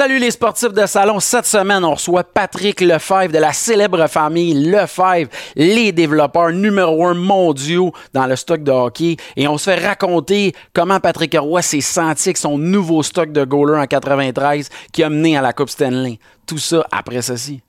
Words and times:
Salut 0.00 0.18
les 0.18 0.30
sportifs 0.30 0.72
de 0.72 0.86
salon. 0.86 1.20
Cette 1.20 1.44
semaine, 1.44 1.84
on 1.84 1.92
reçoit 1.92 2.24
Patrick 2.24 2.80
Lefebvre 2.80 3.34
de 3.34 3.36
la 3.36 3.52
célèbre 3.52 4.06
famille 4.06 4.54
Lefebvre, 4.54 5.28
les 5.56 5.92
développeurs 5.92 6.52
numéro 6.52 7.04
un 7.04 7.12
mondiaux 7.12 7.92
dans 8.14 8.24
le 8.24 8.34
stock 8.34 8.62
de 8.62 8.70
hockey. 8.72 9.18
Et 9.36 9.46
on 9.46 9.58
se 9.58 9.64
fait 9.64 9.86
raconter 9.86 10.54
comment 10.72 11.00
Patrick 11.00 11.36
Roy 11.38 11.60
s'est 11.60 11.82
senti 11.82 12.30
avec 12.30 12.38
son 12.38 12.56
nouveau 12.56 13.02
stock 13.02 13.30
de 13.30 13.44
goalers 13.44 13.78
en 13.78 13.86
93 13.86 14.70
qui 14.90 15.02
a 15.02 15.10
mené 15.10 15.36
à 15.36 15.42
la 15.42 15.52
Coupe 15.52 15.68
Stanley. 15.68 16.18
Tout 16.46 16.56
ça 16.56 16.82
après 16.90 17.20
ceci. 17.20 17.60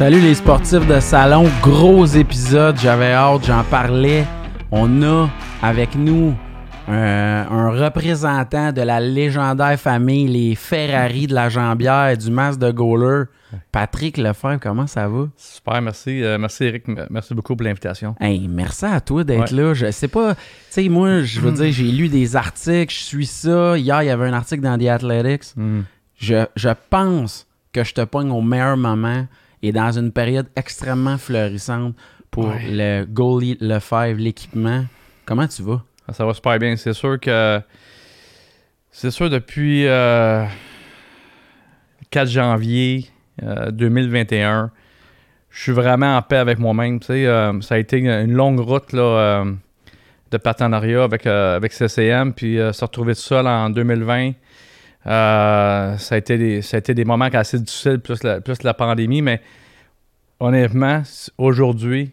Salut 0.00 0.20
les 0.22 0.34
sportifs 0.34 0.86
de 0.86 0.98
salon, 0.98 1.44
gros 1.60 2.06
épisode, 2.06 2.78
j'avais 2.78 3.12
hâte, 3.12 3.44
j'en 3.44 3.62
parlais. 3.64 4.24
On 4.70 5.02
a 5.02 5.28
avec 5.60 5.94
nous 5.94 6.34
un, 6.88 7.46
un 7.50 7.70
représentant 7.70 8.72
de 8.72 8.80
la 8.80 8.98
légendaire 8.98 9.78
famille, 9.78 10.26
les 10.26 10.54
Ferrari 10.54 11.26
de 11.26 11.34
la 11.34 11.50
Jambière, 11.50 12.16
du 12.16 12.30
Mas 12.30 12.58
de 12.58 12.70
Gauler, 12.70 13.24
Patrick 13.72 14.16
Lefebvre. 14.16 14.58
Comment 14.58 14.86
ça 14.86 15.06
va? 15.06 15.26
Super, 15.36 15.82
merci. 15.82 16.22
Euh, 16.24 16.38
merci 16.38 16.64
Eric, 16.64 16.84
merci 17.10 17.34
beaucoup 17.34 17.54
pour 17.54 17.66
l'invitation. 17.66 18.16
Hey, 18.18 18.48
merci 18.48 18.86
à 18.86 19.02
toi 19.02 19.22
d'être 19.22 19.52
Ouais. 19.52 19.62
là. 19.62 19.74
Je 19.74 19.90
sais 19.90 20.08
pas, 20.08 20.34
tu 20.34 20.40
sais, 20.70 20.88
moi, 20.88 21.20
je 21.24 21.40
veux 21.40 21.52
dire, 21.52 21.70
j'ai 21.70 21.92
lu 21.92 22.08
des 22.08 22.36
articles, 22.36 22.94
je 22.94 23.00
suis 23.00 23.26
ça. 23.26 23.76
Hier, 23.76 24.02
il 24.02 24.06
y 24.06 24.10
avait 24.10 24.28
un 24.28 24.32
article 24.32 24.62
dans 24.62 24.78
The 24.78 24.86
Athletics. 24.88 25.54
Je, 26.16 26.46
je 26.56 26.70
pense 26.88 27.46
que 27.74 27.84
je 27.84 27.92
te 27.92 28.00
pogne 28.00 28.30
au 28.30 28.40
meilleur 28.40 28.78
moment 28.78 29.26
et 29.62 29.72
dans 29.72 29.90
une 29.98 30.12
période 30.12 30.46
extrêmement 30.56 31.18
florissante 31.18 31.94
pour 32.30 32.46
Ouais. 32.48 32.62
le 32.70 33.04
goalie 33.04 33.56
Lefebvre, 33.60 34.18
l'équipement. 34.20 34.84
Comment 35.26 35.46
tu 35.48 35.62
vas? 35.62 35.82
Ah, 36.08 36.12
Ça 36.12 36.24
va 36.24 36.32
super 36.34 36.58
bien. 36.58 36.76
C'est 36.76 36.92
sûr 36.92 37.18
que. 37.20 37.60
C'est 38.92 39.10
sûr, 39.10 39.30
depuis 39.30 39.86
euh, 39.86 40.44
4 42.10 42.28
janvier 42.28 43.06
euh, 43.42 43.70
2021, 43.70 44.70
je 45.50 45.60
suis 45.62 45.72
vraiment 45.72 46.16
en 46.16 46.22
paix 46.22 46.36
avec 46.38 46.58
moi-même. 46.58 46.98
Euh, 47.10 47.60
ça 47.60 47.76
a 47.76 47.78
été 47.78 47.98
une 47.98 48.32
longue 48.32 48.60
route 48.60 48.92
là, 48.92 49.02
euh, 49.02 49.52
de 50.30 50.36
partenariat 50.38 51.04
avec, 51.04 51.26
euh, 51.26 51.56
avec 51.56 51.72
CCM, 51.72 52.32
puis 52.34 52.58
euh, 52.58 52.72
se 52.72 52.84
retrouver 52.84 53.14
tout 53.14 53.20
seul 53.20 53.46
en 53.46 53.70
2020. 53.70 54.32
Euh, 55.06 55.96
ça, 55.96 56.14
a 56.14 56.18
été 56.18 56.36
des, 56.36 56.62
ça 56.62 56.76
a 56.76 56.78
été 56.78 56.94
des 56.94 57.04
moments 57.04 57.26
assez 57.32 57.58
difficiles, 57.58 58.00
plus 58.00 58.22
la, 58.22 58.40
plus 58.40 58.62
la 58.62 58.74
pandémie, 58.74 59.22
mais 59.22 59.40
honnêtement, 60.38 61.02
aujourd'hui, 61.38 62.12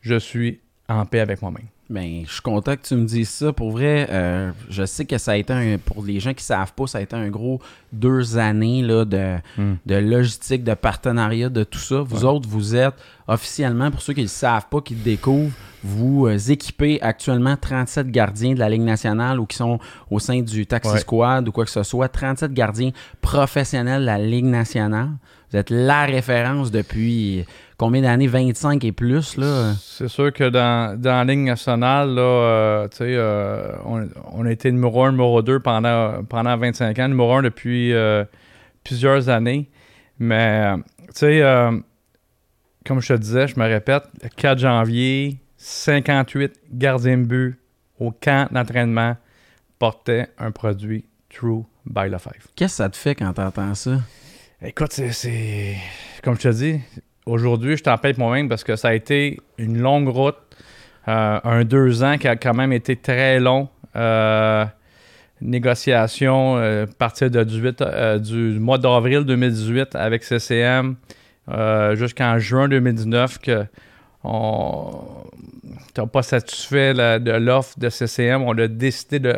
je 0.00 0.18
suis 0.18 0.60
en 0.88 1.06
paix 1.06 1.20
avec 1.20 1.40
moi-même. 1.42 1.68
Ben, 1.90 2.22
je 2.26 2.32
suis 2.32 2.40
content 2.40 2.76
que 2.76 2.80
tu 2.82 2.94
me 2.96 3.04
dises 3.04 3.28
ça. 3.28 3.52
Pour 3.52 3.70
vrai, 3.72 4.06
euh, 4.10 4.52
je 4.70 4.86
sais 4.86 5.04
que 5.04 5.18
ça 5.18 5.32
a 5.32 5.36
été, 5.36 5.52
un, 5.52 5.76
pour 5.76 6.02
les 6.02 6.18
gens 6.18 6.32
qui 6.32 6.42
savent 6.42 6.72
pas, 6.72 6.86
ça 6.86 6.96
a 6.96 7.00
été 7.02 7.14
un 7.14 7.28
gros 7.28 7.60
deux 7.92 8.38
années 8.38 8.80
là, 8.82 9.04
de, 9.04 9.36
Mm. 9.58 9.74
de 9.84 9.94
logistique, 9.96 10.64
de 10.64 10.72
partenariat, 10.72 11.50
de 11.50 11.62
tout 11.62 11.78
ça. 11.78 12.00
Vous 12.00 12.24
Ouais. 12.24 12.30
autres, 12.30 12.48
vous 12.48 12.74
êtes 12.74 12.94
officiellement, 13.28 13.90
pour 13.90 14.00
ceux 14.00 14.14
qui 14.14 14.20
ne 14.20 14.24
le 14.24 14.28
savent 14.30 14.66
pas, 14.70 14.80
qui 14.80 14.94
le 14.94 15.02
découvrent, 15.02 15.52
vous 15.82 16.26
euh, 16.26 16.38
équipez 16.48 16.98
actuellement 17.02 17.56
37 17.60 18.10
gardiens 18.10 18.54
de 18.54 18.58
la 18.60 18.70
Ligue 18.70 18.80
nationale 18.80 19.38
ou 19.38 19.44
qui 19.44 19.56
sont 19.58 19.78
au 20.10 20.18
sein 20.18 20.40
du 20.40 20.66
Taxi 20.66 20.90
Ouais. 20.90 21.00
Squad 21.00 21.46
ou 21.46 21.52
quoi 21.52 21.66
que 21.66 21.70
ce 21.70 21.82
soit. 21.82 22.08
37 22.08 22.54
gardiens 22.54 22.92
professionnels 23.20 24.00
de 24.00 24.06
la 24.06 24.18
Ligue 24.18 24.46
nationale. 24.46 25.10
Vous 25.50 25.58
êtes 25.58 25.70
la 25.70 26.06
référence 26.06 26.70
depuis 26.70 27.44
combien 27.76 28.02
d'années? 28.02 28.26
25 28.26 28.84
et 28.84 28.92
plus, 28.92 29.36
là? 29.36 29.74
C'est 29.80 30.08
sûr 30.08 30.32
que 30.32 30.48
dans, 30.48 30.98
dans 31.00 31.10
la 31.10 31.24
ligne 31.24 31.44
nationale, 31.44 32.14
là, 32.14 32.22
euh, 32.22 32.88
euh, 33.00 33.72
on, 33.84 34.08
on 34.32 34.46
a 34.46 34.52
été 34.52 34.70
numéro 34.70 35.04
1, 35.04 35.12
numéro 35.12 35.42
2 35.42 35.60
pendant, 35.60 36.24
pendant 36.24 36.56
25 36.56 36.98
ans, 36.98 37.08
numéro 37.08 37.32
1 37.32 37.42
depuis 37.42 37.92
euh, 37.92 38.24
plusieurs 38.82 39.28
années. 39.28 39.70
Mais, 40.18 40.74
tu 41.08 41.12
sais, 41.14 41.42
comme 42.86 43.00
je 43.00 43.14
te 43.14 43.18
disais, 43.18 43.48
je 43.48 43.58
me 43.58 43.66
répète, 43.66 44.04
le 44.22 44.28
4 44.28 44.58
janvier, 44.58 45.38
58 45.56 46.52
gardiens 46.72 47.18
de 47.18 47.24
but 47.24 47.58
au 47.98 48.10
camp 48.10 48.48
d'entraînement 48.52 49.16
portaient 49.78 50.28
un 50.38 50.50
produit 50.50 51.06
True 51.30 51.64
by 51.86 52.08
Lefebvre. 52.08 52.46
Qu'est-ce 52.54 52.74
que 52.74 52.76
ça 52.76 52.88
te 52.88 52.96
fait 52.96 53.14
quand 53.14 53.32
tu 53.32 53.40
entends 53.40 53.74
ça? 53.74 53.98
Écoute, 54.62 54.92
c'est. 54.92 55.76
Comme 56.22 56.36
je 56.36 56.40
te 56.40 56.48
dis, 56.48 56.80
aujourd'hui, 57.26 57.76
je 57.76 57.82
t'en 57.82 57.96
moi-même 58.18 58.48
parce 58.48 58.64
que 58.64 58.76
ça 58.76 58.88
a 58.88 58.94
été 58.94 59.40
une 59.58 59.78
longue 59.78 60.08
route. 60.08 60.36
euh, 61.08 61.40
un 61.44 61.64
deux 61.64 62.02
ans 62.02 62.16
qui 62.18 62.28
a 62.28 62.36
quand 62.36 62.54
même 62.54 62.72
été 62.72 62.96
très 62.96 63.38
long. 63.40 63.68
Euh, 63.96 64.64
négociation 65.40 66.56
euh, 66.56 66.84
à 66.84 66.86
partir 66.86 67.30
de 67.30 67.42
18, 67.42 67.82
euh, 67.82 68.18
du 68.18 68.58
mois 68.58 68.78
d'avril 68.78 69.24
2018 69.24 69.94
avec 69.94 70.24
CCM 70.24 70.96
euh, 71.50 71.94
jusqu'en 71.96 72.38
juin 72.38 72.68
2019 72.68 73.38
que 73.38 73.64
on 74.26 75.02
n'était 75.62 76.06
pas 76.06 76.22
satisfait 76.22 76.94
de 76.94 77.30
l'offre 77.32 77.78
de 77.78 77.90
CCM. 77.90 78.42
On 78.42 78.56
a 78.56 78.68
décidé 78.68 79.18
de 79.18 79.36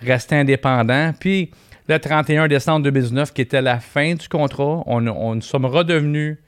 rester 0.00 0.36
indépendant. 0.36 1.12
Puis 1.20 1.50
le 1.88 1.98
31 1.98 2.48
décembre 2.48 2.84
2019, 2.84 3.34
qui 3.34 3.42
était 3.42 3.60
la 3.60 3.80
fin 3.80 4.14
du 4.14 4.26
contrat, 4.26 4.82
on, 4.86 5.06
on 5.06 5.34
nous 5.34 5.42
sommes 5.42 5.66
redevenus 5.66 6.38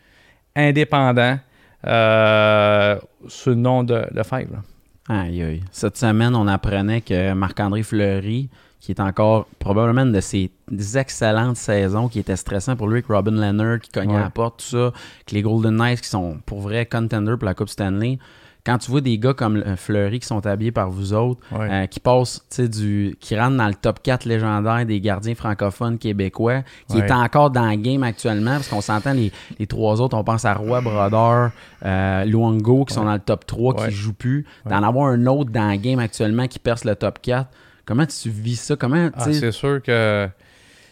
indépendants 0.56 1.38
euh, 1.86 2.96
sous 3.28 3.50
le 3.50 3.56
nom 3.56 3.84
de 3.84 4.02
Lefebvre. 4.12 4.62
Aïe, 5.08 5.42
aïe. 5.42 5.62
Cette 5.70 5.96
semaine, 5.96 6.34
on 6.34 6.48
apprenait 6.48 7.00
que 7.00 7.32
Marc-André 7.34 7.82
Fleury, 7.84 8.48
qui 8.80 8.90
est 8.92 9.00
encore 9.00 9.46
probablement 9.60 10.02
une 10.02 10.12
de 10.12 10.20
ses 10.20 10.50
excellentes 10.96 11.56
saisons, 11.56 12.08
qui 12.08 12.18
était 12.18 12.34
stressant 12.36 12.74
pour 12.76 12.88
lui 12.88 12.94
avec 12.94 13.06
Robin 13.06 13.32
Leonard, 13.32 13.78
qui 13.80 13.90
cognait 13.90 14.14
Ouais. 14.14 14.20
à 14.20 14.24
la 14.24 14.30
porte, 14.30 14.60
tout 14.60 14.66
ça, 14.76 14.86
avec 14.86 15.30
les 15.32 15.42
Golden 15.42 15.76
Knights 15.76 16.00
qui 16.00 16.08
sont 16.08 16.38
pour 16.44 16.60
vrai 16.60 16.86
contenders 16.86 17.38
pour 17.38 17.46
la 17.46 17.54
Coupe 17.54 17.68
Stanley. 17.68 18.18
Quand 18.66 18.78
tu 18.78 18.90
vois 18.90 19.00
des 19.00 19.16
gars 19.16 19.32
comme 19.32 19.58
euh, 19.58 19.76
Fleury 19.76 20.18
qui 20.18 20.26
sont 20.26 20.44
habillés 20.44 20.72
par 20.72 20.90
vous 20.90 21.12
autres, 21.12 21.40
Ouais. 21.52 21.70
euh, 21.70 21.86
qui 21.86 22.00
passent, 22.00 22.40
tu 22.50 22.56
sais, 22.56 22.68
du, 22.68 23.16
qui 23.20 23.38
rentrent 23.38 23.56
dans 23.56 23.68
le 23.68 23.74
top 23.74 24.02
4 24.02 24.24
légendaire 24.24 24.84
des 24.84 25.00
gardiens 25.00 25.36
francophones 25.36 25.98
québécois, 25.98 26.62
qui 26.90 26.96
Ouais. 26.96 27.06
est 27.06 27.12
encore 27.12 27.50
dans 27.52 27.70
le 27.70 27.76
game 27.76 28.02
actuellement, 28.02 28.54
parce 28.56 28.66
qu'on 28.68 28.80
s'entend 28.80 29.12
les, 29.12 29.30
les 29.60 29.68
trois 29.68 30.00
autres, 30.00 30.16
on 30.16 30.24
pense 30.24 30.44
à 30.44 30.54
Roy 30.54 30.80
Brodeur, 30.80 31.52
euh, 31.84 32.24
Luongo, 32.24 32.84
qui 32.86 32.94
sont 32.94 33.04
dans 33.04 33.12
le 33.14 33.20
top 33.20 33.46
3, 33.46 33.74
Ouais. 33.80 33.88
qui 33.88 33.94
jouent 33.94 34.12
plus. 34.14 34.44
D'en 34.68 34.82
avoir 34.82 35.06
un 35.10 35.24
autre 35.26 35.50
dans 35.52 35.70
le 35.70 35.76
game 35.76 36.00
actuellement 36.00 36.48
qui 36.48 36.58
perce 36.58 36.84
le 36.84 36.96
top 36.96 37.20
4. 37.22 37.48
Comment 37.84 38.04
tu 38.04 38.30
vis 38.30 38.56
ça? 38.56 38.74
Comment, 38.74 39.10
Ah, 39.14 39.24
c'est 39.32 39.52
sûr 39.52 39.80
que 39.80 40.28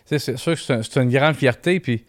c'est 0.07 0.37
sûr 0.37 0.53
que 0.55 0.61
c'est 0.61 0.75
un- 0.75 0.83
c'est 0.85 1.03
une 1.03 1.11
grande 1.11 1.35
fierté. 1.35 1.81
Puis 1.81 2.05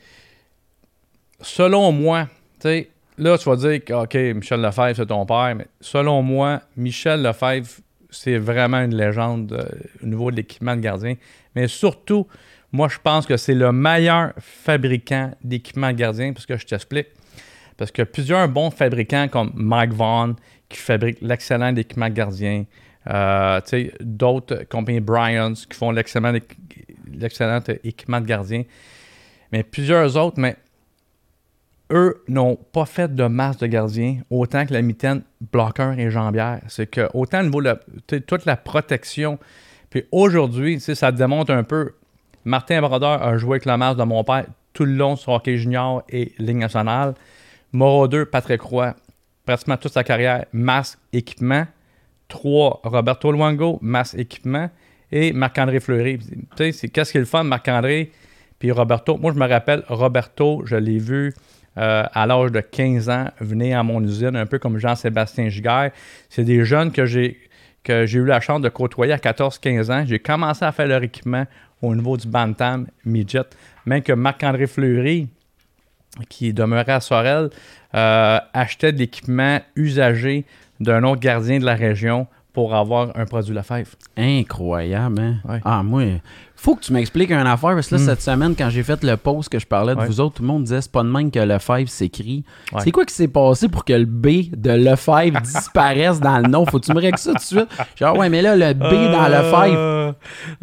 selon 1.41 1.91
moi, 1.91 2.25
tu 2.59 2.67
sais, 2.67 2.89
là 3.17 3.37
tu 3.37 3.49
vas 3.49 3.55
dire 3.55 3.83
que 3.83 3.93
ok 3.93 4.35
Michel 4.35 4.61
Lefebvre 4.61 4.95
c'est 4.95 5.05
ton 5.05 5.25
père, 5.25 5.55
mais 5.55 5.67
selon 5.81 6.21
moi 6.21 6.61
Michel 6.75 7.21
Lefebvre 7.21 7.69
c'est 8.15 8.37
vraiment 8.37 8.81
une 8.81 8.95
légende 8.95 9.51
euh, 9.51 9.65
au 10.03 10.07
niveau 10.07 10.31
de 10.31 10.37
l'équipement 10.37 10.75
de 10.75 10.81
gardien. 10.81 11.15
Mais 11.55 11.67
surtout, 11.67 12.27
moi 12.71 12.87
je 12.87 12.97
pense 13.01 13.25
que 13.25 13.37
c'est 13.37 13.53
le 13.53 13.71
meilleur 13.71 14.33
fabricant 14.39 15.31
d'équipement 15.43 15.91
de 15.91 15.97
gardien, 15.97 16.33
parce 16.33 16.45
que 16.45 16.57
je 16.57 16.65
t'explique. 16.65 17.07
Parce 17.77 17.91
que 17.91 18.03
plusieurs 18.03 18.47
bons 18.47 18.71
fabricants 18.71 19.27
comme 19.27 19.51
Mike 19.53 19.91
Vaughn 19.91 20.35
qui 20.69 20.77
fabrique 20.77 21.17
l'excellent 21.21 21.75
équipement 21.75 22.09
de 22.09 22.13
gardien, 22.13 22.65
euh, 23.07 23.59
d'autres 23.99 24.63
compagnies 24.69 25.01
Bryans 25.01 25.53
qui 25.53 25.77
font 25.77 25.91
l'excellent 25.91 26.33
équipement 27.83 28.21
de 28.21 28.25
gardien. 28.25 28.63
Mais 29.51 29.63
plusieurs 29.63 30.17
autres, 30.17 30.39
mais 30.39 30.55
eux 31.91 32.23
n'ont 32.27 32.55
pas 32.55 32.85
fait 32.85 33.13
de 33.13 33.25
masse 33.25 33.57
de 33.57 33.67
gardiens 33.67 34.19
autant 34.29 34.65
que 34.65 34.73
la 34.73 34.81
mitaine 34.81 35.21
bloqueur 35.51 35.97
et 35.99 36.09
jambière. 36.09 36.61
C'est 36.67 36.87
que 36.87 37.09
autant 37.13 37.41
au 37.41 37.43
niveau 37.43 37.61
de 37.61 38.17
toute 38.19 38.45
la 38.45 38.57
protection. 38.57 39.37
Puis 39.89 40.05
aujourd'hui, 40.11 40.79
ça 40.79 41.11
démontre 41.11 41.51
un 41.51 41.63
peu. 41.63 41.93
Martin 42.43 42.81
Brodeur 42.81 43.21
a 43.23 43.37
joué 43.37 43.53
avec 43.53 43.65
la 43.65 43.77
masse 43.77 43.95
de 43.95 44.03
mon 44.03 44.23
père 44.23 44.45
tout 44.73 44.85
le 44.85 44.93
long 44.93 45.15
sur 45.15 45.33
hockey 45.33 45.57
junior 45.57 46.03
et 46.09 46.33
Ligue 46.37 46.57
nationale. 46.57 47.13
Moreau 47.71 48.07
2, 48.07 48.25
Patrick 48.25 48.61
Roy, 48.61 48.93
pratiquement 49.45 49.77
toute 49.77 49.93
sa 49.93 50.03
carrière, 50.03 50.45
masque, 50.53 50.99
équipement. 51.13 51.65
3, 52.27 52.81
Roberto 52.83 53.31
Luango, 53.31 53.79
masque, 53.81 54.15
équipement. 54.17 54.69
Et 55.11 55.33
Marc-André 55.33 55.79
Fleury. 55.79 56.19
Tu 56.57 56.73
sais, 56.73 56.89
qu'est-ce 56.89 57.11
qui 57.11 57.17
est 57.17 57.21
le 57.21 57.27
fun, 57.27 57.43
Marc-André? 57.43 58.11
Puis 58.59 58.71
Roberto. 58.71 59.17
Moi, 59.17 59.31
je 59.33 59.39
me 59.39 59.47
rappelle, 59.47 59.83
Roberto, 59.87 60.63
je 60.65 60.75
l'ai 60.75 60.97
vu 60.97 61.33
euh, 61.77 62.03
à 62.13 62.25
l'âge 62.25 62.51
de 62.51 62.61
15 62.61 63.09
ans 63.09 63.25
venir 63.39 63.79
à 63.79 63.83
mon 63.83 64.01
usine, 64.01 64.35
un 64.35 64.45
peu 64.45 64.59
comme 64.59 64.77
Jean-Sébastien 64.77 65.49
Giguère. 65.49 65.91
C'est 66.29 66.43
des 66.43 66.63
jeunes 66.65 66.91
que 66.91 67.05
j'ai 67.05 67.39
que 67.83 68.05
j'ai 68.07 68.17
eu 68.17 68.25
la 68.25 68.39
chance 68.39 68.61
de 68.61 68.69
côtoyer 68.69 69.13
à 69.13 69.17
14-15 69.17 69.91
ans. 69.91 70.03
J'ai 70.07 70.17
commencé 70.17 70.65
à 70.65 70.71
faire 70.71 70.87
leur 70.87 71.03
équipement 71.03 71.45
au 71.83 71.93
niveau 71.95 72.17
du 72.17 72.27
Bantam 72.27 72.87
Midget. 73.05 73.43
Même 73.85 74.01
que 74.01 74.11
Marc-André 74.11 74.65
Fleury, 74.65 75.27
qui 76.27 76.51
demeurait 76.51 76.93
à 76.93 76.99
Sorel, 76.99 77.49
euh, 77.93 78.39
achetait 78.53 78.91
de 78.91 78.97
l'équipement 78.97 79.59
usagé 79.75 80.45
d'un 80.79 81.03
autre 81.03 81.21
gardien 81.21 81.59
de 81.59 81.65
la 81.65 81.75
région 81.75 82.27
pour 82.53 82.73
avoir 82.73 83.11
un 83.15 83.25
produit 83.25 83.53
Lefebvre. 83.53 83.91
Incroyable, 84.17 85.19
hein? 85.19 85.35
Ouais. 85.47 85.59
Ah, 85.63 85.83
moi, 85.83 86.03
faut 86.55 86.75
que 86.75 86.81
tu 86.81 86.93
m'expliques 86.93 87.29
une 87.31 87.37
affaire, 87.47 87.75
parce 87.75 87.87
que 87.89 87.95
là, 87.95 88.01
Hmm. 88.01 88.05
cette 88.05 88.21
semaine, 88.21 88.55
quand 88.57 88.69
j'ai 88.69 88.83
fait 88.83 89.03
le 89.03 89.17
post 89.17 89.49
que 89.49 89.59
je 89.59 89.65
parlais 89.67 89.93
de 89.95 89.99
Ouais. 89.99 90.05
vous 90.07 90.19
autres, 90.19 90.35
tout 90.35 90.41
le 90.41 90.47
monde 90.47 90.63
disait 90.63 90.81
c'est 90.81 90.91
pas 90.91 91.03
de 91.03 91.09
même 91.09 91.29
que 91.31 91.39
Lefebvre 91.39 91.87
s'écrit. 91.89 92.43
Ouais. 92.73 92.81
C'est 92.83 92.91
quoi 92.91 93.05
qui 93.05 93.13
s'est 93.13 93.27
passé 93.27 93.67
pour 93.69 93.85
que 93.85 93.93
le 93.93 94.05
B 94.05 94.49
de 94.55 94.71
Lefebvre 94.71 95.39
disparaisse 95.43 96.19
dans 96.19 96.37
le 96.39 96.47
nom? 96.47 96.65
Faut 96.65 96.79
que 96.79 96.85
tu 96.85 96.93
me 96.93 96.99
règles 97.01 97.17
ça 97.17 97.31
tout 97.31 97.37
de 97.37 97.41
suite? 97.41 97.67
Genre, 97.99 98.17
ouais, 98.17 98.29
mais 98.29 98.41
là, 98.41 98.55
le 98.55 98.73
B 98.73 98.81
dans 99.11 99.27
Lefebvre. 99.27 99.77
Euh, 99.77 100.11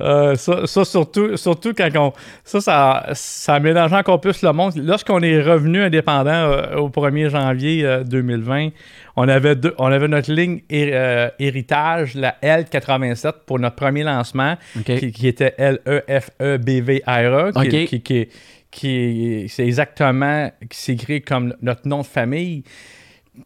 euh, 0.01 0.35
ça, 0.37 0.67
ça, 0.67 0.85
surtout, 0.85 1.37
surtout 1.37 1.73
quand 1.77 1.89
on. 1.97 2.13
Ça, 2.45 2.61
ça, 2.61 3.07
ça 3.13 3.61
mélange 3.61 3.93
encore 3.93 4.21
plus 4.21 4.43
le 4.43 4.53
monde. 4.53 4.73
Lorsqu'on 4.77 5.21
est 5.21 5.41
revenu 5.43 5.83
indépendant 5.83 6.31
euh, 6.33 6.77
au 6.77 6.89
1er 6.89 7.29
janvier 7.31 7.85
euh, 7.85 8.03
2020, 8.05 8.69
on 9.17 9.29
avait, 9.29 9.57
deux, 9.57 9.75
on 9.79 9.93
avait 9.93 10.09
notre 10.09 10.33
ligne 10.33 10.61
hé- 10.71 11.29
héritage, 11.39 12.15
la 12.15 12.35
L87, 12.43 13.33
pour 13.47 13.59
notre 13.59 13.77
premier 13.77 14.03
lancement, 14.05 14.57
qui, 14.87 15.13
qui 15.13 15.29
était 15.29 15.55
L-E-F-E-B-V-R-E, 15.87 17.53
qui, 17.53 17.59
OK. 17.59 17.89
qui, 17.89 18.01
qui, 18.03 18.29
qui- 18.71 19.47
c'est 19.49 19.65
exactement, 19.67 20.51
qui 20.69 20.79
s'écrit 20.79 21.23
comme 21.23 21.55
notre 21.63 21.87
nom 21.89 22.01
de 22.03 22.07
famille. 22.07 22.65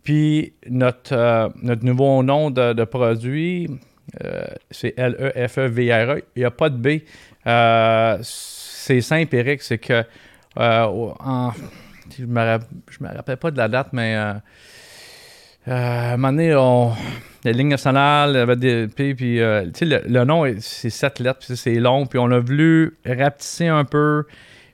Puis 0.03 0.53
notre, 0.69 1.13
euh, 1.15 1.49
notre 1.63 1.85
nouveau 1.85 2.23
nom 2.23 2.51
de, 2.51 2.73
de 2.73 2.85
produit, 2.85 3.69
euh, 4.25 4.45
c'est 4.71 4.95
L-E-F-E-V-R-E. 4.99 6.23
Il 6.35 6.41
n'y 6.41 6.45
a 6.45 6.51
pas 6.51 6.69
de 6.71 6.77
B. 6.77 7.03
Euh, 7.47 8.19
c'est 8.23 9.01
simple, 9.01 9.35
Eric, 9.37 9.63
c'est 9.63 9.79
que 9.79 10.03
en- 10.57 11.53
je 12.19 12.25
me 12.25 12.59
je 12.91 12.97
me 13.05 13.09
rappelle 13.15 13.37
pas 13.37 13.51
de 13.51 13.59
la 13.59 13.69
date, 13.69 13.89
mais 13.93 14.17
à 15.67 16.13
un 16.13 16.17
moment 16.17 16.33
donné, 16.33 16.55
on, 16.55 16.93
la 17.45 17.53
ligne 17.53 17.69
nationale, 17.69 18.37
avait 18.37 18.57
des, 18.57 18.89
puis, 18.89 19.15
puis, 19.15 19.41
euh, 19.41 19.65
tu 19.67 19.71
sais, 19.81 19.85
le, 19.85 20.03
le 20.07 20.25
nom, 20.25 20.45
est- 20.45 20.61
c'est 20.61 20.91
sept 20.91 21.19
lettres, 21.21 21.41
puis 21.47 21.57
c'est 21.57 21.75
long, 21.77 22.07
puis 22.07 22.19
on 22.19 22.31
a 22.31 22.39
voulu 22.39 22.97
rapetisser 23.07 23.67
un 23.69 23.85
peu. 23.85 24.25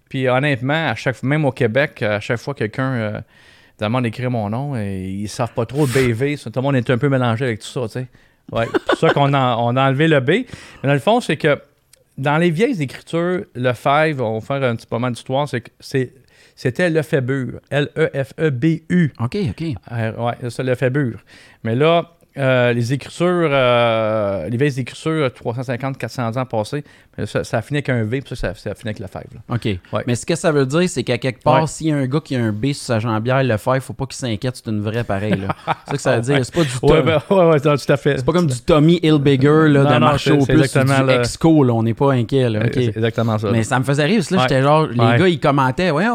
Puis 0.09 0.29
honnêtement, 0.29 0.89
à 0.91 0.94
chaque, 0.94 1.23
même 1.23 1.44
au 1.44 1.53
Québec, 1.53 2.03
à 2.03 2.21
chaque 2.21 2.39
fois 2.39 2.53
que 2.55 2.61
quelqu'un 2.61 2.93
euh, 2.93 3.21
demande 3.81 4.05
d'écrire 4.05 4.31
mon 4.31 4.50
nom, 4.50 4.77
et 4.77 5.05
ils 5.09 5.29
savent 5.29 5.53
pas 5.55 5.65
trop 5.67 5.87
BV, 5.87 6.37
ça, 6.37 6.50
tout 6.50 6.61
le 6.61 6.62
monde 6.62 6.77
est 6.77 6.91
un 6.91 6.99
peu 6.99 7.09
mélangé 7.09 7.44
avec 7.47 7.61
tout 7.61 7.67
ça, 7.67 7.83
tu 7.83 7.89
sais. 7.93 8.06
Ouais, 8.50 8.67
c'est 8.73 8.85
pour 8.87 8.99
ça 8.99 9.11
qu'on 9.11 9.33
a, 9.35 9.56
on 9.56 9.77
a 9.77 9.89
enlevé 9.89 10.09
le 10.09 10.21
B. 10.21 10.29
Mais 10.31 10.44
dans 10.85 10.93
le 10.93 10.99
fond, 10.99 11.21
c'est 11.21 11.37
que 11.37 11.59
dans 12.19 12.37
les 12.37 12.50
vieilles 12.50 12.83
écritures, 12.83 13.44
le 13.55 13.73
Five, 13.73 14.21
on 14.21 14.39
va 14.39 14.41
faire 14.59 14.69
un 14.69 14.77
petit 14.77 14.87
moment 14.91 15.11
d'histoire, 15.11 15.49
c'est 15.49 15.62
que 15.62 15.71
c'est- 15.81 16.12
c'était 16.55 16.91
Lefebvre, 16.91 17.61
L-E-F-E-B-U. 17.71 19.13
OK, 19.21 19.37
OK. 19.51 19.63
Euh, 19.93 20.13
ouais, 20.17 20.35
c'est 20.41 20.51
ça, 20.51 20.63
Lefebvre. 20.63 21.19
Mais 21.65 21.75
là, 21.75 22.17
euh, 22.38 22.73
les 22.73 22.93
écritures, 22.93 23.49
euh, 23.50 24.49
les 24.49 24.56
vieilles 24.56 24.81
écritures, 24.81 25.26
350-400 25.29 26.38
ans 26.38 26.46
passés, 26.46 26.84
ça, 27.26 27.44
ça 27.44 27.58
a 27.58 27.62
fini 27.62 27.79
avec 27.79 27.90
un 27.90 28.05
V, 28.05 28.23
puis 28.23 28.34
ça, 28.37 28.55
ça, 28.55 28.70
a 28.70 28.75
fini 28.75 28.88
avec 28.90 28.99
Lefebvre. 28.99 29.34
là. 29.34 29.55
OK. 29.56 29.64
Ouais. 29.93 30.02
Mais 30.06 30.14
ce 30.14 30.25
que 30.25 30.34
ça 30.34 30.50
veut 30.50 30.64
dire, 30.64 30.88
c'est 30.88 31.02
qu'à 31.02 31.19
quelque 31.19 31.43
part, 31.43 31.61
Ouais. 31.62 31.67
s'il 31.67 31.88
y 31.88 31.93
a 31.93 31.96
un 31.96 32.06
gars 32.06 32.20
qui 32.20 32.34
a 32.37 32.40
un 32.43 32.52
B 32.52 32.67
sur 32.73 32.87
sa 32.87 32.99
jambière, 33.00 33.43
le 33.44 33.56
faire, 33.58 33.82
faut 33.82 33.93
pas 33.93 34.06
qu'il 34.06 34.17
s'inquiète, 34.17 34.56
c'est 34.56 34.70
une 34.70 34.81
vraie 34.81 35.05
pareille. 35.05 35.46
c'est 35.67 35.90
ça 35.90 35.93
que 35.93 36.00
ça 36.00 36.17
veut 36.17 36.23
dire. 36.23 36.44
C'est 36.44 36.55
pas 36.55 36.62
du 36.62 36.69
Ouais, 36.82 37.02
Tom- 37.02 37.05
ben, 37.37 37.70
non, 37.70 37.76
tout 37.76 37.93
à 37.93 37.96
fait. 37.99 38.17
C'est 38.17 38.25
pas 38.25 38.32
comme 38.32 38.46
du 38.46 38.61
Tommy 38.62 38.99
Hilbiger 39.02 39.69
là, 39.69 39.82
Non, 39.84 39.90
de 39.94 39.99
marché 39.99 40.31
au 40.32 40.44
plus, 40.44 40.55
du 40.73 40.79
le- 40.79 41.11
Exco, 41.20 41.64
là, 41.64 41.75
on 41.75 41.82
n'est 41.82 41.93
pas 41.94 42.12
inquiet. 42.12 42.49
Là. 42.49 42.61
Euh, 42.61 42.69
exactement 42.75 43.38
ça. 43.38 43.50
Mais 43.52 43.62
ça 43.62 43.79
me 43.79 43.84
faisait 43.84 44.05
rire, 44.05 44.17
parce 44.17 44.29
que 44.29 44.34
là, 44.37 44.43
j'étais 44.49 44.62
genre, 44.62 44.87
les 44.87 44.96
gars, 44.96 45.29
ils 45.29 45.40
commentaient, 45.40 45.90
ouais, 45.90 46.06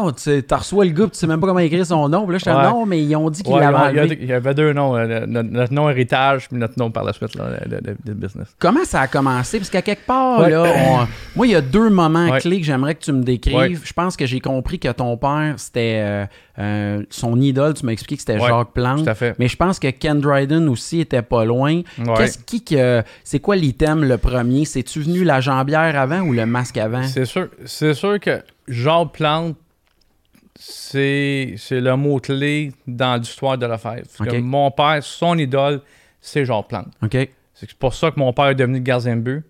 t'as 0.48 0.56
reçu 0.56 0.74
le 0.74 0.90
gars, 0.90 1.04
tu 1.04 1.10
sais 1.12 1.26
même 1.26 1.40
pas 1.40 1.46
comment 1.46 1.58
écrire 1.60 1.86
son 1.86 2.08
nom. 2.08 2.24
Puis 2.24 2.32
là, 2.32 2.38
j'étais 2.38 2.52
non, 2.52 2.86
mais 2.86 3.00
ils 3.02 3.14
ont 3.16 3.30
dit 3.30 3.42
qu'ils 3.42 3.54
Ouais, 3.54 3.60
l'avaient 3.60 4.18
il 4.20 4.26
y 4.26 4.32
avait 4.32 4.54
deux 4.54 4.72
noms, 4.72 4.96
euh, 4.96 5.20
le- 5.20 5.26
notre, 5.26 5.48
notre 5.50 5.72
nom 5.72 5.88
puis 6.48 6.56
notre 6.56 6.78
nom 6.78 6.90
par 6.90 7.04
la 7.04 7.12
suite, 7.12 7.34
là, 7.34 7.50
de, 7.66 7.76
de- 7.76 7.96
de 8.04 8.12
business. 8.12 8.48
Comment 8.58 8.84
ça 8.84 9.02
a 9.02 9.06
commencé? 9.08 9.58
Parce 9.58 9.70
qu'à 9.70 9.82
quelque 9.82 10.06
part, 10.06 10.40
Ouais. 10.40 10.50
là, 10.50 10.64
on- 10.64 11.06
moi, 11.36 11.46
il 11.46 11.50
y 11.52 11.54
a 11.54 11.60
deux 11.60 11.90
moments 11.90 12.28
Ouais. 12.30 12.40
clés 12.40 12.58
que 12.60 12.66
j'aimerais 12.66 12.94
que 12.94 13.02
tu 13.04 13.12
me 13.12 13.22
décrives. 13.22 13.56
Ouais. 13.56 13.74
Je 13.82 13.92
pense 13.92 14.16
que 14.16 14.26
j'ai 14.26 14.40
compris 14.40 14.78
que 14.78 14.88
ton 14.92 15.16
père, 15.16 15.54
c'était 15.56 16.00
euh, 16.02 16.26
euh, 16.58 17.02
son 17.10 17.40
idole. 17.40 17.74
Tu 17.74 17.84
m'as 17.86 17.92
expliqué 17.92 18.16
que 18.16 18.20
c'était 18.22 18.38
Jacques 18.44 18.72
Plante. 18.72 19.04
Tout 19.04 19.10
à 19.10 19.14
fait. 19.14 19.34
Mais 19.38 19.48
je 19.48 19.56
pense 19.56 19.78
que 19.78 19.88
Ken 19.90 20.20
Dryden 20.20 20.68
aussi 20.68 21.00
était 21.00 21.22
pas 21.22 21.44
loin. 21.44 21.82
Qu'est-ce 22.16 22.38
qui 22.38 22.64
que 22.64 23.02
c'est 23.24 23.40
quoi 23.40 23.56
l'item 23.56 24.04
le 24.04 24.18
premier? 24.18 24.64
C'est-tu 24.64 25.00
venu 25.00 25.24
la 25.24 25.40
jambière 25.40 25.98
avant 25.98 26.20
ou 26.20 26.32
le 26.32 26.46
masque 26.46 26.76
avant? 26.78 27.04
C'est 27.04 27.24
sûr, 27.26 27.48
c'est 27.64 27.94
sûr 27.94 28.18
que 28.20 28.42
Jacques 28.66 29.12
Plante, 29.12 29.56
c'est 30.58 31.54
c'est 31.56 31.80
le 31.80 31.96
mot-clé 31.96 32.72
dans 32.86 33.16
l'histoire 33.20 33.56
de 33.58 33.66
que 33.66 34.36
Ok. 34.36 34.40
mon 34.42 34.70
père, 34.70 34.98
son 35.02 35.38
idole, 35.38 35.80
c'est 36.28 36.44
Jacques 36.44 36.68
Plante. 36.68 36.88
Ok. 37.02 37.16
C'est 37.54 37.74
pour 37.74 37.94
ça 37.94 38.10
que 38.10 38.20
mon 38.20 38.32
père 38.32 38.46
est 38.46 38.54
devenu 38.54 38.80
gardien 38.80 39.16
de 39.16 39.20
but. 39.22 39.44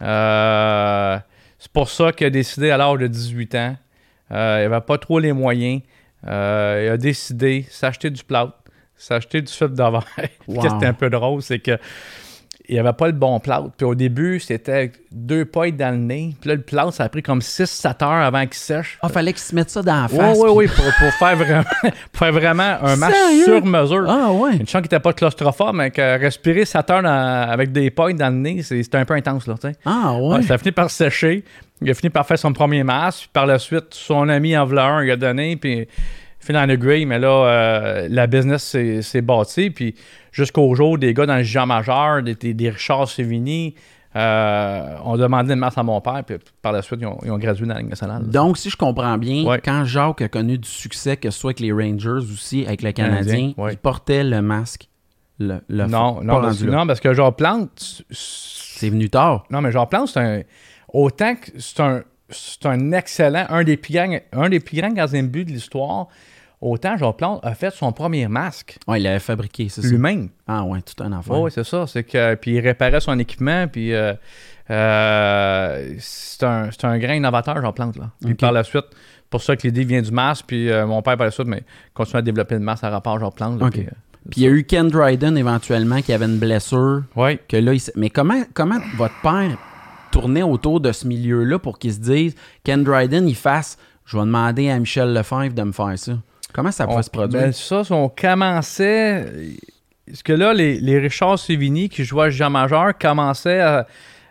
Euh, 0.00 1.18
c'est 1.58 1.72
pour 1.72 1.88
ça 1.90 2.12
qu'il 2.12 2.26
a 2.26 2.30
décidé 2.30 2.70
à 2.70 2.76
l'âge 2.76 2.98
de 2.98 3.06
18 3.08 3.54
ans. 3.56 3.76
Euh, 4.30 4.62
il 4.62 4.70
n'avait 4.70 4.84
pas 4.84 4.98
trop 4.98 5.18
les 5.18 5.32
moyens. 5.32 5.82
Euh, 6.26 6.84
il 6.86 6.90
a 6.90 6.96
décidé 6.96 7.66
s'acheter 7.70 8.10
du 8.10 8.22
plâtre, 8.22 8.52
s'acheter 8.96 9.42
du 9.42 9.52
verre. 9.60 10.04
Puis 10.16 10.28
Wow. 10.46 10.62
Qu'est-ce 10.62 10.68
qui 10.74 10.76
était 10.76 10.86
un 10.86 10.94
peu 10.94 11.10
drôle, 11.10 11.42
c'est 11.42 11.58
que 11.58 11.78
il 12.68 12.74
n'y 12.74 12.78
avait 12.80 12.92
pas 12.92 13.06
le 13.06 13.12
bon 13.12 13.40
plâtre. 13.40 13.70
Puis 13.76 13.86
au 13.86 13.94
début, 13.94 14.38
c'était 14.40 14.92
deux 15.10 15.44
pailles 15.46 15.72
dans 15.72 15.90
le 15.90 15.96
nez. 15.96 16.34
Puis 16.40 16.48
là, 16.50 16.54
le 16.56 16.60
plâtre, 16.60 16.92
ça 16.92 17.04
a 17.04 17.08
pris 17.08 17.22
comme 17.22 17.38
6-7 17.40 18.04
heures 18.04 18.10
avant 18.26 18.42
qu'il 18.44 18.54
sèche. 18.54 18.98
Ah, 19.00 19.08
fallait 19.08 19.32
qu'il 19.32 19.40
se 19.40 19.54
mette 19.54 19.70
ça 19.70 19.82
dans 19.82 20.02
la 20.02 20.06
Oui, 20.10 20.16
face. 20.18 20.38
oui, 20.38 20.44
puis- 20.44 20.54
oui, 20.56 20.66
pour, 20.68 20.84
pour 20.98 21.14
faire 21.14 21.36
vraiment, 21.36 21.62
pour 22.12 22.18
faire 22.18 22.32
vraiment 22.32 22.76
un 22.82 22.96
match 22.96 23.14
Sérieux? 23.14 23.44
sur 23.44 23.64
mesure. 23.64 24.04
Ah 24.08 24.30
ouais. 24.32 24.52
Une 24.56 24.58
chance 24.66 24.72
qu'il 24.72 24.80
n'était 24.82 25.00
pas 25.00 25.12
claustrophobe, 25.14 25.76
mais 25.76 25.90
que 25.90 26.18
respirer 26.20 26.64
7 26.66 26.90
heures 26.90 27.02
dans- 27.02 27.48
avec 27.50 27.72
des 27.72 27.90
pailles 27.90 28.14
dans 28.14 28.28
le 28.28 28.36
nez, 28.38 28.62
c'était 28.62 28.98
un 28.98 29.04
peu 29.06 29.14
intense, 29.14 29.46
là, 29.46 29.54
tu 29.54 29.68
sais. 29.68 29.76
Ah 29.86 30.14
ouais. 30.20 30.36
Ouais, 30.36 30.42
ça 30.42 30.54
a 30.54 30.58
fini 30.58 30.72
par 30.72 30.90
sécher. 30.90 31.44
Il 31.80 31.88
a 31.90 31.94
fini 31.94 32.10
par 32.10 32.26
faire 32.26 32.38
son 32.38 32.52
premier 32.52 32.82
masque. 32.84 33.20
Puis 33.20 33.30
par 33.32 33.46
la 33.46 33.58
suite, 33.58 33.86
son 33.92 34.28
ami 34.28 34.56
en 34.58 34.66
voulait 34.66 34.82
un, 34.82 35.02
il 35.04 35.10
a 35.10 35.16
donné. 35.16 35.56
Puis 35.56 35.86
fini 36.40 36.58
en 36.58 36.68
agree. 36.68 37.06
Mais 37.06 37.18
là, 37.18 37.28
euh, 37.46 38.08
la 38.10 38.26
business 38.26 38.62
s'est 38.64 39.00
s'est 39.00 39.22
bâtie. 39.22 39.70
Puis 39.70 39.94
jusqu'au 40.32 40.74
jour, 40.74 40.98
des 40.98 41.14
gars 41.14 41.26
dans 41.26 41.36
le 41.36 41.42
Jean 41.42 41.66
Majeur, 41.66 42.22
des, 42.22 42.34
des, 42.34 42.54
des 42.54 42.70
Richard 42.70 43.08
Sévigny, 43.08 43.74
euh, 44.16 44.96
ont 45.04 45.16
demandé 45.16 45.52
une 45.52 45.58
masse 45.60 45.76
à 45.78 45.82
mon 45.82 46.00
père. 46.00 46.22
Puis 46.26 46.36
par 46.62 46.72
la 46.72 46.82
suite, 46.82 47.00
ils 47.02 47.06
ont, 47.06 47.18
ils 47.24 47.30
ont 47.30 47.38
gradué 47.38 47.66
dans 47.66 47.74
la 47.74 47.80
Ligue 47.80 47.90
nationale. 47.90 48.28
Donc, 48.28 48.56
si 48.58 48.70
je 48.70 48.76
comprends 48.76 49.18
bien, 49.18 49.44
Ouais. 49.44 49.60
quand 49.62 49.84
Jacques 49.84 50.22
a 50.22 50.28
connu 50.28 50.58
du 50.58 50.68
succès, 50.68 51.16
que 51.16 51.30
ce 51.30 51.38
soit 51.38 51.50
avec 51.50 51.60
les 51.60 51.72
Rangers 51.72 52.24
aussi, 52.32 52.64
avec 52.66 52.82
le 52.82 52.92
Canadien, 52.92 53.52
ouais. 53.56 53.74
il 53.74 53.78
portait 53.78 54.24
le 54.24 54.40
masque. 54.42 54.88
Le, 55.38 55.60
le 55.68 55.86
non, 55.86 56.20
non, 56.24 56.40
parce, 56.40 56.62
non, 56.62 56.84
parce 56.86 56.98
que 57.00 57.14
genre 57.14 57.36
Plante, 57.36 58.02
C'est 58.10 58.90
venu 58.90 59.08
tard. 59.08 59.44
Non, 59.50 59.60
mais 59.60 59.70
Jean 59.70 59.86
Plante, 59.86 60.08
c'est 60.08 60.18
un. 60.20 60.42
Autant 60.92 61.34
que 61.36 61.50
c'est 61.58 61.78
un, 61.80 62.02
c'est 62.30 62.66
un 62.66 62.92
excellent, 62.92 63.44
un 63.50 63.62
des 63.62 63.76
plus 63.76 63.92
grands, 63.94 64.16
un 64.32 64.48
des 64.48 64.58
plus 64.58 64.80
grands 64.80 64.90
gardiens 64.90 65.22
de 65.22 65.28
but 65.28 65.44
de 65.44 65.50
l'histoire, 65.52 66.08
autant 66.60 66.96
Jean 66.96 67.12
Plante 67.12 67.40
a 67.44 67.54
fait 67.54 67.70
son 67.70 67.92
premier 67.92 68.26
masque 68.28 68.78
Ouais, 68.88 69.00
il 69.00 69.04
l'avait 69.04 69.18
fabriqué, 69.18 69.68
c'est 69.68 69.82
ça. 69.82 69.88
lui-même. 69.88 70.28
Ah 70.46 70.64
ouais, 70.64 70.80
tout 70.82 71.02
un 71.02 71.12
affaire. 71.12 71.40
Oui, 71.40 71.50
c'est 71.54 71.64
ça. 71.64 71.86
C'est 71.86 72.04
que, 72.04 72.34
puis 72.34 72.52
il 72.56 72.60
réparait 72.60 73.00
son 73.00 73.18
équipement, 73.18 73.66
puis 73.68 73.92
euh, 73.94 74.12
euh, 74.70 75.94
c'est 75.98 76.44
un, 76.44 76.68
un 76.82 76.98
grand 76.98 77.14
innovateur, 77.14 77.60
Jean 77.62 77.72
Plante. 77.72 77.96
Là. 77.96 78.10
Puis 78.24 78.34
par 78.34 78.52
la 78.52 78.64
suite, 78.64 78.86
pour 79.30 79.42
ça 79.42 79.56
que 79.56 79.66
l'idée 79.66 79.84
vient 79.84 80.02
du 80.02 80.10
masque, 80.10 80.44
puis 80.46 80.70
euh, 80.70 80.86
mon 80.86 81.02
père 81.02 81.16
par 81.16 81.26
la 81.26 81.30
suite, 81.30 81.46
mais 81.48 81.62
continue 81.94 82.18
à 82.18 82.22
développer 82.22 82.54
le 82.54 82.60
masque 82.60 82.84
à 82.84 82.90
rapport 82.90 83.18
Jean 83.18 83.30
Plante. 83.30 83.60
là, 83.60 83.70
puis, 83.70 83.86
Puis 84.30 84.40
il 84.40 84.42
y 84.42 84.46
a 84.46 84.50
eu 84.50 84.64
Ken 84.64 84.88
Dryden 84.88 85.36
éventuellement 85.36 86.00
qui 86.02 86.12
avait 86.12 86.26
une 86.26 86.38
blessure. 86.38 87.02
ouais. 87.16 87.38
Que 87.48 87.56
là, 87.56 87.72
il 87.74 87.80
Mais 87.96 88.10
comment, 88.10 88.42
comment 88.54 88.78
votre 88.96 89.20
père 89.22 89.56
tournait 90.10 90.42
autour 90.42 90.80
de 90.80 90.90
ce 90.92 91.06
milieu-là 91.06 91.58
pour 91.58 91.78
qu'il 91.78 91.92
se 91.92 91.98
dise 92.00 92.34
Ken 92.64 92.82
Dryden, 92.82 93.28
il 93.28 93.34
fasse 93.36 93.78
Je 94.06 94.16
vais 94.16 94.24
demander 94.24 94.70
à 94.70 94.78
Michel 94.78 95.12
Lefebvre 95.12 95.52
de 95.54 95.62
me 95.62 95.72
faire 95.72 95.98
ça? 95.98 96.12
Comment 96.52 96.72
ça 96.72 96.86
pouvait 96.86 96.98
On- 96.98 97.02
se 97.02 97.10
produire? 97.10 97.42
ben, 97.42 97.52
ça, 97.52 97.82
on 97.90 98.08
commençait. 98.08 99.24
Parce 100.06 100.22
que 100.22 100.32
là, 100.32 100.54
les, 100.54 100.80
les 100.80 100.98
Richard 100.98 101.38
Sévigny 101.38 101.88
qui 101.88 102.04
jouaient 102.04 102.26
à 102.26 102.30
Jean 102.30 102.48
Majeur 102.50 102.96
commençaient 102.98 103.60
à, 103.60 103.86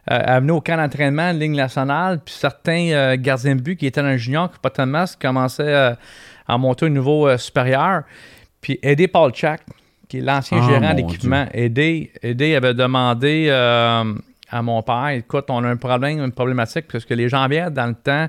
à, 0.08 0.16
à 0.36 0.40
venir 0.40 0.56
au 0.56 0.62
camp 0.62 0.78
d'entraînement 0.78 1.34
de 1.34 1.40
ligne 1.40 1.56
nationale, 1.56 2.20
puis 2.26 2.34
certains 2.34 2.90
euh, 2.92 3.16
gardiens 3.18 3.56
de 3.56 3.62
but 3.62 3.76
qui 3.76 3.86
étaient 3.86 4.02
dans 4.02 4.08
le 4.10 4.18
junior, 4.18 4.52
qui 4.52 4.58
pas 4.60 4.86
masque, 4.86 5.22
commençaient 5.22 5.64
euh, 5.74 5.94
à 6.48 6.58
monter 6.58 6.86
au 6.86 6.90
niveau 6.90 7.28
euh, 7.28 7.38
supérieur. 7.38 8.04
Puis 8.60 8.80
Eddie 8.82 9.08
Paulchak, 9.08 9.62
qui 10.10 10.18
est 10.18 10.22
l'ancien 10.22 10.60
Ah, 10.64 10.68
gérant 10.68 10.94
d'équipement, 10.96 11.46
Eddie, 11.54 12.10
Eddie 12.24 12.56
avait 12.56 12.74
demandé 12.74 13.50
à 13.52 14.62
mon 14.62 14.82
père 14.82 15.10
écoute, 15.10 15.46
on 15.50 15.64
a 15.64 15.68
un 15.68 15.76
problème, 15.76 16.20
une 16.24 16.32
problématique, 16.32 16.86
parce 16.92 17.06
que 17.06 17.14
les 17.14 17.28
jambières, 17.30 17.70
dans 17.70 17.86
le 17.88 17.94
temps, 17.94 18.28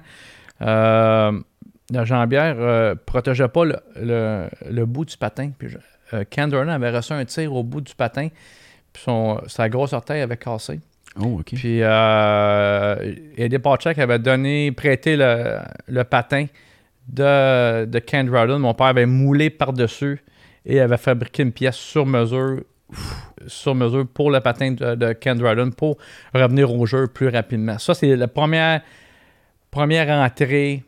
la 1.92 2.04
jambière 2.04 2.56
ne 2.56 2.94
protégeait 2.94 3.48
pas 3.48 3.64
le, 3.64 3.76
le- 3.96 4.48
le 4.70 4.86
bout 4.86 5.04
du 5.04 5.16
patin. 5.16 5.50
Puis 5.58 5.68
euh, 6.14 6.24
avait 6.68 6.90
reçu 6.90 7.12
un 7.12 7.24
tir 7.24 7.54
au 7.54 7.62
bout 7.62 7.80
du 7.80 7.94
patin. 7.94 8.28
puis 8.92 9.02
son, 9.02 9.40
sa 9.46 9.68
grosse 9.68 9.92
orteil 9.92 10.20
avait 10.20 10.36
cassé. 10.36 10.80
Oh, 11.18 11.38
OK. 11.40 11.54
Puis 11.54 11.80
euh, 11.82 13.14
Eddie 13.36 13.58
Pachak 13.58 13.98
avait 13.98 14.18
donné, 14.18 14.70
prêté 14.72 15.16
le, 15.16 15.58
le 15.88 16.04
patin 16.04 16.46
de, 17.08 17.86
de 17.86 17.98
Ken 17.98 18.26
Dryden. 18.26 18.58
Mon 18.58 18.74
père 18.74 18.88
avait 18.88 19.06
moulé 19.06 19.50
par-dessus 19.50 20.22
et 20.66 20.80
avait 20.80 20.98
fabriqué 20.98 21.42
une 21.42 21.52
pièce 21.52 21.76
sur 21.76 22.06
mesure 22.06 22.60
sur 23.46 23.74
mesure 23.74 24.06
pour 24.06 24.30
le 24.30 24.40
patin 24.40 24.72
de, 24.72 24.94
de 24.94 25.12
Ken 25.12 25.36
Dryden 25.38 25.72
pour 25.74 25.98
revenir 26.34 26.72
au 26.74 26.86
jeu 26.86 27.06
plus 27.06 27.28
rapidement. 27.28 27.78
Ça, 27.78 27.94
c'est 27.94 28.16
la 28.16 28.28
première, 28.28 28.80
première 29.70 30.08
entrée, 30.08 30.82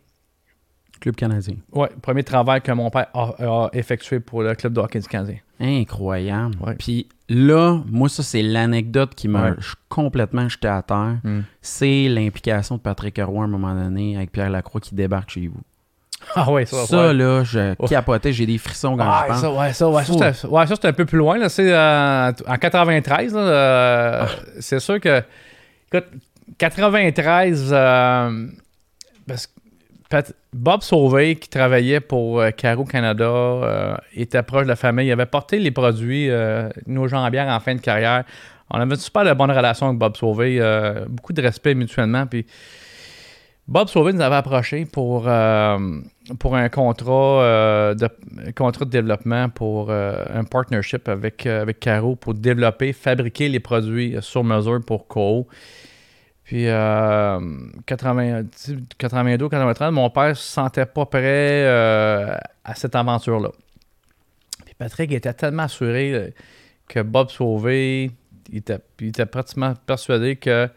Club 1.00 1.14
canadien. 1.16 1.54
ouais, 1.72 1.88
premier 2.02 2.22
travail 2.22 2.60
que 2.60 2.72
mon 2.72 2.90
père 2.90 3.06
a, 3.14 3.30
a 3.38 3.68
effectué 3.72 4.20
pour 4.20 4.42
le 4.42 4.54
club 4.54 4.74
de 4.74 4.80
hockey 4.80 5.00
du 5.00 5.08
Canadien. 5.08 5.36
Incroyable. 5.58 6.56
Ouais. 6.60 6.74
Puis 6.78 7.06
là, 7.28 7.80
moi, 7.86 8.08
ça, 8.08 8.22
c'est 8.22 8.42
l'anecdote 8.42 9.14
qui 9.14 9.28
m'a 9.28 9.50
Ouais. 9.50 9.56
complètement 9.88 10.48
jeté 10.48 10.68
à 10.68 10.82
terre. 10.82 11.16
Mm. 11.24 11.40
C'est 11.62 12.08
l'implication 12.08 12.76
de 12.76 12.80
Patrick 12.80 13.18
Roy 13.22 13.42
à 13.42 13.44
un 13.44 13.48
moment 13.48 13.74
donné 13.74 14.16
avec 14.16 14.32
Pierre 14.32 14.50
Lacroix 14.50 14.80
qui 14.80 14.94
débarque 14.94 15.30
chez 15.30 15.46
vous. 15.48 15.60
Ah 16.36 16.52
ouais, 16.52 16.66
ça, 16.66 16.84
Ça, 16.86 17.06
ouais. 17.08 17.14
là, 17.14 17.44
je 17.44 17.70
Ouais. 17.78 17.88
capotais, 17.88 18.30
j'ai 18.34 18.44
des 18.44 18.58
frissons 18.58 18.94
quand 18.96 19.04
Ah, 19.06 19.24
je 19.26 19.32
pense. 19.32 19.40
ça, 19.40 19.50
ouais, 19.52 19.72
ça, 19.72 19.88
ouais, 19.88 20.04
ça, 20.34 20.48
ouais, 20.48 20.66
c'était 20.66 20.88
un 20.88 20.92
peu 20.92 21.06
plus 21.06 21.16
loin. 21.16 21.38
Là, 21.38 21.48
c'est, 21.48 21.72
euh, 21.72 22.32
en 22.46 22.56
93, 22.58 23.32
là, 23.32 23.40
euh, 23.40 24.26
Ah. 24.26 24.28
c'est 24.60 24.80
sûr 24.80 25.00
que. 25.00 25.22
Écoute, 25.90 26.08
93, 26.58 27.70
euh, 27.72 28.46
parce 29.26 29.46
que 29.46 29.52
Bob 30.52 30.82
Sauvé, 30.82 31.36
qui 31.36 31.48
travaillait 31.48 32.00
pour 32.00 32.40
euh, 32.40 32.50
Caro 32.50 32.84
Canada, 32.84 33.24
euh, 33.24 33.96
était 34.14 34.42
proche 34.42 34.64
de 34.64 34.68
la 34.68 34.76
famille. 34.76 35.06
Il 35.06 35.12
avait 35.12 35.26
porté 35.26 35.58
les 35.58 35.70
produits, 35.70 36.28
euh, 36.30 36.68
nos 36.86 37.06
jambières 37.06 37.48
en 37.48 37.60
fin 37.60 37.74
de 37.74 37.80
carrière. 37.80 38.24
On 38.70 38.80
avait 38.80 38.94
une 38.94 39.00
super 39.00 39.24
de 39.24 39.32
bonne 39.32 39.50
relation 39.50 39.86
avec 39.86 39.98
Bob 39.98 40.16
Sauvé, 40.16 40.60
beaucoup 41.08 41.32
de 41.32 41.42
respect 41.42 41.74
mutuellement. 41.74 42.24
Puis 42.26 42.46
Bob 43.66 43.88
Sauvé 43.88 44.12
nous 44.12 44.20
avait 44.20 44.36
approché 44.36 44.84
pour, 44.84 45.22
pour 46.38 46.56
un 46.56 46.68
contrat, 46.68 47.94
de, 47.96 48.08
contrat 48.54 48.84
de 48.84 48.90
développement 48.90 49.48
pour 49.48 49.90
un 49.90 50.44
partnership 50.44 51.08
avec, 51.08 51.46
avec 51.46 51.80
Caro 51.80 52.14
pour 52.14 52.34
développer, 52.34 52.92
fabriquer 52.92 53.48
les 53.48 53.58
produits 53.58 54.16
sur 54.20 54.44
mesure 54.44 54.80
pour 54.86 55.08
Co. 55.08 55.48
Puis 56.50 56.66
euh, 56.66 57.38
80 57.86 58.42
82, 58.98 59.48
93, 59.48 59.92
mon 59.92 60.10
père 60.10 60.36
se 60.36 60.42
sentait 60.42 60.84
pas 60.84 61.06
prêt 61.06 61.22
euh, 61.22 62.36
à 62.64 62.74
cette 62.74 62.96
aventure-là. 62.96 63.50
Puis 64.64 64.74
Patrick 64.76 65.12
était 65.12 65.32
tellement 65.32 65.62
assuré 65.62 66.12
euh, 66.12 66.30
que 66.88 67.02
Bob 67.02 67.30
Sauvé, 67.30 68.10
il 68.50 68.58
était, 68.58 68.80
il 69.00 69.10
était 69.10 69.26
pratiquement 69.26 69.74
persuadé 69.86 70.34
que, 70.34 70.68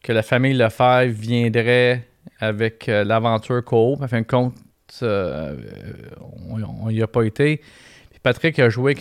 que 0.00 0.12
la 0.12 0.22
famille 0.22 0.54
Lefebvre 0.54 1.12
viendrait 1.12 2.06
avec 2.38 2.88
euh, 2.88 3.02
l'aventure 3.02 3.64
coop. 3.64 4.00
En 4.00 4.06
fin 4.06 4.20
de 4.20 4.26
compte, 4.26 4.54
on 5.02 6.88
n'y 6.88 7.02
a 7.02 7.08
pas 7.08 7.24
été. 7.24 7.56
Puis 8.10 8.20
Patrick 8.22 8.60
a 8.60 8.68
joué 8.70 8.94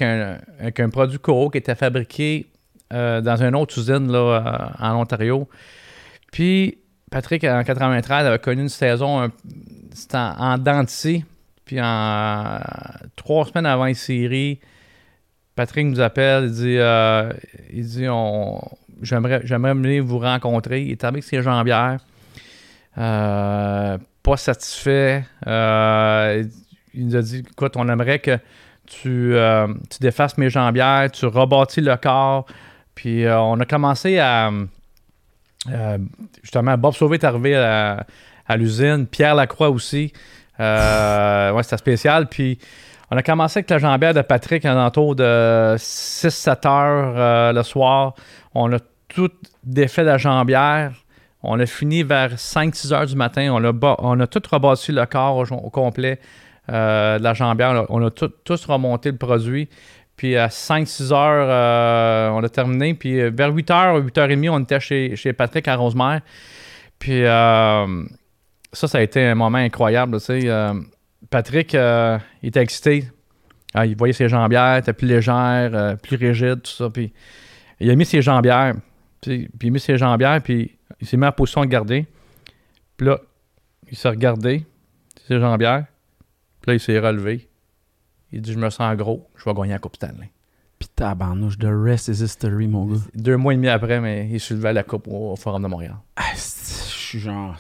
avec 0.60 0.80
un, 0.80 0.90
produit 0.90 1.20
coop 1.20 1.52
qui 1.52 1.60
était 1.60 1.76
fabriqué 1.76 2.48
dans 2.90 3.44
une 3.44 3.56
autre 3.56 3.78
usine 3.78 4.12
là, 4.12 4.74
en 4.80 5.02
Ontario. 5.02 5.48
Puis 6.32 6.78
Patrick, 7.10 7.44
en 7.44 7.64
93, 7.64 8.26
avait 8.26 8.40
connu 8.40 8.62
une 8.62 8.70
saison 8.70 9.24
en, 9.24 9.30
en. 10.14 10.86
Puis 11.66 11.80
en 11.82 12.60
trois 13.16 13.46
semaines 13.46 13.66
avant 13.66 13.86
les 13.86 13.94
séries, 13.94 14.60
Patrick 15.56 15.86
nous 15.86 16.00
appelle, 16.00 16.46
il 16.46 16.52
dit, 16.52 16.78
euh, 16.78 17.32
il 17.72 17.86
dit 17.86 18.08
on, 18.10 18.62
j'aimerais, 19.02 19.42
j'aimerais 19.44 19.74
venir 19.74 20.04
vous 20.04 20.20
rencontrer. 20.20 20.84
Il 20.84 20.92
est 20.92 21.04
avec 21.04 21.24
ses 21.24 21.42
jambières. 21.42 22.00
Euh, 22.98 23.98
pas 24.24 24.38
satisfait. 24.38 25.26
Euh, 25.48 26.44
il 26.94 27.08
nous 27.08 27.16
a 27.16 27.22
dit 27.22 27.44
écoute, 27.50 27.74
on 27.76 27.88
aimerait 27.88 28.20
que 28.20 28.38
tu, 28.86 29.36
euh, 29.36 29.68
tu 29.90 30.00
défasses 30.00 30.38
mes 30.38 30.50
jambières, 30.50 31.10
tu 31.12 31.26
rebâtis 31.26 31.82
le 31.82 31.96
corps. 31.98 32.46
Puis 32.96 33.26
euh, 33.26 33.40
on 33.40 33.60
a 33.60 33.66
commencé 33.66 34.20
à. 34.20 34.52
Euh, 35.68 35.98
justement, 36.42 36.78
Bob 36.78 36.94
Sauvé 36.94 37.16
est 37.16 37.24
arrivé 37.24 37.56
à, 37.56 38.06
l'usine, 38.56 39.06
Pierre 39.06 39.36
Lacroix 39.36 39.70
aussi. 39.70 40.14
Euh, 40.60 41.52
ouais, 41.54 41.64
c'était 41.64 41.78
spécial. 41.78 42.28
Puis 42.28 42.58
on 43.12 43.18
a 43.18 43.24
commencé 43.24 43.60
avec 43.60 43.70
la 43.70 43.78
jambière 43.78 44.14
de 44.14 44.22
Patrick 44.22 44.66
à 44.66 44.74
l'entour 44.74 45.16
de 45.16 45.76
6-7 45.78 46.68
heures 46.68 47.14
euh, 47.18 47.54
le 47.54 47.64
soir. 47.64 48.14
On 48.54 48.72
a 48.74 48.80
tout 49.08 49.32
défait 49.64 50.04
la 50.04 50.18
jambière. 50.18 50.92
On 51.42 51.60
a 51.60 51.66
fini 51.66 52.04
vers 52.04 52.36
5-6 52.36 52.94
heures 52.94 53.06
du 53.06 53.16
matin. 53.16 53.50
On 53.52 54.20
a, 54.20 54.28
tout 54.28 54.42
rebâti 54.52 54.92
le 54.92 55.06
corps 55.06 55.38
au, 55.38 55.70
complet 55.70 56.20
de 56.68 57.24
la 57.24 57.34
jambière. 57.34 57.86
On 57.90 58.06
a, 58.06 58.10
tous 58.12 58.66
remonté 58.66 59.12
le 59.12 59.18
produit. 59.18 59.70
Puis 60.20 60.36
à 60.36 60.48
5-6 60.48 61.14
heures, 61.14 61.48
euh, 61.50 62.30
on 62.32 62.44
a 62.44 62.50
terminé. 62.50 62.94
Puis 62.94 63.22
euh, 63.22 63.32
vers 63.34 63.54
8 63.54 63.72
heures, 63.72 63.96
8 64.04 64.18
heures 64.18 64.30
et 64.30 64.36
demie, 64.36 64.50
on 64.50 64.60
était 64.60 64.82
chez, 64.82 65.16
chez 65.16 65.32
Patrick 65.32 65.66
à 65.70 65.78
Rosemère. 65.78 66.20
Puis 67.00 67.24
euh, 67.24 68.04
ça, 68.74 68.90
ça 68.90 68.98
a 68.98 69.02
été 69.02 69.26
un 69.26 69.36
moment 69.36 69.60
incroyable. 69.60 70.20
tu 70.20 70.26
sais. 70.26 70.72
Patrick, 71.30 71.72
il 71.72 72.50
était 72.50 72.62
excité. 72.62 73.06
Ah, 73.74 73.86
il 73.86 73.96
voyait 73.96 74.14
ses 74.14 74.28
jambières, 74.28 74.76
était 74.76 74.92
plus 74.92 75.08
légère, 75.08 75.72
euh, 75.74 75.96
plus 75.96 76.18
rigide, 76.18 76.62
tout 76.64 76.72
ça. 76.72 76.90
Puis 76.90 77.14
il 77.80 77.90
a 77.90 77.96
mis 77.96 78.06
ses 78.06 78.22
jambières. 78.22 78.76
Puis, 79.22 79.48
puis 79.48 79.68
il 79.68 79.72
a 79.72 79.72
mis 79.72 79.80
ses 79.80 79.98
jambières, 79.98 80.42
puis 80.42 80.78
il 81.00 81.08
s'est 81.08 81.16
mis 81.16 81.26
en 81.26 81.32
position 81.32 81.62
de 81.62 81.68
garder. 81.68 82.06
Puis 82.98 83.08
là, 83.08 83.22
il 83.90 83.96
s'est 83.98 84.10
regardé, 84.10 84.66
ses 85.28 85.40
jambières. 85.40 85.86
Puis 86.62 86.72
là, 86.72 86.74
il 86.74 86.80
s'est 86.82 87.00
relevé. 87.00 87.49
Il 88.32 88.42
dit 88.42 88.54
Je 88.54 88.60
me 88.60 88.70
sens 88.70 88.96
gros, 88.96 89.28
je 89.38 89.44
vais 89.46 89.54
gagner 89.54 89.72
la 89.74 89.80
Coupe 89.80 89.96
Stanley. 89.96 90.32
Puis 90.78 90.88
tabarnouche, 90.96 91.58
the 91.58 91.68
rest 91.70 92.08
is 92.08 92.22
history, 92.24 92.68
mon 92.68 92.86
gars. 92.86 93.00
Deux 93.16 93.36
mois 93.38 93.54
et 93.54 93.58
demi 93.58 93.68
après, 93.68 94.00
mais 94.00 94.30
il 94.32 94.40
soulevait 94.40 94.72
la 94.74 94.84
Coupe 94.84 95.08
au, 95.08 95.32
au 95.34 95.36
Forum 95.36 95.62
de 95.64 95.68
Montréal. 95.68 95.96
Ah, 96.16 96.22
je 96.36 96.40
suis 96.40 97.20
genre. 97.20 97.58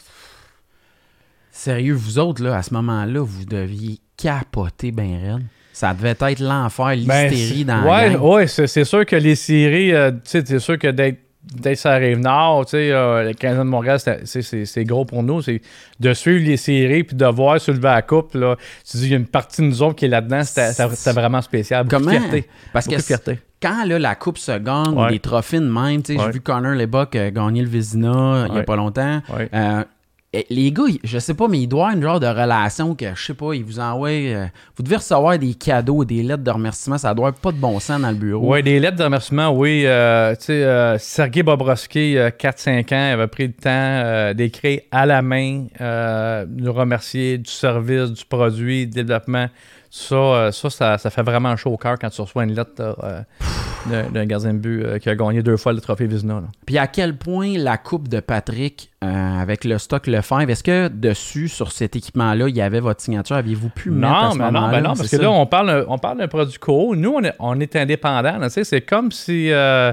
Sérieux, 1.51 1.93
vous 1.93 2.19
autres, 2.19 2.41
là, 2.43 2.55
à 2.57 2.63
ce 2.63 2.73
moment-là, 2.75 3.21
vous 3.21 3.45
deviez 3.45 3.99
capoter 4.15 4.91
ben 4.91 5.15
raide. 5.21 5.43
Ça 5.73 5.93
devait 5.93 6.15
être 6.19 6.39
l'enfer, 6.39 6.89
l'hystérie 6.95 7.65
dans 7.65 7.81
la 7.81 7.91
Ouais, 7.91 8.13
gang. 8.13 8.21
ouais 8.21 8.47
c'est, 8.47 8.67
c'est 8.67 8.83
sûr 8.85 9.05
que 9.05 9.15
les 9.15 9.35
séries, 9.35 9.93
euh, 9.93 10.11
tu 10.11 10.19
sais, 10.25 10.43
c'est 10.45 10.59
sûr 10.59 10.77
que 10.77 10.87
d'être, 10.87 11.19
d'être 11.43 11.77
sur 11.77 11.89
la 11.89 11.95
rive 11.97 12.19
nord, 12.19 12.65
tu 12.65 12.71
sais, 12.71 12.91
euh, 12.91 13.23
le 13.23 13.33
15 13.33 13.57
de 13.57 13.63
Montréal, 13.63 13.99
c'est, 13.99 14.83
gros 14.83 15.05
pour 15.05 15.23
nous. 15.23 15.41
C'est 15.41 15.61
de 15.99 16.13
suivre 16.13 16.45
les 16.45 16.57
séries 16.57 17.03
puis 17.03 17.15
de 17.15 17.25
voir 17.25 17.59
soulever 17.61 17.87
la 17.87 18.01
coupe. 18.01 18.33
Là, 18.35 18.55
tu 18.89 18.97
dis, 18.97 19.05
il 19.05 19.11
y 19.11 19.13
a 19.13 19.17
une 19.17 19.25
partie 19.25 19.61
de 19.61 19.67
nous 19.67 19.81
autres 19.81 19.95
qui 19.95 20.05
est 20.05 20.09
là-dedans, 20.09 20.43
c'était, 20.43 21.11
vraiment 21.13 21.41
spécial. 21.41 21.85
Beaucoup 21.85 22.03
Comment? 22.03 22.13
de 22.15 22.19
fierté. 22.19 22.49
Parce 22.73 22.85
Beaucoup 22.85 22.97
que 22.97 23.01
de 23.01 23.05
fierté. 23.05 23.39
quand 23.61 23.85
là, 23.85 23.97
la 23.99 24.15
coupe 24.15 24.37
se 24.37 24.57
gagne, 24.57 24.89
ou 24.93 25.01
Ouais. 25.03 25.11
les 25.11 25.19
trophées 25.19 25.59
de 25.59 25.65
même, 25.69 26.03
tu 26.03 26.15
sais, 26.17 26.23
j'ai 26.23 26.31
vu 26.31 26.41
Connor 26.41 26.73
Lebock 26.73 27.15
euh, 27.15 27.31
gagner 27.31 27.61
le 27.61 27.69
Vézina 27.69 28.45
il 28.49 28.55
y 28.55 28.59
a 28.59 28.63
pas 28.63 28.75
longtemps. 28.75 29.21
Euh, 29.53 29.83
les 30.49 30.71
gars, 30.71 30.83
je 31.03 31.17
sais 31.17 31.33
pas, 31.33 31.47
mais 31.47 31.59
il 31.59 31.67
doit 31.67 31.85
avoir 31.85 31.95
une 31.97 32.03
genre 32.03 32.19
de 32.19 32.27
relation 32.27 32.93
que, 32.93 33.05
je 33.15 33.23
sais 33.25 33.33
pas, 33.33 33.53
ils 33.53 33.63
vous 33.63 33.79
envoient. 33.79 34.09
euh, 34.09 34.45
vous 34.77 34.83
devez 34.83 34.97
recevoir 34.97 35.39
des 35.39 35.55
cadeaux, 35.55 36.05
des 36.05 36.21
lettres 36.21 36.43
de 36.43 36.51
remerciement. 36.51 36.97
Ça 36.99 37.13
doit 37.15 37.29
être 37.29 37.39
pas 37.39 37.51
de 37.51 37.57
bon 37.57 37.79
sens 37.79 37.99
dans 37.99 38.09
le 38.11 38.15
bureau. 38.15 38.47
Ouais, 38.47 38.61
des 38.61 38.79
lettres 38.79 38.97
de 38.97 39.03
remerciement, 39.03 39.49
oui. 39.49 39.83
euh, 39.85 40.35
tu 40.35 40.45
sais, 40.45 40.63
euh, 40.63 40.97
Sergei 40.99 41.41
Bobrovski, 41.41 42.15
euh, 42.17 42.29
4-5 42.29 42.93
ans, 42.93 43.13
avait 43.13 43.27
pris 43.27 43.47
le 43.47 43.53
temps 43.53 43.69
euh, 43.69 44.33
d'écrire 44.35 44.81
à 44.91 45.07
la 45.07 45.23
main, 45.23 45.65
euh, 45.81 46.45
nous 46.47 46.73
remercier 46.73 47.39
du 47.39 47.49
service, 47.49 48.11
du 48.11 48.23
produit, 48.25 48.85
du 48.85 49.03
développement. 49.03 49.47
Ça, 49.91 50.15
euh, 50.15 50.51
ça, 50.51 50.69
ça, 50.69 50.97
ça 50.99 51.09
fait 51.09 51.23
vraiment 51.23 51.55
chaud 51.55 51.71
au 51.71 51.77
cœur 51.77 51.97
quand 51.99 52.09
tu 52.09 52.21
reçois 52.21 52.43
une 52.43 52.53
lettre 52.53 52.71
euh, 52.79 53.21
d'un- 54.11 54.25
gardien 54.25 54.53
de 54.53 54.59
but 54.59 54.83
euh, 54.85 54.99
qui 54.99 55.09
a 55.09 55.15
gagné 55.15 55.41
deux 55.41 55.57
fois 55.57 55.73
le 55.73 55.81
trophée 55.81 56.05
Vizina. 56.05 56.35
là. 56.35 56.43
Puis 56.67 56.77
à 56.77 56.85
quel 56.85 57.17
point 57.17 57.57
la 57.57 57.77
coupe 57.77 58.07
de 58.07 58.19
Patrick 58.19 58.91
euh, 59.03 59.07
avec 59.41 59.63
le 59.63 59.79
stock 59.79 60.05
Lefebvre, 60.05 60.47
est-ce 60.49 60.63
que 60.63 60.89
dessus, 60.89 61.47
sur 61.47 61.71
cet 61.71 61.95
équipement-là, 61.95 62.49
il 62.49 62.55
y 62.55 62.61
avait 62.61 62.81
votre 62.81 63.01
signature? 63.01 63.35
Aviez-vous 63.35 63.69
pu 63.69 63.89
mettre 63.89 64.13
à 64.13 64.23
Non, 64.25 64.31
ce 64.33 64.37
mais 64.37 64.51
non, 64.51 64.69
ben 64.69 64.81
non, 64.81 64.89
parce 64.89 65.01
que 65.09 65.17
ça. 65.17 65.21
là, 65.23 65.31
on 65.31 65.47
parle, 65.47 65.85
on 65.87 65.97
parle 65.97 66.19
d'un 66.19 66.27
produit 66.27 66.59
co. 66.59 66.95
Nous, 66.95 67.11
on 67.11 67.23
est, 67.23 67.33
on 67.39 67.59
est 67.59 67.75
indépendant. 67.75 68.37
C'est 68.49 68.81
comme 68.81 69.11
si. 69.11 69.51
euh, 69.51 69.91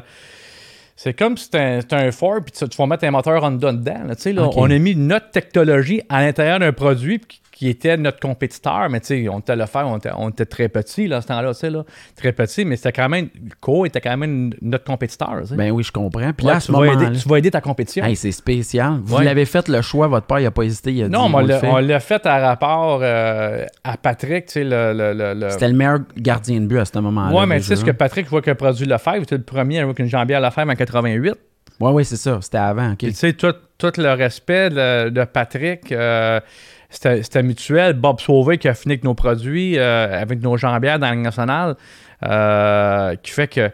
c'est 0.94 1.12
comme 1.14 1.36
si 1.38 1.44
c'était 1.44 1.58
un, 1.94 2.08
un 2.08 2.10
Ford, 2.10 2.40
puis 2.44 2.52
tu, 2.52 2.68
tu 2.68 2.76
vas 2.76 2.86
mettre 2.86 3.04
un 3.04 3.10
moteur 3.10 3.42
Honda 3.42 3.72
dedans. 3.72 4.00
là, 4.06 4.32
là. 4.32 4.48
On 4.56 4.70
a 4.70 4.78
mis 4.78 4.94
notre 4.96 5.30
technologie 5.30 6.02
à 6.08 6.20
l'intérieur 6.22 6.58
d'un 6.58 6.72
produit, 6.72 7.18
puis 7.18 7.40
qui 7.58 7.70
était 7.70 7.96
notre 7.96 8.20
compétiteur, 8.20 8.90
mais 8.90 9.00
tu 9.00 9.06
sais, 9.06 9.28
on 9.30 9.38
était 9.38 9.56
le 9.56 9.64
faire, 9.64 9.88
on 9.88 9.96
était, 9.96 10.10
on 10.14 10.28
était 10.28 10.44
très 10.44 10.68
petit 10.68 11.06
là, 11.08 11.16
à 11.16 11.20
ce 11.22 11.28
temps-là, 11.28 11.54
tu 11.54 11.60
sais, 11.60 11.70
là, 11.70 11.84
très 12.14 12.32
petit, 12.32 12.66
mais 12.66 12.76
c'était 12.76 12.92
quand 12.92 13.08
même, 13.08 13.30
Co 13.62 13.86
était 13.86 14.02
quand 14.02 14.14
même 14.18 14.52
notre 14.60 14.84
compétiteur. 14.84 15.38
tu 15.40 15.46
sais. 15.48 15.56
Ben 15.56 15.70
oui, 15.70 15.82
je 15.82 15.90
comprends. 15.90 16.34
Puis 16.34 16.44
Ouais, 16.46 16.52
là, 16.52 16.58
à 16.58 16.60
tu, 16.60 16.66
ce 16.66 16.72
vas 16.72 16.80
moment-là, 16.80 17.08
aider, 17.08 17.18
tu 17.18 17.26
vas 17.26 17.38
aider 17.38 17.50
ta 17.50 17.62
compétition. 17.62 18.04
hey, 18.04 18.14
c'est 18.14 18.30
spécial. 18.30 19.00
Vous 19.02 19.16
Ouais. 19.16 19.24
l'avez 19.24 19.46
fait 19.46 19.68
le 19.68 19.80
choix, 19.80 20.06
votre 20.06 20.26
père, 20.26 20.38
il 20.40 20.44
a 20.44 20.50
pas 20.50 20.64
hésité, 20.64 20.92
il 20.92 21.04
a 21.04 21.08
non, 21.08 21.28
dit, 21.28 21.30
mais 21.30 21.34
on 21.36 21.40
le 21.40 21.46
l'a- 21.46 21.58
fait. 21.60 21.68
on 21.68 21.76
l'a 21.78 22.00
fait 22.00 22.26
à 22.26 22.38
rapport 22.46 23.00
euh, 23.02 23.64
à 23.84 23.96
Patrick, 23.96 24.46
tu 24.46 24.52
sais, 24.52 24.64
le. 24.64 24.92
le, 24.92 25.34
le, 25.34 25.48
C'était 25.48 25.68
le 25.68 25.74
meilleur 25.74 26.00
gardien 26.18 26.60
de 26.60 26.66
but 26.66 26.78
à 26.80 26.84
ce 26.84 26.98
moment-là. 26.98 27.34
Ouais, 27.34 27.46
mais 27.46 27.56
tu 27.60 27.64
sais 27.66 27.76
ce 27.76 27.84
que 27.86 27.90
Patrick 27.90 28.28
voit 28.28 28.42
que 28.42 28.50
produit 28.50 28.84
Lefebvre, 28.84 29.20
c'était 29.20 29.38
le 29.38 29.42
premier 29.44 29.78
avec 29.80 29.98
une 29.98 30.08
jambière 30.08 30.42
Lefebvre 30.42 30.70
en 30.72 30.74
88. 30.74 31.34
Ouais, 31.80 31.90
ouais, 31.90 32.04
c'est 32.04 32.16
ça. 32.16 32.38
C'était 32.42 32.58
avant. 32.58 32.92
ok. 32.92 32.98
Puis 32.98 33.08
tu 33.08 33.14
sais, 33.14 33.32
tout, 33.32 33.54
tout 33.78 33.92
le 33.98 34.12
respect 34.12 34.70
de, 34.70 35.08
de 35.10 35.24
Patrick, 35.24 35.90
euh, 35.92 36.40
c'était 36.90 37.42
mutuel. 37.42 37.94
Bob 37.94 38.20
Sauvé 38.20 38.58
qui 38.58 38.68
a 38.68 38.74
fini 38.74 38.92
avec 38.94 39.04
nos 39.04 39.14
produits, 39.14 39.78
euh, 39.78 40.20
avec 40.22 40.40
nos 40.40 40.56
jambières 40.56 40.98
dans 40.98 41.06
la 41.08 41.14
Ligue 41.14 41.24
nationale, 41.24 41.76
euh, 42.22 43.14
qui 43.16 43.30
fait 43.32 43.48
que 43.48 43.70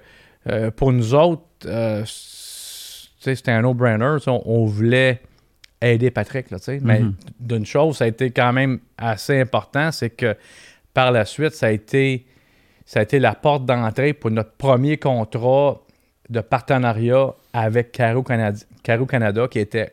euh, 0.51 0.71
pour 0.71 0.93
nous 0.93 1.15
autres, 1.15 1.43
c'était 3.21 3.53
un 3.53 3.63
no-brainer. 3.63 4.17
On, 4.27 4.43
on 4.45 4.65
voulait 4.67 5.21
aider 5.81 6.11
Patrick, 6.11 6.51
là, 6.51 6.59
mais 6.83 7.01
Mhm. 7.01 7.15
d'une 7.41 7.67
chose, 7.67 7.97
ça 7.99 8.05
a 8.05 8.07
été 8.07 8.31
quand 8.31 8.53
même 8.53 8.79
assez 8.99 9.41
important, 9.41 9.91
c'est 9.93 10.11
que 10.11 10.37
par 10.95 11.11
la 11.11 11.25
suite, 11.25 11.55
ça 11.55 11.67
a 11.67 11.71
été, 11.71 12.27
ça 12.85 13.01
a 13.01 13.03
été 13.03 13.19
la 13.19 13.35
porte 13.35 13.67
d'entrée 13.67 14.13
pour 14.13 14.31
notre 14.31 14.53
premier 14.53 14.97
contrat 14.97 15.81
de 16.29 16.41
partenariat 16.41 17.35
avec 17.53 17.93
Caro 17.93 18.23
Canada, 18.23 18.59
Caro 18.83 19.07
Canada 19.07 19.49
qui 19.51 19.59
était 19.59 19.93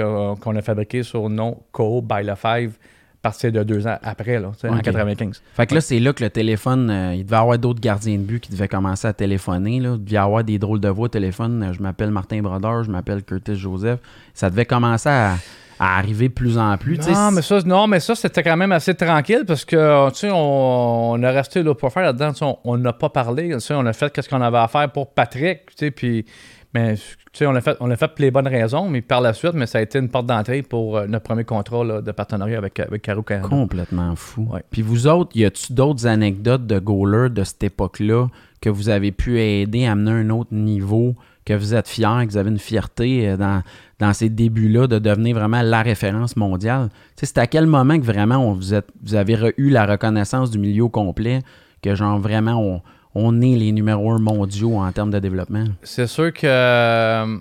que- 0.00 0.38
qu'on 0.40 0.54
a 0.56 0.62
fabriqué 0.62 1.02
sur 1.02 1.28
le 1.28 1.34
nom 1.34 1.58
Co 1.72 2.00
by 2.02 2.22
La 2.22 2.36
Five 2.36 2.72
à 2.72 3.28
partir 3.30 3.50
de 3.50 3.62
deux 3.64 3.86
ans 3.88 3.98
après, 4.04 4.38
là, 4.38 4.52
en 4.68 4.76
Ok. 4.76 4.82
95. 4.82 5.42
Fait 5.54 5.66
que 5.66 5.74
là, 5.74 5.80
c'est 5.80 5.98
là 5.98 6.12
que 6.12 6.22
le 6.22 6.30
téléphone, 6.30 6.88
euh, 6.90 7.14
il 7.14 7.24
devait 7.24 7.34
y 7.36 7.38
avoir 7.40 7.58
d'autres 7.58 7.80
gardiens 7.80 8.16
de 8.18 8.22
but 8.22 8.38
qui 8.40 8.52
devaient 8.52 8.68
commencer 8.68 9.08
à 9.08 9.12
téléphoner. 9.12 9.80
Là. 9.80 9.94
Il 9.96 10.04
devait 10.04 10.14
y 10.14 10.18
avoir 10.18 10.44
des 10.44 10.58
drôles 10.58 10.78
de 10.80 10.88
voix 10.88 11.06
au 11.06 11.08
téléphone. 11.08 11.62
Euh, 11.64 11.72
Je 11.72 11.82
m'appelle 11.82 12.10
Martin 12.12 12.40
Brodeur, 12.40 12.84
je 12.84 12.90
m'appelle 12.90 13.24
Curtis 13.24 13.56
Joseph. 13.56 13.98
Ça 14.32 14.48
devait 14.48 14.64
commencer 14.66 15.08
à, 15.08 15.34
à 15.80 15.98
arriver 15.98 16.28
de 16.28 16.34
plus 16.34 16.56
en 16.56 16.76
plus. 16.78 16.98
Non, 17.08 17.32
mais 17.32 17.42
ça, 17.42 17.58
non, 17.62 17.88
mais 17.88 17.98
ça, 17.98 18.14
c'était 18.14 18.44
quand 18.44 18.56
même 18.56 18.70
assez 18.72 18.94
tranquille 18.94 19.42
parce 19.44 19.64
que, 19.64 20.08
tu 20.10 20.18
sais, 20.20 20.30
on, 20.32 21.10
on 21.12 21.22
a 21.24 21.30
resté 21.32 21.64
là 21.64 21.74
pour 21.74 21.92
faire 21.92 22.04
là-dedans. 22.04 22.58
On 22.64 22.76
n'a 22.78 22.92
pas 22.92 23.08
parlé. 23.08 23.56
On 23.70 23.86
a 23.86 23.92
fait 23.92 24.12
qu'est-ce 24.12 24.28
qu'on 24.28 24.40
avait 24.40 24.58
à 24.58 24.68
faire 24.68 24.90
pour 24.92 25.10
Patrick. 25.12 25.66
tu 25.70 25.74
sais, 25.86 25.90
Puis, 25.90 26.24
mais, 26.72 26.94
tu 27.36 27.40
sais, 27.40 27.46
on 27.46 27.52
l'a 27.52 27.60
fait, 27.60 27.76
on 27.80 27.86
l'a 27.86 27.96
fait 27.96 28.08
pour 28.08 28.20
les 28.20 28.30
bonnes 28.30 28.48
raisons, 28.48 28.88
mais 28.88 29.02
par 29.02 29.20
la 29.20 29.34
suite, 29.34 29.52
mais 29.52 29.66
ça 29.66 29.76
a 29.76 29.82
été 29.82 29.98
une 29.98 30.08
porte 30.08 30.24
d'entrée 30.24 30.62
pour 30.62 30.96
euh, 30.96 31.06
notre 31.06 31.24
premier 31.24 31.44
contrat 31.44 31.84
là, 31.84 32.00
de 32.00 32.10
partenariat 32.10 32.56
avec, 32.56 32.80
avec 32.80 33.02
Caro 33.02 33.20
Canada. 33.20 33.46
Complètement 33.46 34.16
fou. 34.16 34.48
Ouais. 34.50 34.62
Puis 34.70 34.80
vous 34.80 35.06
autres, 35.06 35.36
y 35.36 35.44
a-tu 35.44 35.74
d'autres 35.74 36.06
anecdotes 36.06 36.66
de 36.66 36.78
goalers 36.78 37.28
de 37.28 37.44
cette 37.44 37.62
époque-là 37.62 38.28
que 38.62 38.70
vous 38.70 38.88
avez 38.88 39.12
pu 39.12 39.38
aider 39.38 39.84
à 39.84 39.92
amener 39.92 40.12
à 40.12 40.14
un 40.14 40.30
autre 40.30 40.54
niveau, 40.54 41.14
que 41.44 41.52
vous 41.52 41.74
êtes 41.74 41.88
fiers, 41.88 42.24
que 42.24 42.30
vous 42.30 42.38
avez 42.38 42.48
une 42.48 42.58
fierté 42.58 43.28
euh, 43.28 43.36
dans, 43.36 43.62
dans 43.98 44.14
ces 44.14 44.30
débuts-là 44.30 44.86
de 44.86 44.98
devenir 44.98 45.36
vraiment 45.36 45.60
la 45.60 45.82
référence 45.82 46.36
mondiale? 46.36 46.88
Tu 46.88 47.26
sais, 47.26 47.26
c'est 47.26 47.38
à 47.38 47.46
quel 47.46 47.66
moment 47.66 47.98
que 47.98 48.04
vraiment 48.04 48.36
on, 48.36 48.54
vous, 48.54 48.72
êtes, 48.72 48.88
vous 49.04 49.14
avez 49.14 49.52
eu 49.58 49.68
la 49.68 49.84
reconnaissance 49.84 50.50
du 50.50 50.58
milieu 50.58 50.88
complet, 50.88 51.42
que 51.82 51.94
genre 51.94 52.18
vraiment 52.18 52.58
on, 52.58 52.80
on 53.18 53.40
est 53.40 53.56
les 53.56 53.72
numéros 53.72 54.12
un 54.12 54.18
mondiaux 54.18 54.76
en 54.76 54.92
termes 54.92 55.10
de 55.10 55.18
développement? 55.18 55.64
C'est 55.82 56.06
sûr 56.06 56.32
que 56.32 56.46
euh, 56.46 57.38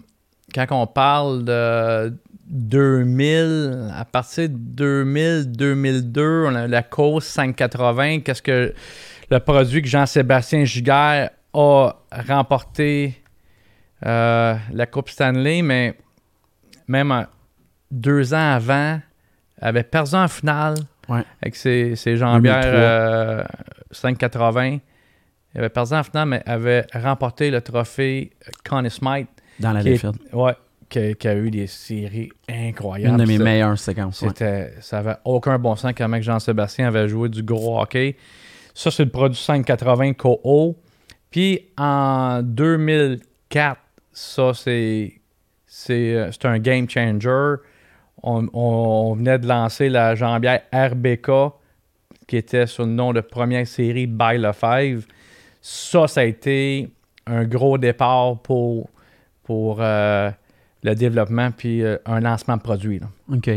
quand 0.54 0.66
on 0.72 0.88
parle 0.88 1.44
de 1.44 2.14
2000, 2.48 3.90
à 3.94 4.06
partir 4.06 4.48
de 4.50 4.56
2000, 4.56 5.52
2002, 5.52 6.46
on 6.48 6.56
a 6.56 6.68
la 6.68 6.82
cause 6.84 7.24
580. 7.26 8.20
Qu'est-ce 8.22 8.42
que 8.42 8.74
le 9.30 9.40
produit 9.40 9.82
que 9.82 9.88
Jean-Sébastien 9.88 10.64
Giguère 10.64 11.32
a 11.54 11.96
remporté 12.28 13.22
euh, 14.06 14.56
la 14.72 14.86
Coupe 14.86 15.10
Stanley, 15.10 15.62
mais 15.62 15.98
même 16.88 17.26
deux 17.92 18.34
ans 18.34 18.54
avant, 18.54 19.00
avait 19.62 19.84
perdu 19.84 20.16
en 20.16 20.28
finale 20.28 20.76
Ouais. 21.08 21.24
avec 21.42 21.56
ses, 21.56 21.96
ses 21.96 22.18
jambières 22.18 22.62
2003. 22.62 22.80
euh, 22.80 23.44
580. 23.92 24.78
Il 25.56 25.60
avait 25.60 25.70
perdu 25.70 25.94
en 25.94 26.04
finale, 26.04 26.28
mais 26.28 26.44
avait 26.46 26.86
remporté 26.94 27.50
le 27.50 27.62
trophée 27.62 28.32
Connie 28.70 28.90
Smythe, 28.92 29.30
Dans 29.60 29.72
la 29.72 29.82
défaite. 29.82 30.12
ouais, 30.34 30.54
qui, 30.90 31.16
qui 31.16 31.28
a 31.30 31.36
eu 31.36 31.50
des 31.50 31.68
séries 31.68 32.30
incroyables. 32.50 33.14
Une 33.14 33.22
de 33.26 33.26
mes 33.26 33.38
Ça- 33.38 33.44
meilleures 33.44 33.80
séquences. 33.80 34.22
ouais. 34.22 34.74
ça 34.82 35.00
avait 35.00 35.16
aucun 35.24 35.58
bon 35.58 35.76
sens 35.78 35.94
comment 35.98 36.18
que 36.18 36.24
Jean-Sébastien 36.24 36.88
avait 36.90 37.08
joué 37.08 37.30
du 37.30 37.42
gros 37.42 37.80
hockey. 37.82 38.18
Ça, 38.74 38.92
c'est 38.92 39.06
le 39.06 39.10
produit 39.12 39.38
580 39.40 40.14
KO. 40.14 40.76
Puis 41.32 41.62
en 41.78 42.42
2004, 42.44 43.80
ça, 44.12 44.54
c'est, 44.54 45.14
c'est, 45.66 46.14
euh, 46.16 46.32
c'est 46.32 46.46
un 46.46 46.60
game 46.60 46.90
changer. 46.90 47.56
On, 48.24 48.48
on 48.54 49.14
venait 49.16 49.40
de 49.40 49.48
lancer 49.48 49.90
la 49.90 50.16
jambière 50.16 50.62
RBK, 50.74 51.30
qui 52.28 52.38
était 52.38 52.66
sur 52.68 52.86
le 52.86 52.92
nom 52.92 53.14
de 53.14 53.22
première 53.22 53.68
série 53.68 54.08
By 54.08 54.38
Le 54.38 54.52
Five. 54.52 55.06
Ça, 55.68 56.08
ça 56.08 56.22
a 56.22 56.24
été 56.26 56.90
un 57.26 57.44
gros 57.44 57.80
départ 57.80 58.38
pour, 58.38 58.88
pour 59.44 59.78
euh, 59.80 60.30
le 60.84 60.94
développement 60.94 61.50
puis 61.50 61.82
euh, 61.82 61.98
un 62.06 62.20
lancement 62.20 62.56
de 62.56 62.62
produit. 62.62 63.00
là. 63.00 63.08
OK. 63.34 63.50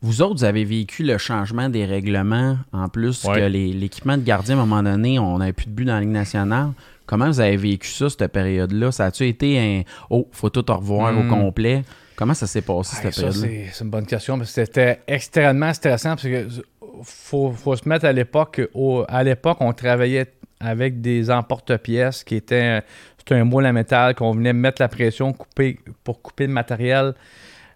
Vous 0.00 0.22
autres, 0.22 0.34
vous 0.36 0.44
avez 0.44 0.64
vécu 0.64 1.02
le 1.02 1.18
changement 1.18 1.68
des 1.68 1.84
règlements, 1.86 2.56
en 2.72 2.88
plus 2.88 3.24
que 3.24 3.46
l'équipement 3.48 4.16
de 4.16 4.22
gardien, 4.22 4.56
à 4.58 4.62
un 4.62 4.64
moment 4.64 4.82
donné, 4.84 5.18
on 5.18 5.38
n'avait 5.38 5.52
plus 5.52 5.66
de 5.66 5.72
but 5.72 5.84
dans 5.86 5.94
la 5.94 6.00
Ligue 6.02 6.10
nationale. 6.10 6.70
Comment 7.06 7.26
vous 7.26 7.40
avez 7.40 7.56
vécu 7.56 7.88
ça, 7.88 8.08
cette 8.08 8.28
période-là? 8.30 8.92
Ça 8.92 9.06
a-tu 9.06 9.26
été 9.26 9.58
un 9.58 9.82
«Oh, 10.10 10.28
faut 10.30 10.50
tout 10.50 10.64
revoir 10.72 11.12
au 11.18 11.22
Hmm. 11.24 11.28
complet?» 11.30 11.82
Comment 12.14 12.34
ça 12.34 12.46
s'est 12.46 12.60
passé, 12.62 12.94
cette 12.94 13.12
période-là? 13.16 13.40
c'est 13.48 13.66
c'est 13.72 13.82
une 13.84 13.90
bonne 13.90 14.06
question 14.06 14.38
parce 14.38 14.50
que 14.54 14.64
c'était 14.64 15.00
extrêmement 15.08 15.72
stressant 15.74 16.10
parce 16.10 16.22
que 16.22 16.46
faut, 17.02 17.50
faut 17.50 17.74
se 17.74 17.88
mettre 17.88 18.04
à 18.04 18.12
l'époque. 18.12 18.60
À 19.08 19.24
l'époque, 19.24 19.56
on 19.60 19.72
travaillait 19.72 20.26
avec 20.60 21.00
des 21.00 21.30
emporte-pièces 21.30 22.22
qui 22.22 22.36
étaient 22.36 22.82
c'était 23.20 23.34
un 23.34 23.44
moule 23.44 23.66
à 23.66 23.72
métal 23.72 24.14
qu'on 24.14 24.32
venait 24.32 24.54
mettre 24.54 24.80
la 24.80 24.88
pression 24.88 25.32
couper, 25.32 25.78
pour 26.04 26.22
couper 26.22 26.46
le 26.46 26.52
matériel. 26.52 27.14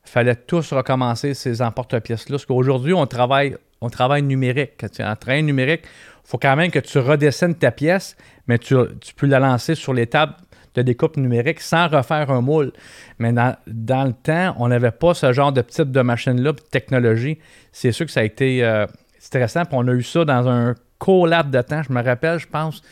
fallait 0.05 0.37
tous 0.37 0.73
recommencer 0.73 1.35
ces 1.35 1.61
emporte-pièces-là. 1.61 2.37
Parce 2.37 2.47
qu'aujourd'hui, 2.47 2.95
on 2.95 3.07
travaille, 3.07 3.57
on 3.81 3.91
travaille 3.91 4.23
numérique. 4.23 4.73
Quand 4.81 4.91
tu 4.91 5.03
es 5.03 5.05
en 5.05 5.17
train 5.17 5.43
numérique, 5.43 5.83
il 5.85 6.29
faut 6.29 6.39
quand 6.39 6.57
même 6.57 6.71
que 6.71 6.79
tu 6.79 6.99
redescends 6.99 7.53
ta 7.53 7.71
pièce, 7.71 8.17
mais 8.47 8.59
tu, 8.59 8.75
tu 9.01 9.15
peux 9.15 9.27
la 9.27 9.39
lancer 9.39 9.75
sur 9.75 9.93
les 9.93 10.07
tables 10.07 10.35
de 10.75 10.83
découpe 10.83 11.19
numérique 11.19 11.61
sans 11.61 11.89
refaire 11.89 12.31
un 12.31 12.41
moule. 12.41 12.73
Mais 13.19 13.33
dans, 13.33 13.55
dans 13.67 14.05
le 14.05 14.13
temps, 14.15 14.57
on 14.59 14.69
n'avait 14.69 14.91
pas 14.91 15.15
ce 15.15 15.33
genre 15.33 15.53
de 15.53 15.61
type 15.61 15.93
de 15.93 16.01
machine-là, 16.01 16.53
de 16.53 16.61
technologie. 16.61 17.39
C'est 17.71 17.93
sûr 17.93 18.07
que 18.07 18.13
ça 18.13 18.21
a 18.21 18.25
été 18.25 18.65
euh, 18.65 18.87
stressant. 19.19 19.67
Puis 19.67 19.77
on 19.77 19.87
a 19.89 19.93
eu 19.93 20.03
ça 20.03 20.25
dans 20.25 20.49
un 20.49 20.75
court 21.05 21.27
laps 21.27 21.51
de 21.53 21.61
temps. 21.61 21.83
Je 21.83 21.93
me 21.93 22.03
rappelle, 22.03 22.39
je 22.39 22.47
pense, 22.49 22.83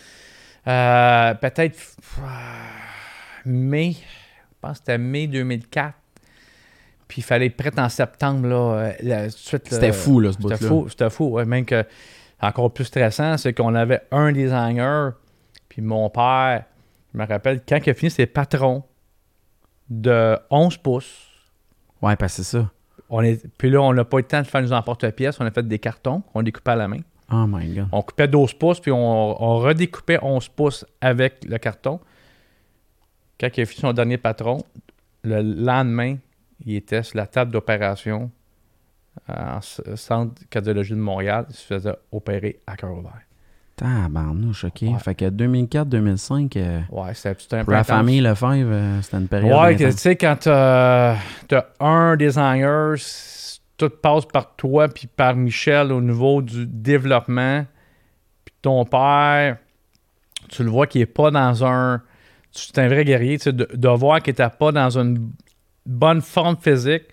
euh, 0.66 1.34
peut-être 1.34 1.78
euh, 2.20 2.22
mai, 3.46 3.92
je 3.94 4.56
pense 4.60 4.72
que 4.72 4.78
c'était 4.78 4.98
mai 4.98 5.26
2004. 5.26 5.94
Puis 7.08 7.20
il 7.20 7.24
fallait 7.24 7.46
être 7.46 7.56
prêt 7.56 7.72
en 7.78 7.88
septembre. 7.88 8.46
Là, 8.48 8.56
euh, 8.56 8.92
là, 9.02 9.30
C'était 9.30 9.92
fou, 9.92 10.20
là, 10.20 10.30
ce 10.32 10.38
C'était 10.40 10.42
bout-là. 10.56 10.68
fou, 10.68 10.86
c'était 10.88 11.10
fou. 11.10 11.24
ouais. 11.30 11.44
même 11.44 11.64
que, 11.64 11.84
encore 12.40 12.72
plus 12.72 12.84
stressant, 12.84 13.36
c'est 13.38 13.52
qu'on 13.52 13.74
avait 13.74 14.00
un 14.10 14.32
designer, 14.32 15.12
puis 15.68 15.80
mon 15.82 16.08
père, 16.10 16.64
je 17.12 17.18
me 17.18 17.26
rappelle, 17.26 17.60
quand 17.68 17.78
il 17.84 17.90
a 17.90 17.94
fini 17.94 18.10
ses 18.10 18.26
patrons 18.26 18.82
de 19.90 20.38
11 20.50 20.76
pouces, 20.78 21.28
Ouais, 22.00 22.16
parce 22.16 22.36
que 22.36 22.42
c'est 22.42 22.56
ça. 22.58 22.68
on 23.10 23.22
est, 23.22 23.46
puis 23.58 23.70
là, 23.70 23.80
on 23.80 23.92
n'a 23.94 24.04
pas 24.04 24.16
eu 24.18 24.22
le 24.22 24.26
temps 24.26 24.40
de 24.42 24.46
faire 24.46 24.60
nos 24.62 24.72
emporte-pièces, 24.72 25.38
on 25.40 25.46
a 25.46 25.50
fait 25.52 25.66
des 25.68 25.78
cartons, 25.78 26.22
on 26.34 26.42
découpait 26.42 26.72
à 26.72 26.76
la 26.76 26.88
main. 26.88 26.98
Oh 27.32 27.46
my 27.48 27.66
God. 27.74 27.88
On 27.92 28.02
coupait 28.02 28.28
12 28.28 28.54
pouces, 28.54 28.80
puis 28.80 28.92
on, 28.92 29.42
on 29.42 29.58
redécoupait 29.58 30.18
11 30.22 30.48
pouces 30.48 30.84
avec 31.00 31.44
le 31.48 31.58
carton. 31.58 31.98
Quand 33.40 33.48
il 33.56 33.60
a 33.62 33.66
fini 33.66 33.80
son 33.80 33.92
dernier 33.92 34.18
patron, 34.18 34.58
le 35.24 35.42
lendemain, 35.42 36.16
il 36.64 36.76
était 36.76 37.02
sur 37.02 37.16
la 37.16 37.26
table 37.26 37.50
d'opération 37.52 38.30
en 39.28 39.58
s- 39.58 39.80
centre 39.96 40.42
cardiologie 40.48 40.92
de 40.94 40.98
Montréal. 40.98 41.46
Il 41.50 41.54
se 41.54 41.66
faisait 41.66 41.94
opérer 42.12 42.60
à 42.66 42.76
cœur 42.76 42.92
ouvert. 42.92 43.20
Tabarnouche, 43.76 44.64
OK. 44.64 44.82
Ouais. 44.82 44.98
Fait 44.98 45.14
que 45.14 45.24
2004-2005, 45.30 46.56
euh, 46.56 46.80
Ouais, 46.90 47.14
c'était 47.14 47.56
un 47.56 47.64
pour 47.64 47.72
la 47.72 47.84
famille 47.84 48.20
Lefebvre, 48.20 48.70
euh, 48.70 49.02
c'était 49.02 49.16
une 49.16 49.28
période 49.28 49.58
Ouais, 49.60 49.76
tu 49.76 49.90
sais, 49.92 50.14
quand 50.16 50.36
t'as 50.40 51.16
t'as 51.48 51.64
un 51.80 52.16
designer, 52.16 52.94
tout 53.88 53.96
passe 53.96 54.24
par 54.26 54.54
toi 54.56 54.88
puis 54.88 55.06
par 55.06 55.34
Michel 55.36 55.92
au 55.92 56.00
niveau 56.00 56.42
du 56.42 56.66
développement. 56.66 57.64
Puis 58.44 58.54
ton 58.62 58.84
père, 58.84 59.56
tu 60.48 60.64
le 60.64 60.70
vois 60.70 60.86
qu'il 60.86 61.00
est 61.00 61.06
pas 61.06 61.30
dans 61.30 61.64
un... 61.64 62.02
C'est 62.50 62.78
un 62.78 62.88
vrai 62.88 63.04
guerrier, 63.04 63.38
tu 63.38 63.44
sais, 63.44 63.52
de, 63.52 63.66
de 63.72 63.88
voir 63.88 64.20
qu'il 64.20 64.32
était 64.32 64.46
pas 64.50 64.72
dans 64.72 64.98
une 64.98 65.30
bonne 65.86 66.20
forme 66.20 66.56
physique. 66.60 67.04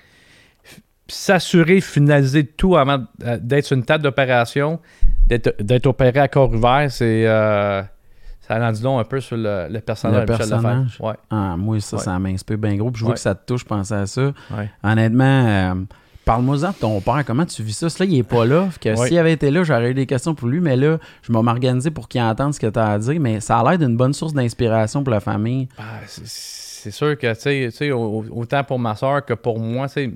s'assurer, 1.08 1.82
finaliser 1.82 2.46
tout 2.46 2.76
avant 2.78 3.06
euh, 3.24 3.38
d'être 3.42 3.66
sur 3.66 3.78
une 3.78 3.86
table 3.86 4.04
d'opération, 4.04 4.80
d'être 5.28 5.86
opéré 5.88 6.20
à 6.20 6.28
corps 6.28 6.52
ouvert, 6.54 6.92
c'est. 6.92 7.26
euh, 7.28 7.82
ça 8.42 8.60
en 8.68 8.72
dit 8.72 8.82
long 8.82 8.98
un 9.00 9.04
peu 9.04 9.20
sur 9.22 9.38
le, 9.38 9.68
le 9.70 9.80
personnage 9.80 10.22
Le 10.22 10.26
de 10.26 10.32
Michel 10.32 10.50
personnage? 10.50 10.98
Ouais, 11.00 11.14
Ah, 11.30 11.56
moi, 11.56 11.80
ça, 11.80 11.98
Ouais. 11.98 12.04
ça 12.04 12.18
m'inspire 12.20 12.58
bien 12.58 12.76
gros. 12.76 12.90
Puis 12.92 13.00
je 13.00 13.06
vois 13.06 13.12
Ouais. 13.12 13.16
que 13.16 13.22
ça 13.22 13.36
te 13.36 13.46
touche, 13.46 13.64
penser 13.64 13.94
à 13.94 14.08
ça. 14.08 14.34
Honnêtement, 14.84 15.46
euh, 15.48 15.76
parle-moi-en 16.30 16.70
de 16.70 16.76
ton 16.76 17.02
père. 17.02 17.24
Comment 17.26 17.46
tu 17.46 17.64
vis 17.64 17.74
ça? 17.74 17.88
Là, 17.88 18.06
il 18.06 18.20
est 18.20 18.24
pas 18.24 18.46
là. 18.46 18.70
Que. 18.80 18.96
S'il 19.08 19.18
avait 19.18 19.34
été 19.34 19.50
là, 19.50 19.64
j'aurais 19.64 19.92
eu 19.92 19.94
des 19.96 20.06
questions 20.06 20.36
pour 20.36 20.48
lui. 20.48 20.60
Mais 20.60 20.76
là, 20.76 20.98
je 21.24 21.34
vais 21.34 21.42
m'organiser 21.42 21.90
pour 21.92 22.08
qu'il 22.08 22.22
entende 22.22 22.54
ce 22.54 22.60
que 22.60 22.68
tu 22.68 22.78
as 22.80 22.92
à 22.92 23.00
dire. 23.00 23.20
Mais 23.20 23.40
ça 23.40 23.60
a 23.60 23.64
l'air 23.70 23.80
d'une 23.80 23.98
bonne 23.98 24.14
source 24.14 24.34
d'inspiration 24.34 25.04
pour 25.04 25.12
la 25.12 25.20
famille. 25.22 25.68
Ah, 25.78 26.00
c'est- 26.06 26.92
sûr 26.92 27.18
que, 27.18 27.34
tu 27.34 27.72
sais- 27.72 27.92
autant 27.92 28.64
pour 28.64 28.80
ma 28.80 28.96
soeur 28.96 29.26
que 29.26 29.34
pour 29.34 29.60
moi, 29.60 29.88
tu 29.88 29.94
sais, 29.96 30.12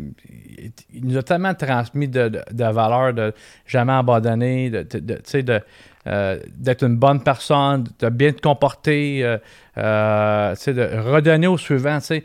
il- 0.94 1.06
nous 1.06 1.18
a 1.18 1.22
tellement 1.24 1.54
transmis 1.54 2.08
de, 2.08 2.30
de, 2.30 2.42
de 2.52 2.64
valeurs 2.64 3.14
de 3.14 3.34
jamais 3.68 3.92
abandonner, 3.92 4.70
de, 4.70 4.84
de- 4.84 5.00
de- 5.00 5.14
tu 5.16 5.22
sais, 5.26 5.44
de, 5.44 5.60
euh, 6.08 6.40
d'être 6.56 6.84
une 6.86 6.96
bonne 6.96 7.22
personne, 7.22 7.84
de 8.00 8.10
bien 8.10 8.32
te 8.32 8.40
comporter, 8.40 9.24
euh, 9.26 9.38
euh, 9.78 10.56
tu 10.56 10.62
sais, 10.62 10.74
de 10.74 10.84
redonner 11.00 11.48
au 11.48 11.58
suivant, 11.58 12.00
sais. 12.00 12.24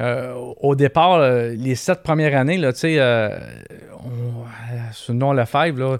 Euh, 0.00 0.34
au 0.60 0.74
départ, 0.74 1.14
euh, 1.16 1.50
les 1.50 1.74
sept 1.74 2.02
premières 2.02 2.38
années, 2.38 2.56
là, 2.56 2.72
euh, 2.84 2.98
euh, 2.98 3.38
sous 4.92 5.12
le 5.12 5.18
nom 5.18 5.32
Lefebvre, 5.32 5.78
là, 5.78 5.98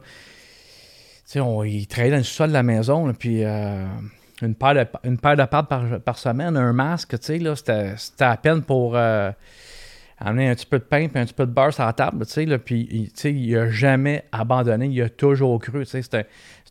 on, 1.43 1.63
il 1.65 1.87
travaillait 1.87 2.13
dans 2.13 2.19
le 2.19 2.25
sol 2.25 2.49
de 2.49 2.55
la 2.55 2.63
maison, 2.63 3.13
puis 3.13 3.43
une 3.45 4.55
paire 4.59 4.75
de, 4.75 4.87
une 5.05 5.19
paire 5.19 5.37
de 5.37 5.45
par, 5.45 5.67
par 6.05 6.19
semaine, 6.19 6.57
un 6.57 6.73
masque, 6.73 7.17
c'était, 7.21 7.95
à 8.21 8.37
peine 8.37 8.63
pour 8.63 8.97
amener 8.97 10.49
un 10.49 10.55
petit 10.55 10.67
peu 10.67 10.79
de 10.79 10.85
pain 10.85 11.09
puis 11.09 11.19
un 11.21 11.25
petit 11.25 11.35
peu 11.35 11.47
de 11.47 11.53
beurre 11.53 11.73
sur 11.73 11.85
la 11.85 11.93
table, 11.93 12.27
tu 12.27 12.45
là, 12.47 12.59
puis 12.59 12.89
il- 12.91 13.13
tu 13.13 13.21
sais, 13.21 13.33
il 13.33 13.57
a 13.57 13.71
jamais 13.71 14.25
abandonné, 14.33 14.87
il 14.87 15.03
a 15.03 15.09
toujours 15.09 15.59
cru, 15.61 15.87
tu 15.87 15.91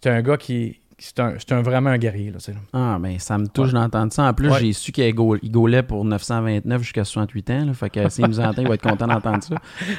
un 0.09 0.21
gars 0.21 0.37
qui, 0.37 0.79
c'est 0.99 1.19
un, 1.19 1.33
un- 1.51 1.61
vraiment 1.61 1.89
un 1.91 1.97
guerrier, 1.97 2.31
là. 2.31 2.37
Ah, 2.73 2.97
ben 2.99 3.17
ça 3.19 3.37
me 3.37 3.47
touche 3.47 3.67
Ouais. 3.69 3.73
d'entendre 3.73 4.11
ça. 4.13 4.23
En 4.23 4.33
plus, 4.33 4.49
Ouais. 4.49 4.59
j'ai 4.59 4.73
su 4.73 4.91
qu'il 4.91 5.13
gaul- 5.13 5.39
il 5.41 5.51
gaulait 5.51 5.81
pour 5.83 6.03
929 6.05 6.81
jusqu'à 6.83 7.03
68 7.03 7.49
ans. 7.51 7.65
Là, 7.65 7.73
fait 7.73 7.89
que 7.89 8.09
s'il 8.09 8.25
nous 8.27 8.39
entend, 8.39 8.61
il 8.61 8.67
va 8.67 8.75
être 8.75 8.87
content 8.87 9.07
d'entendre 9.07 9.43
ça. 9.43 9.55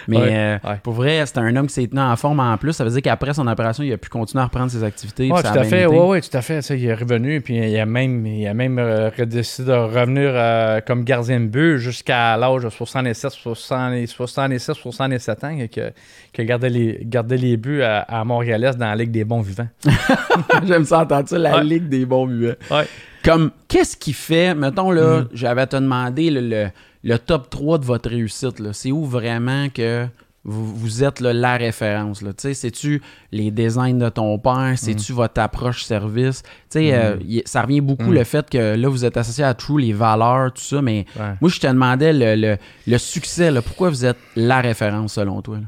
Mais 0.09 0.17
Ouais, 0.19 0.29
euh, 0.31 0.59
pour 0.83 0.93
vrai, 0.95 1.23
c'est 1.27 1.39
un 1.39 1.57
homme 1.57 1.67
qui 1.67 1.75
s'est 1.75 1.87
tenu 1.87 2.01
en 2.01 2.15
forme 2.17 2.41
en 2.41 2.57
plus. 2.59 2.73
Ça 2.73 2.85
veut 2.85 2.91
dire 2.91 3.03
qu'après 3.03 3.35
son 3.35 3.47
opération, 3.47 3.83
il 3.83 3.93
a 3.93 3.97
pu 3.99 4.09
continuer 4.09 4.43
à 4.43 4.47
reprendre 4.47 4.71
ses 4.71 4.85
activités. 4.85 5.29
Ça 5.37 5.53
tout 5.53 5.59
à 5.59 5.65
fait. 5.65 5.83
été. 5.85 5.87
Ouais, 5.87 6.07
ouais, 6.07 6.21
tout 6.21 6.37
à 6.37 6.43
fait. 6.43 6.63
Sais, 6.63 6.79
il 6.79 6.85
est 6.87 6.95
revenu, 6.95 7.41
puis 7.41 7.57
il 7.57 7.79
a 7.79 7.87
même, 7.87 8.27
il 8.27 8.47
a 8.47 8.55
même 8.55 8.79
euh, 8.79 9.11
décidé 9.27 9.69
de 9.71 9.75
revenir 9.77 10.31
euh, 10.35 10.81
comme 10.87 11.05
gardien 11.05 11.41
de 11.41 11.47
but 11.47 11.79
jusqu'à 11.79 12.37
l'âge 12.37 12.63
de 12.65 12.69
67, 12.71 13.31
60 13.33 14.07
66, 14.07 14.73
67 14.75 15.45
ans, 15.45 15.57
que, 15.73 15.93
que 16.33 16.43
gardait, 16.43 16.69
les, 16.71 16.99
gardait 17.05 17.37
les 17.37 17.57
buts 17.57 17.83
à, 17.83 18.01
à 18.01 18.25
Montréal-Est 18.25 18.77
dans 18.77 18.87
la 18.87 18.97
Ligue 18.97 19.11
des 19.11 19.25
bons 19.25 19.41
vivants. 19.41 19.69
J'aime 20.67 20.85
ça 20.91 21.01
entendre 21.01 21.29
ça, 21.29 21.39
la 21.39 21.57
Ouais. 21.57 21.65
Ligue 21.65 21.89
des 21.89 22.05
bons 22.07 22.27
muets? 22.27 22.57
Ouais. 22.71 22.87
Comme, 23.25 23.51
qu'est-ce 23.69 23.97
qui 23.97 24.13
fait, 24.13 24.55
mettons 24.55 24.91
là, 24.91 25.21
Mm. 25.23 25.29
j'avais 25.33 25.63
à 25.63 25.67
te 25.67 25.77
demander 25.77 26.31
le, 26.31 26.41
le- 26.41 26.71
le 27.03 27.19
top 27.19 27.49
3 27.51 27.79
de 27.79 27.85
votre 27.85 28.09
réussite. 28.11 28.59
là. 28.61 28.73
C'est 28.73 28.93
où 28.93 29.05
vraiment 29.05 29.69
que 29.69 30.07
vous, 30.43 30.75
vous 30.75 31.05
êtes 31.05 31.21
là, 31.21 31.35
la 31.35 31.57
référence? 31.59 32.23
là? 32.23 32.33
Tu 32.33 32.43
sais, 32.43 32.55
C'est-tu 32.55 33.03
les 33.31 33.51
designs 33.51 33.99
de 33.99 34.09
ton 34.09 34.39
père? 34.39 34.73
C'est-tu 34.77 35.13
votre 35.13 35.39
approche 35.41 35.85
service? 35.85 36.43
Tu 36.43 36.51
sais, 36.71 36.95
euh, 36.95 37.17
y- 37.23 37.43
ça 37.45 37.61
revient 37.63 37.83
beaucoup 37.83 38.11
Mm. 38.11 38.15
le 38.15 38.25
fait 38.25 38.49
que 38.49 38.75
là, 38.75 38.89
vous 38.89 39.05
êtes 39.05 39.19
associé 39.19 39.45
à 39.45 39.53
True, 39.53 39.81
les 39.83 39.93
valeurs, 39.93 40.53
tout 40.55 40.63
ça, 40.63 40.81
mais 40.81 41.05
Ouais. 41.19 41.35
moi, 41.43 41.51
je 41.51 41.61
te 41.61 41.67
demandais 41.67 42.13
le, 42.15 42.37
le- 42.41 42.57
le 42.87 42.99
succès. 42.99 43.51
là. 43.51 43.61
Pourquoi 43.61 43.91
vous 43.91 44.05
êtes 44.07 44.19
la 44.35 44.61
référence 44.63 45.13
selon 45.15 45.43
toi? 45.43 45.57
là? 45.59 45.67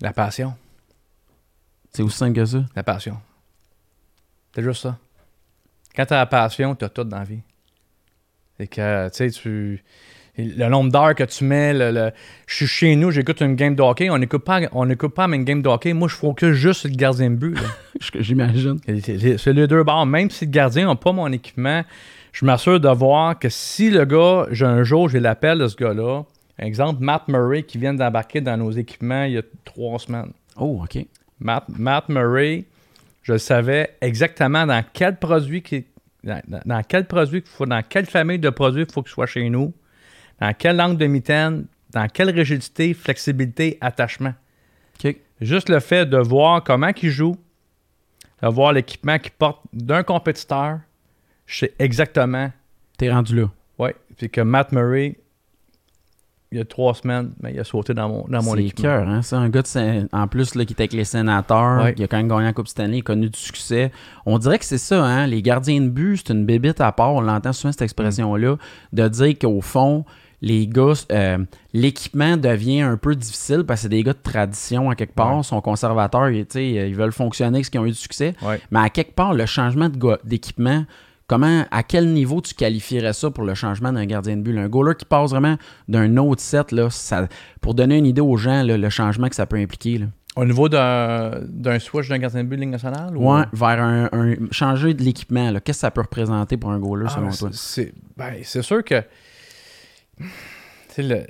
La 0.00 0.12
passion. 0.12 0.54
C'est 1.92 2.02
aussi 2.02 2.16
simple 2.16 2.34
que 2.34 2.44
ça? 2.44 2.64
La 2.74 2.82
passion. 2.82 3.16
C'est 4.54 4.62
juste 4.62 4.82
ça. 4.82 4.98
Quand 5.94 6.06
tu 6.06 6.14
as 6.14 6.18
la 6.18 6.26
passion, 6.26 6.74
tu 6.74 6.84
as 6.84 6.88
tout 6.88 7.04
dans 7.04 7.18
la 7.18 7.24
vie. 7.24 7.40
C'est 8.58 8.66
que, 8.66 9.08
tu 9.08 9.16
sais, 9.16 9.30
tu. 9.30 9.82
Le 10.38 10.68
nombre 10.68 10.90
d'heures 10.90 11.14
que 11.14 11.24
tu 11.24 11.44
mets, 11.44 11.74
le, 11.74 11.90
le- 11.90 12.12
je 12.46 12.54
suis 12.54 12.66
chez 12.66 12.96
nous, 12.96 13.10
j'écoute 13.10 13.40
une 13.42 13.56
game 13.56 13.74
de 13.74 13.82
hockey, 13.82 14.08
on 14.08 14.16
n'écoute 14.16 14.44
pas, 14.44 14.60
on 14.72 14.86
n'écoute 14.86 15.12
pas 15.12 15.26
une 15.26 15.44
game 15.44 15.60
de 15.60 15.68
hockey. 15.68 15.92
Moi, 15.92 16.08
je 16.08 16.14
focus 16.14 16.52
juste 16.54 16.80
sur 16.80 16.88
le 16.88 16.94
gardien 16.94 17.30
de 17.30 17.34
but. 17.36 17.58
J'imagine. 18.14 18.78
C'est- 18.86 19.46
les 19.52 19.66
deux 19.66 19.82
bords. 19.82 20.06
Même 20.06 20.30
si 20.30 20.46
le 20.46 20.50
gardien 20.52 20.86
n'a 20.86 20.94
pas 20.94 21.12
mon 21.12 21.30
équipement, 21.32 21.82
je 22.32 22.44
m'assure 22.46 22.80
de 22.80 22.88
voir 22.88 23.38
que 23.38 23.48
si 23.50 23.90
le 23.90 24.04
gars, 24.04 24.46
j'ai 24.52 24.64
un 24.66 24.82
jour, 24.82 25.08
j'ai 25.08 25.20
l'appel 25.20 25.58
de 25.58 25.68
ce 25.68 25.76
gars-là, 25.76 26.22
exemple, 26.58 27.02
Matt 27.02 27.26
Murray 27.28 27.64
qui 27.64 27.76
vient 27.78 27.92
d'embarquer 27.92 28.40
dans 28.40 28.56
nos 28.56 28.70
équipements 28.70 29.24
il 29.24 29.32
y 29.32 29.38
a 29.38 29.42
trois 29.64 29.98
semaines. 29.98 30.32
Oh, 30.56 30.80
OK. 30.84 31.04
Matt, 31.40 31.64
Matt 31.68 32.08
Murray, 32.08 32.64
je 33.22 33.36
savais 33.36 33.96
exactement 34.00 34.66
dans 34.66 34.82
quel 34.92 35.16
produit 35.16 35.62
qui, 35.62 35.86
dans, 36.24 36.82
quel 36.88 37.06
produit 37.06 37.42
qu'il 37.42 37.50
faut, 37.50 37.66
dans 37.66 37.82
quelle 37.82 38.06
famille 38.06 38.38
de 38.38 38.50
produits 38.50 38.84
il 38.84 38.92
faut 38.92 39.02
qu'il 39.02 39.12
soit 39.12 39.26
chez 39.26 39.48
nous, 39.48 39.72
dans 40.40 40.52
quelle 40.54 40.80
angle 40.80 40.96
de 40.96 41.06
mitaine, 41.06 41.66
dans 41.90 42.06
quelle 42.08 42.30
rigidité, 42.30 42.94
flexibilité, 42.94 43.78
attachement. 43.80 44.34
Juste 45.40 45.70
le 45.70 45.80
fait 45.80 46.04
de 46.04 46.18
voir 46.18 46.62
comment 46.62 46.90
il 47.02 47.08
joue, 47.08 47.34
de 48.42 48.48
voir 48.48 48.74
l'équipement 48.74 49.18
qu'il 49.18 49.32
porte 49.32 49.62
d'un 49.72 50.02
compétiteur, 50.02 50.80
je 51.46 51.60
sais 51.60 51.74
exactement. 51.78 52.52
T'es 52.98 53.10
rendu 53.10 53.36
là. 53.36 53.50
Ouais. 53.78 53.96
Puis 54.18 54.28
que 54.28 54.42
Matt 54.42 54.72
Murray, 54.72 55.16
il 56.52 56.58
y 56.58 56.60
a 56.60 56.64
trois 56.64 56.94
semaines, 56.94 57.30
mais 57.40 57.52
il 57.54 57.60
a 57.60 57.64
sauté 57.64 57.94
dans 57.94 58.08
mon, 58.08 58.24
dans 58.28 58.42
mon 58.42 58.54
C'est 58.54 58.64
équipement. 58.64 58.82
cœur, 58.82 59.08
hein? 59.08 59.22
C'est 59.22 59.36
un 59.36 59.48
gars 59.48 59.62
de 59.62 60.08
en 60.12 60.26
plus 60.26 60.56
là, 60.56 60.64
qui 60.64 60.72
était 60.72 60.82
avec 60.82 60.92
les 60.94 61.04
sénateurs, 61.04 61.84
Ouais. 61.84 61.94
qui 61.94 62.02
a 62.02 62.08
quand 62.08 62.16
même 62.16 62.26
gagné 62.28 62.44
la 62.44 62.52
Coupe 62.52 62.66
Stanley, 62.66 62.96
il 62.96 63.00
a 63.00 63.02
connu 63.02 63.28
du 63.30 63.38
succès. 63.38 63.92
On 64.26 64.36
dirait 64.38 64.58
que 64.58 64.64
c'est 64.64 64.78
ça, 64.78 65.04
hein? 65.04 65.26
Les 65.28 65.42
gardiens 65.42 65.80
de 65.80 65.88
but, 65.88 66.16
c'est 66.26 66.32
une 66.32 66.44
bébite 66.44 66.80
à 66.80 66.90
part. 66.90 67.14
On 67.14 67.20
l'entend 67.20 67.52
souvent 67.52 67.70
cette 67.70 67.82
expression-là, 67.82 68.56
de 68.92 69.08
dire 69.08 69.38
qu'au 69.38 69.60
fond, 69.60 70.04
les 70.42 70.66
gars, 70.66 70.94
euh, 71.12 71.38
l'équipement 71.72 72.36
devient 72.36 72.80
un 72.80 72.96
peu 72.96 73.14
difficile 73.14 73.62
parce 73.64 73.80
que 73.80 73.82
c'est 73.82 73.88
des 73.90 74.02
gars 74.02 74.14
de 74.14 74.18
tradition 74.22 74.90
à 74.90 74.96
quelque 74.96 75.14
part, 75.14 75.36
Ouais. 75.36 75.42
sont 75.44 75.60
conservateurs, 75.60 76.30
ils, 76.30 76.94
veulent 76.96 77.12
fonctionner 77.12 77.58
avec 77.58 77.66
ce 77.66 77.70
qui 77.70 77.78
ont 77.78 77.84
eu 77.86 77.90
du 77.90 77.94
succès. 77.94 78.34
Ouais. 78.42 78.60
Mais 78.70 78.80
à 78.80 78.88
quelque 78.88 79.14
part, 79.14 79.34
le 79.34 79.46
changement 79.46 79.88
d'équipement, 80.24 80.84
comment, 81.30 81.64
à 81.70 81.84
quel 81.84 82.12
niveau 82.12 82.40
tu 82.40 82.54
qualifierais 82.54 83.12
ça 83.12 83.30
pour 83.30 83.44
le 83.44 83.54
changement 83.54 83.92
d'un 83.92 84.04
gardien 84.04 84.36
de 84.36 84.42
but? 84.42 84.58
Un 84.58 84.68
goaler 84.68 84.96
qui 84.96 85.04
passe 85.04 85.30
vraiment 85.30 85.56
d'un 85.86 86.16
autre 86.16 86.40
set, 86.42 86.72
là, 86.72 86.90
ça, 86.90 87.28
pour 87.60 87.74
donner 87.74 87.98
une 87.98 88.06
idée 88.06 88.20
aux 88.20 88.36
gens, 88.36 88.64
là, 88.64 88.76
le 88.76 88.90
changement 88.90 89.28
que 89.28 89.36
ça 89.36 89.46
peut 89.46 89.56
impliquer. 89.58 89.98
Là. 89.98 90.06
Au 90.34 90.44
niveau 90.44 90.68
d'un 90.68 91.78
switch 91.78 92.08
d'un 92.08 92.18
gardien 92.18 92.42
de 92.42 92.48
but 92.48 92.56
de 92.56 92.62
Ligue 92.62 92.70
nationale? 92.70 93.16
ou- 93.16 93.32
Ouais, 93.32 93.44
vers 93.52 93.80
un, 93.80 94.08
un- 94.12 94.34
changer 94.50 94.92
de 94.92 95.04
l'équipement, 95.04 95.52
qu'est-ce 95.52 95.60
que 95.60 95.72
ça 95.74 95.92
peut 95.92 96.00
représenter 96.00 96.56
pour 96.56 96.72
un 96.72 96.80
goaler 96.80 97.06
Ah, 97.08 97.14
selon 97.14 97.30
toi? 97.30 97.50
C'est 97.52 97.92
ben, 98.16 98.34
c'est 98.42 98.62
sûr 98.62 98.82
que 98.82 99.02
le, 100.98 101.26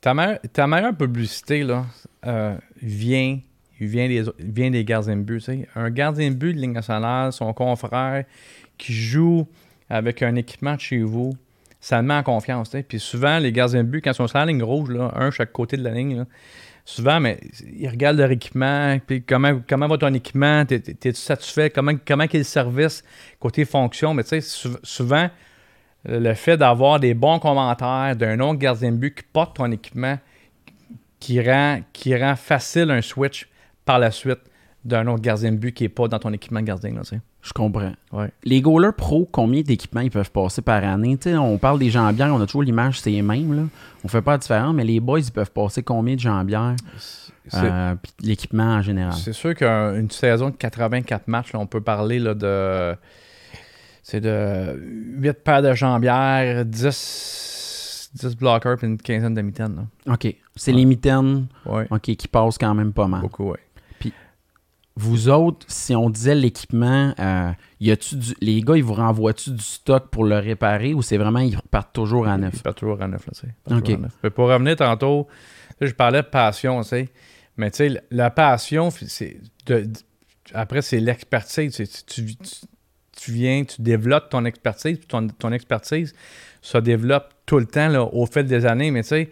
ta, 0.00 0.14
meilleure, 0.14 0.38
ta 0.52 0.66
meilleure 0.68 0.96
publicité 0.96 1.64
là, 1.64 1.86
euh, 2.24 2.56
vient, 2.80 3.40
vient, 3.80 4.06
des, 4.08 4.22
vient 4.38 4.70
des 4.70 4.84
gardiens 4.84 5.16
de 5.16 5.22
but. 5.22 5.50
Un 5.74 5.90
gardien 5.90 6.30
de 6.30 6.34
but 6.36 6.54
de 6.54 6.60
Ligue 6.60 6.72
nationale, 6.72 7.32
son 7.32 7.52
confrère 7.52 8.24
qui 8.78 8.92
joue 8.94 9.46
avec 9.90 10.22
un 10.22 10.34
équipement 10.36 10.74
de 10.74 10.80
chez 10.80 10.98
vous, 10.98 11.34
ça 11.80 12.00
le 12.00 12.06
met 12.06 12.14
en 12.14 12.22
confiance. 12.22 12.74
Puis 12.88 12.98
souvent, 13.00 13.38
les 13.38 13.52
gardiens 13.52 13.84
de 13.84 13.88
but, 13.88 14.00
quand 14.02 14.10
ils 14.10 14.14
sont 14.14 14.26
sur 14.26 14.38
la 14.38 14.46
ligne 14.46 14.62
rouge, 14.62 14.90
là, 14.90 15.12
un 15.14 15.30
chaque 15.30 15.52
côté 15.52 15.76
de 15.76 15.84
la 15.84 15.90
ligne, 15.90 16.24
souvent, 16.84 17.20
mais 17.20 17.38
ils 17.78 17.88
regardent 17.88 18.18
leur 18.18 18.30
équipement, 18.30 18.98
puis 19.06 19.22
comment, 19.22 19.60
comment 19.68 19.86
va 19.88 19.98
ton 19.98 20.12
équipement, 20.14 20.64
t'es- 20.64 20.80
t'es- 20.80 20.94
t'es-tu 20.94 21.20
satisfait, 21.20 21.70
comment, 21.70 21.92
comment 22.06 22.24
est 22.24 22.34
le 22.34 22.42
service, 22.44 23.04
côté 23.38 23.64
fonction, 23.64 24.14
mais 24.14 24.22
tu 24.22 24.30
sais, 24.30 24.40
sou- 24.40 24.78
souvent, 24.82 25.28
le 26.04 26.34
fait 26.34 26.56
d'avoir 26.56 27.00
des 27.00 27.12
bons 27.14 27.38
commentaires 27.38 28.16
d'un 28.16 28.40
autre 28.40 28.58
gardien 28.58 28.92
de 28.92 28.96
but 28.96 29.14
qui 29.14 29.24
porte 29.32 29.56
ton 29.56 29.70
équipement, 29.70 30.18
qui 31.20 31.40
rend, 31.40 31.80
qui 31.92 32.16
rend 32.16 32.36
facile 32.36 32.90
un 32.90 33.02
switch 33.02 33.48
par 33.84 33.98
la 33.98 34.10
suite 34.10 34.38
d'un 34.84 35.06
autre 35.08 35.22
gardien 35.22 35.52
de 35.52 35.56
but 35.56 35.72
qui 35.72 35.82
n'est 35.84 35.88
pas 35.88 36.08
dans 36.08 36.18
ton 36.18 36.32
équipement 36.32 36.60
de 36.60 36.66
gardien, 36.66 36.92
là, 36.94 37.00
tu 37.02 37.08
sais. 37.08 37.20
Je 37.42 37.52
comprends. 37.52 37.92
Ouais. 38.12 38.30
Les 38.44 38.60
goalers 38.60 38.92
pro, 38.94 39.28
combien 39.30 39.62
d'équipements 39.62 40.00
ils 40.00 40.10
peuvent 40.10 40.30
passer 40.30 40.60
par 40.62 40.82
année? 40.84 41.18
On 41.36 41.56
parle 41.58 41.78
des 41.78 41.90
jambières, 41.90 42.34
on 42.34 42.40
a 42.40 42.46
toujours 42.46 42.62
l'image, 42.62 43.00
c'est 43.00 43.10
les 43.10 43.22
mêmes. 43.22 43.54
Là. 43.54 43.62
On 44.04 44.08
fait 44.08 44.22
pas 44.22 44.32
la 44.32 44.38
différence, 44.38 44.74
mais 44.74 44.84
les 44.84 45.00
boys, 45.00 45.20
ils 45.20 45.30
peuvent 45.32 45.50
passer 45.52 45.82
combien 45.82 46.14
de 46.14 46.20
jambières? 46.20 46.74
Euh, 47.54 47.94
l'équipement 48.20 48.74
en 48.76 48.82
général? 48.82 49.14
C'est 49.14 49.32
sûr 49.32 49.54
qu'une 49.54 50.10
saison 50.10 50.50
de 50.50 50.56
84 50.56 51.28
matchs, 51.28 51.52
là, 51.52 51.60
on 51.60 51.66
peut 51.66 51.80
parler 51.80 52.18
là, 52.18 52.34
de. 52.34 52.94
C'est 54.02 54.20
de 54.20 54.74
8 55.18 55.32
paires 55.44 55.62
de 55.62 55.74
jambières, 55.74 56.64
10, 56.64 58.10
10 58.14 58.36
blockers 58.36 58.76
puis 58.78 58.86
une 58.86 58.98
quinzaine 58.98 59.34
de 59.34 59.42
mitaines. 59.42 59.76
là. 60.06 60.14
OK. 60.14 60.34
C'est 60.56 60.72
Ouais. 60.72 60.76
les 60.78 60.84
mitaines 60.86 61.46
Ouais. 61.66 61.86
Qui 62.00 62.28
passent 62.28 62.58
quand 62.58 62.74
même 62.74 62.92
pas 62.92 63.06
mal. 63.06 63.20
Beaucoup, 63.20 63.50
ouais. 63.50 63.58
Vous 65.00 65.28
autres, 65.28 65.64
si 65.68 65.94
on 65.94 66.10
disait 66.10 66.34
l'équipement, 66.34 67.14
euh, 67.20 67.52
y 67.80 67.90
a-tu 67.92 68.16
du- 68.16 68.34
les 68.40 68.60
gars, 68.62 68.76
ils 68.76 68.82
vous 68.82 68.94
renvoient-tu 68.94 69.50
du 69.52 69.62
stock 69.62 70.08
pour 70.10 70.24
le 70.24 70.38
réparer 70.38 70.92
ou 70.92 71.02
c'est 71.02 71.18
vraiment 71.18 71.38
ils 71.38 71.54
repartent 71.56 71.92
toujours 71.94 72.26
à 72.26 72.36
neuf? 72.36 72.54
Il 72.56 72.62
part 72.62 72.74
toujours 72.74 73.00
à 73.00 73.06
neuf, 73.06 73.24
là, 73.26 73.32
tu 73.32 73.40
sais. 73.40 73.54
Pour 74.30 74.48
revenir 74.48 74.74
tantôt 74.76 75.28
je 75.80 75.92
parlais 75.92 76.22
de 76.22 76.26
passion, 76.26 76.82
tu 76.82 76.88
sais. 76.88 77.08
Mais 77.56 77.70
tu 77.70 77.76
sais, 77.88 78.02
la 78.10 78.30
passion, 78.30 78.90
c'est 78.90 79.36
après, 80.52 80.82
c'est 80.82 80.98
l'expertise. 81.00 81.74
Tu, 81.76 81.86
tu, 81.86 82.36
tu- 82.36 82.66
tu 83.16 83.32
viens, 83.32 83.64
tu 83.64 83.82
développes 83.82 84.30
ton 84.30 84.44
expertise, 84.44 84.98
puis 84.98 85.06
ton, 85.06 85.26
ton 85.28 85.52
expertise 85.52 86.12
se 86.62 86.78
développe 86.78 87.28
tout 87.46 87.58
le 87.58 87.66
temps 87.66 87.88
là, 87.88 88.02
au 88.04 88.26
fil 88.26 88.44
des 88.46 88.64
années. 88.66 88.90
Mais 88.90 89.02
tu 89.02 89.08
sais, 89.10 89.30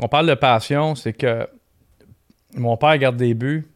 on 0.00 0.08
parle 0.08 0.26
de 0.28 0.34
passion, 0.34 0.94
c'est 0.94 1.12
que 1.12 1.46
mon 2.54 2.76
père 2.76 2.96
garde 2.98 3.16
des 3.16 3.34
buts, 3.34 3.66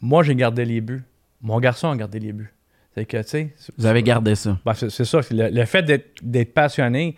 moi 0.00 0.22
j'ai 0.22 0.34
gardé 0.34 0.64
les 0.64 0.80
buts, 0.80 1.02
mon 1.40 1.58
garçon 1.60 1.90
a 1.90 1.96
gardé 1.96 2.18
les 2.20 2.32
buts. 2.32 2.52
C'est 2.94 3.06
que, 3.06 3.16
tu 3.22 3.28
sais, 3.28 3.54
Vous 3.78 3.86
avez 3.86 4.02
gardé 4.02 4.34
ça. 4.34 4.58
ben, 4.64 4.74
c'est 4.74 5.04
ça, 5.04 5.20
le, 5.30 5.48
le 5.48 5.64
fait 5.64 5.82
d'être 6.22 6.52
passionné. 6.52 7.16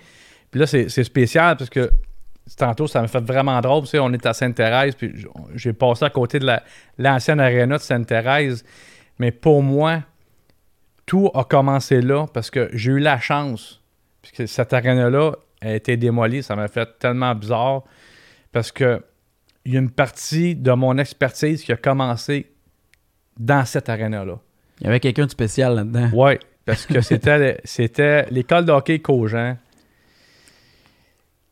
Puis 0.51 0.61
là, 0.61 0.67
c'est 0.67 0.89
spécial 1.03 1.57
parce 1.57 1.69
que 1.69 1.91
tantôt, 2.57 2.87
ça 2.87 3.01
m'a 3.01 3.09
fait 3.09 3.21
vraiment 3.25 3.61
drôle. 3.61 3.83
Tu 3.83 3.89
sais, 3.89 3.99
on 3.99 4.13
est 4.13 4.25
à 4.25 4.33
Sainte-Thérèse, 4.35 4.95
puis 4.95 5.13
j'ai 5.57 5.73
passé 5.73 6.05
à 6.05 6.11
côté 6.11 6.39
de 6.39 6.47
la- 6.47 6.63
l'ancienne 6.97 7.41
aréna 7.41 7.77
de 7.79 7.83
Sainte-Thérèse. 7.83 8.65
Mais 9.19 9.33
pour 9.33 9.65
moi, 9.65 10.03
tout 11.07 11.29
a 11.35 11.43
commencé 11.45 12.01
là 12.01 12.27
parce 12.33 12.51
que 12.51 12.71
j'ai 12.73 12.93
eu 12.93 12.99
la 13.01 13.19
chance. 13.19 13.83
Puisque 14.23 14.47
cette 14.49 14.73
aréna-là 14.73 15.33
a 15.61 15.75
été 15.75 15.97
démolie, 15.97 16.43
ça 16.45 16.55
m'a 16.55 16.69
fait 16.69 16.89
tellement 17.01 17.35
bizarre 17.35 17.83
parce 18.53 18.71
que 18.71 19.03
il 19.65 19.73
y 19.75 19.77
a 19.77 19.81
une 19.81 19.91
partie 19.91 20.55
de 20.55 20.71
mon 20.73 20.99
expertise 20.99 21.65
qui 21.65 21.73
a 21.73 21.77
commencé 21.77 22.53
dans 23.39 23.65
cette 23.65 23.89
aréna-là. 23.89 24.39
Il 24.81 24.85
y 24.85 24.87
avait 24.89 25.01
quelqu'un 25.01 25.27
de 25.27 25.31
spécial 25.31 25.75
là-dedans. 25.77 26.11
Oui, 26.13 26.33
parce 26.65 26.87
que 26.87 27.01
c'était, 27.01 27.61
c'était 27.65 28.27
l'école 28.31 28.65
de 28.65 28.73
hockey 28.73 28.99
Cogent. 29.01 29.57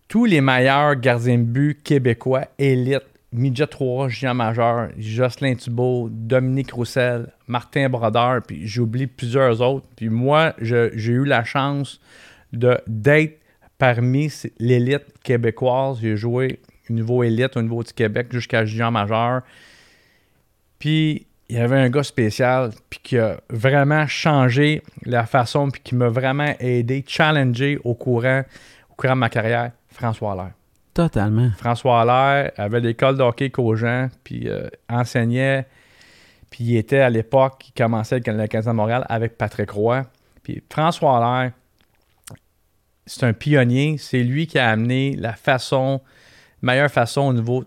Tous 0.08 0.24
les 0.26 0.40
meilleurs 0.40 0.96
gardiens 0.96 1.38
de 1.38 1.44
but 1.44 1.82
québécois, 1.82 2.44
élite, 2.58 3.02
midget 3.32 3.66
3, 3.66 4.08
Jean 4.08 4.34
Majeur, 4.34 4.90
Jocelyn 4.98 5.54
Thibault, 5.54 6.08
Dominique 6.10 6.72
Roussel, 6.72 7.32
Martin 7.46 7.88
Brodeur, 7.88 8.42
puis 8.46 8.66
j'oublie 8.66 9.06
plusieurs 9.06 9.62
autres. 9.62 9.86
Puis 9.96 10.10
moi, 10.10 10.52
je- 10.60 10.90
j'ai 10.94 11.12
eu 11.12 11.24
la 11.24 11.44
chance 11.44 11.98
de, 12.52 12.78
d'être 12.86 13.40
parmi 13.78 14.30
l'élite 14.58 15.06
québécoise. 15.24 15.98
J'ai 16.02 16.16
joué 16.16 16.60
au 16.90 16.92
niveau 16.92 17.22
élite, 17.22 17.56
au 17.56 17.62
niveau 17.62 17.82
du 17.82 17.92
Québec, 17.94 18.26
jusqu'à 18.30 18.66
Jean 18.66 18.90
Majeur. 18.90 19.40
Puis 20.78 21.26
il 21.52 21.58
y 21.58 21.60
avait 21.60 21.76
un 21.76 21.90
gars 21.90 22.02
spécial, 22.02 22.70
puis 22.88 22.98
qui 23.02 23.18
a 23.18 23.38
vraiment 23.50 24.06
changé 24.06 24.82
la 25.04 25.26
façon, 25.26 25.68
puis 25.68 25.82
qui 25.84 25.94
m'a 25.94 26.08
vraiment 26.08 26.54
aidé, 26.58 27.04
challengé 27.06 27.78
au 27.84 27.92
courant, 27.92 28.42
au 28.88 28.94
courant 28.94 29.12
de 29.12 29.18
ma 29.18 29.28
carrière, 29.28 29.72
François 29.90 30.32
Allaire. 30.32 30.52
Totalement. 30.94 31.50
François 31.58 32.00
Allaire 32.00 32.52
avait 32.56 32.80
l'école 32.80 33.18
de 33.18 33.22
hockey 33.22 33.50
Cogent, 33.50 34.08
puis 34.24 34.48
euh, 34.48 34.66
enseignait, 34.88 35.66
puis 36.48 36.64
il 36.64 36.76
était 36.78 37.00
à 37.00 37.10
l'époque, 37.10 37.68
il 37.68 37.72
commençait 37.72 38.14
le 38.14 38.20
le 38.20 38.46
Canadien 38.46 38.72
de 38.72 38.76
Montréal 38.76 39.04
avec 39.10 39.36
Patrick 39.36 39.72
Roy. 39.72 40.04
Puis 40.42 40.62
François 40.70 41.18
Allaire, 41.18 41.52
c'est 43.04 43.24
un 43.24 43.34
pionnier, 43.34 43.98
c'est 43.98 44.22
lui 44.22 44.46
qui 44.46 44.58
a 44.58 44.70
amené 44.70 45.16
la 45.16 45.34
façon, 45.34 46.00
meilleure 46.62 46.90
façon 46.90 47.20
au 47.20 47.34
niveau 47.34 47.62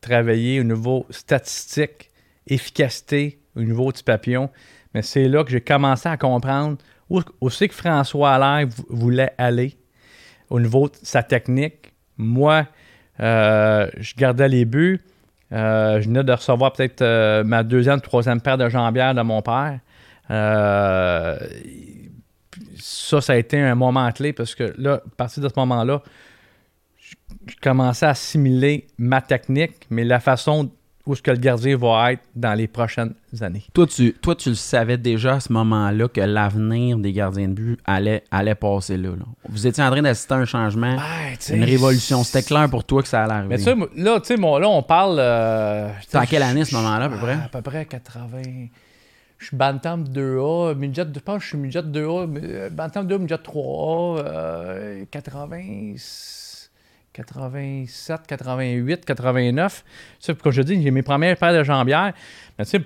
travailler, 0.00 0.58
au 0.58 0.64
niveau 0.64 1.04
statistique, 1.10 2.10
efficacité, 2.46 3.38
au 3.56 3.62
niveau 3.62 3.90
du 3.92 4.02
papillon. 4.02 4.50
Mais 4.94 5.02
c'est 5.02 5.28
là 5.28 5.44
que 5.44 5.50
j'ai 5.50 5.60
commencé 5.60 6.08
à 6.08 6.16
comprendre 6.16 6.78
où, 7.08 7.50
c'est 7.50 7.68
que 7.68 7.74
François 7.74 8.32
Allaire 8.32 8.66
vou- 8.68 8.86
voulait 8.88 9.32
aller 9.38 9.76
au 10.50 10.58
niveau 10.60 10.88
de 10.88 10.94
sa 11.02 11.22
technique. 11.22 11.92
Moi, 12.16 12.66
euh, 13.20 13.88
je 13.98 14.14
gardais 14.14 14.48
les 14.48 14.64
buts. 14.64 15.00
Euh, 15.52 16.00
je 16.00 16.06
venais 16.08 16.24
de 16.24 16.32
recevoir 16.32 16.72
peut-être 16.72 17.02
euh, 17.02 17.44
ma 17.44 17.62
deuxième, 17.62 18.00
troisième 18.00 18.40
paire 18.40 18.58
de 18.58 18.68
jambières 18.68 19.14
de 19.14 19.22
mon 19.22 19.42
père. 19.42 19.78
Ça, 22.78 23.20
ça 23.20 23.32
a 23.32 23.36
été 23.36 23.60
un 23.60 23.74
moment 23.74 24.10
clé 24.12 24.32
parce 24.32 24.54
que 24.54 24.74
là, 24.78 24.94
à 24.94 25.10
partir 25.16 25.42
de 25.42 25.48
ce 25.48 25.54
moment-là, 25.56 26.02
je 27.46 27.54
commençais 27.62 28.06
à 28.06 28.10
assimiler 28.10 28.86
ma 28.98 29.20
technique, 29.20 29.86
mais 29.90 30.04
la 30.04 30.20
façon 30.20 30.70
où 31.06 31.14
ce 31.14 31.22
que 31.22 31.30
le 31.30 31.36
gardien 31.36 31.76
va 31.76 32.12
être 32.12 32.22
dans 32.34 32.54
les 32.54 32.66
prochaines 32.66 33.14
années. 33.40 33.64
Toi 33.72 33.86
tu, 33.86 34.12
toi, 34.14 34.34
tu 34.34 34.48
le 34.48 34.54
savais 34.56 34.96
déjà 34.98 35.34
à 35.34 35.40
ce 35.40 35.52
moment-là 35.52 36.08
que 36.08 36.20
l'avenir 36.20 36.98
des 36.98 37.12
gardiens 37.12 37.48
de 37.48 37.52
but 37.54 37.78
allait, 37.84 38.24
allait 38.30 38.54
passer 38.54 38.96
là, 38.96 39.10
là. 39.10 39.24
Vous 39.48 39.66
étiez 39.66 39.82
en 39.84 39.90
train 39.90 40.02
d'assister 40.02 40.34
à 40.34 40.38
un 40.38 40.44
changement, 40.44 40.96
une 41.54 41.64
révolution. 41.64 42.24
C'était 42.24 42.42
clair 42.42 42.68
pour 42.68 42.84
toi 42.84 43.02
que 43.02 43.08
ça 43.08 43.22
allait 43.24 43.34
arriver. 43.34 43.48
Mais 43.50 43.58
tu 43.58 43.64
sais, 43.64 43.74
là, 44.02 44.20
tu 44.20 44.26
sais, 44.26 44.36
là, 44.36 44.68
on 44.68 44.82
parle. 44.82 45.16
euh, 45.20 45.88
sais, 46.08 46.26
quelle 46.26 46.42
année, 46.42 46.64
je- 46.64 46.70
ce 46.70 46.74
moment-là, 46.76 47.04
à 47.04 47.08
peu 47.08 47.16
près? 47.18 47.32
À 47.34 47.48
peu 47.52 47.62
près 47.62 47.84
80. 47.86 48.42
Je 49.38 49.46
suis 49.48 49.56
Bantam 49.56 50.02
2A, 50.04 50.74
midget, 50.74 51.04
je 51.14 51.20
pense 51.20 51.36
que 51.38 51.42
je 51.42 51.48
suis 51.48 51.58
midget 51.58 51.82
2A, 51.82 52.26
mais, 52.26 52.40
euh, 52.42 52.70
Bantam 52.70 53.06
2A, 53.06 53.18
midget 53.18 53.36
3A, 53.36 54.18
euh, 54.24 55.04
80, 55.10 55.92
87, 57.16 58.26
88, 58.26 59.04
89. 59.04 59.84
Tu 60.20 60.32
sais, 60.32 60.34
je 60.50 60.62
dis, 60.62 60.82
j'ai 60.82 60.90
mes 60.90 61.02
premières 61.02 61.36
paires 61.36 61.54
de 61.54 61.62
jambières. 61.62 62.12
Mais 62.58 62.64
tu 62.64 62.72
sais, 62.72 62.80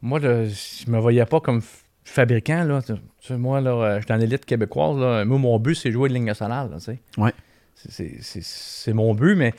moi, 0.00 0.20
je, 0.22 0.44
je 0.46 0.90
me 0.90 0.98
voyais 0.98 1.24
pas 1.24 1.40
comme 1.40 1.60
fabricant, 2.04 2.62
là. 2.62 2.80
Tu 2.82 2.94
sais, 3.20 3.36
moi, 3.36 3.60
là, 3.60 3.70
euh, 3.70 3.94
je 3.96 4.00
suis 4.00 4.06
dans 4.06 4.16
l'élite 4.16 4.44
québécoise, 4.44 4.98
là. 4.98 5.24
Moi, 5.24 5.38
mon 5.38 5.58
but, 5.58 5.74
c'est 5.74 5.90
jouer 5.90 6.08
de 6.08 6.14
ligne 6.14 6.24
nationale, 6.24 6.70
là, 6.70 6.76
tu 6.76 6.84
sais. 6.84 6.98
Ouais. 7.16 7.32
C'est 7.74 8.92
mon 8.92 9.14
but, 9.14 9.34
mais 9.34 9.52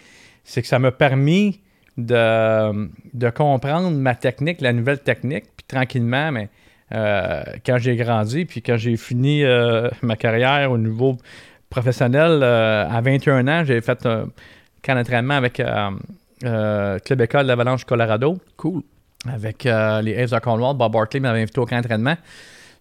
c'est 0.43 0.61
que 0.61 0.67
ça 0.67 0.79
m'a 0.79 0.91
permis 0.91 1.61
de, 1.97 2.89
de 3.13 3.29
comprendre 3.29 3.91
ma 3.91 4.15
technique, 4.15 4.61
la 4.61 4.73
nouvelle 4.73 4.99
technique, 4.99 5.45
puis 5.55 5.65
tranquillement, 5.67 6.31
mais 6.31 6.49
euh, 6.93 7.43
quand 7.65 7.77
j'ai 7.77 7.95
grandi, 7.95 8.45
puis 8.45 8.61
quand 8.61 8.77
j'ai 8.77 8.97
fini 8.97 9.43
euh, 9.43 9.89
ma 10.01 10.15
carrière 10.15 10.71
au 10.71 10.77
niveau 10.77 11.17
professionnel, 11.69 12.39
euh, 12.43 12.87
à 12.89 13.01
21 13.01 13.47
ans, 13.47 13.63
j'ai 13.65 13.81
fait 13.81 14.05
un 14.05 14.29
camp 14.83 14.95
d'entraînement 14.95 15.35
avec 15.35 15.59
euh, 15.59 15.91
euh, 16.45 16.99
Club 16.99 17.21
École 17.21 17.43
de 17.43 17.47
l'Avalanche 17.47 17.83
Colorado, 17.85 18.37
Cool. 18.57 18.81
avec 19.31 19.65
euh, 19.65 20.01
les 20.01 20.15
Aces 20.17 20.31
de 20.31 20.39
Cornwall. 20.39 20.75
Bob 20.77 20.91
Barkley 20.91 21.19
m'avait 21.19 21.41
invité 21.41 21.59
au 21.59 21.65
camp 21.65 21.77
d'entraînement. 21.77 22.15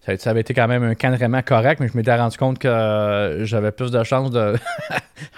Ça, 0.05 0.17
ça 0.17 0.29
avait 0.29 0.41
été 0.41 0.53
quand 0.53 0.67
même 0.67 0.83
un 0.83 0.95
camp 0.95 1.11
d'entraînement 1.11 1.41
correct, 1.41 1.79
mais 1.81 1.89
je 1.89 1.97
m'étais 1.97 2.15
rendu 2.15 2.37
compte 2.37 2.57
que 2.57 2.67
euh, 2.67 3.45
j'avais 3.45 3.71
plus 3.71 3.91
de 3.91 4.01
chances 4.03 4.31
d'avoir 4.31 4.59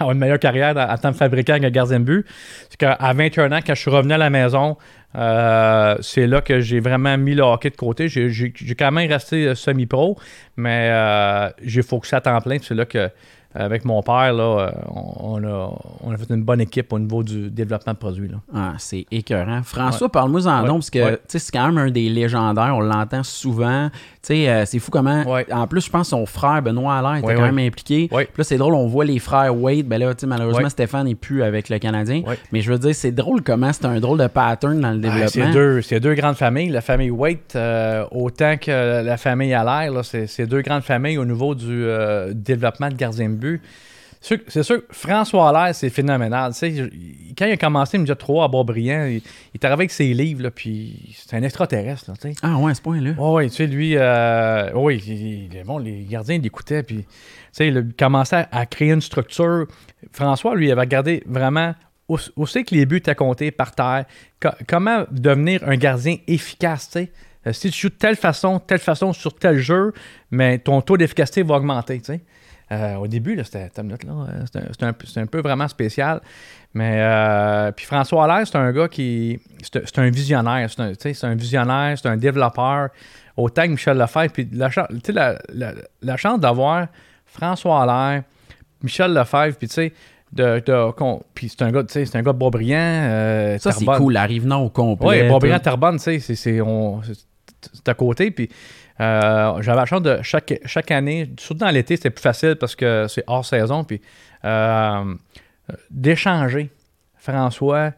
une 0.12 0.18
meilleure 0.18 0.38
carrière 0.38 0.76
en, 0.76 0.96
tant 0.98 1.10
que 1.10 1.18
fabricant 1.18 1.58
que 1.58 1.68
gardien 1.68 1.98
de 1.98 2.04
but. 2.04 2.26
C'est 2.70 2.76
qu'à 2.76 3.12
21 3.12 3.52
ans, 3.52 3.60
quand 3.66 3.74
je 3.74 3.80
suis 3.80 3.90
revenu 3.90 4.14
à 4.14 4.18
la 4.18 4.30
maison, 4.30 4.76
euh, 5.14 5.96
c'est 6.00 6.26
là 6.26 6.40
que 6.40 6.60
j'ai 6.60 6.80
vraiment 6.80 7.16
mis 7.18 7.34
le 7.34 7.42
hockey 7.42 7.70
de 7.70 7.76
côté. 7.76 8.08
J'ai 8.08 8.52
quand 8.78 8.92
même 8.92 9.10
resté 9.10 9.46
euh, 9.46 9.54
semi-pro, 9.54 10.18
mais 10.56 10.88
euh, 10.90 11.50
j'ai 11.62 11.82
focusé 11.82 12.16
à 12.16 12.20
temps 12.20 12.40
plein. 12.40 12.56
C'est 12.62 12.74
là 12.74 12.84
que, 12.86 13.10
avec 13.54 13.84
mon 13.84 14.02
père, 14.02 14.32
là, 14.32 14.42
euh, 14.42 14.70
on, 14.94 15.40
on 15.42 15.44
a, 15.44 15.72
on 16.04 16.12
a 16.12 16.16
fait 16.16 16.30
une 16.34 16.42
bonne 16.42 16.60
équipe 16.60 16.92
au 16.92 16.98
niveau 16.98 17.22
du 17.22 17.50
développement 17.50 17.92
de 17.92 17.98
produits. 17.98 18.28
Là. 18.28 18.36
Ah, 18.54 18.72
c'est 18.78 19.06
écœurant. 19.10 19.62
François, 19.62 20.08
parle-moi 20.10 20.46
en 20.46 20.62
Ouais. 20.62 20.68
parce 20.68 20.90
que 20.90 20.98
Ouais. 20.98 21.18
c'est 21.28 21.52
quand 21.52 21.66
même 21.66 21.78
un 21.78 21.90
des 21.90 22.08
légendaires, 22.08 22.74
on 22.76 22.80
l'entend 22.80 23.22
souvent. 23.22 23.90
Euh, 24.30 24.62
c'est 24.66 24.78
fou 24.78 24.90
comment. 24.90 25.24
En 25.50 25.66
plus, 25.66 25.84
je 25.84 25.90
pense 25.90 26.06
que 26.08 26.10
son 26.10 26.26
frère 26.26 26.62
Benoît 26.62 26.94
Allaire 26.96 27.16
était 27.24 27.34
quand 27.34 27.42
même 27.52 27.58
impliqué. 27.58 28.08
Puis 28.08 28.26
là, 28.38 28.44
c'est 28.44 28.56
drôle, 28.56 28.74
on 28.74 28.86
voit 28.86 29.04
les 29.04 29.18
frères 29.18 29.54
Wade. 29.56 29.86
Ben 29.86 29.98
là, 29.98 30.12
malheureusement. 30.26 30.68
Stéphane 30.68 31.06
n'est 31.06 31.14
plus 31.14 31.42
avec 31.42 31.68
le 31.68 31.78
Canadien. 31.78 32.22
Mais 32.52 32.60
je 32.60 32.72
veux 32.72 32.78
dire, 32.78 32.94
c'est 32.94 33.12
drôle 33.12 33.42
comment 33.42 33.72
c'est 33.72 33.84
un 33.84 33.98
drôle 34.00 34.18
de 34.18 34.26
pattern 34.28 34.80
dans 34.80 34.90
le 34.92 34.98
Ah, 35.04 35.08
développement. 35.10 35.80
c'est 35.82 35.98
deux, 36.00 36.00
deux 36.00 36.14
grandes 36.14 36.36
familles. 36.36 36.68
La 36.70 36.80
famille 36.80 37.10
Waite, 37.10 37.54
euh, 37.56 38.04
autant 38.10 38.56
que 38.56 39.02
la 39.04 39.16
famille 39.16 39.52
Allaire, 39.52 39.92
c'est, 40.04 40.46
deux 40.46 40.62
grandes 40.62 40.82
familles 40.82 41.18
au 41.18 41.24
niveau 41.24 41.54
du 41.54 41.66
euh, 41.84 42.32
développement 42.34 42.88
de 42.88 42.94
gardien 42.94 43.28
but. 43.42 43.60
C'est 44.46 44.62
sûr, 44.62 44.82
François 44.90 45.48
Allaire, 45.48 45.74
c'est 45.74 45.90
phénoménal. 45.90 46.52
Tu 46.52 46.58
sais, 46.58 46.70
il- 46.70 47.34
quand 47.36 47.44
il 47.46 47.52
a 47.52 47.56
commencé 47.56 47.98
Midget 47.98 48.14
3 48.14 48.44
à 48.44 48.48
Boisbriand, 48.48 49.06
il, 49.06 49.20
il 49.52 49.58
travaillait 49.58 49.80
avec 49.80 49.90
ses 49.90 50.14
livres, 50.14 50.44
là, 50.44 50.52
puis 50.52 51.12
c'est 51.16 51.36
un 51.36 51.42
extraterrestre. 51.42 52.08
Là, 52.08 52.14
tu 52.22 52.28
sais. 52.28 52.34
Ah 52.40 52.56
ouais, 52.56 52.70
à 52.70 52.74
ce 52.76 52.82
point-là. 52.82 53.14
Oui, 53.18 53.50
tu 53.50 53.56
sais, 53.56 53.66
lui, 53.66 53.96
euh, 53.96 54.70
oui, 54.76 55.02
il- 55.08 55.52
il- 55.56 55.64
bon, 55.64 55.78
les 55.78 56.04
gardiens 56.04 56.38
l'écoutaient, 56.38 56.84
puis, 56.84 56.98
tu 56.98 57.04
sais, 57.50 57.66
il 57.66 57.78
a 57.78 57.82
commencé 57.98 58.36
à, 58.36 58.48
à 58.52 58.64
créer 58.64 58.92
une 58.92 59.00
structure. 59.00 59.66
François, 60.12 60.54
lui, 60.54 60.68
il 60.68 60.70
avait 60.70 60.82
regardé 60.82 61.24
vraiment 61.26 61.74
où, 62.08 62.16
où 62.36 62.46
c'est 62.46 62.62
que 62.62 62.76
les 62.76 62.86
buts 62.86 62.98
étaient 62.98 63.16
comptés 63.16 63.50
par 63.50 63.74
terre, 63.74 64.04
co- 64.40 64.50
comment 64.68 65.02
devenir 65.10 65.64
un 65.66 65.76
gardien 65.76 66.18
efficace, 66.28 66.90
tu 66.92 67.00
sais. 67.00 67.12
Euh, 67.48 67.52
si 67.52 67.72
tu 67.72 67.76
joues 67.80 67.88
de 67.88 67.94
telle 67.94 68.14
façon, 68.14 68.60
telle 68.60 68.78
façon 68.78 69.12
sur 69.12 69.34
tel 69.34 69.58
jeu, 69.58 69.92
mais 70.30 70.58
ton 70.58 70.80
taux 70.80 70.96
d'efficacité 70.96 71.42
va 71.42 71.56
augmenter, 71.56 71.98
tu 71.98 72.04
sais. 72.04 72.20
Euh, 72.72 72.94
au 72.96 73.06
début, 73.06 73.38
c'était 73.44 73.70
euh, 73.78 74.44
c'était 74.46 74.84
un- 74.84 74.88
un, 74.88 75.22
un 75.22 75.26
peu 75.26 75.40
vraiment 75.40 75.68
spécial. 75.68 76.20
Mais 76.74 76.96
euh, 77.00 77.70
puis 77.72 77.84
François 77.84 78.24
Allaire, 78.24 78.46
c'est 78.46 78.56
un 78.56 78.72
gars 78.72 78.88
qui. 78.88 79.38
C'est 79.62 79.98
un 79.98 80.10
visionnaire. 80.10 80.68
C'est 80.70 81.24
un, 81.24 81.34
visionnaire, 81.34 81.98
c'est 81.98 82.08
un 82.08 82.16
développeur. 82.16 82.88
Autant 83.36 83.62
que 83.64 83.68
Michel 83.68 83.98
Lefebvre. 83.98 84.32
Puis 84.32 84.48
la, 84.52 84.68
la, 85.12 85.38
la- 85.52 85.72
la 86.02 86.16
chance 86.16 86.40
d'avoir 86.40 86.86
François 87.26 87.82
Allaire, 87.82 88.22
Michel 88.82 89.12
Lefebvre, 89.12 89.56
puis 89.56 89.68
tu 89.68 89.74
sais, 89.74 89.92
de, 90.32 90.62
puis 91.34 91.48
c'est 91.50 91.62
un 91.62 91.70
gars, 91.70 91.82
tu 91.84 91.92
sais, 91.92 92.06
c'est 92.06 92.16
un 92.16 92.22
gars 92.22 92.32
de 92.32 92.38
Boisbriand. 92.38 92.76
euh, 92.78 93.58
Ça, 93.58 93.72
c'est 93.72 93.84
cool. 93.84 94.14
La 94.14 94.22
rive 94.24 94.46
au 94.50 94.70
complet. 94.70 95.22
Oui, 95.22 95.28
Boisbriand, 95.28 95.56
tout. 95.58 95.64
Terrebonne, 95.64 95.96
tu 95.98 96.20
sais, 96.20 96.34
c'est, 96.34 96.60
à 97.86 97.94
côté. 97.94 98.30
Puis 98.30 98.48
j'avais 98.98 99.74
la 99.74 99.86
chance 99.86 100.02
de 100.02 100.20
chaque, 100.22 100.90
année, 100.90 101.30
surtout 101.38 101.64
dans 101.64 101.70
l'été, 101.70 101.96
c'était 101.96 102.10
plus 102.10 102.22
facile 102.22 102.56
parce 102.56 102.76
que 102.76 103.06
c'est 103.08 103.24
hors 103.26 103.44
saison. 103.44 103.84
Puis 103.84 104.00
euh, 104.44 105.14
d'échanger. 105.90 106.70
François, 107.16 107.92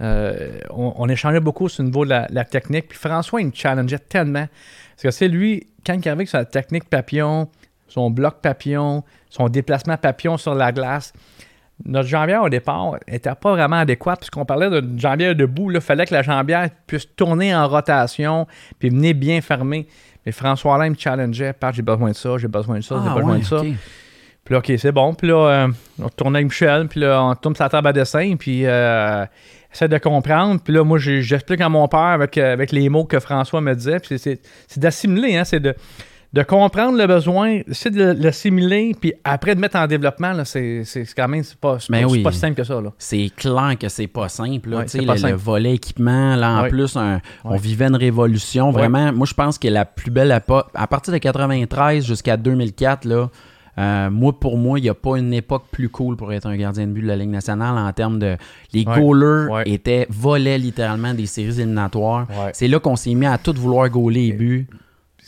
euh, 0.00 0.58
on, 0.70 1.08
échangeait 1.08 1.38
beaucoup 1.38 1.68
sur 1.68 1.84
le 1.84 1.90
niveau 1.90 2.04
de 2.04 2.10
la, 2.10 2.44
technique. 2.44 2.88
Puis 2.88 2.98
François, 2.98 3.40
il 3.40 3.46
me 3.46 3.52
challengeait 3.54 4.00
tellement. 4.00 4.46
Parce 4.90 5.02
que 5.02 5.10
c'est 5.12 5.28
lui, 5.28 5.68
quand 5.86 5.94
il 5.94 6.08
arrivait 6.08 6.26
sa 6.26 6.44
technique 6.44 6.90
papillon, 6.90 7.48
son 7.86 8.10
bloc 8.10 8.40
papillon, 8.42 9.04
son 9.30 9.48
déplacement 9.48 9.96
papillon 9.96 10.36
sur 10.36 10.56
la 10.56 10.72
glace, 10.72 11.12
notre 11.84 12.08
jambière 12.08 12.42
au 12.42 12.48
départ 12.48 12.96
n'était 13.08 13.34
pas 13.34 13.52
vraiment 13.52 13.76
adéquate 13.76 14.20
puisqu'on 14.20 14.44
parlait 14.44 14.80
d'une 14.80 14.98
jambière 14.98 15.36
debout. 15.36 15.70
Il 15.70 15.80
fallait 15.80 16.06
que 16.06 16.14
la 16.14 16.22
jambière 16.22 16.68
puisse 16.88 17.06
tourner 17.14 17.54
en 17.54 17.68
rotation 17.68 18.48
puis 18.80 18.90
venir 18.90 19.14
bien 19.14 19.40
fermer. 19.40 19.86
Mais 20.24 20.32
François 20.32 20.76
Alain 20.76 20.90
me 20.90 20.96
challengeait. 20.96 21.52
Pat, 21.52 21.74
j'ai 21.74 21.82
besoin 21.82 22.10
de 22.10 22.16
ça, 22.16 22.36
j'ai 22.38 22.48
besoin 22.48 22.78
de 22.78 22.84
ça, 22.84 23.00
j'ai 23.02 23.10
Ah, 23.10 23.14
besoin 23.14 23.32
ouais, 23.34 23.38
de 23.40 23.44
ça. 23.44 23.60
Puis 24.44 24.52
là, 24.52 24.58
OK, 24.58 24.72
c'est 24.76 24.92
bon. 24.92 25.14
Puis 25.14 25.28
là, 25.28 25.36
euh, 25.36 25.68
on 26.02 26.08
tourne 26.10 26.36
avec 26.36 26.48
Michel. 26.48 26.86
Puis 26.88 27.00
là, 27.00 27.22
on 27.22 27.34
tourne 27.34 27.54
sur 27.54 27.64
la 27.64 27.70
table 27.70 27.88
à 27.88 27.92
dessin. 27.92 28.36
Puis 28.38 28.66
euh, 28.66 29.24
essaie 29.72 29.88
de 29.88 29.98
comprendre. 29.98 30.60
Puis 30.62 30.72
là, 30.72 30.84
moi, 30.84 30.98
j'explique 30.98 31.60
à 31.60 31.68
mon 31.68 31.88
père 31.88 32.00
avec, 32.00 32.36
euh, 32.36 32.52
avec 32.52 32.70
les 32.72 32.88
mots 32.88 33.04
que 33.04 33.18
François 33.20 33.60
me 33.60 33.74
disait. 33.74 34.00
Puis 34.00 34.18
c'est 34.18 34.40
d'assimiler, 34.76 35.36
hein. 35.36 35.44
C'est 35.44 35.60
de, 35.60 35.74
de 36.34 36.42
comprendre 36.42 36.98
le 36.98 37.06
besoin, 37.06 37.60
c'est 37.70 37.90
de 37.90 38.02
l'assimiler. 38.20 38.94
Puis 39.00 39.12
après, 39.22 39.54
de 39.54 39.60
mettre 39.60 39.76
en 39.76 39.86
développement, 39.86 40.32
là, 40.32 40.44
c'est 40.44 40.82
c'est 40.84 41.06
quand 41.16 41.28
même 41.28 41.44
c'est 41.44 41.56
pas, 41.56 41.78
c'est 41.78 41.92
Ben 41.92 42.02
pas, 42.02 42.08
c'est 42.08 42.12
oui. 42.16 42.22
pas 42.24 42.32
si 42.32 42.38
simple 42.40 42.54
que 42.56 42.64
ça. 42.64 42.80
Là. 42.80 42.92
C'est 42.98 43.30
clair 43.36 43.76
que 43.80 43.88
c'est 43.88 44.08
pas 44.08 44.28
simple. 44.28 44.70
là. 44.70 44.78
Ouais, 44.78 44.84
c'est 44.88 45.06
pas 45.06 45.14
le, 45.14 45.34
volet 45.36 45.74
équipement, 45.74 46.34
là, 46.34 46.58
en 46.58 46.62
Ouais. 46.64 46.68
plus, 46.70 46.96
un- 46.96 47.20
on 47.44 47.56
vivait 47.56 47.86
une 47.86 47.94
révolution. 47.96 48.72
Vraiment, 48.72 49.12
moi, 49.12 49.26
je 49.26 49.34
pense 49.34 49.58
que 49.58 49.68
la 49.68 49.84
plus 49.84 50.10
belle 50.10 50.32
époque, 50.36 50.66
à 50.74 50.86
partir 50.88 51.12
de 51.12 51.18
93 51.18 52.04
jusqu'à 52.04 52.36
2004, 52.36 53.04
là, 53.04 53.30
euh, 53.78 54.10
moi, 54.10 54.32
pour 54.38 54.56
moi, 54.58 54.78
il 54.80 54.82
n'y 54.82 54.88
a 54.88 54.94
pas 54.94 55.16
une 55.16 55.32
époque 55.32 55.64
plus 55.70 55.88
cool 55.88 56.16
pour 56.16 56.32
être 56.32 56.46
un 56.46 56.56
gardien 56.56 56.86
de 56.88 56.92
but 56.92 57.02
de 57.02 57.06
la 57.08 57.16
Ligue 57.16 57.30
nationale 57.30 57.78
en 57.78 57.92
termes 57.92 58.18
de. 58.18 58.36
Les 58.72 58.84
Ouais. 58.84 59.00
goalers 59.00 59.50
Ouais. 59.52 59.62
étaient, 59.66 60.06
volaient 60.10 60.58
littéralement 60.58 61.14
des 61.14 61.26
séries 61.26 61.60
éliminatoires. 61.60 62.26
Ouais. 62.30 62.50
C'est 62.54 62.66
là 62.68 62.80
qu'on 62.80 62.96
s'est 62.96 63.14
mis 63.14 63.26
à 63.26 63.38
tout 63.38 63.54
vouloir 63.56 63.88
gauler 63.88 64.26
les 64.28 64.32
buts. 64.32 64.66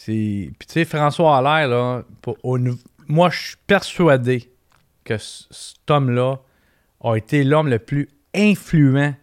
C'est- 0.07 0.51
Puis 0.59 0.67
tu 0.69 0.73
sais, 0.75 0.85
François 0.85 1.39
Allaire, 1.39 1.69
là, 1.69 2.03
pour- 2.23 2.37
au 2.45 2.59
nou- 2.59 2.79
moi, 3.09 3.29
je 3.31 3.39
suis 3.49 3.57
persuadé 3.67 4.49
que 5.05 5.17
cet 5.19 5.91
homme-là 5.91 6.37
a 7.03 7.15
été 7.17 7.43
l'homme 7.43 7.69
le 7.69 7.79
plus 7.81 8.09
influent 8.35 9.15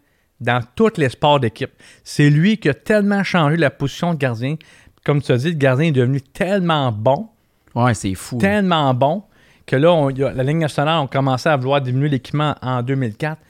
dans 0.42 0.62
tous 0.76 0.98
les 0.98 1.08
sports 1.10 1.40
d'équipe. 1.40 1.72
C'est 2.04 2.30
lui 2.30 2.58
qui 2.58 2.68
a 2.68 2.74
tellement 2.74 3.24
changé 3.24 3.56
la 3.56 3.70
position 3.70 4.14
de 4.14 4.20
gardien. 4.20 4.58
Comme 5.06 5.22
tu 5.22 5.32
as 5.32 5.38
dit, 5.38 5.50
le 5.52 5.56
gardien 5.58 5.88
est 5.88 5.92
devenu 5.94 6.20
tellement 6.22 6.92
bon, 6.92 7.30
Ouais, 7.76 7.94
c'est 7.94 8.16
fou. 8.16 8.38
tellement 8.38 8.94
bon, 8.94 9.24
que 9.66 9.78
là, 9.78 9.94
on- 9.94 10.10
a- 10.10 10.34
la 10.34 10.44
Ligue 10.44 10.58
nationale 10.58 11.04
a 11.04 11.08
commencé 11.08 11.48
à 11.48 11.56
vouloir 11.56 11.80
diminuer 11.82 12.10
l'équipement 12.10 12.56
en 12.62 12.82
2004. 12.84 13.42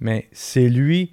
Mais 0.00 0.28
c'est 0.32 0.68
lui 0.70 1.12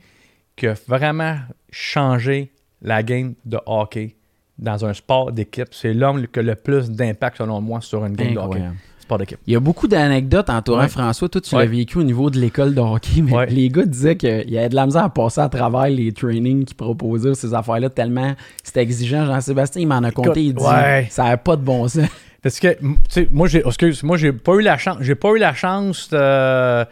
qui 0.55 0.67
a 0.67 0.75
vraiment 0.88 1.38
changé 1.71 2.51
la 2.81 3.03
game 3.03 3.33
de 3.45 3.59
hockey 3.65 4.15
dans 4.58 4.86
un 4.86 4.94
sport 4.94 5.32
d'équipe. 5.32 5.68
C'est 5.72 5.94
l'homme 5.94 6.26
qui 6.28 6.39
a 6.39 6.41
le 6.41 6.56
plus 6.56 6.89
d'impact, 6.89 7.38
selon 7.38 7.62
moi, 7.62 7.82
sur 7.82 8.06
une 8.06 8.15
game 8.15 8.34
de 8.34 8.39
hockey. 8.39 8.62
Sport 9.00 9.18
d'équipe. 9.20 9.38
Il 9.46 9.54
y 9.54 9.56
a 9.56 9.60
beaucoup 9.60 9.88
d'anecdotes 9.88 10.50
entourant 10.50 10.80
Ouais. 10.82 10.88
François. 10.88 11.30
Toi, 11.30 11.39
tu 11.41 11.54
Ouais. 11.56 11.63
l'as 11.65 11.70
vécu 11.70 11.98
au 12.00 12.04
niveau 12.04 12.30
de 12.32 12.39
l'école 12.39 12.74
de 12.74 12.80
hockey, 12.82 13.22
mais 13.22 13.32
Ouais. 13.34 13.46
les 13.48 13.70
gars 13.70 13.86
disaient 13.86 14.15
qu'il 14.15 14.50
y 14.50 14.58
avait 14.58 14.70
de 14.70 14.76
la 14.76 14.86
misère 14.88 15.04
à 15.04 15.10
passer 15.13 15.41
à 15.41 15.50
travers 15.50 15.88
les 15.89 16.12
trainings 16.12 16.65
qu'ils 16.65 16.76
proposaient, 16.76 17.36
ces 17.36 17.54
affaires-là, 17.54 17.89
tellement 17.89 18.34
c'était 18.63 18.82
exigeant. 18.82 19.26
Jean-Sébastien, 19.26 19.82
il 19.84 19.88
m'en 19.88 20.02
a 20.02 20.10
compté, 20.12 20.44
il 20.46 20.54
dit 20.56 20.63
ça 21.10 21.24
n'avait 21.24 21.38
pas 21.38 21.56
de 21.56 21.62
bon 21.62 21.88
sens. 21.88 22.08
Parce 22.41 22.60
que, 22.60 22.74
tu 22.80 22.96
sais, 23.10 23.28
moi, 23.32 23.48
j'ai, 23.48 23.65
excuse, 23.65 24.02
moi, 24.04 24.18
j'ai 24.18 24.32
pas 24.32 24.54
eu 24.54 24.62
la 24.62 24.78
chance, 24.78 24.98
j'ai 25.02 25.15
pas 25.15 25.30
eu 25.32 25.39
la 25.39 25.54
chance 25.56 26.10
de, 26.12 26.84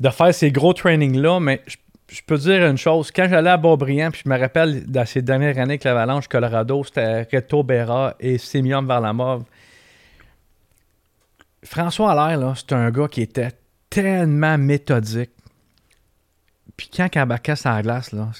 de 0.00 0.08
faire 0.10 0.32
ces 0.32 0.50
gros 0.52 0.72
trainings-là, 0.72 1.40
mais 1.40 1.60
je, 2.10 2.20
peux 2.26 2.38
dire 2.38 2.66
une 2.66 2.76
chose. 2.76 3.10
Quand 3.10 3.26
j'allais 3.28 3.50
à 3.50 3.56
Beaubriand, 3.56 4.10
puis 4.10 4.22
je 4.24 4.28
me 4.28 4.38
rappelle 4.38 4.86
dans 4.86 5.06
ces 5.06 5.22
dernières 5.22 5.58
années 5.58 5.74
avec 5.74 5.84
l'Avalanche 5.84 6.28
Colorado, 6.28 6.82
c'était 6.84 7.22
Reto 7.22 7.62
Berra 7.62 8.14
et 8.20 8.38
Simeon 8.38 8.82
Varlamov. 8.82 9.44
François 11.62 12.12
Allaire, 12.12 12.38
là, 12.38 12.54
c'est 12.56 12.72
un 12.72 12.90
gars 12.90 13.08
qui 13.08 13.22
était 13.22 13.52
tellement 13.88 14.56
méthodique. 14.56 15.30
Puis 16.76 16.90
quand 16.94 17.08
il 17.14 17.20
embarquait 17.20 17.56
sur 17.56 17.70
la 17.70 17.82
glace, 17.82 18.12
là, 18.12 18.30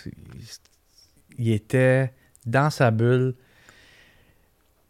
il 1.39 1.53
était 1.53 2.13
dans 2.47 2.71
sa 2.71 2.91
bulle 2.91 3.35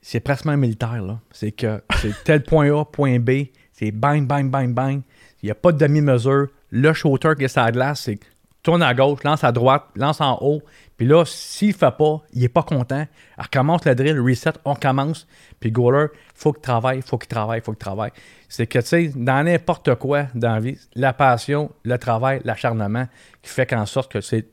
c'est 0.03 0.21
presque 0.21 0.47
un 0.47 0.57
militaire, 0.57 1.03
là. 1.03 1.21
C'est 1.31 1.53
que 1.53 1.83
c'est 2.01 2.13
tel 2.25 2.43
point 2.43 2.71
A, 2.77 2.85
point 2.85 3.19
B, 3.19 3.47
c'est 3.73 3.91
bang, 3.91 4.27
bang, 4.27 4.51
bang, 4.51 4.73
bang. 4.73 5.03
Il 5.43 5.47
n'y 5.47 5.51
a 5.51 5.55
pas 5.55 5.73
de 5.73 5.79
demi-mesure. 5.79 6.49
Le 6.71 6.93
shooter 6.93 7.33
qui 7.37 7.45
est 7.45 7.49
sur 7.49 7.63
la 7.63 7.73
glace, 7.73 8.03
c'est 8.03 8.19
tourne 8.63 8.83
à 8.83 8.93
gauche, 8.95 9.23
lance 9.25 9.45
à 9.45 9.53
droite, 9.53 9.85
lance 9.97 10.21
en 10.21 10.39
haut. 10.41 10.63
Puis 10.97 11.07
là, 11.07 11.25
s'il 11.25 11.69
ne 11.69 11.73
fait 11.75 11.97
pas, 11.97 12.21
il 12.35 12.43
n'est 12.43 12.49
pas 12.49 12.63
content. 12.63 13.07
Elle 13.39 13.45
recommence 13.45 13.85
le 13.87 13.95
drill, 13.95 14.21
reset, 14.21 14.53
on 14.67 14.75
commence. 14.75 15.27
Puis 15.59 15.71
goaler, 15.73 16.09
faut 16.35 16.53
qu'il 16.53 16.61
travaille, 16.63 17.01
faut 17.01 17.17
qu'il 17.17 17.29
travaille, 17.29 17.63
faut 17.63 17.73
qu'il 17.73 17.79
travaille. 17.79 18.11
C'est 18.49 18.67
que, 18.67 18.79
tu 18.81 18.87
sais, 18.87 19.13
dans 19.17 19.43
n'importe 19.45 19.95
quoi 19.95 20.25
dans 20.35 20.55
la 20.55 20.61
vie, 20.61 20.79
la 20.95 21.13
passion, 21.15 21.71
le 21.85 21.97
travail, 21.97 22.43
l'acharnement, 22.45 23.07
qui 23.43 23.51
fait 23.51 23.65
qu'en 23.67 23.87
sorte 23.87 24.13
que 24.13 24.21
c'est 24.21 24.47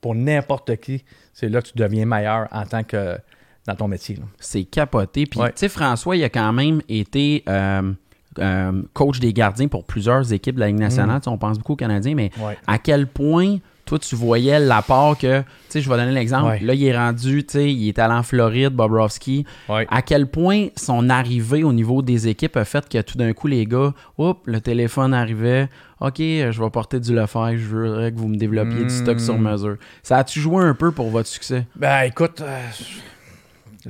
pour 0.00 0.14
n'importe 0.14 0.76
qui, 0.76 1.04
c'est 1.32 1.48
là 1.48 1.60
que 1.60 1.68
tu 1.68 1.76
deviens 1.76 2.06
meilleur 2.06 2.46
en 2.52 2.64
tant 2.66 2.84
que 2.84 3.18
dans 3.66 3.74
ton 3.74 3.88
métier. 3.88 4.18
C'est 4.38 4.64
capoté. 4.64 5.24
Puis, 5.26 5.40
Ouais. 5.40 5.48
tu 5.52 5.60
sais, 5.60 5.68
François, 5.70 6.14
il 6.16 6.22
a 6.22 6.28
quand 6.28 6.52
même 6.52 6.82
été 6.88 7.42
euh, 7.48 7.92
euh, 8.38 8.82
coach 8.92 9.20
des 9.20 9.32
gardiens 9.32 9.68
pour 9.68 9.84
plusieurs 9.84 10.32
équipes 10.32 10.54
de 10.56 10.60
la 10.60 10.66
Ligue 10.68 10.78
nationale. 10.80 11.20
Sais, 11.22 11.30
On 11.30 11.38
pense 11.38 11.58
beaucoup 11.58 11.72
aux 11.74 11.76
Canadiens, 11.76 12.14
mais 12.14 12.30
Ouais. 12.40 12.56
à 12.66 12.78
quel 12.78 13.06
point 13.06 13.58
toi 13.86 13.98
tu 13.98 14.14
voyais 14.16 14.58
l'apport 14.58 15.18
que, 15.18 15.40
tu 15.40 15.46
sais, 15.68 15.80
je 15.82 15.90
vais 15.90 15.96
donner 15.98 16.12
l'exemple. 16.12 16.46
Ouais. 16.52 16.58
Là, 16.60 16.72
il 16.72 16.82
est 16.84 16.96
rendu, 16.96 17.44
tu 17.44 17.52
sais, 17.52 17.70
il 17.70 17.86
est 17.88 17.98
allé 17.98 18.14
en 18.14 18.22
Floride, 18.22 18.70
Bobrovski. 18.70 19.44
Ouais. 19.68 19.86
À 19.90 20.00
quel 20.00 20.26
point 20.26 20.68
son 20.74 21.10
arrivée 21.10 21.62
au 21.64 21.72
niveau 21.74 22.00
des 22.00 22.26
équipes 22.26 22.56
a 22.56 22.64
fait 22.64 22.88
que 22.88 23.02
tout 23.02 23.18
d'un 23.18 23.34
coup, 23.34 23.46
les 23.46 23.66
gars, 23.66 23.92
hop, 24.16 24.40
le 24.46 24.60
téléphone 24.62 25.12
arrivait. 25.12 25.68
OK, 26.00 26.16
je 26.18 26.62
vais 26.62 26.70
porter 26.70 26.98
du 26.98 27.14
Lefebvre, 27.14 27.56
je 27.58 27.66
voudrais 27.76 28.10
que 28.10 28.16
vous 28.16 28.28
me 28.28 28.36
développiez 28.36 28.84
du 28.84 28.90
stock 28.90 29.20
sur 29.20 29.38
mesure. 29.38 29.76
Ça 30.02 30.16
a-tu 30.16 30.40
joué 30.40 30.64
un 30.64 30.74
peu 30.74 30.90
pour 30.90 31.10
votre 31.10 31.28
succès? 31.28 31.66
Ben 31.76 32.04
écoute, 32.04 32.40
euh, 32.40 32.58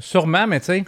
sûrement, 0.00 0.46
mais 0.46 0.60
tu 0.60 0.66
sais, 0.66 0.84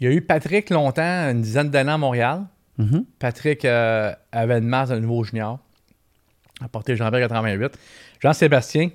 il 0.00 0.06
y 0.08 0.10
a 0.10 0.14
eu 0.14 0.20
Patrick 0.20 0.70
longtemps, 0.70 1.30
une 1.30 1.40
dizaine 1.42 1.70
d'années 1.70 1.92
à 1.92 1.98
Montréal. 1.98 2.44
Mhm. 2.78 3.04
Patrick 3.18 3.64
euh, 3.64 4.12
avait 4.32 4.58
une 4.58 4.66
masse 4.68 4.90
de 4.90 4.98
nouveau 4.98 5.24
junior, 5.24 5.58
a 6.62 6.68
porté 6.68 6.94
Jean-Pierre 6.96 7.28
88. 7.28 7.78
Jean-Sébastien, 8.20 8.90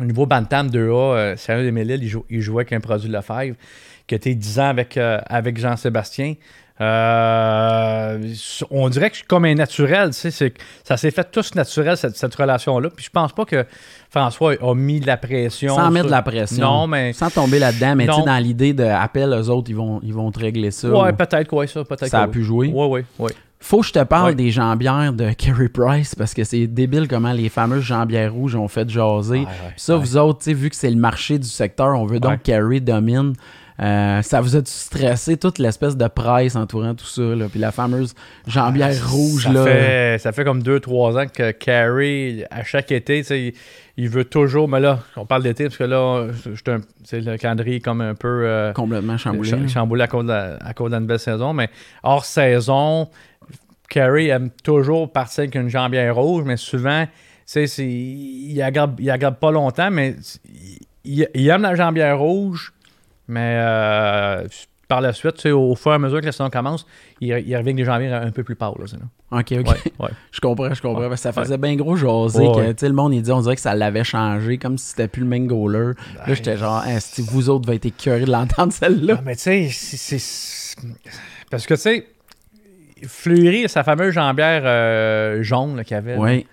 au 0.00 0.04
niveau 0.04 0.26
Bantam 0.26 0.68
2A, 0.68 0.92
euh, 1.16 1.36
Sérieux 1.36 1.64
des 1.64 1.72
Mélile, 1.72 2.02
il, 2.02 2.08
jou- 2.08 2.26
il 2.30 2.40
jouait 2.40 2.62
avec 2.62 2.72
un 2.72 2.80
produit 2.80 3.08
Lefebvre, 3.08 3.56
qui 4.06 4.14
était 4.14 4.34
10 4.34 4.58
ans 4.60 4.68
avec, 4.68 4.96
euh, 4.96 5.20
avec 5.26 5.58
Jean-Sébastien. 5.58 6.34
Euh, 6.80 8.18
on 8.70 8.88
dirait 8.88 9.08
que 9.10 9.14
je 9.16 9.18
suis 9.20 9.26
comme 9.26 9.44
un 9.44 9.54
naturel, 9.54 10.10
tu 10.10 10.30
sais, 10.30 10.50
que 10.50 10.58
ça 10.84 10.96
s'est 10.96 11.10
fait 11.10 11.28
tous 11.30 11.54
naturel, 11.54 11.96
cette, 11.96 12.16
cette 12.16 12.34
relation-là. 12.34 12.90
Puis 12.94 13.06
je 13.06 13.10
pense 13.10 13.32
pas 13.32 13.44
que 13.44 13.64
François 14.10 14.54
a 14.60 14.74
mis 14.74 15.00
de 15.00 15.06
la 15.06 15.16
pression. 15.16 15.74
Sans 15.74 15.90
mettre 15.90 16.06
de 16.06 16.10
la 16.10 16.22
pression. 16.22 16.64
Non, 16.64 16.86
mais. 16.86 17.12
Sans 17.12 17.30
tomber 17.30 17.58
là-dedans, 17.58 17.94
mais 17.96 18.06
tu 18.06 18.12
sais, 18.12 18.18
Non. 18.20 18.24
dans 18.26 18.38
l'idée 18.38 18.72
de 18.72 18.84
appel, 18.84 19.30
eux 19.30 19.48
autres, 19.50 19.70
ils 19.70 19.76
vont, 19.76 20.00
ils 20.02 20.14
vont 20.14 20.30
te 20.30 20.38
régler 20.40 20.70
ça. 20.70 20.88
Ouais, 20.88 21.10
ou- 21.12 21.16
peut-être 21.16 21.48
quoi, 21.48 21.66
ça. 21.66 21.84
Peut-être 21.84 22.06
ça 22.08 22.22
a 22.22 22.26
que 22.26 22.32
pu 22.32 22.42
jouer. 22.44 22.68
Ouais, 22.68 22.86
ouais, 22.86 23.04
ouais. 23.18 23.32
Faut 23.60 23.80
que 23.80 23.86
je 23.88 23.92
te 23.92 24.04
parle 24.04 24.28
Ouais. 24.30 24.34
des 24.36 24.52
jambières 24.52 25.12
de 25.12 25.32
Kerry 25.32 25.68
Price 25.68 26.14
parce 26.14 26.32
que 26.32 26.44
c'est 26.44 26.68
débile 26.68 27.08
comment 27.08 27.32
les 27.32 27.48
fameuses 27.48 27.82
jambières 27.82 28.32
rouges 28.32 28.54
ont 28.54 28.68
fait 28.68 28.88
jaser. 28.88 29.40
Ouais, 29.40 29.46
ça, 29.76 29.96
vous 29.96 30.16
autres, 30.16 30.48
vu 30.52 30.70
que 30.70 30.76
c'est 30.76 30.90
le 30.90 30.96
marché 30.96 31.40
du 31.40 31.48
secteur, 31.48 31.98
on 31.98 32.06
veut 32.06 32.20
donc 32.20 32.30
Ouais. 32.30 32.38
Kerry 32.44 32.80
domine. 32.80 33.32
Euh, 33.80 34.22
ça 34.22 34.40
vous 34.40 34.56
a 34.56 34.60
stressé 34.64 35.36
toute 35.36 35.58
l'espèce 35.58 35.96
de 35.96 36.08
presse 36.08 36.56
entourant 36.56 36.94
tout 36.96 37.06
ça, 37.06 37.22
là. 37.22 37.46
puis 37.48 37.60
la 37.60 37.70
fameuse 37.70 38.12
jambière 38.46 38.92
rouge 39.08 39.44
ça 39.44 39.52
là. 39.52 39.64
Fait, 39.64 40.16
ça 40.18 40.32
fait 40.32 40.42
comme 40.42 40.62
2-3 40.62 41.22
ans 41.24 41.28
que 41.32 41.52
Carey, 41.52 42.44
à 42.50 42.64
chaque 42.64 42.90
été, 42.90 43.20
il, 43.30 43.52
il 43.96 44.08
veut 44.08 44.24
toujours. 44.24 44.68
Mais 44.68 44.80
là, 44.80 44.98
on 45.16 45.26
parle 45.26 45.44
d'été 45.44 45.64
parce 45.64 45.76
que 45.76 45.84
là, 45.84 46.26
c'est 47.04 47.20
le 47.20 47.36
calendrier 47.36 47.78
comme 47.80 48.00
un 48.00 48.14
peu. 48.16 48.42
euh, 48.46 48.72
complètement 48.72 49.16
chamboulé. 49.16 49.68
chamboulé 49.68 50.02
à 50.02 50.08
cause, 50.08 50.24
de 50.24 50.30
la, 50.30 50.56
à 50.56 50.74
cause 50.74 50.90
de 50.90 50.96
la 50.96 51.00
nouvelle 51.00 51.18
saison. 51.20 51.52
Mais 51.52 51.70
hors 52.02 52.24
saison, 52.24 53.08
Carey 53.88 54.26
aime 54.26 54.50
toujours 54.64 55.12
partir 55.12 55.42
avec 55.42 55.54
une 55.54 55.68
jambière 55.68 56.16
rouge, 56.16 56.42
mais 56.44 56.56
souvent, 56.56 57.06
c'est- 57.46 57.66
il 57.78 58.52
il 58.52 59.30
pas 59.40 59.50
longtemps, 59.52 59.90
mais 59.90 60.16
il, 61.04 61.28
il 61.34 61.48
aime 61.48 61.62
la 61.62 61.74
jambière 61.74 62.18
rouge, 62.18 62.72
mais 63.28 63.56
euh, 63.60 64.48
par 64.88 65.02
la 65.02 65.12
suite, 65.12 65.44
au 65.46 65.74
fur 65.74 65.92
et 65.92 65.94
à 65.94 65.98
mesure 65.98 66.20
que 66.20 66.26
la 66.26 66.32
saison 66.32 66.48
commence, 66.48 66.86
il, 67.20 67.28
il 67.28 67.34
revient 67.34 67.54
avec 67.54 67.76
des 67.76 67.84
janvier 67.84 68.08
un 68.08 68.30
peu 68.30 68.42
plus 68.42 68.56
pâles. 68.56 68.72
Là. 68.78 69.38
OK, 69.38 69.52
OK. 69.52 69.52
Ouais, 69.52 69.92
ouais. 70.00 70.10
Je 70.32 70.40
comprends, 70.40 70.72
je 70.72 70.80
comprends. 70.80 71.08
Ouais. 71.08 71.16
ça 71.16 71.32
faisait 71.32 71.58
bien 71.58 71.76
gros 71.76 71.96
jaser 71.96 72.46
que, 72.74 72.86
le 72.86 72.92
monde, 72.92 73.12
il 73.12 73.20
dit, 73.20 73.30
on 73.30 73.42
dirait 73.42 73.56
que 73.56 73.60
ça 73.60 73.74
l'avait 73.74 74.04
changé, 74.04 74.56
comme 74.56 74.78
si 74.78 74.86
c'était 74.86 75.08
plus 75.08 75.22
le 75.22 75.28
même 75.28 75.46
goaler. 75.46 75.92
là, 76.26 76.34
j'étais 76.34 76.56
genre, 76.56 76.82
Hein, 76.86 77.00
si 77.00 77.20
vous 77.22 77.50
autres, 77.50 77.66
va 77.66 77.74
être 77.74 77.86
écœurés 77.86 78.24
de 78.24 78.30
l'entendre, 78.30 78.72
celle-là. 78.72 79.16
Ah, 79.18 79.22
mais 79.24 79.36
tu 79.36 79.42
sais, 79.42 79.68
c'est-. 79.70 80.76
Parce 81.50 81.66
que, 81.66 81.74
tu 81.74 81.80
sais, 81.80 82.06
Fleury, 83.06 83.68
sa 83.68 83.84
fameuse 83.84 84.14
jambière 84.14 84.62
euh, 84.64 85.42
jaune 85.42 85.84
qu'il 85.84 85.96
avait. 85.96 86.16
Oui. 86.16 86.46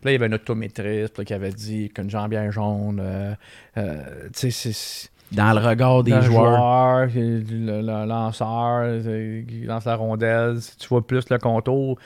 Puis 0.00 0.06
là, 0.06 0.10
il 0.10 0.12
y 0.12 0.16
avait 0.16 0.26
un 0.26 0.32
autométriste 0.32 1.18
là, 1.18 1.24
qui 1.24 1.34
avait 1.34 1.50
dit 1.50 1.90
qu'une 1.90 2.08
jambière 2.08 2.50
jaune, 2.50 3.00
euh, 3.02 3.34
euh, 3.76 4.28
tu 4.34 4.50
sais, 4.50 4.72
c'est. 4.72 5.10
Dans 5.32 5.52
le 5.52 5.66
regard 5.66 6.02
des 6.02 6.12
le 6.12 6.22
joueurs. 6.22 7.08
joueur, 7.08 7.08
le, 7.14 8.06
lanceur, 8.06 9.02
qui 9.46 9.64
lance 9.64 9.84
la 9.84 9.94
rondelle, 9.94 10.60
si 10.60 10.76
tu 10.76 10.88
vois 10.88 11.06
plus 11.06 11.28
le 11.30 11.38
contour. 11.38 11.98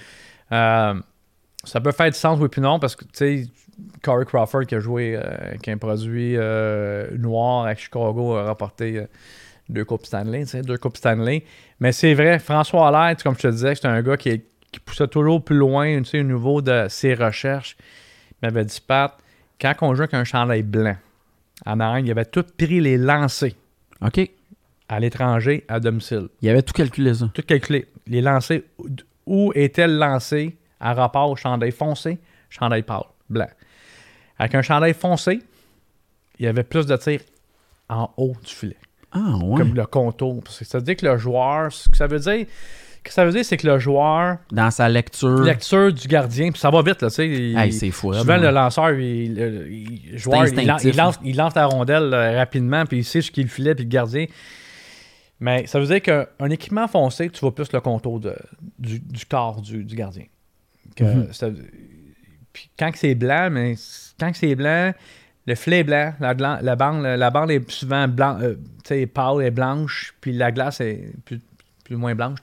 Euh, 0.52 0.94
ça 1.64 1.80
peut 1.80 1.92
faire 1.92 2.10
du 2.10 2.18
sens, 2.18 2.38
oui, 2.40 2.48
puis 2.48 2.60
non, 2.60 2.78
parce 2.78 2.94
que, 2.96 3.04
tu 3.04 3.10
sais, 3.14 3.46
Corey 4.02 4.24
Crawford 4.24 4.66
qui 4.66 4.74
a 4.74 4.80
joué, 4.80 5.16
euh, 5.16 5.56
qui 5.62 5.70
a 5.70 5.72
un 5.72 5.78
produit 5.78 6.36
euh, 6.36 7.08
noir 7.16 7.66
avec 7.66 7.78
Chicago, 7.78 8.34
a 8.34 8.44
rapporté 8.44 8.98
euh, 8.98 9.06
deux 9.68 9.84
Coupes 9.84 10.06
Stanley, 10.06 10.40
tu 10.40 10.50
sais, 10.50 10.62
deux 10.62 10.78
Coupes 10.78 10.96
Stanley. 10.96 11.44
Mais 11.80 11.92
c'est 11.92 12.14
vrai, 12.14 12.38
François 12.38 12.88
Allaire, 12.88 13.16
comme 13.22 13.34
je 13.34 13.42
te 13.42 13.48
disais, 13.48 13.74
c'est 13.74 13.86
un 13.86 14.02
gars 14.02 14.16
qui, 14.16 14.42
qui 14.70 14.80
poussait 14.80 15.08
toujours 15.08 15.42
plus 15.42 15.56
loin, 15.56 15.98
tu 15.98 16.04
sais, 16.04 16.20
au 16.20 16.24
niveau 16.24 16.60
de 16.62 16.86
ses 16.88 17.14
recherches. 17.14 17.76
Il 18.30 18.46
m'avait 18.46 18.64
dit, 18.64 18.80
Pat, 18.86 19.16
quand 19.60 19.74
on 19.82 19.94
joue 19.94 20.02
avec 20.02 20.14
un 20.14 20.24
chandail 20.24 20.62
blanc, 20.62 20.96
en 21.66 21.80
arrière, 21.80 22.04
il 22.04 22.10
avait 22.10 22.24
tout 22.24 22.44
pris 22.56 22.80
les 22.80 22.96
lancers 22.98 23.52
OK. 24.00 24.30
à 24.88 25.00
l'étranger, 25.00 25.64
à 25.68 25.80
domicile. 25.80 26.28
Il 26.42 26.48
avait 26.48 26.62
tout 26.62 26.72
calculé, 26.72 27.14
ça. 27.14 27.30
Tout 27.32 27.42
calculé. 27.42 27.86
Les 28.06 28.20
lancers, 28.20 28.60
où 29.26 29.52
était 29.54 29.86
le 29.86 29.96
lancé 29.96 30.56
à 30.80 30.92
rapport 30.94 31.30
au 31.30 31.36
chandail 31.36 31.70
foncé, 31.72 32.18
chandail 32.50 32.82
pâle, 32.82 33.04
blanc. 33.30 33.48
Avec 34.38 34.54
un 34.54 34.62
chandail 34.62 34.92
foncé, 34.94 35.40
il 36.38 36.44
y 36.44 36.48
avait 36.48 36.64
plus 36.64 36.86
de 36.86 36.96
tirs 36.96 37.20
en 37.88 38.10
haut 38.16 38.34
du 38.44 38.52
filet, 38.52 38.76
Ah, 39.12 39.36
ouais. 39.42 39.58
comme 39.58 39.74
le 39.74 39.86
contour. 39.86 40.42
Parce 40.42 40.58
que 40.58 40.64
ça 40.64 40.78
veut 40.78 40.84
dire 40.84 40.96
que 40.96 41.06
le 41.06 41.16
joueur, 41.16 41.72
ce 41.72 41.88
que 41.88 41.96
ça 41.96 42.06
veut 42.06 42.18
dire, 42.18 42.46
que 43.04 43.12
ça 43.12 43.24
veut 43.24 43.30
dire, 43.32 43.44
c'est 43.44 43.56
que 43.56 43.66
le 43.66 43.78
joueur, 43.78 44.38
Dans 44.50 44.70
sa 44.70 44.88
lecture. 44.88 45.42
lecture 45.42 45.92
du 45.92 46.08
gardien, 46.08 46.50
puis 46.50 46.58
ça 46.60 46.70
va 46.70 46.82
vite, 46.82 47.02
là, 47.02 47.08
tu 47.10 47.14
sais. 47.16 47.28
Hey, 47.28 47.72
c'est 47.72 47.90
fou. 47.90 48.12
Souvent, 48.14 48.32
hein. 48.34 48.38
le 48.38 48.50
lanceur, 48.50 48.90
il, 48.92 49.34
le- 49.34 49.70
il- 49.70 50.18
joueur, 50.18 50.46
il, 50.46 50.66
lance, 50.96 51.18
il 51.22 51.36
lance 51.36 51.54
la 51.54 51.66
rondelle 51.66 52.12
euh, 52.14 52.36
rapidement, 52.36 52.84
puis 52.86 52.98
il 52.98 53.04
sait 53.04 53.20
ce 53.20 53.30
qu'il 53.30 53.48
filet, 53.48 53.74
puis 53.74 53.84
le 53.84 53.90
gardien. 53.90 54.26
Mais 55.40 55.66
ça 55.66 55.78
veut 55.80 55.86
dire 55.86 56.00
qu'un 56.00 56.26
un 56.40 56.50
équipement 56.50 56.88
foncé, 56.88 57.28
tu 57.28 57.40
vois 57.40 57.54
plus 57.54 57.70
le 57.72 57.80
contour 57.80 58.20
de- 58.20 58.36
du, 58.78 58.98
du 59.00 59.26
corps 59.26 59.60
du, 59.60 59.84
du 59.84 59.94
gardien. 59.96 60.24
Que 60.96 61.04
Mhm. 61.04 61.32
ça- 61.32 61.48
puis 62.52 62.70
quand 62.78 62.90
c'est 62.94 63.14
blanc, 63.14 63.48
mais 63.50 63.74
quand 64.18 64.30
c'est 64.34 64.54
blanc, 64.54 64.92
le 65.46 65.54
filet 65.56 65.80
est 65.80 65.84
blanc, 65.84 66.14
la, 66.20 66.34
glan- 66.34 66.58
la 66.62 66.76
bande, 66.76 67.02
la 67.02 67.30
bande 67.30 67.50
est 67.50 67.68
souvent 67.70 68.06
blanc, 68.08 68.38
euh, 68.40 69.06
pâle 69.12 69.42
et 69.44 69.50
blanche, 69.50 70.14
puis 70.20 70.32
la 70.32 70.52
glace 70.52 70.80
est 70.80 71.10
plus, 71.24 71.40
plus 71.84 71.96
ou 71.96 71.98
moins 71.98 72.14
blanche, 72.14 72.38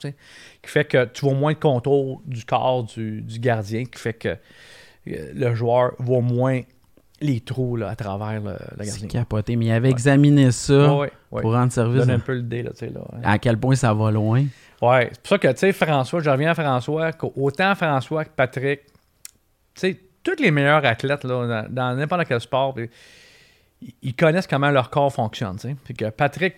qui 0.62 0.70
fait 0.70 0.84
que 0.84 1.04
tu 1.06 1.24
vois 1.24 1.34
moins 1.34 1.52
de 1.54 1.58
contour 1.58 2.22
du 2.24 2.44
corps 2.44 2.84
du, 2.84 3.20
du 3.22 3.38
gardien, 3.40 3.84
qui 3.84 3.98
fait 3.98 4.14
que 4.14 4.28
euh, 4.28 5.32
le 5.34 5.54
joueur 5.54 5.92
voit 5.98 6.20
moins 6.20 6.60
les 7.20 7.40
trous 7.40 7.76
là, 7.76 7.88
à 7.88 7.96
travers 7.96 8.40
le, 8.40 8.52
le 8.52 8.84
C'est 8.84 8.86
gardien. 9.02 9.08
capoté. 9.08 9.56
Mais 9.56 9.66
il 9.66 9.70
avait 9.72 9.90
examiné 9.90 10.50
ça 10.52 10.74
Ouais, 10.74 11.00
ouais, 11.00 11.10
ouais. 11.32 11.42
pour 11.42 11.52
rendre 11.52 11.72
service 11.72 12.00
Donne 12.00 12.10
à, 12.10 12.14
un 12.14 12.18
peu 12.18 12.34
l'idée, 12.34 12.62
là, 12.62 12.70
tu 12.70 12.78
sais, 12.78 12.88
là. 12.90 13.00
hein. 13.12 13.20
à 13.24 13.38
quel 13.38 13.56
point 13.58 13.74
ça 13.76 13.92
va 13.94 14.10
loin. 14.10 14.44
Ouais, 14.80 15.08
c'est 15.12 15.20
pour 15.20 15.28
ça 15.28 15.38
que, 15.38 15.48
tu 15.48 15.58
sais, 15.58 15.72
François, 15.72 16.20
je 16.20 16.28
reviens 16.30 16.50
à 16.50 16.54
François, 16.54 17.12
qu'autant 17.12 17.74
François 17.76 18.24
que 18.24 18.30
Patrick, 18.34 18.80
tu 18.86 18.90
sais, 19.80 20.00
tous 20.24 20.40
les 20.40 20.50
meilleurs 20.50 20.84
athlètes, 20.84 21.22
là, 21.24 21.66
dans 21.68 21.94
n'importe 21.96 22.24
quel 22.26 22.40
sport, 22.40 22.74
ils- 24.02 24.14
connaissent 24.14 24.46
comment 24.48 24.70
leur 24.70 24.90
corps 24.90 25.12
fonctionne, 25.12 25.56
tu 25.58 25.76
sais. 25.86 25.94
Que 25.94 26.10
Patrick 26.10 26.54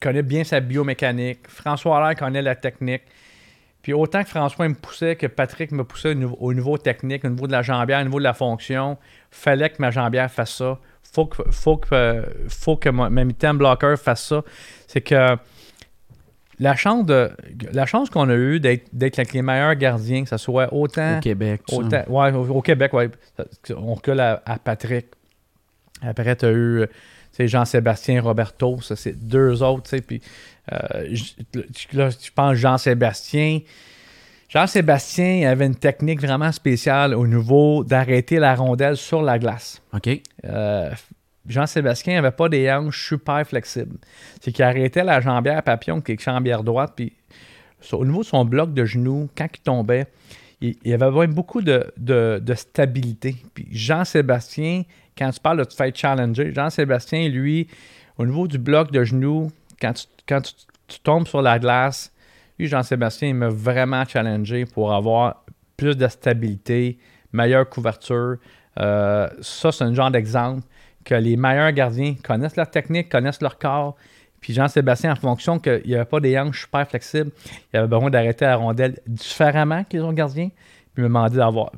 connaît 0.00 0.22
bien 0.22 0.44
sa 0.44 0.60
biomécanique, 0.60 1.40
François 1.48 1.98
Allaire 1.98 2.16
connaît 2.18 2.42
la 2.42 2.54
technique. 2.54 3.02
Puis 3.82 3.92
autant 3.94 4.22
que 4.22 4.28
François 4.28 4.68
me 4.68 4.74
poussait, 4.74 5.16
que 5.16 5.26
Patrick 5.26 5.72
me 5.72 5.84
poussait 5.84 6.10
au 6.10 6.14
niveau, 6.14 6.36
au 6.38 6.52
niveau 6.52 6.76
technique, 6.76 7.24
au 7.24 7.28
niveau 7.28 7.46
de 7.46 7.52
la 7.52 7.62
jambière, 7.62 8.00
au 8.00 8.04
niveau 8.04 8.18
de 8.18 8.24
la 8.24 8.34
fonction, 8.34 8.98
fallait 9.30 9.70
que 9.70 9.76
ma 9.78 9.90
jambière 9.90 10.30
fasse 10.30 10.54
ça. 10.56 10.78
Faut 11.02 11.26
que, 11.26 11.42
faut 11.50 11.76
que, 11.78 11.94
euh, 11.94 12.22
faut 12.48 12.76
que 12.76 12.90
ma, 12.90 13.08
ma 13.08 13.24
mid-term 13.24 13.56
blocker 13.56 13.96
fasse 13.96 14.24
ça. 14.26 14.42
C'est 14.86 15.00
que 15.00 15.36
la 16.58 16.76
chance, 16.76 17.06
de, 17.06 17.30
la 17.72 17.86
chance 17.86 18.10
qu'on 18.10 18.28
a 18.28 18.34
eue 18.34 18.60
d'être, 18.60 18.86
d'être 18.92 19.18
avec 19.18 19.32
les 19.32 19.40
meilleurs 19.40 19.74
gardiens, 19.76 20.24
que 20.24 20.28
ce 20.28 20.36
soit 20.36 20.72
autant 20.74 21.16
Au 21.16 21.20
Québec. 21.20 21.62
Autant- 21.72 22.04
ouais, 22.06 22.32
au, 22.32 22.48
au 22.50 22.60
Québec, 22.60 22.92
ouais. 22.92 23.10
On 23.74 23.94
recule 23.94 24.20
à, 24.20 24.42
à 24.44 24.58
Patrick. 24.58 25.06
Après, 26.02 26.36
tu 26.36 26.44
as 26.44 26.52
eu 26.52 26.86
Jean-Sébastien 27.48 28.20
Roberto. 28.22 28.80
Ça, 28.80 28.96
c'est 28.96 29.12
deux 29.18 29.62
autres. 29.62 29.84
tu 29.84 29.90
sais, 29.90 30.00
Puis, 30.02 30.20
euh, 30.72 31.14
là, 31.92 32.10
je 32.10 32.30
pense 32.34 32.54
Jean-Sébastien. 32.56 33.60
Jean-Sébastien 34.48 35.48
avait 35.48 35.66
une 35.66 35.76
technique 35.76 36.20
vraiment 36.20 36.50
spéciale 36.50 37.14
au 37.14 37.26
niveau 37.26 37.84
d'arrêter 37.84 38.38
la 38.38 38.54
rondelle 38.54 38.96
sur 38.96 39.22
la 39.22 39.38
glace. 39.38 39.80
OK. 39.94 40.08
Euh, 40.44 40.90
Jean-Sébastien 41.46 42.14
n'avait 42.14 42.34
pas 42.34 42.48
des 42.48 42.70
hanches 42.70 43.08
super 43.08 43.46
flexibles. 43.46 43.96
C'est 44.40 44.52
qu'il 44.52 44.64
arrêtait 44.64 45.04
la 45.04 45.20
jambière 45.20 45.62
papillon, 45.62 46.00
qui 46.00 46.12
est 46.12 46.22
jambière 46.22 46.64
droite, 46.64 46.92
puis 46.96 47.12
au 47.92 48.04
niveau 48.04 48.20
de 48.20 48.26
son 48.26 48.44
bloc 48.44 48.74
de 48.74 48.84
genoux, 48.84 49.28
quand 49.36 49.46
il 49.54 49.60
tombait, 49.60 50.06
il, 50.60 50.92
avait 50.92 51.26
beaucoup 51.28 51.62
de, 51.62 51.90
de- 51.96 52.40
de 52.44 52.54
stabilité. 52.54 53.36
Puis 53.54 53.66
Jean-Sébastien, 53.70 54.82
quand 55.20 55.30
tu 55.30 55.40
parles 55.40 55.58
de 55.58 55.64
te 55.64 55.74
faire 55.74 55.92
challenger, 55.94 56.52
Jean-Sébastien, 56.54 57.28
lui, 57.28 57.68
au 58.16 58.24
niveau 58.24 58.48
du 58.48 58.56
bloc 58.58 58.90
de 58.90 59.04
genoux, 59.04 59.52
quand 59.80 59.92
tu, 59.92 60.06
quand 60.26 60.40
tombes 61.04 61.28
sur 61.28 61.42
la 61.42 61.58
glace, 61.58 62.10
lui, 62.58 62.68
Jean-Sébastien, 62.68 63.28
il 63.28 63.34
m'a 63.34 63.50
vraiment 63.50 64.04
challengé 64.06 64.64
pour 64.64 64.94
avoir 64.94 65.44
plus 65.76 65.96
de 65.96 66.08
stabilité, 66.08 66.98
meilleure 67.32 67.68
couverture. 67.68 68.36
Euh, 68.78 69.28
ça, 69.42 69.72
c'est 69.72 69.84
un 69.84 69.92
genre 69.92 70.10
d'exemple 70.10 70.62
que 71.04 71.14
les 71.14 71.36
meilleurs 71.36 71.72
gardiens 71.72 72.14
connaissent 72.24 72.56
leur 72.56 72.70
technique, 72.70 73.10
connaissent 73.10 73.42
leur 73.42 73.58
corps. 73.58 73.96
Puis 74.40 74.54
Jean-Sébastien, 74.54 75.12
en 75.12 75.16
fonction 75.16 75.58
qu'il 75.58 75.82
n'y 75.86 75.94
avait 75.94 76.06
pas 76.06 76.20
des 76.20 76.38
hanches 76.38 76.62
super 76.62 76.88
flexibles, 76.88 77.30
il 77.72 77.78
avait 77.78 77.88
besoin 77.88 78.08
d'arrêter 78.08 78.46
la 78.46 78.56
rondelle 78.56 78.98
différemment 79.06 79.84
que 79.84 79.98
les 79.98 80.02
autres 80.02 80.14
gardiens. 80.14 80.48
Puis 80.94 81.02
il 81.02 81.08
m'a 81.08 81.28
demandé 81.28 81.36
d'avoir. 81.36 81.72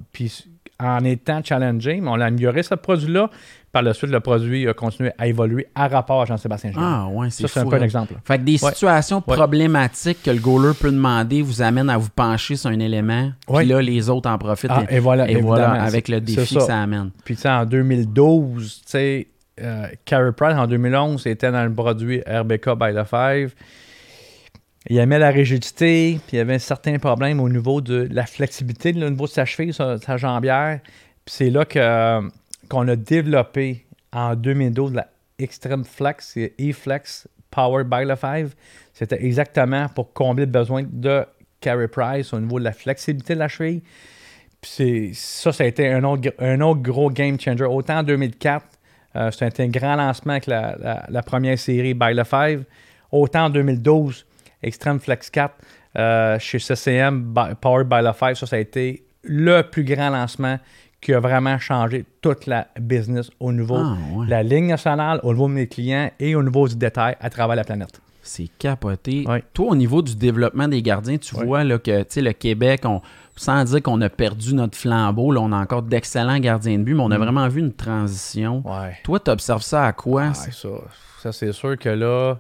En 0.83 1.05
étant 1.05 1.41
challengé, 1.45 2.01
mais 2.01 2.09
on 2.11 2.21
a 2.21 2.27
amélioré 2.27 2.63
ce 2.63 2.75
produit-là. 2.75 3.31
Par 3.71 3.81
la 3.83 3.95
suite, 3.95 4.11
le 4.11 4.21
produit 4.21 4.69
a 4.69 4.75
continué 4.75 5.13
à 5.17 5.27
évoluer 5.27 5.67
à 5.75 5.89
rapport 5.89 6.21
à 6.21 6.25
Jean-Sébastien 6.27 6.73
Gérard. 6.73 7.09
Ah, 7.11 7.17
ouais, 7.17 7.31
c'est 7.31 7.43
ça, 7.45 7.49
c'est 7.49 7.61
un 7.61 7.67
peu 7.67 7.77
un 7.77 7.83
exemple. 7.83 8.13
Fait 8.25 8.37
que 8.37 8.43
des 8.43 8.63
Ouais. 8.63 8.71
situations 8.71 9.23
Ouais. 9.27 9.35
problématiques 9.35 10.23
que 10.23 10.31
le 10.31 10.41
goaler 10.41 10.75
peut 10.79 10.91
demander 10.93 11.41
vous 11.41 11.63
amènent 11.63 11.89
à 11.89 11.97
vous 11.97 12.11
pencher 12.15 12.57
sur 12.57 12.69
un 12.69 12.79
élément. 12.79 13.33
Puis 13.51 13.65
là, 13.67 13.81
les 13.81 14.11
autres 14.11 14.29
en 14.29 14.37
profitent. 14.37 14.71
Ah, 14.75 14.83
et, 14.91 14.97
et 14.97 14.99
voilà, 14.99 15.31
et 15.31 15.41
voilà, 15.41 15.71
avec 15.83 16.09
le 16.09 16.21
défi 16.21 16.53
ça. 16.55 16.61
que 16.61 16.67
ça 16.67 16.83
amène. 16.83 17.11
Puis, 17.25 17.35
tu 17.37 17.43
sais, 17.43 17.49
en 17.49 17.65
2012, 17.65 18.83
tu 18.85 18.91
sais, 18.91 19.27
euh, 19.63 19.87
Carey 20.05 20.33
Price, 20.33 20.57
en 20.57 20.67
2011, 20.67 21.27
était 21.27 21.51
dans 21.51 21.65
le 21.65 21.73
produit 21.73 22.21
RBK 22.27 22.75
by 22.79 22.93
the 22.95 23.05
Five. 23.09 23.55
Il 24.89 24.99
aimait 24.99 25.19
la 25.19 25.31
rigidité, 25.31 26.19
puis 26.27 26.37
il 26.37 26.39
y 26.39 26.41
avait 26.41 26.55
un 26.55 26.59
certain 26.59 26.99
problème 26.99 27.41
au 27.41 27.49
niveau 27.49 27.81
de 27.81 28.09
la 28.11 28.27
flexibilité, 28.27 28.91
au 28.91 29.11
niveau 29.11 29.27
de 29.27 29.31
sa 29.31 29.45
cheville, 29.45 29.73
sa, 29.73 29.99
sa 29.99 30.17
jambière. 30.17 30.81
Puis 31.25 31.35
c'est 31.37 31.51
là 31.51 31.65
que, 31.65 31.79
euh, 31.79 32.29
qu'on 32.69 32.89
a 32.89 32.97
développé 32.97 33.87
en 34.13 34.35
2012 34.35 34.95
la 34.95 35.07
Extreme 35.39 35.85
Flex, 35.85 36.33
c'est 36.35 36.53
E-Flex 36.61 37.29
Powered 37.51 37.89
by 37.89 38.07
the 38.07 38.17
Five. 38.17 38.55
C'était 38.93 39.25
exactement 39.25 39.89
pour 39.89 40.13
combler 40.13 40.47
le 40.47 40.51
besoin 40.51 40.85
de 40.89 41.25
Carey 41.61 41.89
Price 41.89 42.33
au 42.33 42.41
niveau 42.41 42.59
de 42.59 42.65
la 42.65 42.73
flexibilité 42.73 43.35
de 43.35 43.39
la 43.39 43.49
cheville. 43.49 43.83
Puis 44.61 45.13
ça, 45.15 45.53
ça 45.53 45.65
a 45.65 45.67
été 45.67 45.89
un 45.89 46.05
autre, 46.05 46.83
gros 46.83 47.11
game 47.11 47.39
changer. 47.39 47.65
Autant 47.65 47.99
en 47.99 48.03
2004, 48.03 48.65
euh, 49.17 49.31
c'était 49.31 49.65
un 49.65 49.69
grand 49.69 49.97
lancement 49.97 50.35
avec 50.35 50.47
la, 50.47 51.23
première 51.25 51.59
série 51.59 51.95
By 51.95 52.15
the 52.17 52.25
Five. 52.25 52.65
Autant 53.11 53.47
en 53.47 53.51
2012, 53.51 54.25
Extreme 54.63 55.01
Flex 55.01 55.31
4 55.31 55.55
euh, 55.99 56.39
chez 56.39 56.59
CCM, 56.59 57.35
Powered 57.61 57.89
by 57.89 58.01
the 58.03 58.13
Five, 58.15 58.35
ça, 58.35 58.47
ça 58.47 58.57
a 58.57 58.59
été 58.59 59.05
le 59.25 59.63
plus 59.63 59.85
grand 59.85 60.11
lancement 60.11 60.59
qui 61.01 61.13
a 61.13 61.21
vraiment 61.21 61.59
changé 61.59 62.05
toute 62.21 62.47
la 62.47 62.69
business 62.81 63.31
au 63.41 63.53
niveau 63.53 63.77
Ah, 63.77 63.97
ouais. 64.15 64.27
de 64.27 64.31
la 64.31 64.43
ligne 64.43 64.69
nationale, 64.69 65.19
au 65.25 65.33
niveau 65.33 65.49
de 65.49 65.53
mes 65.55 65.67
clients 65.67 66.11
et 66.21 66.35
au 66.37 66.43
niveau 66.43 66.69
du 66.69 66.77
détail 66.77 67.17
à 67.21 67.29
travers 67.29 67.57
la 67.57 67.65
planète. 67.65 68.01
C'est 68.23 68.47
capoté. 68.57 69.25
Toi, 69.53 69.67
au 69.71 69.75
niveau 69.75 70.01
du 70.01 70.15
développement 70.15 70.69
des 70.69 70.81
gardiens, 70.81 71.19
tu 71.19 71.35
vois 71.35 71.65
là, 71.65 71.79
que 71.79 72.05
le 72.21 72.33
Québec, 72.33 72.83
on, 72.85 73.01
sans 73.35 73.65
dire 73.65 73.83
qu'on 73.83 74.01
a 74.01 74.09
perdu 74.09 74.55
notre 74.55 74.79
flambeau, 74.79 75.33
là, 75.33 75.41
on 75.41 75.51
a 75.51 75.57
encore 75.57 75.83
d'excellents 75.83 76.39
gardiens 76.39 76.79
de 76.79 76.85
but, 76.85 76.95
mais 76.95 77.03
on 77.03 77.11
a 77.11 77.19
Mm. 77.19 77.23
vraiment 77.23 77.49
vu 77.49 77.59
une 77.61 77.73
transition. 77.73 78.63
Ouais. 78.65 78.97
Toi, 79.03 79.19
tu 79.19 79.31
observes 79.33 79.63
ça 79.63 79.87
à 79.87 79.93
quoi? 79.93 80.29
Ouais, 80.29 80.35
ça, 80.35 80.69
ça 81.21 81.33
c'est 81.33 81.53
sûr 81.53 81.77
que 81.77 81.89
là, 81.89 82.37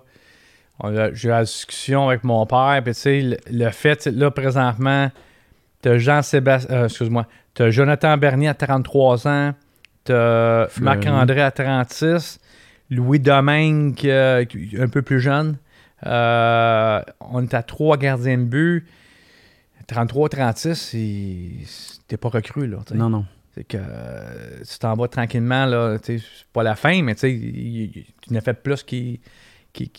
j'ai 1.12 1.28
eu 1.28 1.30
la 1.30 1.45
discussion 1.45 2.09
avec 2.09 2.24
mon 2.24 2.45
père, 2.47 2.80
puis 2.85 2.95
tu 2.95 3.01
sais, 3.01 3.20
le, 3.20 3.37
le 3.51 3.70
fait, 3.70 4.07
là, 4.07 4.30
présentement, 4.30 5.11
t'as 5.80 5.99
Jean-Sébastien, 5.99 6.74
euh, 6.76 6.85
excuse-moi, 6.87 7.26
t'as 7.55 7.70
Jonathan 7.70 8.16
Bernier 8.18 8.49
à 8.49 8.55
33 8.55 9.28
ans, 9.28 9.55
t'as. 10.05 10.66
Marc-André 10.80 11.41
à 11.43 11.51
36, 11.51 12.41
Louis 12.91 13.20
Domingue 13.20 13.99
euh, 14.07 14.45
un 14.78 14.89
peu 14.89 15.03
plus 15.03 15.20
jeune. 15.20 15.57
Euh, 16.05 17.01
on 17.20 17.43
est 17.45 17.55
à 17.55 17.62
trois 17.62 17.97
gardiens 17.97 18.39
de 18.39 18.45
but. 18.45 18.87
33-36, 19.89 20.97
il- 20.97 21.66
t'es 22.09 22.16
pas 22.16 22.28
recru, 22.28 22.66
là. 22.66 22.78
Non, 22.95 23.11
non. 23.11 23.24
C'est 23.55 23.64
que 23.64 23.76
tu 23.76 24.78
t'en 24.78 24.95
vas 24.95 25.09
tranquillement, 25.09 25.66
là, 25.66 25.99
c'est 26.03 26.20
pas 26.53 26.62
la 26.62 26.74
fin, 26.74 27.03
mais 27.03 27.14
tu 27.14 28.07
n'as 28.30 28.41
fait 28.41 28.55
plus 28.55 28.83
qui, 28.83 29.20
qui, 29.72 29.91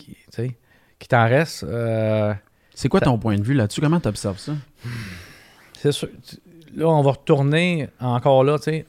qui 1.04 1.08
t'en 1.08 1.28
reste. 1.28 1.64
Euh, 1.64 2.32
C'est 2.74 2.88
quoi 2.88 2.98
ton 2.98 3.18
point 3.18 3.36
de 3.36 3.42
vue 3.42 3.52
là-dessus? 3.52 3.82
Comment 3.82 4.00
tu 4.00 4.08
observes 4.08 4.38
ça? 4.38 4.54
c'est 5.74 5.92
sûr. 5.92 6.08
Là, 6.74 6.88
on 6.88 7.02
va 7.02 7.10
retourner 7.10 7.90
encore 8.00 8.42
là, 8.42 8.56
tu 8.56 8.64
sais. 8.64 8.86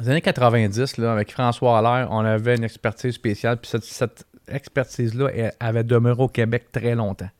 Les 0.00 0.08
années 0.08 0.20
90, 0.20 0.98
là, 0.98 1.12
avec 1.12 1.32
François 1.32 1.78
Allaire, 1.80 2.08
on 2.12 2.20
avait 2.20 2.54
une 2.56 2.62
expertise 2.62 3.12
spéciale, 3.12 3.56
puis 3.56 3.68
cette, 3.70 3.82
cette 3.82 4.24
expertise-là 4.46 5.30
avait 5.58 5.82
demeuré 5.82 6.22
au 6.22 6.28
Québec 6.28 6.66
très 6.70 6.94
longtemps. 6.94 7.30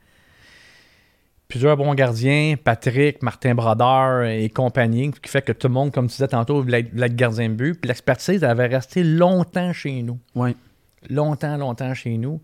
Plusieurs 1.46 1.76
bons 1.76 1.94
gardiens, 1.94 2.56
Patrick, 2.62 3.22
Martin 3.22 3.54
Brodeur 3.54 4.24
et 4.24 4.48
compagnie, 4.48 5.12
qui 5.12 5.30
fait 5.30 5.42
que 5.42 5.52
tout 5.52 5.68
le 5.68 5.74
monde, 5.74 5.92
comme 5.92 6.08
tu 6.08 6.14
disais 6.14 6.26
tantôt, 6.26 6.60
voulait 6.60 6.80
être, 6.80 6.90
voulait 6.90 7.06
être 7.06 7.14
gardien 7.14 7.48
de 7.50 7.54
but. 7.54 7.74
Puis 7.74 7.86
l'expertise 7.86 8.42
avait 8.42 8.66
resté 8.66 9.04
longtemps 9.04 9.72
chez 9.72 10.02
nous. 10.02 10.18
Oui. 10.34 10.56
Longtemps, 11.08 11.56
longtemps 11.56 11.94
chez 11.94 12.16
nous. 12.16 12.40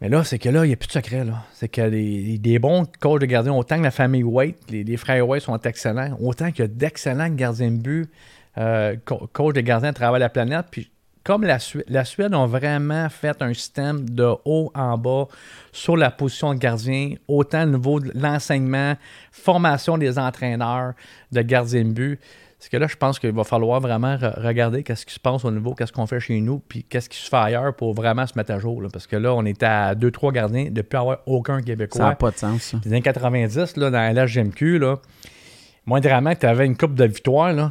Mais 0.00 0.08
là, 0.10 0.24
c'est 0.24 0.38
que 0.38 0.48
là, 0.50 0.64
il 0.64 0.68
n'y 0.68 0.74
a 0.74 0.76
plus 0.76 0.88
de 0.88 0.92
secret. 0.92 1.24
C'est 1.54 1.68
que 1.68 1.80
les, 1.80 2.38
des 2.38 2.58
bons 2.58 2.86
coachs 3.00 3.20
de 3.20 3.26
gardiens, 3.26 3.54
autant 3.54 3.78
que 3.78 3.82
la 3.82 3.90
famille 3.90 4.22
White, 4.22 4.70
les, 4.70 4.96
frères 4.98 5.26
White 5.26 5.42
sont 5.42 5.58
excellents, 5.60 6.16
autant 6.20 6.50
qu'il 6.50 6.60
y 6.60 6.64
a 6.64 6.68
d'excellents 6.68 7.30
gardiens 7.30 7.70
de 7.70 7.78
but, 7.78 8.10
euh, 8.58 8.96
co- 9.04 9.28
coachs 9.32 9.54
de 9.54 9.62
gardiens 9.62 9.90
à 9.90 9.94
travers 9.94 10.18
la 10.18 10.28
planète. 10.28 10.66
Puis 10.70 10.90
comme 11.24 11.44
la 11.44 11.58
Suède, 11.58 11.86
la 11.88 12.04
Suède 12.04 12.34
ont 12.34 12.46
vraiment 12.46 13.08
fait 13.08 13.40
un 13.42 13.52
système 13.54 14.08
de 14.08 14.28
haut 14.44 14.70
en 14.74 14.96
bas 14.98 15.26
sur 15.72 15.96
la 15.96 16.10
position 16.10 16.54
de 16.54 16.58
gardien, 16.58 17.14
autant 17.26 17.64
au 17.64 17.66
niveau 17.66 17.98
de 17.98 18.12
l'enseignement, 18.14 18.94
formation 19.32 19.98
des 19.98 20.18
entraîneurs 20.18 20.92
de 21.32 21.40
gardiens 21.42 21.84
de 21.84 21.90
but. 21.90 22.20
C'est 22.58 22.70
que 22.70 22.76
là, 22.78 22.86
je 22.86 22.96
pense 22.96 23.18
qu'il 23.18 23.32
va 23.32 23.44
falloir 23.44 23.80
vraiment 23.80 24.16
re- 24.16 24.40
regarder 24.40 24.82
qu'est-ce 24.82 25.04
qui 25.04 25.12
se 25.12 25.20
passe 25.20 25.44
au 25.44 25.50
niveau, 25.50 25.74
qu'est-ce 25.74 25.92
qu'on 25.92 26.06
fait 26.06 26.20
chez 26.20 26.40
nous, 26.40 26.58
puis 26.60 26.84
qu'est-ce 26.84 27.08
qui 27.10 27.18
se 27.18 27.28
fait 27.28 27.36
ailleurs 27.36 27.76
pour 27.76 27.92
vraiment 27.92 28.26
se 28.26 28.32
mettre 28.36 28.50
à 28.52 28.58
jour. 28.58 28.80
là. 28.80 28.88
Parce 28.90 29.06
que 29.06 29.16
là, 29.16 29.34
on 29.34 29.44
était 29.44 29.66
à 29.66 29.94
2-3 29.94 30.32
gardiens 30.32 30.68
depuis 30.70 30.96
avoir 30.96 31.18
aucun 31.26 31.58
Ça 31.58 31.62
Québécois. 31.64 32.04
n'a 32.08 32.14
pas 32.16 32.30
de 32.30 32.36
sens, 32.38 32.62
ça. 32.62 32.78
Les 32.84 32.92
années 32.92 33.02
90, 33.02 33.76
là, 33.76 33.90
dans 33.90 33.98
la 33.98 34.12
LHGMQ, 34.12 34.78
là, 34.78 34.96
moindrement 35.84 36.34
que 36.34 36.40
tu 36.40 36.46
avais 36.46 36.66
une 36.66 36.76
coupe 36.76 36.94
de 36.94 37.04
victoire, 37.04 37.52
là, 37.52 37.70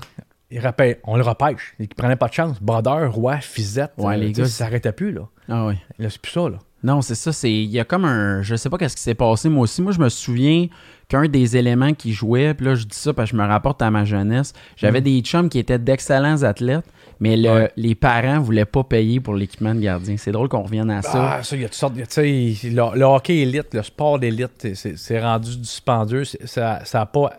rappelle- 0.57 0.99
on 1.03 1.17
le 1.17 1.23
repêche. 1.23 1.73
Il 1.79 1.87
prenait 1.89 2.15
pas 2.15 2.27
de 2.27 2.33
chance. 2.33 2.61
Brodeur, 2.61 3.11
Roy, 3.13 3.37
Fizette, 3.39 3.91
Ouais, 3.97 4.17
les 4.17 4.27
tu 4.27 4.35
sais, 4.35 4.41
gars, 4.41 4.47
ça 4.47 4.65
s'arrêtait 4.65 4.91
plus. 4.93 5.11
Là. 5.11 5.21
Ah 5.49 5.65
oui. 5.65 5.73
Là, 5.97 6.09
c'est 6.09 6.21
plus 6.21 6.31
ça. 6.31 6.47
Là. 6.49 6.59
Non, 6.85 7.01
c'est 7.01 7.15
ça. 7.15 7.33
C'est 7.33 7.51
il 7.51 7.69
y 7.71 7.79
a 7.79 7.83
comme 7.83 8.05
un. 8.05 8.41
Je 8.43 8.55
sais 8.55 8.69
pas 8.69 8.77
qu'est-ce 8.77 8.95
qui 8.95 9.01
s'est 9.01 9.15
passé 9.15 9.49
moi 9.49 9.63
aussi. 9.63 9.81
Moi, 9.81 9.91
je 9.91 9.99
me 9.99 10.07
souviens 10.09 10.67
qu'un 11.07 11.27
des 11.27 11.57
éléments 11.57 11.93
qui 11.93 12.13
jouait, 12.13 12.53
puis 12.53 12.65
là, 12.65 12.75
je 12.75 12.85
dis 12.85 12.95
ça 12.97 13.13
parce 13.13 13.31
que 13.31 13.37
je 13.37 13.41
me 13.41 13.47
rapporte 13.47 13.81
à 13.81 13.91
ma 13.91 14.05
jeunesse. 14.05 14.53
J'avais 14.77 15.01
des 15.01 15.19
chums 15.21 15.49
qui 15.49 15.59
étaient 15.59 15.77
d'excellents 15.79 16.41
athlètes, 16.43 16.85
mais 17.19 17.37
le- 17.37 17.49
Ouais. 17.49 17.71
les 17.75 17.93
parents 17.95 18.39
voulaient 18.39 18.65
pas 18.65 18.83
payer 18.83 19.19
pour 19.19 19.35
l'équipement 19.35 19.75
de 19.75 19.81
gardien. 19.81 20.15
C'est 20.17 20.31
drôle 20.31 20.47
qu'on 20.49 20.63
revienne 20.63 20.89
à 20.91 21.01
ça. 21.01 21.37
Ah, 21.37 21.43
ça, 21.43 21.55
il 21.55 21.61
y 21.61 21.65
a 21.65 21.67
toutes 21.69 21.75
sortes. 21.77 21.95
Tu 21.95 22.03
sais, 22.09 22.69
le, 22.69 22.97
le 22.97 23.03
hockey 23.05 23.37
élite, 23.37 23.73
le 23.73 23.83
sport 23.83 24.17
d'élite, 24.19 24.67
c'est- 24.75 25.19
rendu 25.21 25.57
dispendieux. 25.57 26.23
Ça 26.23 26.61
n'a 26.61 26.85
ça 26.85 27.01
a 27.01 27.05
pas. 27.05 27.33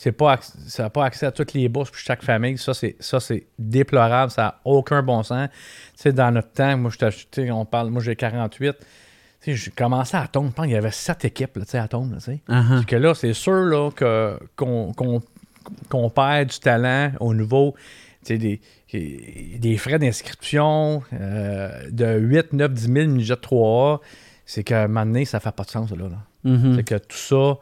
C'est 0.00 0.12
pas, 0.12 0.36
acc- 0.36 0.52
ça 0.68 0.84
a 0.84 0.90
pas 0.90 1.04
accès 1.06 1.26
à 1.26 1.32
toutes 1.32 1.54
les 1.54 1.68
bourses 1.68 1.90
pour 1.90 1.98
chaque 1.98 2.22
famille. 2.22 2.56
Ça, 2.56 2.72
c'est, 2.72 2.94
ça, 3.00 3.18
c'est 3.18 3.46
déplorable. 3.58 4.30
Ça 4.30 4.42
n'a 4.42 4.60
aucun 4.64 5.02
bon 5.02 5.24
sens. 5.24 5.48
Sais, 5.98 6.12
dans 6.12 6.30
notre 6.30 6.52
temps, 6.52 6.78
moi, 6.78 6.92
je 6.92 7.50
on 7.50 7.64
parle, 7.64 7.90
moi, 7.90 8.00
j'ai 8.00 8.14
48. 8.14 8.76
Tu 8.78 8.84
sais, 9.40 9.54
j'ai 9.56 9.70
commencé 9.72 10.16
à 10.16 10.28
Tombe. 10.28 10.50
Je 10.50 10.52
pense 10.52 10.66
qu'il 10.66 10.74
y 10.74 10.78
avait 10.78 10.92
sept 10.92 11.24
équipes 11.24 11.56
là, 11.56 11.64
tu 11.64 11.72
sais, 11.72 11.78
à 11.78 11.88
Tombe. 11.88 12.12
là. 12.12 12.18
Uh-huh. 12.18 12.84
Que 12.84 12.94
là, 12.94 13.16
c'est 13.16 13.32
sûr 13.32 13.64
là, 13.64 13.90
que, 13.90 14.38
qu'on, 14.54 14.92
perd 16.10 16.50
du 16.50 16.58
talent 16.60 17.10
au 17.18 17.34
niveau 17.34 17.74
tu 18.24 18.38
sais, 18.38 18.38
des, 18.38 18.60
des 19.58 19.76
frais 19.76 19.98
d'inscription 19.98 21.02
euh, 21.14 21.90
de 21.90 22.16
8, 22.16 22.52
9, 22.52 22.72
10 22.72 22.92
000 22.92 23.08
midget 23.08 23.34
3A. 23.34 23.98
C'est 24.46 24.62
qu'à 24.62 24.84
un 24.84 24.86
moment 24.86 25.04
donné, 25.04 25.24
ça 25.24 25.40
fait 25.40 25.50
pas 25.50 25.64
de 25.64 25.70
sens. 25.70 25.90
Là, 25.90 26.08
là. 26.08 26.18
Mhm. 26.48 26.76
C'est 26.76 26.84
que 26.84 26.94
tout 26.94 27.16
ça, 27.16 27.58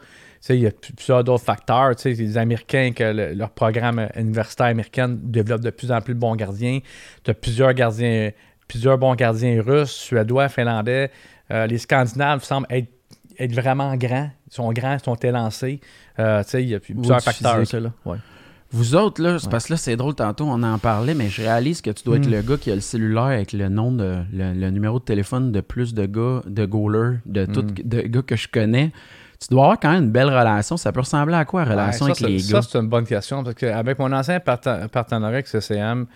il 0.50 0.60
y 0.60 0.66
a 0.66 0.70
plusieurs 0.70 1.24
d'autres 1.24 1.44
facteurs. 1.44 1.94
Tu 1.96 2.02
sais, 2.02 2.22
les 2.22 2.38
Américains, 2.38 2.92
que 2.94 3.04
le- 3.04 3.34
leur 3.34 3.50
programme 3.50 4.08
universitaire 4.16 4.66
américain 4.66 5.08
développe 5.08 5.60
de 5.62 5.70
plus 5.70 5.90
en 5.92 6.00
plus 6.00 6.14
de 6.14 6.18
bons 6.20 6.36
gardiens. 6.36 6.80
Tu 7.24 7.30
as 7.30 7.34
plusieurs 7.34 7.72
gardiens, 7.74 8.30
plusieurs 8.68 8.98
bons 8.98 9.14
gardiens 9.14 9.62
russes, 9.62 9.90
suédois, 9.92 10.48
finlandais. 10.48 11.10
Euh, 11.50 11.66
les 11.66 11.78
Scandinaves 11.78 12.42
semblent 12.44 12.66
être, 12.70 12.88
être 13.38 13.54
vraiment 13.54 13.94
grands. 13.96 14.30
Ils 14.50 14.54
sont 14.54 14.72
grands, 14.72 14.94
ils 14.94 15.04
sont 15.04 15.14
élancés. 15.16 15.80
Euh, 16.18 16.42
tu 16.44 16.50
sais, 16.50 16.62
il 16.62 16.68
y 16.70 16.74
a 16.74 16.80
plusieurs 16.80 17.20
facteurs. 17.20 17.54
physique. 17.54 17.70
ça, 17.70 17.80
là. 17.80 17.92
Ouais. 18.04 18.16
Vous 18.72 18.96
autres, 18.96 19.22
là, 19.22 19.34
Ouais. 19.34 19.38
parce 19.48 19.66
que 19.66 19.74
là, 19.74 19.76
c'est 19.76 19.94
drôle, 19.94 20.14
tantôt, 20.16 20.44
on 20.44 20.60
en 20.64 20.78
parlait, 20.78 21.14
mais 21.14 21.28
je 21.28 21.40
réalise 21.42 21.80
que 21.80 21.90
tu 21.90 22.02
dois 22.02 22.16
être 22.16 22.26
Mm. 22.26 22.32
le 22.32 22.42
gars 22.42 22.56
qui 22.56 22.72
a 22.72 22.74
le 22.74 22.80
cellulaire 22.80 23.22
avec 23.24 23.52
le 23.52 23.68
nom 23.68 23.92
de 23.92 24.16
le, 24.32 24.52
le 24.54 24.70
numéro 24.70 24.98
de 24.98 25.04
téléphone 25.04 25.52
de 25.52 25.60
plus 25.60 25.94
de 25.94 26.04
gars, 26.06 26.42
de 26.46 26.66
goalers, 26.66 27.18
de 27.26 27.46
tout 27.46 27.62
Mm. 27.62 27.74
de 27.84 28.00
gars 28.02 28.22
que 28.22 28.34
je 28.34 28.48
connais. 28.48 28.90
Tu 29.40 29.48
dois 29.50 29.64
avoir 29.64 29.80
quand 29.80 29.92
même 29.92 30.04
une 30.04 30.10
belle 30.10 30.28
relation. 30.28 30.76
Ça 30.76 30.92
peut 30.92 31.00
ressembler 31.00 31.34
à 31.36 31.44
quoi, 31.44 31.64
la 31.64 31.70
relation 31.72 32.06
Ouais, 32.06 32.12
avec 32.12 32.20
les 32.22 32.36
gars? 32.38 32.62
Ça, 32.62 32.68
c'est 32.72 32.78
une 32.78 32.88
bonne 32.88 33.06
question. 33.06 33.44
Parce 33.44 33.54
qu'avec 33.56 33.98
mon 33.98 34.10
ancien 34.12 34.38
parten- 34.38 34.88
partenariat 34.88 35.36
avec 35.36 35.46
CCM, 35.46 36.06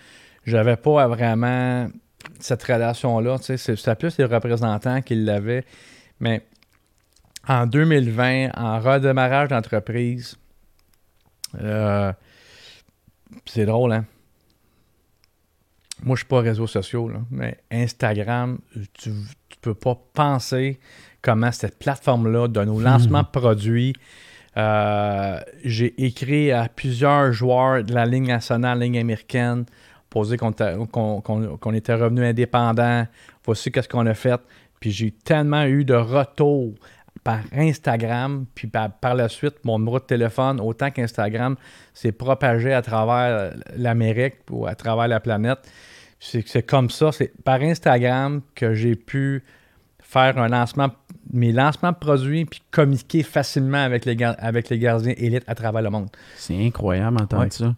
j'avais 0.45 0.75
pas 0.75 1.07
vraiment 1.07 1.87
cette 2.39 2.63
relation-là. 2.63 3.37
tu 3.39 3.45
sais, 3.45 3.57
c'est- 3.57 3.75
C'était 3.75 3.95
plus 3.95 4.17
les 4.17 4.25
représentants 4.25 5.01
qui 5.01 5.15
l'avaient. 5.15 5.65
Mais 6.19 6.45
en 7.47 7.65
2020, 7.67 8.49
en 8.55 8.79
redémarrage 8.79 9.49
d'entreprise, 9.49 10.35
euh, 11.59 12.11
c'est 13.45 13.65
drôle, 13.65 13.93
hein? 13.93 14.05
Moi, 16.03 16.15
je 16.15 16.21
suis 16.21 16.27
pas 16.27 16.39
réseaux 16.41 16.65
sociaux, 16.67 17.07
là, 17.09 17.19
mais 17.29 17.59
Instagram, 17.71 18.57
tu 18.93 19.11
peux 19.61 19.73
pas 19.73 19.97
penser 20.13 20.79
comment 21.21 21.51
cette 21.51 21.77
plateforme-là, 21.79 22.47
de 22.47 22.63
nos 22.63 22.79
lancements 22.79 23.21
de 23.21 23.27
produits, 23.39 23.93
euh, 24.57 25.39
j'ai 25.63 26.03
écrit 26.03 26.51
à 26.51 26.67
plusieurs 26.67 27.31
joueurs 27.31 27.83
de 27.83 27.93
la 27.93 28.05
ligne 28.05 28.27
nationale, 28.27 28.79
ligne 28.79 28.99
américaine, 28.99 29.65
pour 30.09 30.25
dire 30.25 30.37
qu'on 30.37 30.51
était, 30.51 30.73
qu'on- 30.91 31.21
qu'on- 31.21 31.57
qu'on 31.57 31.73
était 31.73 31.93
revenu 31.93 32.25
indépendant. 32.25 33.05
Voici 33.45 33.71
qu'est-ce 33.71 33.87
qu'on 33.87 34.05
a 34.07 34.13
fait. 34.13 34.39
Puis 34.79 34.91
j'ai 34.91 35.11
tellement 35.11 35.63
eu 35.63 35.85
de 35.85 35.93
retours 35.93 36.73
par 37.23 37.39
Instagram, 37.55 38.45
puis 38.55 38.67
par, 38.67 38.91
par 38.91 39.13
la 39.15 39.29
suite, 39.29 39.55
mon 39.63 39.77
numéro 39.79 39.99
de 39.99 40.05
téléphone, 40.05 40.59
autant 40.59 40.89
qu'Instagram, 40.89 41.55
s'est 41.93 42.11
propagé 42.11 42.73
à 42.73 42.81
travers 42.81 43.53
l'Amérique 43.77 44.37
ou 44.49 44.65
à 44.65 44.73
travers 44.75 45.07
la 45.07 45.19
planète. 45.19 45.59
C'est 46.23 46.47
c'est 46.47 46.61
comme 46.63 46.89
ça, 46.91 47.11
c'est 47.11 47.33
par 47.43 47.61
Instagram 47.61 48.41
que 48.53 48.75
j'ai 48.75 48.95
pu 48.95 49.43
faire 50.03 50.37
un 50.37 50.49
lancement, 50.49 50.89
mes 51.33 51.51
lancements 51.53 51.91
de 51.93 51.97
produits, 51.97 52.43
puis 52.45 52.61
communiquer 52.69 53.23
facilement 53.23 53.77
avec 53.83 54.03
les, 54.05 54.21
avec 54.21 54.69
les 54.69 54.77
gardiens 54.77 55.13
élites 55.15 55.45
à 55.47 55.55
travers 55.55 55.81
le 55.81 55.89
monde. 55.89 56.09
C'est 56.35 56.63
incroyable 56.65 57.17
d'entendre 57.17 57.43
Ouais. 57.43 57.49
ça. 57.49 57.73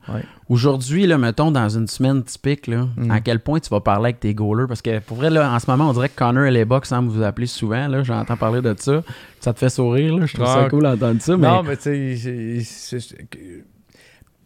Aujourd'hui, 0.49 1.05
là, 1.05 1.17
mettons, 1.19 1.51
dans 1.51 1.69
une 1.69 1.87
semaine 1.87 2.23
typique, 2.23 2.65
là, 2.67 2.87
Mm. 2.97 3.11
à 3.11 3.21
quel 3.21 3.39
point 3.39 3.59
tu 3.59 3.69
vas 3.69 3.81
parler 3.81 4.05
avec 4.07 4.19
tes 4.19 4.33
goalers? 4.33 4.67
Parce 4.67 4.81
que 4.81 4.97
pour 4.99 5.17
vrai, 5.17 5.29
là, 5.29 5.53
en 5.53 5.59
ce 5.59 5.69
moment, 5.69 5.89
on 5.89 5.93
dirait 5.93 6.09
que 6.09 6.15
Connor 6.17 6.45
et 6.45 6.51
les 6.51 6.65
Bucks 6.65 6.87
semblent 6.87 7.09
vous 7.11 7.21
appeler 7.23 7.47
souvent. 7.47 7.87
Là, 7.87 8.01
j'entends 8.03 8.35
parler 8.35 8.61
de 8.61 8.75
ça. 8.79 9.03
Ça 9.39 9.53
te 9.53 9.59
fait 9.59 9.69
sourire, 9.69 10.17
là. 10.17 10.25
Je 10.25 10.33
trouve 10.33 10.47
ça 10.47 10.63
Ouais. 10.63 10.69
cool 10.69 10.81
d'entendre 10.83 11.21
ça. 11.21 11.37
Non, 11.37 11.61
mais 11.63 11.77
tu 11.77 12.17
sais, 12.17 12.97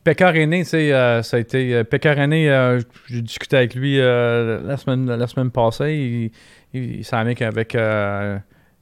Pécard 0.07 0.37
Aîné, 0.37 0.63
tu 0.63 0.69
sais, 0.69 0.93
euh, 0.93 1.21
ça 1.21 1.35
a 1.35 1.39
été. 1.41 1.75
euh, 1.75 1.83
Pécard 1.83 2.17
Aîné, 2.17 2.49
euh, 2.49 2.79
j'ai 3.09 3.21
discuté 3.21 3.57
avec 3.57 3.75
lui 3.75 3.99
euh, 3.99 4.61
la, 4.65 4.77
semaine, 4.77 5.05
la 5.13 5.27
semaine 5.27 5.51
passée. 5.51 5.95
Il, 5.95 6.31
il, 6.79 6.99
il 6.99 7.03
s'en 7.03 7.21
vient 7.25 7.33
qu'avec 7.33 7.73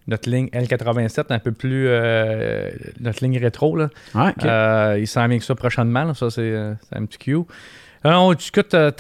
notre 0.08 0.30
ligne 0.30 0.50
L87, 0.50 1.24
un 1.30 1.40
peu 1.40 1.52
plus. 1.52 1.88
notre 3.00 3.24
ligne 3.24 3.40
rétro, 3.40 3.76
là. 3.76 3.90
Il 5.00 5.08
s'en 5.08 5.28
vient 5.28 5.40
que 5.40 5.44
ça 5.44 5.56
prochainement. 5.56 6.04
là. 6.04 6.14
Ça, 6.14 6.30
c'est 6.30 6.56
un 6.94 7.06
petit 7.06 7.18
cue. 7.18 7.38
On 8.04 8.32
discute 8.36 8.74
de 8.76 8.92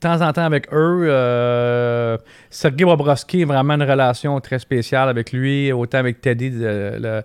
temps 0.00 0.20
en 0.20 0.32
temps 0.34 0.44
avec 0.44 0.68
eux. 0.70 2.18
Sergei 2.50 2.84
Bobrovski, 2.84 3.44
vraiment 3.44 3.72
une 3.76 3.84
relation 3.84 4.38
très 4.40 4.58
spéciale 4.58 5.08
avec 5.08 5.32
lui, 5.32 5.72
autant 5.72 5.96
avec 5.98 6.20
Teddy, 6.20 6.50
le, 6.50 6.98
le- 7.00 7.22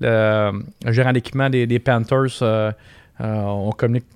le- 0.00 0.64
le 0.84 0.92
gérant 0.92 1.12
d'équipement 1.12 1.48
des, 1.50 1.78
Panthers. 1.78 2.42
euh, 2.42 2.72
euh, 3.20 3.42
on, 3.44 3.70
communique, 3.72 4.06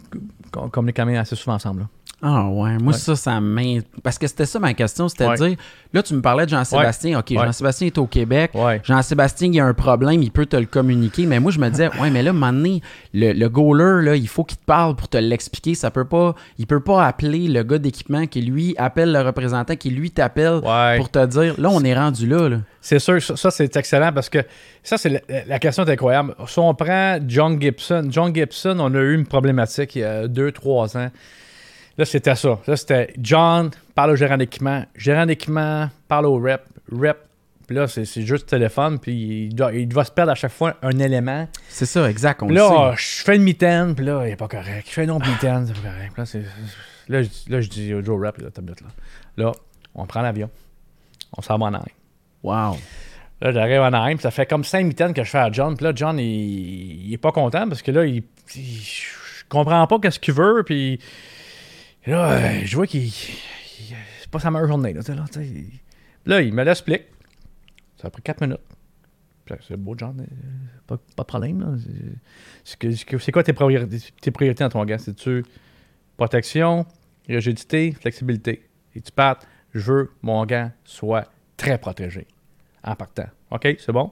quand 0.53 1.07
même 1.07 1.16
assez 1.16 1.37
souvent 1.37 1.55
ensemble. 1.55 1.87
Ah 2.23 2.47
ouais, 2.49 2.79
moi 2.79 2.95
Ouais. 2.95 2.99
ça, 2.99 3.14
ça 3.14 3.41
m'in... 3.43 3.81
Parce 4.03 4.17
que 4.19 4.27
c'était 4.27 4.47
ça 4.47 4.59
ma 4.59 4.73
question, 4.73 5.07
c'était 5.07 5.27
Ouais. 5.27 5.37
de 5.39 5.49
dire, 5.49 5.57
là 5.93 6.03
tu 6.03 6.14
me 6.14 6.23
parlais 6.23 6.47
de 6.47 6.51
Jean-Sébastien, 6.51 7.19
ok. 7.19 7.33
Jean-Sébastien 7.35 7.89
est 7.89 7.99
au 7.99 8.07
Québec. 8.07 8.53
Jean-Sébastien, 8.85 9.49
il 9.49 9.55
y 9.57 9.61
a 9.61 9.67
un 9.67 9.75
problème, 9.75 10.23
il 10.23 10.31
peut 10.31 10.47
te 10.47 10.57
le 10.57 10.64
communiquer, 10.64 11.27
mais 11.27 11.41
moi 11.41 11.53
je 11.53 11.59
me 11.59 11.69
disais, 11.69 11.91
ouais, 12.01 12.09
mais 12.11 12.23
là, 12.23 12.31
à 12.31 12.33
un 12.33 12.33
moment 12.33 12.53
donné, 12.55 12.81
le, 13.12 13.35
le 13.35 13.49
goaler, 13.51 14.03
là, 14.03 14.17
il 14.17 14.29
faut 14.29 14.45
qu'il 14.45 14.57
te 14.57 14.64
parle 14.64 14.97
pour 14.97 15.09
te 15.09 15.19
l'expliquer, 15.19 15.75
ça 15.75 15.91
peut 15.91 16.07
pas, 16.07 16.35
il 16.59 16.67
peut 16.67 16.81
pas 16.81 17.07
appeler 17.07 17.49
le 17.49 17.62
gars 17.62 17.77
d'équipement 17.79 18.27
qui 18.27 18.41
lui 18.41 18.75
appelle 18.79 19.12
le 19.12 19.21
représentant, 19.21 19.77
qui 19.77 19.91
lui 19.91 20.11
t'appelle 20.11 20.62
pour 20.97 21.11
te 21.11 21.27
dire, 21.27 21.55
là 21.59 21.69
on 21.71 21.85
est 21.85 21.95
rendu 21.95 22.27
là, 22.27 22.49
là. 22.49 22.57
C'est 22.81 22.99
sûr, 22.99 23.21
ça, 23.21 23.37
ça, 23.37 23.51
c'est 23.51 23.77
excellent 23.77 24.12
parce 24.14 24.31
que 24.31 24.39
ça, 24.83 24.97
c'est 24.97 25.11
la, 25.11 25.21
la 25.47 25.59
question 25.59 25.85
est 25.85 25.91
incroyable. 25.93 26.35
Si 26.47 26.59
on 26.61 26.73
prend 26.75 27.19
John 27.29 27.61
Gibson, 27.61 28.07
John 28.11 28.35
Gibson, 28.35 28.77
on 28.81 28.95
a 28.95 28.99
eu 29.01 29.14
une 29.14 29.27
problématique 29.27 29.97
il 29.97 30.01
y 30.01 30.05
a 30.05 30.27
deux, 30.29 30.51
trois 30.53 30.97
ans. 30.97 31.11
Là, 31.99 32.05
c'était 32.05 32.34
ça. 32.34 32.59
Là, 32.66 32.76
c'était 32.76 33.14
John 33.18 33.70
parle 33.94 34.11
au 34.11 34.16
gérant 34.16 34.36
d'équipement, 34.36 34.84
gérant 34.97 35.24
d'équipement 35.26 35.88
parle 36.09 36.26
au 36.26 36.38
rep, 36.38 36.62
rep. 36.92 37.16
Puis 37.66 37.74
là, 37.74 37.88
c'est 37.88 38.05
c'est 38.05 38.22
juste 38.22 38.47
téléphone, 38.47 38.99
puis 39.01 39.47
il 39.47 39.55
doit, 39.55 39.72
il 39.72 39.88
doit 39.88 40.05
se 40.05 40.11
perdre 40.12 40.30
à 40.32 40.34
chaque 40.36 40.53
fois 40.53 40.76
un 40.82 40.99
élément. 41.01 41.49
C'est 41.68 41.86
ça, 41.86 42.09
exact, 42.09 42.42
on 42.42 42.47
Puis 42.47 42.55
le 42.55 42.61
là, 42.61 42.94
sait. 42.97 43.03
je 43.18 43.24
fais 43.24 43.36
une 43.36 43.42
mitaine, 43.42 43.94
puis 43.97 44.05
là, 44.05 44.26
il 44.26 44.32
est 44.32 44.36
pas 44.36 44.47
correct. 44.47 44.84
Je 44.86 44.92
fais 44.92 45.05
une 45.05 45.11
autre 45.11 45.26
mitaine, 45.28 45.66
c'est 45.66 45.72
pas 45.82 45.88
correct. 45.88 46.12
Puis 46.12 46.22
Là, 46.22 46.26
c'est- 46.26 46.44
là, 47.09 47.22
je, 47.22 47.28
là, 47.49 47.61
je 47.61 47.68
dis 47.68 47.92
au 47.94 48.03
Joe 48.05 48.20
Rep, 48.24 48.38
là, 48.38 48.51
tablette, 48.51 48.80
là. 48.82 48.86
Là, 49.38 49.53
on 49.94 50.07
prend 50.07 50.22
l'avion. 50.22 50.49
On 51.36 51.42
s'en 51.42 51.59
va 51.59 51.66
en 51.66 51.74
Inde. 51.74 51.88
Wow. 52.44 52.76
Là, 53.40 53.53
j'arrive 53.53 53.80
en 53.80 54.07
puis 54.14 54.18
ça 54.20 54.30
fait 54.30 54.47
comme 54.47 54.62
cinq 54.64 54.84
mitaines 54.86 55.12
que 55.12 55.24
je 55.24 55.28
fais 55.30 55.38
à 55.38 55.51
John. 55.51 55.76
Puis 55.76 55.84
là, 55.84 55.92
John, 55.94 56.18
il, 56.18 57.07
il 57.09 57.12
est 57.12 57.18
pas 57.18 57.32
content 57.32 57.68
parce 57.68 57.82
que 57.82 57.90
là, 57.90 58.05
il, 58.07 58.22
il- 58.55 58.80
je 58.80 59.42
comprends 59.49 59.84
pas 59.88 59.99
qu'est-ce 59.99 60.20
qu'il 60.20 60.34
veut. 60.34 60.62
Puis 60.64 61.01
là, 62.07 62.32
euh, 62.32 62.61
je 62.64 62.76
vois 62.76 62.86
qu'il. 62.86 63.04
il- 63.04 63.12
c'est 64.20 64.30
pas 64.30 64.38
sa 64.40 64.50
meilleure 64.50 64.68
journée. 64.68 64.92
Là, 64.92 65.00
là, 65.09 65.24
là, 66.26 66.42
il 66.42 66.52
me 66.54 66.64
l'explique. 66.64 67.04
Ça 68.00 68.09
a 68.09 68.11
pris 68.11 68.22
quatre 68.22 68.40
minutes. 68.40 68.61
Puis 69.44 69.54
là, 69.54 69.61
C'est 69.66 69.76
beau, 69.76 69.94
John. 69.96 70.20
euh, 70.20 70.24
Pas, 70.86 70.96
pas 71.16 71.22
de 71.22 71.26
problème. 71.26 71.80
C'est- 72.64 73.32
quoi 73.32 73.42
tes 73.42 73.52
priorités, 73.52 73.98
tes 74.20 74.30
priorités 74.30 74.64
dans 74.64 74.70
ton 74.70 74.84
gars? 74.84 74.98
C'est-tu 74.98 75.44
protection, 76.16 76.86
rigidité, 77.28 77.92
flexibilité? 77.92 78.68
Et 78.94 79.00
tu 79.00 79.12
partes, 79.12 79.46
je 79.74 79.92
veux 79.92 80.11
mon 80.22 80.44
gant 80.46 80.70
soit 80.84 81.30
très 81.57 81.78
protégé 81.78 82.26
en 82.84 82.94
partant. 82.96 83.26
OK, 83.50 83.76
c'est 83.78 83.92
bon? 83.92 84.11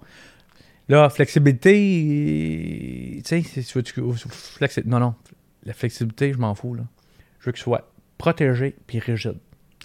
Là, 0.88 1.08
flexibilité, 1.10 3.22
tu 3.24 3.42
sais, 3.42 3.42
si 3.42 3.64
tu 3.64 3.78
veux, 3.78 3.82
tu- 3.82 4.00
non, 4.86 5.00
non, 5.00 5.14
la 5.64 5.72
flexibilité, 5.72 6.32
je 6.32 6.38
m'en 6.38 6.54
fous, 6.54 6.74
là. 6.74 6.84
Je 7.44 7.50
veux 7.50 7.52
qu'il 7.52 7.62
soit 7.62 7.86
protégé 8.16 8.74
puis 8.86 9.00
rigide. 9.00 9.36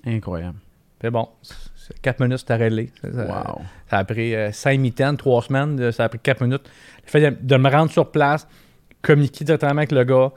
Incroyable. 0.05 0.55
C'est 1.01 1.11
bon, 1.11 1.27
c'est 1.41 1.99
4 2.01 2.21
minutes, 2.21 2.37
c'était 2.37 2.55
réglé. 2.55 2.89
Ça, 3.01 3.09
Wow. 3.09 3.61
ça 3.89 3.97
a 3.97 4.03
pris 4.05 4.33
5 4.53 4.79
mitaines, 4.79 5.17
3 5.17 5.41
semaines, 5.43 5.77
euh, 5.81 5.91
ça 5.91 6.05
a 6.05 6.09
pris 6.09 6.19
4 6.19 6.41
minutes. 6.41 6.69
Le 7.05 7.09
fait 7.09 7.31
de, 7.31 7.37
de 7.41 7.57
me 7.57 7.69
rendre 7.69 7.91
sur 7.91 8.09
place, 8.09 8.47
communiquer 9.01 9.43
directement 9.43 9.71
avec 9.77 9.91
le 9.91 10.05
gars, 10.05 10.31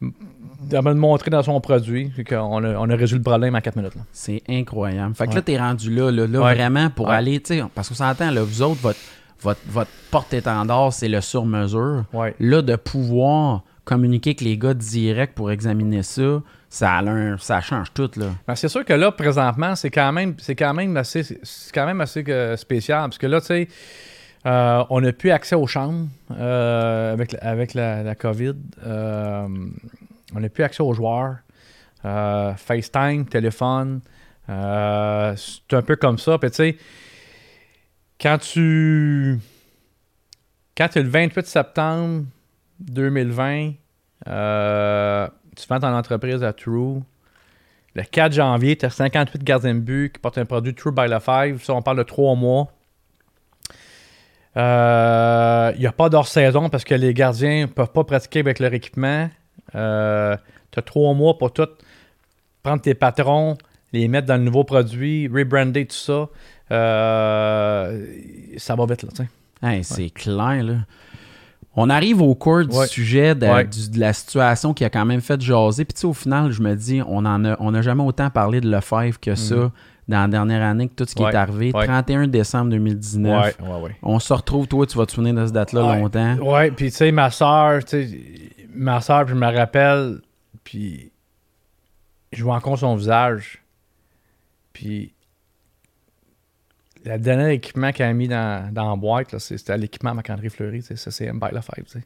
de 0.00 0.78
me 0.78 0.88
le 0.88 0.94
montrer 0.94 1.30
dans 1.30 1.42
son 1.42 1.60
produit, 1.60 2.10
qu'on 2.26 2.64
a, 2.64 2.74
on 2.78 2.88
a 2.88 2.96
résolu 2.96 3.18
le 3.18 3.22
problème 3.24 3.54
en 3.54 3.60
4 3.60 3.76
minutes. 3.76 3.92
C'est 4.12 4.42
incroyable. 4.48 5.14
Fait 5.14 5.24
que 5.24 5.30
Ouais. 5.30 5.36
là, 5.36 5.42
t'es 5.42 5.58
rendu 5.58 5.94
là, 5.94 6.10
là, 6.10 6.26
là 6.26 6.40
Ouais. 6.40 6.54
vraiment 6.54 6.88
pour 6.88 7.08
Ouais. 7.08 7.14
aller, 7.16 7.40
tu 7.40 7.54
sais, 7.58 7.62
parce 7.74 7.88
qu'on 7.90 7.94
s'entend, 7.94 8.30
là, 8.30 8.42
vous 8.42 8.62
autres, 8.62 8.80
votre, 8.80 8.98
votre, 9.42 9.60
votre 9.68 9.90
porte-étendard, 10.10 10.92
c'est 10.92 11.08
le 11.08 11.20
sur-mesure. 11.20 12.04
Là, 12.40 12.62
de 12.62 12.76
pouvoir 12.76 13.62
communiquer 13.84 14.30
avec 14.30 14.40
les 14.40 14.56
gars 14.56 14.74
direct 14.74 15.34
pour 15.34 15.50
examiner 15.50 16.02
ça, 16.02 16.42
ça, 16.72 17.60
change 17.60 17.92
tout, 17.92 18.10
là. 18.16 18.26
Ben, 18.46 18.54
c'est 18.54 18.68
sûr 18.68 18.84
que 18.84 18.92
là, 18.92 19.12
présentement, 19.12 19.76
c'est 19.76 19.90
quand 19.90 20.12
même, 20.12 20.34
c'est 20.38 20.54
quand 20.54 20.72
même 20.72 20.96
assez, 20.96 21.22
c'est 21.22 21.72
quand 21.72 21.86
même 21.86 22.00
assez 22.00 22.24
spécial. 22.56 23.02
Parce 23.02 23.18
que 23.18 23.26
là, 23.26 23.40
tu 23.40 23.48
sais, 23.48 23.68
euh, 24.46 24.84
on 24.90 25.00
n'a 25.00 25.12
plus 25.12 25.30
accès 25.30 25.54
aux 25.54 25.66
chambres 25.66 26.08
euh, 26.32 27.12
avec, 27.12 27.36
avec 27.40 27.74
la, 27.74 28.02
la 28.02 28.14
COVID. 28.14 28.54
Euh, 28.86 29.48
on 30.34 30.40
n'a 30.40 30.48
plus 30.48 30.64
accès 30.64 30.82
aux 30.82 30.94
joueurs. 30.94 31.36
Euh, 32.04 32.54
FaceTime, 32.54 33.26
téléphone. 33.26 34.00
c'est 34.48 35.74
un 35.76 35.82
peu 35.82 35.96
comme 35.96 36.18
ça. 36.18 36.38
Puis 36.38 36.50
tu 36.50 36.56
sais, 36.56 36.76
quand 38.20 38.38
tu. 38.38 39.38
Quand 40.74 40.88
tu 40.88 41.00
es 41.00 41.02
le 41.02 41.10
28 41.10 41.46
septembre 41.46 42.24
2020, 42.80 43.72
euh, 44.28 45.28
tu 45.56 45.66
vends 45.68 45.80
ton 45.80 45.94
entreprise 45.94 46.42
à 46.42 46.52
True. 46.52 47.00
Le 47.94 48.02
4 48.02 48.32
janvier, 48.32 48.76
tu 48.76 48.86
as 48.86 48.90
58 48.90 49.44
gardiens 49.44 49.74
de 49.74 49.80
but 49.80 50.12
qui 50.12 50.18
portent 50.18 50.38
un 50.38 50.46
produit 50.46 50.74
True 50.74 50.92
by 50.92 51.08
the 51.08 51.20
Five. 51.20 51.62
Ça, 51.62 51.74
on 51.74 51.82
parle 51.82 51.98
de 51.98 52.02
3 52.02 52.34
mois. 52.36 52.72
Il 54.54 54.60
n'y 55.80 55.86
a 55.86 55.92
pas 55.96 56.08
d'hors-saison 56.08 56.68
parce 56.68 56.84
que 56.84 56.94
les 56.94 57.14
gardiens 57.14 57.62
ne 57.62 57.66
peuvent 57.66 57.92
pas 57.92 58.04
pratiquer 58.04 58.40
avec 58.40 58.58
leur 58.60 58.72
équipement. 58.72 59.28
tu 59.72 59.78
as 59.78 60.38
3 60.84 61.14
mois 61.14 61.36
pour 61.36 61.52
tout 61.52 61.68
prendre 62.62 62.82
tes 62.82 62.94
patrons, 62.94 63.56
les 63.92 64.08
mettre 64.08 64.26
dans 64.26 64.36
le 64.36 64.42
nouveau 64.42 64.64
produit, 64.64 65.28
rebrander 65.28 65.86
tout 65.86 65.96
ça. 65.96 66.28
Euh, 66.70 68.06
ça 68.56 68.74
va 68.74 68.86
vite, 68.86 69.02
là, 69.02 69.08
tu 69.10 69.16
sais. 69.16 69.28
Hey, 69.62 69.84
c'est 69.84 70.10
clair, 70.10 70.62
là. 70.62 70.74
On 71.74 71.88
arrive 71.88 72.20
au 72.20 72.34
cours 72.34 72.66
du 72.66 72.76
Ouais. 72.76 72.86
sujet 72.86 73.34
de, 73.34 73.46
Ouais. 73.46 73.64
du- 73.64 73.88
de 73.90 73.98
la 73.98 74.12
situation 74.12 74.74
qui 74.74 74.84
a 74.84 74.90
quand 74.90 75.06
même 75.06 75.20
fait 75.22 75.40
jaser. 75.40 75.84
Puis, 75.86 75.94
tu 75.94 76.00
sais, 76.02 76.06
au 76.06 76.12
final, 76.12 76.50
je 76.52 76.60
me 76.62 76.74
dis, 76.74 77.00
on 77.06 77.24
en 77.24 77.44
a, 77.46 77.56
on 77.60 77.70
n'a 77.70 77.80
jamais 77.82 78.02
autant 78.02 78.28
parlé 78.28 78.60
de 78.60 78.70
Lefebvre 78.70 79.18
que 79.18 79.34
ça 79.34 79.70
dans 80.08 80.20
la 80.20 80.28
dernière 80.28 80.62
année, 80.62 80.88
que 80.88 80.94
tout 80.94 81.04
ce 81.08 81.14
qui 81.14 81.22
Mhm. 81.22 81.28
Ouais. 81.28 81.32
est 81.32 81.36
arrivé. 81.36 81.70
Ouais. 81.74 81.86
31 81.86 82.26
décembre 82.26 82.70
2019. 82.70 83.56
Ouais, 83.60 83.66
ouais, 83.68 83.80
ouais. 83.84 83.96
On 84.02 84.18
se 84.18 84.32
retrouve, 84.34 84.66
toi, 84.68 84.86
tu 84.86 84.98
vas 84.98 85.06
te 85.06 85.12
souvenir 85.12 85.32
de 85.34 85.46
cette 85.46 85.54
date-là 85.54 85.96
longtemps. 85.98 86.36
Ouais, 86.38 86.70
puis 86.70 86.90
tu 86.90 86.96
sais, 86.96 87.10
ma 87.12 87.30
soeur, 87.30 87.82
tu 87.84 88.02
sais, 88.06 88.20
ma 88.74 89.00
soeur, 89.00 89.26
je 89.28 89.34
me 89.34 89.46
rappelle, 89.46 90.20
puis 90.64 91.10
je 92.32 92.44
vois 92.44 92.56
encore 92.56 92.78
son 92.78 92.96
visage. 92.96 93.62
Puis 94.74 95.14
le 97.04 97.18
dernier 97.18 97.54
équipement 97.54 97.92
qu'elle 97.92 98.08
a 98.08 98.12
mis 98.12 98.28
dans, 98.28 98.72
dans 98.72 98.90
la 98.90 98.96
boîte, 98.96 99.38
c'était 99.38 99.76
l'équipement 99.76 100.14
Marc-André 100.14 100.48
Fleury, 100.48 100.82
ça 100.82 101.10
c'est 101.10 101.26
M. 101.26 101.40
by 101.40 101.48
sais. 101.86 102.02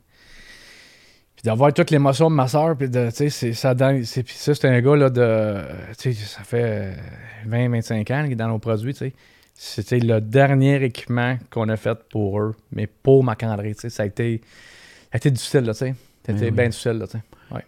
Puis 1.37 1.43
d'avoir 1.45 1.73
toute 1.73 1.91
l'émotion 1.91 2.31
de 2.31 2.35
ma 2.35 2.49
soeur, 2.49 2.77
puis 2.79 2.89
de, 2.89 3.11
tu 3.11 3.17
sais, 3.17 3.31
c'est 3.31 3.53
ça, 3.53 3.75
c'est, 4.05 4.23
puis 4.23 4.35
ça, 4.35 4.55
c'est 4.55 4.69
un 4.69 4.81
gars, 4.81 4.97
là, 4.97 5.11
de, 5.11 5.63
tu 5.99 6.15
sais, 6.15 6.25
ça 6.25 6.43
fait 6.43 6.95
20-25 7.47 8.13
ans 8.15 8.23
qu'il 8.23 8.33
est 8.33 8.37
dans 8.37 8.49
nos 8.49 8.59
produits, 8.59 8.95
tu 8.95 9.01
sais. 9.01 9.13
C'était 9.55 9.99
le 10.01 10.21
dernier 10.21 10.83
équipement 10.83 11.39
qu'on 11.51 11.69
a 11.69 11.77
fait 11.77 11.99
pour 12.11 12.41
eux, 12.41 12.55
mais 12.73 12.87
pour 12.87 13.23
Marc-André, 13.23 13.75
tu 13.75 13.83
sais, 13.83 13.91
ça 13.91 14.05
a 14.05 14.07
été, 14.07 14.41
ça 14.45 15.09
a 15.13 15.17
été 15.19 15.31
difficile, 15.31 15.61
là, 15.61 15.75
tu 15.75 15.81
sais. 15.81 15.95
Ça 16.25 16.33
a 16.33 16.35
été 16.37 16.51
Ben 16.51 16.51
oui. 16.51 16.57
bien 16.57 16.69
difficile, 16.71 16.93
là, 16.93 17.07
tu 17.07 17.19
sais. 17.19 17.23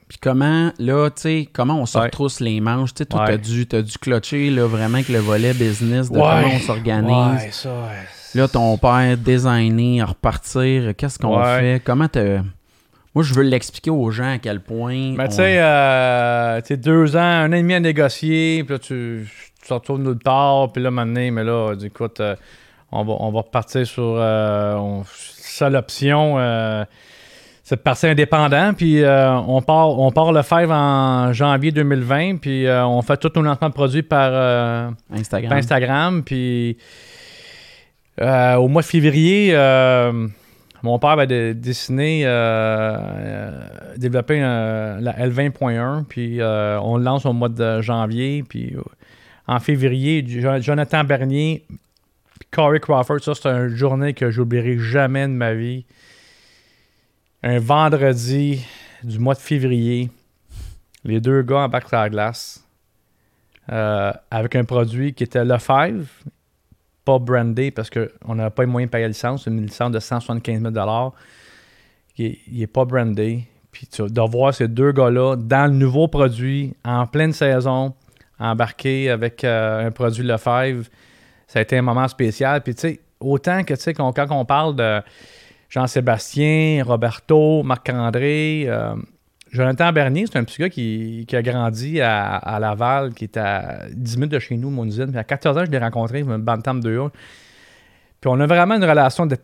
Puis 0.09 0.19
comment, 0.21 0.73
là, 0.79 1.09
tu 1.11 1.23
sais, 1.23 1.49
comment 1.53 1.81
on 1.81 1.87
se 1.87 1.97
retrousse 2.07 2.41
les 2.41 2.61
manches? 2.61 2.95
Tu 2.95 2.99
sais, 2.99 3.07
toi, 3.07 3.21
t'as 3.27 3.37
dû, 3.37 3.67
t'as 3.67 3.83
dû 3.83 3.97
clutcher, 3.99 4.51
là, 4.51 4.67
vraiment 4.67 4.95
avec 4.97 5.09
le 5.09 5.19
volet 5.21 5.55
business, 5.55 6.11
de 6.11 6.19
comment 6.19 6.55
on 6.57 6.59
s'organise. 6.61 7.43
Ouais, 7.45 7.51
ça, 7.53 7.69
ouais. 7.69 8.41
Là, 8.41 8.49
ton 8.49 8.77
père, 8.77 9.17
designer, 9.17 10.09
repartir, 10.09 10.95
qu'est-ce 10.97 11.19
qu'on 11.19 11.39
fait? 11.59 11.83
Comment 11.85 12.09
te... 12.09 12.41
Moi, 13.15 13.25
je 13.25 13.33
veux 13.35 13.43
l'expliquer 13.43 13.91
aux 13.91 14.11
gens 14.11 14.35
à 14.35 14.39
quel 14.39 14.61
point... 14.61 15.15
Mais 15.17 15.25
on- 15.25 15.29
tu 15.29 15.35
sais, 15.37 15.57
euh, 15.59 16.61
deux 16.77 17.17
ans, 17.17 17.21
un 17.21 17.49
an 17.51 17.57
et 17.57 17.63
demi 17.63 17.75
à 17.75 17.81
négocier, 17.81 18.63
puis 18.65 18.75
là, 18.75 18.79
tu, 18.79 19.27
tu 19.67 19.73
retrouves 19.73 20.01
nulle 20.01 20.19
part, 20.19 20.71
puis 20.73 20.83
là, 20.83 20.91
maintenant, 20.91 21.31
mais 21.33 21.43
là, 21.45 21.75
coup, 21.91 22.05
euh, 22.21 22.37
on 22.93 23.05
va, 23.05 23.15
on 23.21 23.31
va 23.33 23.41
repartir 23.41 23.87
sur. 23.87 24.03
Euh, 24.19 24.75
on- 24.77 25.05
seule 25.07 25.75
option, 25.77 26.39
euh, 26.39 26.85
c'est 27.69 27.77
de 27.77 27.81
partir 27.83 28.09
indépendant, 28.09 28.73
puis 28.73 29.03
euh, 29.03 29.31
on, 29.41 29.61
part, 29.61 29.91
on 30.01 30.11
part 30.11 30.33
le 30.33 30.41
faire 30.41 30.71
en 30.71 31.35
janvier 31.35 31.71
2020, 31.71 32.39
puis 32.39 32.67
euh, 32.67 32.87
on 32.87 33.03
fait 33.03 33.19
tous 33.19 33.31
nos 33.37 33.43
lancements 33.43 33.69
de 33.69 33.75
produits 33.75 34.03
par, 34.03 34.31
euh, 34.33 34.89
Instagram. 35.13 35.51
par 35.51 35.59
Instagram, 35.59 36.23
puis 36.25 36.79
au 38.23 38.69
mois 38.69 38.81
de 38.81 38.87
février, 38.87 39.53
mon 40.83 40.99
père 40.99 41.17
va 41.17 41.27
dessiner, 41.27 42.23
développer 43.99 44.41
la 44.41 45.13
L20.1, 45.29 46.05
puis 46.05 46.41
on 46.43 46.97
le 46.97 47.05
lance 47.05 47.27
au 47.27 47.35
mois 47.35 47.51
de 47.51 47.83
janvier, 47.83 48.45
puis 48.49 48.75
en 49.47 49.61
février, 49.61 50.25
Jo- 50.27 50.61
Jonathan 50.61 51.05
Bernier, 51.05 51.67
Corey 52.51 52.81
Crawford, 52.81 53.21
ça 53.21 53.35
c'est 53.35 53.47
une 53.49 53.77
journée 53.77 54.15
que 54.15 54.31
j'oublierai 54.31 54.79
jamais 54.79 55.25
de 55.29 55.33
ma 55.33 55.53
vie. 55.53 55.85
Un 57.43 57.61
vendredi 57.61 58.67
du 59.05 59.21
mois 59.21 59.35
de 59.35 59.39
février, 59.39 60.11
les 61.05 61.21
deux 61.21 61.43
gars 61.43 61.61
embarquent 61.61 61.89
sur 61.89 61.99
la 61.99 62.11
glace 62.11 62.65
euh, 63.71 64.13
avec 64.29 64.57
un 64.57 64.65
produit 64.65 65.15
qui 65.15 65.23
était 65.23 65.45
Lefebvre, 65.45 66.09
pas 67.05 67.21
brandé 67.21 67.71
parce 67.71 67.91
qu'on 67.91 68.35
n'a 68.35 68.51
pas 68.51 68.65
les 68.65 68.67
moyens 68.67 68.89
de 68.89 68.93
payer 68.93 69.05
la 69.05 69.09
licence. 69.09 69.45
C'est 69.45 69.51
une 69.51 69.63
licence 69.63 69.93
de 69.93 70.01
175 70.01 70.63
000 70.63 71.13
qui 72.17 72.41
n'est 72.51 72.67
pas 72.67 72.85
brandé. 72.85 73.45
Puis 73.71 73.89
de 73.97 74.21
voir 74.29 74.53
ces 74.53 74.67
deux 74.67 74.91
gars-là 74.91 75.37
dans 75.37 75.71
le 75.71 75.79
nouveau 75.79 76.09
produit, 76.09 76.75
en 76.85 77.07
pleine 77.07 77.33
saison, 77.33 77.95
embarqués 78.41 79.11
avec 79.11 79.45
euh, 79.45 79.87
un 79.87 79.93
produit 79.93 80.25
Lefebvre, 80.25 80.87
ça 81.47 81.61
a 81.61 81.63
été 81.63 81.79
un 81.79 81.83
moment 81.83 82.09
spécial. 82.09 82.63
Puis 82.63 82.75
tu 82.75 82.81
sais, 82.81 83.01
autant 83.21 83.63
que 83.63 83.75
tu 83.75 83.81
sais, 83.81 83.95
quand 83.95 84.13
on 84.31 84.45
parle 84.45 84.75
de 84.75 85.01
Jean-Sébastien, 85.69 86.83
Roberto, 86.85 87.63
Marc-André, 87.63 88.65
euh, 88.67 88.95
Jonathan 89.51 89.93
Bernier, 89.93 90.27
c'est 90.27 90.39
un 90.39 90.45
petit 90.45 90.61
gars 90.61 90.69
qui, 90.69 91.25
qui 91.29 91.37
a 91.37 91.43
grandi 91.43 92.01
à, 92.01 92.37
à 92.37 92.59
Laval, 92.59 93.15
qui 93.15 93.25
est 93.25 93.37
à 93.37 93.87
10 93.93 94.17
minutes 94.17 94.33
de 94.33 94.39
chez 94.39 94.57
nous, 94.57 94.71
mon 94.71 94.85
usine. 94.85 95.09
Puis 95.09 95.19
à 95.19 95.25
14 95.25 95.59
ans, 95.59 95.65
je 95.65 95.71
l'ai 95.71 95.79
rencontré, 95.79 96.21
un 96.21 96.39
bantam 96.39 96.81
de 96.81 96.97
haut. 96.99 97.11
Puis 98.21 98.31
on 98.31 98.39
a 98.41 98.47
vraiment 98.47 98.75
une 98.75 98.85
relation 98.85 99.27
de 99.27 99.37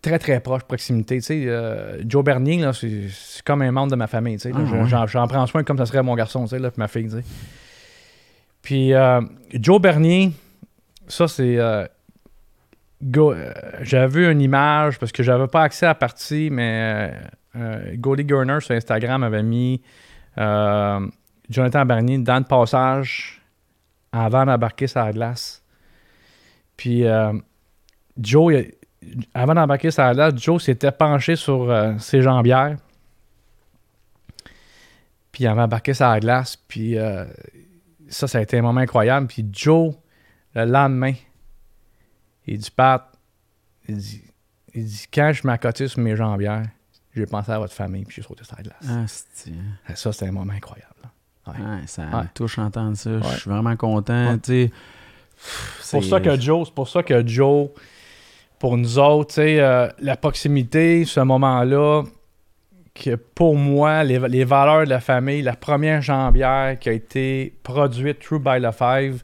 très, 0.00 0.18
très 0.18 0.40
proche, 0.40 0.62
proximité. 0.62 1.16
Tu 1.16 1.22
sais, 1.22 1.44
euh, 1.46 2.02
Joe 2.06 2.24
Bernier, 2.24 2.70
c'est, 2.72 3.42
comme 3.44 3.62
un 3.62 3.72
membre 3.72 3.90
de 3.92 3.96
ma 3.96 4.06
famille. 4.06 4.36
tu 4.36 4.50
sais. 4.50 4.52
Ah, 4.54 5.06
j'en, 5.06 5.26
prends 5.26 5.46
soin 5.46 5.64
comme 5.64 5.78
ça 5.78 5.86
serait 5.86 6.02
mon 6.02 6.14
garçon, 6.14 6.44
tu 6.44 6.50
sais, 6.50 6.58
là, 6.58 6.70
puis 6.70 6.78
ma 6.78 6.88
fille. 6.88 7.04
tu 7.04 7.10
sais. 7.10 7.24
Puis 8.62 8.94
euh, 8.94 9.20
Joe 9.54 9.80
Bernier, 9.80 10.32
ça, 11.08 11.28
c'est... 11.28 11.58
euh, 11.58 11.86
j'avais 13.80 14.06
vu 14.06 14.30
une 14.30 14.40
image, 14.40 14.98
parce 14.98 15.12
que 15.12 15.22
j'avais 15.22 15.48
pas 15.48 15.62
accès 15.62 15.86
à 15.86 15.90
la 15.90 15.94
partie, 15.94 16.50
mais 16.50 17.12
euh, 17.56 17.60
euh, 17.60 17.96
Goldie 17.96 18.24
Gurner 18.24 18.60
sur 18.60 18.74
Instagram 18.74 19.22
avait 19.22 19.42
mis 19.42 19.82
euh, 20.38 21.06
Jonathan 21.50 21.84
Bernier 21.84 22.18
dans 22.18 22.38
le 22.38 22.44
passage 22.44 23.42
avant 24.12 24.44
d'embarquer 24.46 24.86
sur 24.86 25.04
la 25.04 25.12
glace. 25.12 25.62
Puis 26.76 27.04
euh, 27.04 27.32
Joe, 28.18 28.66
avant 29.34 29.54
d'embarquer 29.54 29.90
sur 29.90 30.02
la 30.02 30.14
glace, 30.14 30.34
Joe 30.36 30.62
s'était 30.62 30.92
penché 30.92 31.36
sur 31.36 31.70
euh, 31.70 31.94
ses 31.98 32.22
jambières. 32.22 32.76
Puis 35.32 35.44
il 35.44 35.46
avait 35.46 35.62
embarqué 35.62 35.94
sur 35.94 36.06
la 36.06 36.20
glace. 36.20 36.56
Puis 36.56 36.98
euh, 36.98 37.24
ça, 38.08 38.28
ça 38.28 38.38
a 38.38 38.42
été 38.42 38.58
un 38.58 38.62
moment 38.62 38.80
incroyable. 38.80 39.26
Puis 39.26 39.46
Joe, 39.50 39.94
le 40.54 40.64
lendemain, 40.64 41.14
il 42.46 42.58
dit 42.58 42.70
Pat, 42.70 43.10
il 43.88 43.96
dit, 43.96 44.22
il 44.74 44.84
dit 44.84 45.06
quand 45.12 45.32
je 45.32 45.46
m'accotais 45.46 45.88
sur 45.88 46.00
mes 46.00 46.16
jambières, 46.16 46.64
j'ai 47.14 47.26
pensé 47.26 47.52
à 47.52 47.58
votre 47.58 47.74
famille, 47.74 48.04
puis 48.04 48.16
j'ai 48.16 48.22
sauté 48.22 48.44
sur 48.44 48.56
la 48.56 48.62
glace. 48.62 48.76
Ah, 48.88 49.04
c'est- 49.06 49.52
Ça, 49.94 50.12
c'était 50.12 50.28
un 50.28 50.32
moment 50.32 50.52
incroyable. 50.52 50.88
Ouais. 51.46 51.52
Ouais, 51.54 51.80
ça 51.86 52.02
Ouais. 52.04 52.22
me 52.22 52.28
touche 52.34 52.56
d'entendre 52.56 52.96
ça. 52.96 53.10
Ouais. 53.10 53.20
Je 53.34 53.40
suis 53.40 53.50
vraiment 53.50 53.76
content. 53.76 54.38
C'est 54.44 54.70
pour 55.90 56.04
ça 56.04 56.20
que 56.20 56.40
Joe, 56.40 56.68
c'est 56.68 56.74
pour 56.74 56.88
ça 56.88 57.02
que 57.02 57.26
Joe, 57.26 57.68
pour 58.58 58.76
nous 58.78 58.98
autres, 58.98 59.40
euh, 59.40 59.88
la 59.98 60.16
proximité, 60.16 61.04
ce 61.04 61.20
moment-là, 61.20 62.04
que 62.94 63.16
pour 63.16 63.56
moi, 63.56 64.04
les, 64.04 64.18
les 64.28 64.44
valeurs 64.44 64.84
de 64.84 64.90
la 64.90 65.00
famille, 65.00 65.42
la 65.42 65.56
première 65.56 66.00
jambière 66.02 66.78
qui 66.78 66.88
a 66.88 66.92
été 66.92 67.58
produite 67.62 68.20
True 68.20 68.38
by 68.38 68.60
the 68.62 68.70
Five 68.70 69.22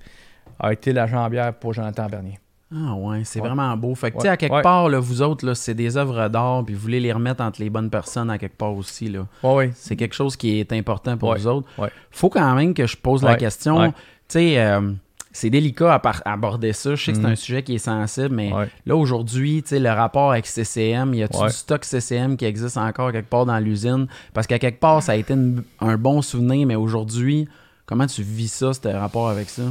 a 0.58 0.72
été 0.72 0.92
la 0.92 1.06
jambière 1.06 1.54
pour 1.54 1.72
Jonathan 1.74 2.06
Bernier. 2.08 2.38
Ah 2.74 2.94
ouais, 2.94 3.22
c'est 3.24 3.40
Ouais. 3.40 3.48
vraiment 3.48 3.74
beau. 3.78 3.94
Fait 3.94 4.10
que, 4.10 4.16
tu 4.16 4.22
sais, 4.22 4.28
à 4.28 4.36
quelque 4.36 4.52
Ouais. 4.56 4.62
part, 4.62 4.88
là, 4.90 4.98
vous 5.00 5.22
autres, 5.22 5.46
là, 5.46 5.54
c'est 5.54 5.72
des 5.74 5.96
œuvres 5.96 6.28
d'art, 6.28 6.62
puis 6.64 6.74
vous 6.74 6.80
voulez 6.82 7.00
les 7.00 7.12
remettre 7.12 7.42
entre 7.42 7.60
les 7.62 7.70
bonnes 7.70 7.88
personnes 7.88 8.28
à 8.30 8.36
quelque 8.36 8.56
part 8.58 8.74
aussi. 8.74 9.08
Là. 9.08 9.26
C'est 9.74 9.96
quelque 9.96 10.14
chose 10.14 10.36
qui 10.36 10.60
est 10.60 10.70
important 10.74 11.16
pour 11.16 11.34
vous 11.34 11.46
autres. 11.46 11.66
Ouais. 11.78 11.88
Faut 12.10 12.28
quand 12.28 12.54
même 12.54 12.74
que 12.74 12.86
je 12.86 12.96
pose 12.96 13.22
la 13.22 13.36
question. 13.36 13.90
Tu 13.90 13.94
sais, 14.28 14.58
euh, 14.60 14.92
c'est 15.32 15.48
délicat 15.48 15.94
à 15.94 15.98
par- 15.98 16.20
aborder 16.26 16.74
ça. 16.74 16.94
Je 16.94 17.04
sais 17.06 17.12
que 17.12 17.16
c'est 17.18 17.24
Mhm. 17.24 17.30
un 17.32 17.36
sujet 17.36 17.62
qui 17.62 17.76
est 17.76 17.78
sensible, 17.78 18.34
mais 18.34 18.50
là, 18.84 18.96
aujourd'hui, 18.96 19.62
tu 19.62 19.70
sais, 19.70 19.78
le 19.78 19.90
rapport 19.90 20.32
avec 20.32 20.46
CCM, 20.46 21.14
y 21.14 21.22
a-tu 21.22 21.38
Ouais. 21.38 21.46
du 21.46 21.52
stock 21.54 21.84
CCM 21.84 22.36
qui 22.36 22.44
existe 22.44 22.76
encore 22.76 23.12
quelque 23.12 23.30
part 23.30 23.46
dans 23.46 23.58
l'usine? 23.58 24.08
Parce 24.34 24.46
qu'à 24.46 24.58
quelque 24.58 24.80
part, 24.80 25.02
ça 25.02 25.12
a 25.12 25.14
été 25.16 25.32
une- 25.32 25.62
un 25.80 25.96
bon 25.96 26.20
souvenir, 26.20 26.66
mais 26.66 26.74
aujourd'hui, 26.74 27.48
comment 27.86 28.06
tu 28.06 28.22
vis 28.22 28.48
ça, 28.52 28.74
ce 28.74 28.88
rapport 28.88 29.30
avec 29.30 29.48
ça? 29.48 29.62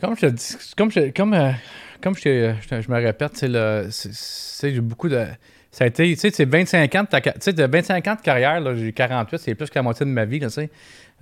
Comme 0.00 0.16
je 0.16 0.26
dis, 0.26 0.56
comme 0.76 0.90
je, 0.90 1.10
comme, 1.10 1.34
euh, 1.34 1.52
comme 2.00 2.16
je, 2.16 2.54
je 2.70 2.90
me 2.90 2.96
répète, 2.96 3.36
c'est 3.36 4.72
j'ai 4.72 4.80
beaucoup 4.80 5.08
de, 5.08 5.24
ça 5.70 5.84
a 5.84 5.86
été, 5.86 6.12
tu 6.14 6.16
sais, 6.18 6.30
c'est 6.30 6.44
25 6.44 6.94
ans 6.94 7.02
de 7.02 7.08
ta, 7.08 7.20
de 7.20 7.64
25 7.72 8.08
ans 8.08 8.14
de 8.14 8.20
carrière, 8.20 8.76
j'ai 8.76 8.92
48, 8.92 9.38
c'est 9.38 9.54
plus 9.54 9.68
que 9.68 9.74
la 9.74 9.82
moitié 9.82 10.06
de 10.06 10.10
ma 10.10 10.24
vie, 10.24 10.40
tu 10.40 10.50
sais. 10.50 10.70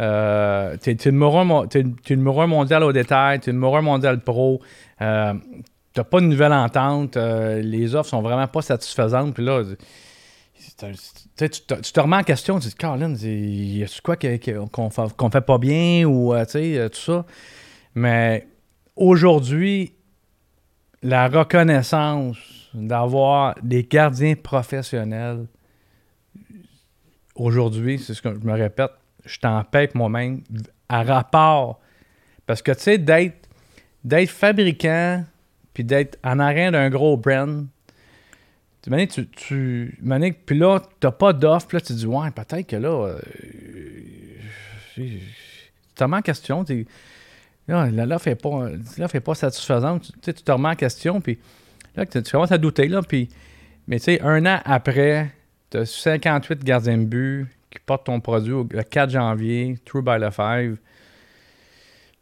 Euh, 0.01 0.77
t'es, 0.77 0.97
numéro 1.11 1.39
un, 1.41 2.47
mondial 2.47 2.85
au 2.85 2.93
détail, 2.93 3.41
t'es 3.41 3.53
numéro 3.53 3.77
un 3.77 3.83
mondial 3.83 4.21
pro, 4.21 4.61
euh, 5.03 5.35
t'as 5.93 6.05
pas 6.05 6.21
de 6.21 6.27
nouvelle 6.27 6.53
entente, 6.53 7.17
euh, 7.17 7.61
les 7.63 7.95
offres 7.95 8.11
sont 8.11 8.23
vraiment 8.23 8.47
pas 8.47 8.63
satisfaisantes, 8.63 9.35
puis 9.35 9.45
là, 9.45 9.63
tu 11.37 11.49
te, 11.49 12.01
remets 12.01 12.17
en 12.17 12.23
question, 12.23 12.59
tu 12.59 12.69
te 12.69 12.71
dis, 12.71 12.77
Colin, 12.77 13.15
y 13.15 13.83
a-tu 13.83 14.01
quoi 14.03 14.17
qu'on, 14.17 14.91
fait, 14.91 15.17
qu'on 15.17 15.31
fait 15.31 15.41
pas 15.41 15.59
bien, 15.59 16.05
ou, 16.05 16.35
euh, 16.35 16.45
tu 16.45 16.59
euh, 16.59 16.89
tout 16.89 17.01
ça. 17.01 17.25
Mais 17.95 18.47
aujourd'hui, 18.97 19.95
la 21.03 21.29
reconnaissance 21.29 22.37
d'avoir 22.75 23.55
des 23.63 23.85
gardiens 23.85 24.35
professionnels, 24.35 25.47
aujourd'hui, 27.35 27.99
c'est 27.99 28.15
ce 28.15 28.23
que 28.23 28.35
je 28.35 28.47
me 28.47 28.53
répète, 28.53 28.91
je 29.25 29.39
t'en 29.39 29.63
paie 29.65 29.91
moi-même 29.95 30.43
à 30.89 31.03
rapport. 31.03 31.81
Parce 32.47 32.63
que, 32.63 32.73
tu 32.73 32.81
sais, 32.81 32.99
d'être, 32.99 33.49
d'être 34.03 34.31
fabricant, 34.31 35.25
puis 35.73 35.85
d'être 35.85 36.19
en 36.23 36.39
arrière 36.39 36.73
d'un 36.73 36.91
gros 36.91 37.17
brand, 37.17 37.67
tu 38.83 39.09
tu, 39.09 39.27
tu 39.29 39.99
puis 40.47 40.59
là, 40.59 40.81
t'as 41.01 41.11
pas 41.11 41.33
d'offre, 41.33 41.67
puis 41.67 41.77
là, 41.79 41.81
tu 41.81 41.95
dis, 41.95 42.07
ouais, 42.07 42.31
peut-être 42.31 42.67
que 42.67 42.77
là, 42.77 43.07
euh, 43.07 43.19
tu 44.95 45.21
te 45.95 46.05
remets 46.05 46.19
en 46.19 46.23
question, 46.23 46.65
tu 46.65 46.87
l'offre 47.69 48.29
n'est 48.29 48.35
pas, 48.35 48.69
l'offre 48.99 49.15
est 49.17 49.21
pas 49.21 49.35
satisfaisante, 49.35 50.11
tu, 50.23 50.33
tu 50.35 50.43
te 50.43 50.53
remets 50.53 50.69
en 50.71 50.75
question, 50.75 51.21
puis 51.21 51.39
là, 51.97 52.05
tu, 52.07 52.23
tu 52.23 52.31
commences 52.31 52.53
à 52.53 52.59
douter, 52.59 52.89
là, 52.89 53.03
puis, 53.03 53.29
mais 53.89 53.99
tu 53.99 54.05
sais, 54.05 54.21
un 54.23 54.45
an 54.47 54.61
après, 54.65 55.31
tu 55.71 55.79
as 55.79 55.87
58 55.87 56.63
gardiens 56.65 56.99
de 56.99 57.05
but 57.05 57.47
qui 57.71 57.79
portent 57.85 58.07
ton 58.07 58.21
produit 58.21 58.55
le 58.71 58.83
4 58.83 59.11
janvier, 59.11 59.77
True 59.85 60.03
by 60.03 60.21
the 60.21 60.31
Five. 60.31 60.77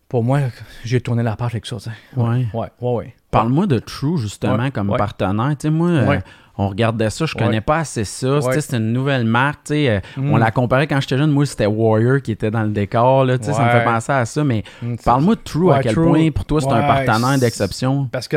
Pour 0.09 0.22
moi, 0.22 0.40
j'ai 0.84 1.01
tourné 1.01 1.22
la 1.22 1.36
page 1.36 1.53
avec 1.53 1.64
ça, 1.66 1.76
tu 1.76 1.82
sais. 1.84 1.90
Ouais. 2.16 2.47
Ouais, 2.53 2.68
ouais, 2.80 2.95
ouais. 2.95 3.14
Parle-moi 3.30 3.66
de 3.66 3.78
True, 3.78 4.18
justement, 4.18 4.57
Ouais, 4.57 4.70
comme 4.70 4.90
ouais. 4.90 4.99
partenaire. 4.99 5.57
Tu 5.59 5.68
sais, 5.68 5.70
moi, 5.70 5.88
euh. 5.88 6.20
On 6.59 6.68
regardait 6.68 7.09
ça, 7.11 7.24
je 7.26 7.34
connais 7.34 7.48
Ouais. 7.57 7.61
pas 7.62 7.78
assez 7.78 8.05
ça. 8.05 8.38
Ouais. 8.38 8.61
C'est 8.61 8.76
une 8.76 8.92
nouvelle 8.92 9.24
marque. 9.24 9.70
euh, 9.70 10.00
Mm. 10.16 10.32
On 10.32 10.36
la 10.36 10.50
comparait 10.50 10.86
quand 10.86 11.00
j'étais 11.00 11.16
jeune. 11.16 11.30
Moi, 11.30 11.46
c'était 11.46 11.66
Warrior 11.66 12.20
qui 12.20 12.32
était 12.32 12.50
dans 12.50 12.62
le 12.62 12.70
décor. 12.70 13.24
Là, 13.24 13.36
Ça 13.40 13.50
me 13.64 13.70
fait 13.70 13.84
penser 13.84 14.12
à 14.12 14.24
ça. 14.26 14.44
Mais 14.44 14.62
Mm, 14.82 14.96
parle-moi 14.96 15.34
de 15.36 15.40
True, 15.40 15.72
à 15.72 15.80
quel 15.82 15.94
True. 15.94 16.07
point, 16.09 16.30
pour 16.30 16.44
toi, 16.44 16.61
c'est 16.61 16.68
un 16.68 16.82
partenaire 16.82 17.38
d'exception? 17.38 18.07
Parce 18.12 18.28
que 18.28 18.36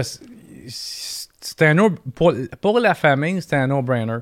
c'est 0.68 1.62
un 1.62 1.74
no- 1.74 1.92
pour, 2.16 2.34
pour 2.62 2.80
la 2.80 2.94
famille, 2.96 3.42
c'est 3.42 3.56
un 3.56 3.68
no-brainer. 3.68 4.18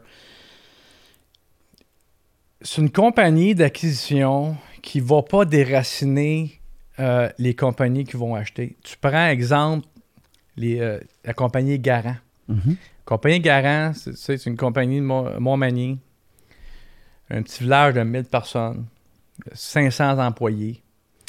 C'est 2.61 2.81
une 2.81 2.91
compagnie 2.91 3.55
d'acquisition 3.55 4.55
qui 4.81 5.01
ne 5.01 5.05
va 5.05 5.21
pas 5.21 5.45
déraciner 5.45 6.59
euh, 6.99 7.29
les 7.37 7.55
compagnies 7.55 8.05
qui 8.05 8.15
vont 8.17 8.35
acheter. 8.35 8.77
Tu 8.83 8.95
prends 8.99 9.27
exemple 9.27 9.87
les, 10.55 10.79
euh, 10.79 10.99
la 11.25 11.33
compagnie 11.33 11.77
Garant. 11.79 12.15
Mhm. 12.47 12.75
Compagnie 13.05 13.39
Garant, 13.39 13.93
c'est- 13.93 14.45
une 14.45 14.55
compagnie 14.57 14.97
de 14.99 15.05
Mont- 15.05 15.39
Montmagny. 15.39 15.99
Un 17.29 17.41
petit 17.41 17.63
village 17.63 17.93
de 17.95 18.01
1000 18.03 18.25
personnes, 18.25 18.85
500 19.53 20.19
employés. 20.19 20.81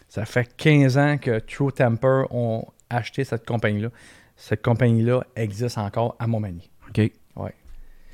Ça 0.08 0.24
fait 0.24 0.48
15 0.56 0.96
ans 0.98 1.18
que 1.18 1.38
True 1.40 1.72
Temper 1.72 2.24
ont 2.30 2.64
acheté 2.90 3.24
cette 3.24 3.46
compagnie-là. 3.46 3.88
Cette 4.36 4.62
compagnie-là 4.62 5.24
existe 5.34 5.78
encore 5.78 6.14
à 6.18 6.26
Montmagny. 6.26 6.70
OK. 6.88 7.10
Ouais. 7.36 7.54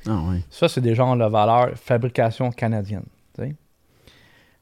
Ah. 0.07 0.21
Ça, 0.49 0.67
c'est 0.67 0.81
des 0.81 0.95
genres 0.95 1.15
de 1.17 1.25
valeur 1.25 1.77
fabrication 1.77 2.51
canadienne. 2.51 3.05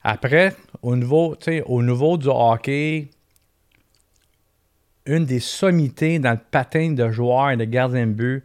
Après, 0.02 0.56
au 0.82 0.96
niveau, 0.96 1.36
au 1.66 1.84
niveau 1.84 2.18
du 2.18 2.28
hockey, 2.30 3.10
une 5.06 5.26
des 5.26 5.40
sommités 5.42 6.20
dans 6.20 6.32
le 6.32 6.40
patin 6.40 6.92
de 6.92 7.10
joueurs 7.12 7.52
et 7.52 7.58
de 7.58 7.66
gardien 7.66 8.08
de 8.08 8.14
but, 8.14 8.44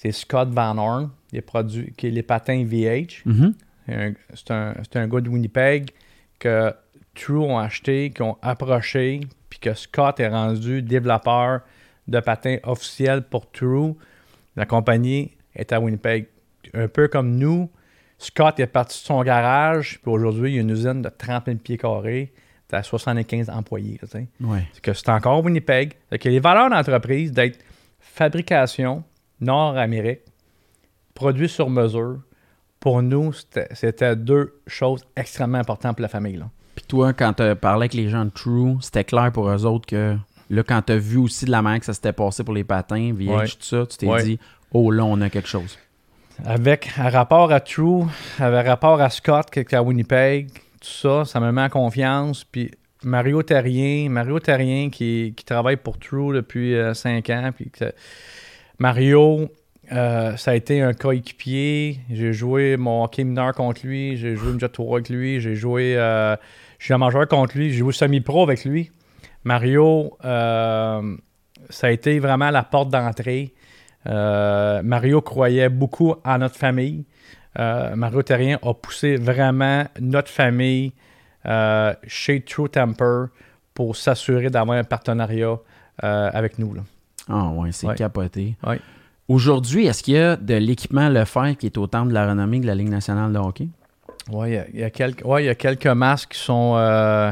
c'est 0.00 0.12
Scott 0.12 0.48
Van 0.48 0.78
Horn, 0.78 1.10
les 1.30 1.42
produits, 1.42 1.92
qui 1.94 2.06
est 2.06 2.10
les 2.10 2.22
patins 2.22 2.64
VH. 2.64 3.22
Mhm. 3.26 3.54
C'est 4.34 4.50
un, 4.96 5.08
gars 5.08 5.20
de 5.20 5.28
Winnipeg 5.28 5.90
que 6.38 6.72
True 7.14 7.44
ont 7.44 7.58
acheté, 7.58 8.08
qui 8.08 8.22
ont 8.22 8.38
approché, 8.40 9.20
puis 9.50 9.58
que 9.58 9.74
Scott 9.74 10.18
est 10.18 10.28
rendu 10.28 10.80
développeur 10.80 11.60
de 12.08 12.18
patins 12.20 12.56
officiels 12.62 13.24
pour 13.24 13.50
True. 13.50 13.92
La 14.56 14.64
compagnie 14.64 15.32
est 15.54 15.70
à 15.70 15.80
Winnipeg. 15.80 16.28
Un 16.72 16.88
peu 16.88 17.08
comme 17.08 17.36
nous, 17.36 17.68
Scott 18.16 18.58
est 18.58 18.66
parti 18.68 19.02
de 19.02 19.04
son 19.04 19.22
garage, 19.22 20.00
puis 20.00 20.10
aujourd'hui, 20.10 20.52
il 20.52 20.54
y 20.54 20.58
a 20.58 20.62
une 20.62 20.70
usine 20.70 21.02
de 21.02 21.10
30 21.10 21.44
000 21.44 21.58
pieds 21.58 21.76
carrés, 21.76 22.32
à 22.72 22.82
75 22.82 23.50
employés. 23.50 24.00
Ouais. 24.40 24.66
C'est 24.72 24.80
que 24.80 24.94
c'est 24.94 25.10
encore 25.10 25.44
Winnipeg. 25.44 25.92
Que 26.10 26.28
les 26.30 26.40
valeurs 26.40 26.70
d'entreprise 26.70 27.32
d'être 27.32 27.58
fabrication, 27.98 29.04
Nord-Amérique, 29.40 30.20
produit 31.14 31.48
sur 31.48 31.68
mesure, 31.70 32.18
pour 32.78 33.02
nous, 33.02 33.32
c'était- 33.32 34.16
deux 34.16 34.60
choses 34.66 35.04
extrêmement 35.16 35.58
importantes 35.58 35.96
pour 35.96 36.02
la 36.02 36.08
famille. 36.08 36.36
Là. 36.36 36.48
Puis 36.74 36.84
toi, 36.88 37.12
quand 37.12 37.34
tu 37.34 37.54
parlais 37.56 37.82
avec 37.84 37.94
les 37.94 38.08
gens 38.08 38.24
de 38.24 38.30
True, 38.30 38.76
c'était 38.80 39.04
clair 39.04 39.30
pour 39.32 39.48
eux 39.50 39.64
autres 39.66 39.86
que 39.86 40.16
là, 40.48 40.62
quand 40.62 40.82
tu 40.82 40.92
as 40.94 40.96
vu 40.98 41.18
aussi 41.18 41.44
de 41.44 41.50
la 41.50 41.60
manière 41.62 41.80
que 41.80 41.86
ça 41.86 41.92
s'était 41.94 42.12
passé 42.12 42.42
pour 42.42 42.54
les 42.54 42.64
patins, 42.64 43.12
VH, 43.14 43.28
Ouais. 43.30 43.46
tout 43.46 43.56
ça, 43.60 43.84
tu 43.86 43.98
t'es 43.98 44.06
Ouais. 44.06 44.22
dit, 44.22 44.38
oh 44.72 44.90
là, 44.90 45.04
on 45.04 45.20
a 45.20 45.28
quelque 45.28 45.48
chose. 45.48 45.78
Avec 46.44 46.88
un 46.96 47.10
rapport 47.10 47.52
à 47.52 47.60
True, 47.60 48.04
avec 48.38 48.66
rapport 48.66 48.98
à 49.00 49.10
Scott 49.10 49.50
qui 49.50 49.58
est 49.58 49.74
à 49.74 49.82
Winnipeg, 49.82 50.48
tout 50.80 50.88
ça, 50.88 51.26
ça 51.26 51.38
me 51.38 51.52
met 51.52 51.60
en 51.62 51.68
confiance. 51.68 52.44
Puis 52.44 52.70
Mario 53.04 53.42
Terrien, 53.42 54.08
Mario 54.08 54.40
Terrien 54.40 54.88
qui, 54.88 55.34
qui 55.36 55.44
travaille 55.44 55.76
pour 55.76 55.98
True 55.98 56.34
depuis 56.34 56.74
5 56.94 57.28
ans. 57.28 57.50
Puis 57.54 57.68
que- 57.70 57.92
Mario, 58.80 59.50
euh, 59.92 60.38
ça 60.38 60.52
a 60.52 60.54
été 60.54 60.80
un 60.80 60.94
coéquipier. 60.94 62.00
J'ai 62.10 62.32
joué 62.32 62.78
mon 62.78 63.04
hockey 63.04 63.24
mineur 63.24 63.52
contre 63.52 63.86
lui, 63.86 64.16
j'ai 64.16 64.36
joué 64.36 64.58
Jet 64.58 64.70
Tour 64.70 64.94
avec 64.94 65.10
lui, 65.10 65.38
j'ai 65.38 65.54
joué, 65.54 65.98
euh, 65.98 66.34
je 66.78 66.86
suis 66.86 66.94
un 66.94 66.98
majeur 66.98 67.28
contre 67.28 67.58
lui, 67.58 67.70
j'ai 67.70 67.80
joué 67.80 67.92
semi-pro 67.92 68.42
avec 68.42 68.64
lui. 68.64 68.90
Mario, 69.44 70.16
euh, 70.24 71.14
ça 71.68 71.88
a 71.88 71.90
été 71.90 72.18
vraiment 72.20 72.48
la 72.48 72.62
porte 72.62 72.88
d'entrée. 72.88 73.52
Mario 74.06 75.20
croyait 75.20 75.68
beaucoup 75.68 76.14
en 76.24 76.38
notre 76.38 76.56
famille. 76.56 77.04
Mario 77.58 78.22
Terrien 78.22 78.58
a 78.62 78.72
poussé 78.72 79.16
vraiment 79.16 79.84
notre 80.00 80.30
famille 80.30 80.94
chez 82.06 82.40
True 82.40 82.70
Temper 82.70 83.26
pour 83.74 83.94
s'assurer 83.94 84.48
d'avoir 84.48 84.78
un 84.78 84.84
partenariat 84.84 85.58
avec 85.98 86.58
nous. 86.58 86.76
Ah 87.30 87.48
ouais, 87.50 87.70
c'est 87.72 87.86
Ouais. 87.86 87.94
capoté. 87.94 88.56
Ouais. 88.66 88.80
Aujourd'hui, 89.28 89.86
est-ce 89.86 90.02
qu'il 90.02 90.14
y 90.14 90.18
a 90.18 90.36
de 90.36 90.54
l'équipement 90.54 91.08
Lefebvre 91.08 91.56
qui 91.56 91.66
est 91.66 91.78
au 91.78 91.86
temple 91.86 92.08
de 92.08 92.14
la 92.14 92.28
renommée 92.28 92.58
de 92.60 92.66
la 92.66 92.74
Ligue 92.74 92.88
nationale 92.88 93.32
de 93.32 93.38
hockey? 93.38 93.68
Oui, 94.30 94.48
il 94.50 94.54
y 94.54 94.56
a- 94.58 94.66
il 94.74 94.80
y, 94.80 94.84
a 94.84 94.90
quelques, 94.90 95.24
ouais, 95.24 95.44
y 95.44 95.48
a 95.48 95.54
quelques 95.54 95.86
masques 95.86 96.32
qui 96.32 96.40
sont 96.40 96.74
euh, 96.76 97.30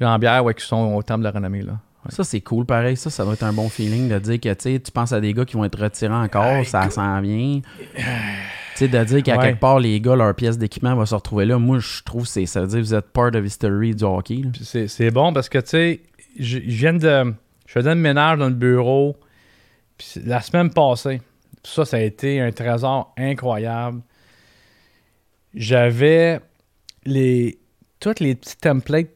jambières 0.00 0.44
ouais, 0.44 0.54
qui 0.54 0.64
sont 0.64 0.94
au 0.94 1.02
temple 1.02 1.20
de 1.20 1.24
la 1.24 1.30
renommée. 1.32 1.62
Là. 1.62 1.72
Ouais. 1.72 2.10
Ça, 2.10 2.24
c'est 2.24 2.40
cool, 2.40 2.64
pareil. 2.66 2.96
Ça, 2.96 3.10
ça 3.10 3.24
doit 3.24 3.34
être 3.34 3.42
un 3.44 3.52
bon 3.52 3.68
feeling 3.68 4.08
de 4.08 4.18
dire 4.18 4.40
que 4.40 4.52
tu 4.78 4.92
penses 4.92 5.12
à 5.12 5.20
des 5.20 5.32
gars 5.34 5.44
qui 5.44 5.54
vont 5.56 5.64
être 5.64 5.80
retirés 5.80 6.14
encore, 6.14 6.64
ça 6.66 6.88
s'en 6.90 7.20
vient. 7.20 7.60
Tu 7.94 8.02
sais, 8.78 8.88
de 8.88 9.04
dire 9.04 9.22
qu'à 9.22 9.36
Ouais. 9.36 9.44
quelque 9.44 9.60
part, 9.60 9.78
les 9.78 10.00
gars, 10.00 10.16
leur 10.16 10.34
pièce 10.34 10.58
d'équipement 10.58 10.94
va 10.96 11.06
se 11.06 11.14
retrouver 11.14 11.44
là. 11.46 11.58
Moi, 11.58 11.78
je 11.78 12.02
trouve 12.02 12.22
que 12.22 12.28
c'est- 12.28 12.46
ça 12.46 12.60
veut 12.62 12.66
dire 12.66 12.78
que 12.80 12.84
vous 12.84 12.94
êtes 12.94 13.10
part 13.12 13.30
of 13.34 13.44
history 13.46 13.94
du 13.94 14.02
hockey. 14.04 14.42
C'est, 14.62 15.10
bon 15.12 15.32
parce 15.32 15.48
que, 15.48 15.58
tu 15.58 15.68
sais, 15.68 16.00
je 16.38 16.58
je 16.58 16.76
viens 16.76 16.92
de. 16.94 17.34
Je 17.66 17.72
faisais 17.72 17.94
le 17.94 18.00
ménage 18.00 18.38
dans 18.38 18.48
le 18.48 18.54
bureau. 18.54 19.16
Puis 19.98 20.20
la 20.24 20.40
semaine 20.40 20.70
passée, 20.70 21.20
ça, 21.62 21.84
ça 21.84 21.96
a 21.96 22.00
été 22.00 22.40
un 22.40 22.50
trésor 22.52 23.14
incroyable. 23.16 24.00
J'avais 25.54 26.40
les. 27.04 27.58
Toutes 28.00 28.20
les 28.20 28.34
petits 28.34 28.56
templates 28.56 29.08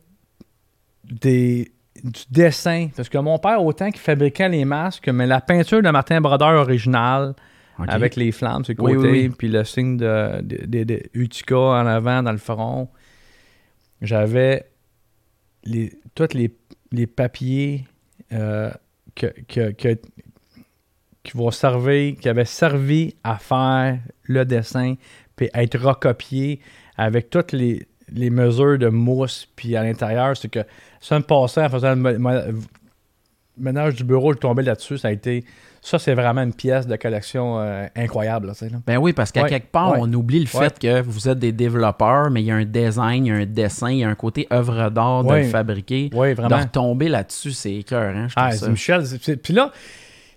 des, 1.05 1.73
du 2.03 2.21
dessin. 2.31 2.89
Parce 2.97 3.09
que 3.09 3.19
mon 3.19 3.39
père, 3.39 3.63
autant 3.63 3.91
qu'il 3.91 4.01
fabriquait 4.01 4.49
les 4.49 4.65
masques, 4.65 5.09
mais 5.09 5.27
la 5.27 5.41
peinture 5.41 5.83
de 5.83 5.91
Martin 5.91 6.21
Brodeur 6.21 6.61
originale, 6.61 7.35
avec 7.87 8.17
les 8.17 8.33
flammes 8.33 8.65
sur 8.65 8.75
le 8.77 8.83
Oui, 8.83 8.95
côté, 8.95 9.11
oui, 9.11 9.29
oui. 9.29 9.35
puis 9.37 9.49
le 9.49 9.63
signe 9.65 9.97
de, 9.99 10.41
de, 10.43 10.65
de- 10.67 10.85
de 10.85 11.03
Utica 11.15 11.57
en 11.59 11.87
avant 11.87 12.23
dans 12.23 12.33
le 12.33 12.39
front. 12.39 12.89
J'avais 14.01 14.65
les, 15.65 15.93
tous 16.15 16.33
les, 16.35 16.51
les 16.93 17.07
papiers 17.07 17.85
euh, 18.33 18.71
que, 19.15 19.27
que- 19.47 19.71
que- 19.73 19.99
qui 21.31 21.37
vont 21.37 21.51
servir, 21.51 22.15
qui 22.21 22.29
avaient 22.29 22.45
servi 22.45 23.15
à 23.23 23.37
faire 23.37 23.99
le 24.25 24.45
dessin, 24.45 24.95
puis 25.37 25.49
être 25.55 25.79
recopiés 25.79 26.61
avec 26.97 27.31
toutes 27.31 27.53
les, 27.53 27.87
les 28.13 28.31
mesures 28.31 28.79
de 28.79 28.89
mousse, 28.89 29.47
puis 29.55 29.77
à 29.77 29.83
l'intérieur, 29.83 30.37
c'est 30.37 30.49
que 30.49 30.61
ça 31.01 31.19
me 31.19 31.25
passait 31.25 31.63
en 31.65 31.69
faisant 31.69 31.95
le 31.95 32.55
ménage 33.57 33.97
du 33.97 34.05
bureau, 34.05 34.33
je 34.33 34.39
tombais 34.39 34.63
là-dessus, 34.63 34.99
ça 34.99 35.09
a 35.09 35.13
été... 35.13 35.45
Ça, 35.81 35.99
c'est 36.01 36.15
vraiment 36.15 36.43
une 36.43 36.53
pièce 36.53 36.89
de 36.89 36.97
collection 36.97 37.61
euh, 37.61 37.87
incroyable, 37.95 38.49
là. 38.49 38.53
Ben 38.85 38.97
oui, 38.99 39.13
parce 39.13 39.31
qu'à 39.31 39.43
Ouais, 39.45 39.49
quelque 39.49 39.71
part, 39.71 39.93
ouais, 39.93 39.99
on 40.03 40.13
oublie 40.13 40.41
le 40.41 40.59
ouais. 40.59 40.65
fait 40.69 40.77
que 40.79 41.01
vous 41.03 41.29
êtes 41.29 41.39
des 41.39 41.53
développeurs, 41.53 42.31
mais 42.31 42.43
il 42.43 42.47
y 42.47 42.51
a 42.51 42.57
un 42.57 42.65
design, 42.65 43.27
il 43.27 43.29
y 43.29 43.33
a 43.33 43.37
un 43.37 43.47
dessin, 43.47 43.91
il 43.93 43.99
y 43.99 44.05
a 44.05 44.09
un 44.09 44.17
côté 44.17 44.49
œuvre 44.53 44.91
d'art 44.91 45.23
de 45.23 45.35
le 45.35 45.45
fabriquer. 45.45 46.11
Oui, 46.13 46.31
De 46.31 46.35
vraiment. 46.35 46.59
retomber 46.59 47.09
là-dessus, 47.09 47.53
c'est 47.53 47.73
écœurant, 47.75 48.27
je 48.29 48.35
trouve 48.35 48.45
Ah, 48.49 48.51
ça. 48.53 48.67
c'est 48.67 48.71
Michel. 48.73 49.05
Puis 49.41 49.53
là, 49.55 49.71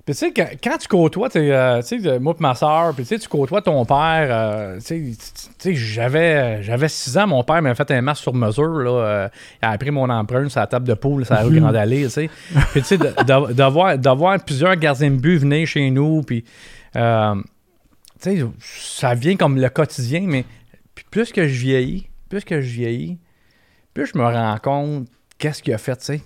puis 0.06 0.14
tu 0.16 0.20
sais, 0.20 0.32
quand, 0.34 0.48
quand 0.64 0.78
tu 0.78 0.88
côtoies, 0.88 1.30
euh, 1.36 1.82
tu 1.84 2.02
sais, 2.02 2.20
moi 2.20 2.34
et 2.38 2.42
ma 2.42 2.56
soeur, 2.56 2.94
puis 2.96 3.04
tu 3.04 3.10
sais, 3.10 3.20
tu 3.20 3.28
côtoies 3.28 3.62
ton 3.62 3.86
père, 3.86 4.28
euh, 4.30 4.80
tu 4.84 5.14
sais, 5.60 5.76
j'avais, 5.76 6.64
j'avais 6.64 6.88
6 6.90 7.18
ans, 7.20 7.28
mon 7.28 7.44
père 7.44 7.62
m'a 7.62 7.76
fait 7.76 7.90
un 7.92 8.02
masque 8.02 8.24
sur 8.24 8.34
mesure, 8.34 8.68
là. 8.80 8.90
euh, 8.92 9.30
il 9.62 9.66
a 9.68 9.78
pris 9.78 9.92
mon 9.92 10.10
empreinte 10.10 10.50
sur 10.50 10.60
la 10.60 10.68
table 10.68 10.88
de 10.88 10.94
poule, 10.96 11.26
sur 11.26 11.36
la 11.36 11.44
rue 11.44 11.60
Grande 11.60 11.76
Allée, 11.76 12.04
tu 12.06 12.10
sais. 12.10 12.30
Puis 12.72 12.82
tu 12.82 12.88
sais, 12.88 12.98
de, 12.98 13.06
de- 13.06 13.54
de 13.54 13.64
voir, 13.70 13.98
de 13.98 14.10
voir 14.10 14.44
plusieurs 14.44 14.76
gardiens 14.76 15.12
de 15.12 15.18
but 15.18 15.38
venir 15.38 15.68
chez 15.68 15.90
nous, 15.92 16.24
puis, 16.24 16.44
euh, 16.96 17.36
tu 18.22 18.40
sais, 18.40 18.46
ça 18.60 19.14
vient 19.14 19.36
comme 19.36 19.58
le 19.60 19.70
quotidien, 19.70 20.22
mais 20.26 20.46
puis 20.96 21.06
plus 21.10 21.32
que 21.32 21.48
je 21.48 21.60
vieillis, 21.60 22.08
plus 22.30 22.44
que 22.44 22.60
je 22.62 22.70
vieillis, 22.74 23.18
plus 23.94 24.08
je 24.08 24.18
me 24.18 24.24
rends 24.24 24.58
compte 24.64 25.08
qu'est-ce 25.38 25.62
qu'il 25.64 25.74
a 25.74 25.78
fait, 25.78 25.96
tu 25.98 26.06
sais. 26.06 26.22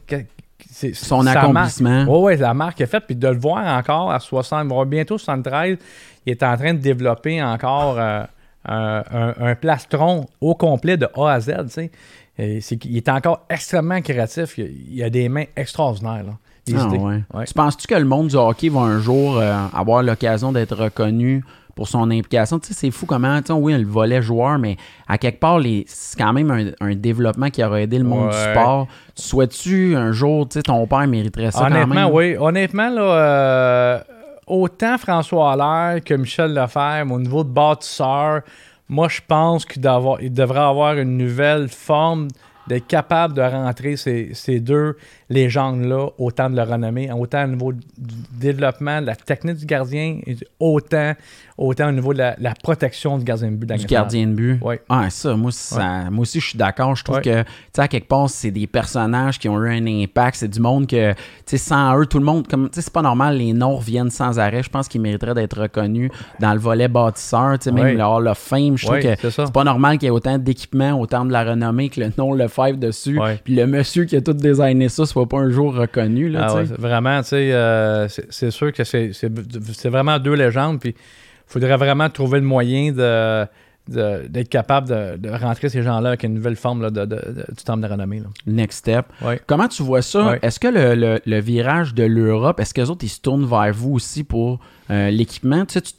Son 0.94 1.26
accomplissement. 1.28 2.04
oui, 2.08 2.34
oui, 2.34 2.38
la 2.38 2.54
marque 2.54 2.82
est 2.82 2.86
faite. 2.86 3.04
Puis 3.06 3.16
de 3.16 3.28
le 3.28 3.38
voir 3.38 3.66
encore 3.78 4.12
à 4.12 4.20
60, 4.20 4.62
il 4.64 4.68
va 4.68 4.74
avoir 4.74 4.86
bientôt 4.86 5.18
73, 5.18 5.78
il 6.26 6.32
est 6.32 6.44
en 6.44 6.58
train 6.58 6.74
de 6.74 6.80
développer 6.80 7.42
encore 7.42 7.96
euh, 8.00 8.24
un, 8.68 9.04
un- 9.12 9.34
un 9.40 9.56
plastron 9.56 10.26
au 10.42 10.56
complet 10.56 10.98
de 10.98 11.08
A 11.16 11.32
à 11.34 11.40
Z. 11.40 11.52
tu. 11.74 11.90
Et 12.38 12.60
qu'il 12.60 12.98
est 12.98 13.08
encore 13.08 13.46
extrêmement 13.50 14.02
créatif. 14.02 14.58
Il 14.58 14.64
a, 14.64 14.68
il 14.92 15.04
a 15.04 15.10
des 15.10 15.30
mains 15.30 15.46
extraordinaires. 15.56 16.24
Là, 16.26 16.34
des 16.66 16.76
Ah, 16.76 16.86
idées. 16.88 16.98
ouais. 16.98 17.22
Ouais. 17.34 17.46
Tu 17.46 17.54
penses-tu 17.54 17.88
que 17.88 17.96
le 17.96 18.04
monde 18.06 18.28
du 18.28 18.36
hockey 18.36 18.68
va 18.70 18.82
un 18.82 19.00
jour 19.00 19.38
euh, 19.38 19.56
avoir 19.74 20.04
l'occasion 20.04 20.52
d'être 20.52 20.76
reconnu 20.76 21.44
pour 21.76 21.88
son 21.88 22.10
implication? 22.10 22.58
Tu 22.58 22.70
sais, 22.70 22.74
c'est 22.74 22.92
fou 22.92 23.06
comment, 23.06 23.40
tu 23.42 23.48
sais, 23.48 23.54
oui, 23.54 23.74
le 23.78 23.86
volet 23.86 24.22
joueur, 24.22 24.58
mais 24.58 24.78
à 25.08 25.18
quelque 25.18 25.40
part, 25.40 25.60
c'est 25.86 26.18
quand 26.18 26.34
même 26.34 26.50
un, 26.50 26.72
un 26.80 26.96
développement 26.96 27.50
qui 27.50 27.64
aurait 27.64 27.84
aidé 27.84 27.98
le 28.00 28.06
monde 28.06 28.30
du 28.30 28.36
sport. 28.38 28.88
Tu 29.16 29.22
Souhaites-tu 29.24 29.96
un 29.96 30.12
jour, 30.14 30.48
tu 30.48 30.54
sais, 30.60 30.64
ton 30.64 30.88
père 30.88 31.06
mériterait 31.08 31.52
ça 31.52 31.60
quand 31.60 31.66
Honnêtement, 31.68 31.94
même? 31.96 32.10
oui. 32.14 32.36
Honnêtement, 32.38 32.90
là, 32.90 33.02
euh, 33.02 34.00
autant 34.48 34.98
François 34.98 35.52
Allaire 35.54 36.04
que 36.04 36.14
Michel 36.14 36.54
Lefebvre, 36.54 37.12
au 37.14 37.20
niveau 37.20 37.44
de 37.44 37.50
bâtisseur, 37.50 38.42
moi, 38.88 39.08
je 39.10 39.20
pense 39.28 39.66
qu'il 39.66 39.82
devrait 39.82 40.60
avoir 40.60 40.94
une 40.98 41.18
nouvelle 41.18 41.68
forme 41.70 42.28
d'être 42.68 42.88
capable 42.88 43.34
de 43.36 43.42
rentrer 43.42 43.96
ces, 43.96 44.32
ces 44.34 44.60
deux 44.60 44.98
légendes-là, 45.30 46.08
autant 46.18 46.50
de 46.50 46.56
leur 46.56 46.68
renommée, 46.70 47.12
autant 47.12 47.44
au 47.46 47.48
niveau 47.48 47.74
du 47.74 47.82
développement, 48.40 49.02
de 49.02 49.08
la 49.08 49.16
technique 49.16 49.58
du 49.58 49.66
gardien, 49.66 50.20
autant, 50.60 51.14
autant 51.58 51.90
au 51.90 51.92
niveau 51.92 52.14
de 52.14 52.20
la, 52.20 52.36
la 52.40 52.54
protection 52.54 53.18
du 53.18 53.24
gardien 53.24 53.52
de 53.52 53.56
but. 53.56 53.66
dans 53.68 53.76
Du 53.76 53.86
gardien 53.86 54.28
de 54.28 54.34
but. 54.34 54.60
Ouais. 54.62 54.82
Ah, 54.90 55.10
ça, 55.10 55.36
moi, 55.36 55.52
ça- 55.52 56.10
moi 56.12 56.22
aussi, 56.22 56.40
je 56.40 56.50
suis 56.50 56.58
d'accord. 56.58 56.96
Je 56.96 57.04
trouve 57.04 57.22
que, 57.22 57.42
tu 57.44 57.50
sais, 57.74 57.82
à 57.82 57.88
quelque 57.88 58.08
part, 58.08 58.30
c'est 58.30 58.52
des 58.52 58.68
personnages 58.68 59.40
qui 59.40 59.50
ont 59.50 59.62
eu 59.64 59.70
un 59.70 59.86
impact. 60.04 60.38
C'est 60.38 60.48
du 60.48 60.60
monde 60.60 60.88
que, 60.88 61.12
tu 61.14 61.18
sais, 61.46 61.58
sans 61.58 61.98
eux, 62.00 62.06
tout 62.06 62.20
le 62.20 62.26
monde, 62.26 62.48
comme, 62.48 62.70
tu 62.70 62.76
sais, 62.76 62.82
c'est 62.82 62.94
pas 62.94 63.02
normal, 63.02 63.38
les 63.38 63.54
noms 63.54 63.76
reviennent 63.78 64.10
sans 64.12 64.38
arrêt. 64.40 64.64
Je 64.64 64.70
pense 64.70 64.88
qu'ils 64.88 65.02
mériteraient 65.02 65.34
d'être 65.34 65.60
reconnus 65.62 66.12
dans 66.40 66.54
le 66.54 66.60
volet 66.60 66.88
bâtisseur, 66.88 67.58
tu 67.60 67.66
sais, 67.66 67.72
même 67.72 67.84
Ouais. 67.86 67.94
le 67.94 68.04
Hall 68.04 68.28
of 68.28 68.38
Fame. 68.38 68.78
Je 68.78 68.86
trouve 68.86 69.00
que 69.00 69.30
c'est 69.30 69.52
pas 69.52 69.64
normal 69.64 69.98
qu'il 69.98 70.06
y 70.06 70.08
ait 70.08 70.12
autant 70.12 70.38
d'équipements, 70.38 71.00
autant 71.00 71.26
de 71.26 71.32
la 71.32 71.44
renommée 71.44 71.90
que 71.90 72.00
le 72.00 72.12
nom 72.18 72.34
Lefebvre 72.34 72.78
dessus. 72.78 73.20
Ouais. 73.20 73.40
Puis 73.44 73.56
le 73.56 73.66
monsieur 73.68 74.06
qui 74.06 74.16
a 74.16 74.22
tout 74.22 74.34
designé 74.34 74.90
ça 74.90 75.06
pas 75.24 75.38
un 75.40 75.50
jour 75.50 75.74
reconnu, 75.74 76.28
là, 76.30 76.48
Ah 76.50 76.56
ouais, 76.56 76.64
vraiment, 76.78 77.22
tu 77.22 77.30
sais, 77.30 77.54
euh, 77.54 78.08
c'est 78.10 78.52
sûr 78.52 78.74
que 78.74 78.84
c'est 78.84 79.90
vraiment 79.90 80.20
deux 80.20 80.34
légendes. 80.34 80.80
Puis 80.80 80.90
il 80.98 81.52
faudrait 81.52 81.78
vraiment 81.78 82.10
trouver 82.10 82.40
le 82.40 82.46
moyen 82.46 82.92
de- 82.92 83.46
d'être 83.88 84.50
capable 84.50 84.88
de, 84.90 85.18
de 85.18 85.30
rentrer 85.30 85.70
ces 85.70 85.84
gens-là 85.84 86.10
avec 86.10 86.24
une 86.24 86.34
nouvelle 86.34 86.56
forme 86.56 86.82
là, 86.82 86.90
de, 86.90 87.02
de- 87.02 87.16
de- 87.16 87.46
du 87.56 87.64
temple 87.64 87.82
de 87.82 87.88
renommée. 87.88 88.20
Là. 88.20 88.28
Next 88.48 88.80
step. 88.80 89.06
Comment 89.48 89.68
tu 89.68 89.84
vois 89.84 90.02
ça? 90.02 90.38
Est-ce 90.42 90.60
que 90.60 90.68
le, 90.68 90.96
le- 90.96 91.20
le 91.26 91.40
virage 91.40 91.94
de 91.94 92.04
l'Europe, 92.04 92.60
est-ce 92.60 92.74
que 92.74 92.82
les 92.82 92.90
autres, 92.90 93.04
ils 93.06 93.10
se 93.10 93.22
tournent 93.22 93.46
vers 93.46 93.74
vous 93.74 93.94
aussi 93.94 94.24
pour 94.24 94.60
euh, 94.90 95.10
l'équipement? 95.10 95.66
Tu 95.66 95.74
sais, 95.74 95.82
tu 95.82 95.92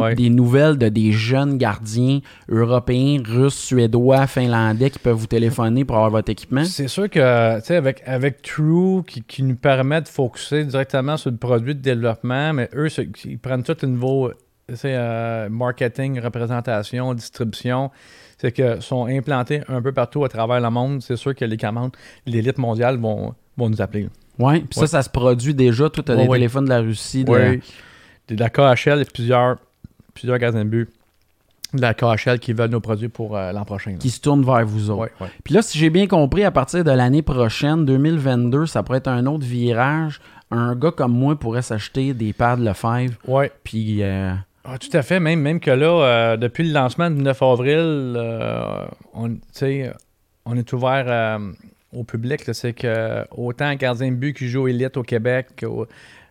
Ouais. 0.00 0.14
des 0.14 0.30
nouvelles 0.30 0.76
de 0.78 0.88
des 0.88 1.12
jeunes 1.12 1.58
gardiens 1.58 2.20
européens, 2.48 3.22
russes, 3.24 3.54
suédois, 3.56 4.26
finlandais 4.26 4.90
qui 4.90 4.98
peuvent 4.98 5.16
vous 5.16 5.26
téléphoner 5.26 5.84
pour 5.84 5.96
avoir 5.96 6.10
votre 6.10 6.30
équipement? 6.30 6.64
C'est 6.64 6.88
sûr 6.88 7.08
que, 7.08 7.58
tu 7.60 7.66
sais, 7.66 7.76
avec, 7.76 8.02
avec 8.06 8.42
True, 8.42 9.02
qui, 9.06 9.22
qui 9.22 9.42
nous 9.42 9.56
permet 9.56 10.00
de 10.00 10.08
focuser 10.08 10.64
directement 10.64 11.16
sur 11.16 11.30
le 11.30 11.36
produit 11.36 11.74
de 11.74 11.80
développement, 11.80 12.52
mais 12.52 12.68
eux, 12.74 12.88
ils 13.24 13.38
prennent 13.38 13.62
tout 13.62 13.76
au 13.84 13.86
niveau 13.86 14.30
sais, 14.76 14.92
euh, 14.94 15.48
marketing, 15.48 16.20
représentation, 16.20 17.14
distribution. 17.14 17.90
C'est 18.38 18.52
que 18.52 18.80
sont 18.80 19.06
implantés 19.06 19.62
un 19.68 19.82
peu 19.82 19.92
partout 19.92 20.24
à 20.24 20.28
travers 20.28 20.60
le 20.60 20.70
monde. 20.70 21.02
C'est 21.02 21.16
sûr 21.16 21.34
que 21.34 21.44
les 21.44 21.56
commandes, 21.56 21.90
l'élite 22.26 22.58
mondiale 22.58 22.96
vont, 22.98 23.34
vont 23.56 23.68
nous 23.70 23.82
appeler. 23.82 24.08
Oui, 24.38 24.60
puis 24.60 24.68
ça, 24.74 24.82
Ouais. 24.82 24.86
ça 24.86 25.02
se 25.02 25.10
produit 25.10 25.54
déjà. 25.54 25.90
Tu 25.90 26.00
as 26.00 26.14
Ouais, 26.14 26.22
des 26.22 26.28
ouais. 26.28 26.36
téléphones 26.38 26.64
de 26.66 26.70
la 26.70 26.80
Russie. 26.80 27.24
de- 27.24 27.60
la 28.30 28.50
KHL 28.50 29.00
et 29.00 29.04
plusieurs, 29.06 29.56
plusieurs 30.14 30.38
gardiens 30.38 30.64
de 30.64 30.68
but 30.70 30.88
de 31.74 31.80
la 31.82 31.92
KHL 31.94 32.38
qui 32.38 32.52
veulent 32.52 32.70
nos 32.70 32.80
produits 32.80 33.08
pour 33.08 33.36
euh, 33.36 33.52
l'an 33.52 33.64
prochain. 33.64 33.92
là. 33.92 33.96
qui 33.98 34.10
se 34.10 34.20
tournent 34.20 34.44
vers 34.44 34.64
vous 34.64 34.90
autres. 34.90 35.00
Ouais, 35.02 35.12
ouais. 35.20 35.28
Puis 35.44 35.52
là, 35.54 35.62
si 35.62 35.76
j'ai 35.78 35.90
bien 35.90 36.06
compris, 36.06 36.44
à 36.44 36.50
partir 36.50 36.84
de 36.84 36.90
l'année 36.90 37.22
prochaine, 37.22 37.84
2022, 37.84 38.66
ça 38.66 38.82
pourrait 38.82 38.98
être 38.98 39.08
un 39.08 39.26
autre 39.26 39.44
virage. 39.44 40.20
Un 40.50 40.74
gars 40.76 40.92
comme 40.92 41.12
moi 41.12 41.38
pourrait 41.38 41.60
s'acheter 41.62 42.14
des 42.14 42.32
pads 42.32 42.56
Lefebvre, 42.56 43.16
Ouais. 43.26 43.50
puis 43.64 44.02
euh, 44.02 44.32
Ah, 44.70 44.76
tout 44.76 44.94
à 44.94 45.02
fait. 45.02 45.18
Même, 45.18 45.40
même 45.40 45.60
que 45.60 45.70
là, 45.70 45.86
euh, 45.86 46.36
depuis 46.36 46.66
le 46.66 46.74
lancement 46.74 47.10
du 47.10 47.22
9 47.22 47.42
avril, 47.42 48.14
euh, 48.18 48.84
on, 49.14 49.30
est 50.56 50.72
ouvert 50.74 51.04
euh, 51.08 51.38
au 51.94 52.04
public. 52.04 52.42
C'est 52.52 52.74
que 52.74 53.24
autant 53.30 53.72
gardien 53.76 54.10
de 54.10 54.16
but 54.16 54.34
qui 54.34 54.46
joue 54.46 54.68
élite 54.68 54.98
au 54.98 55.02
Québec, 55.02 55.64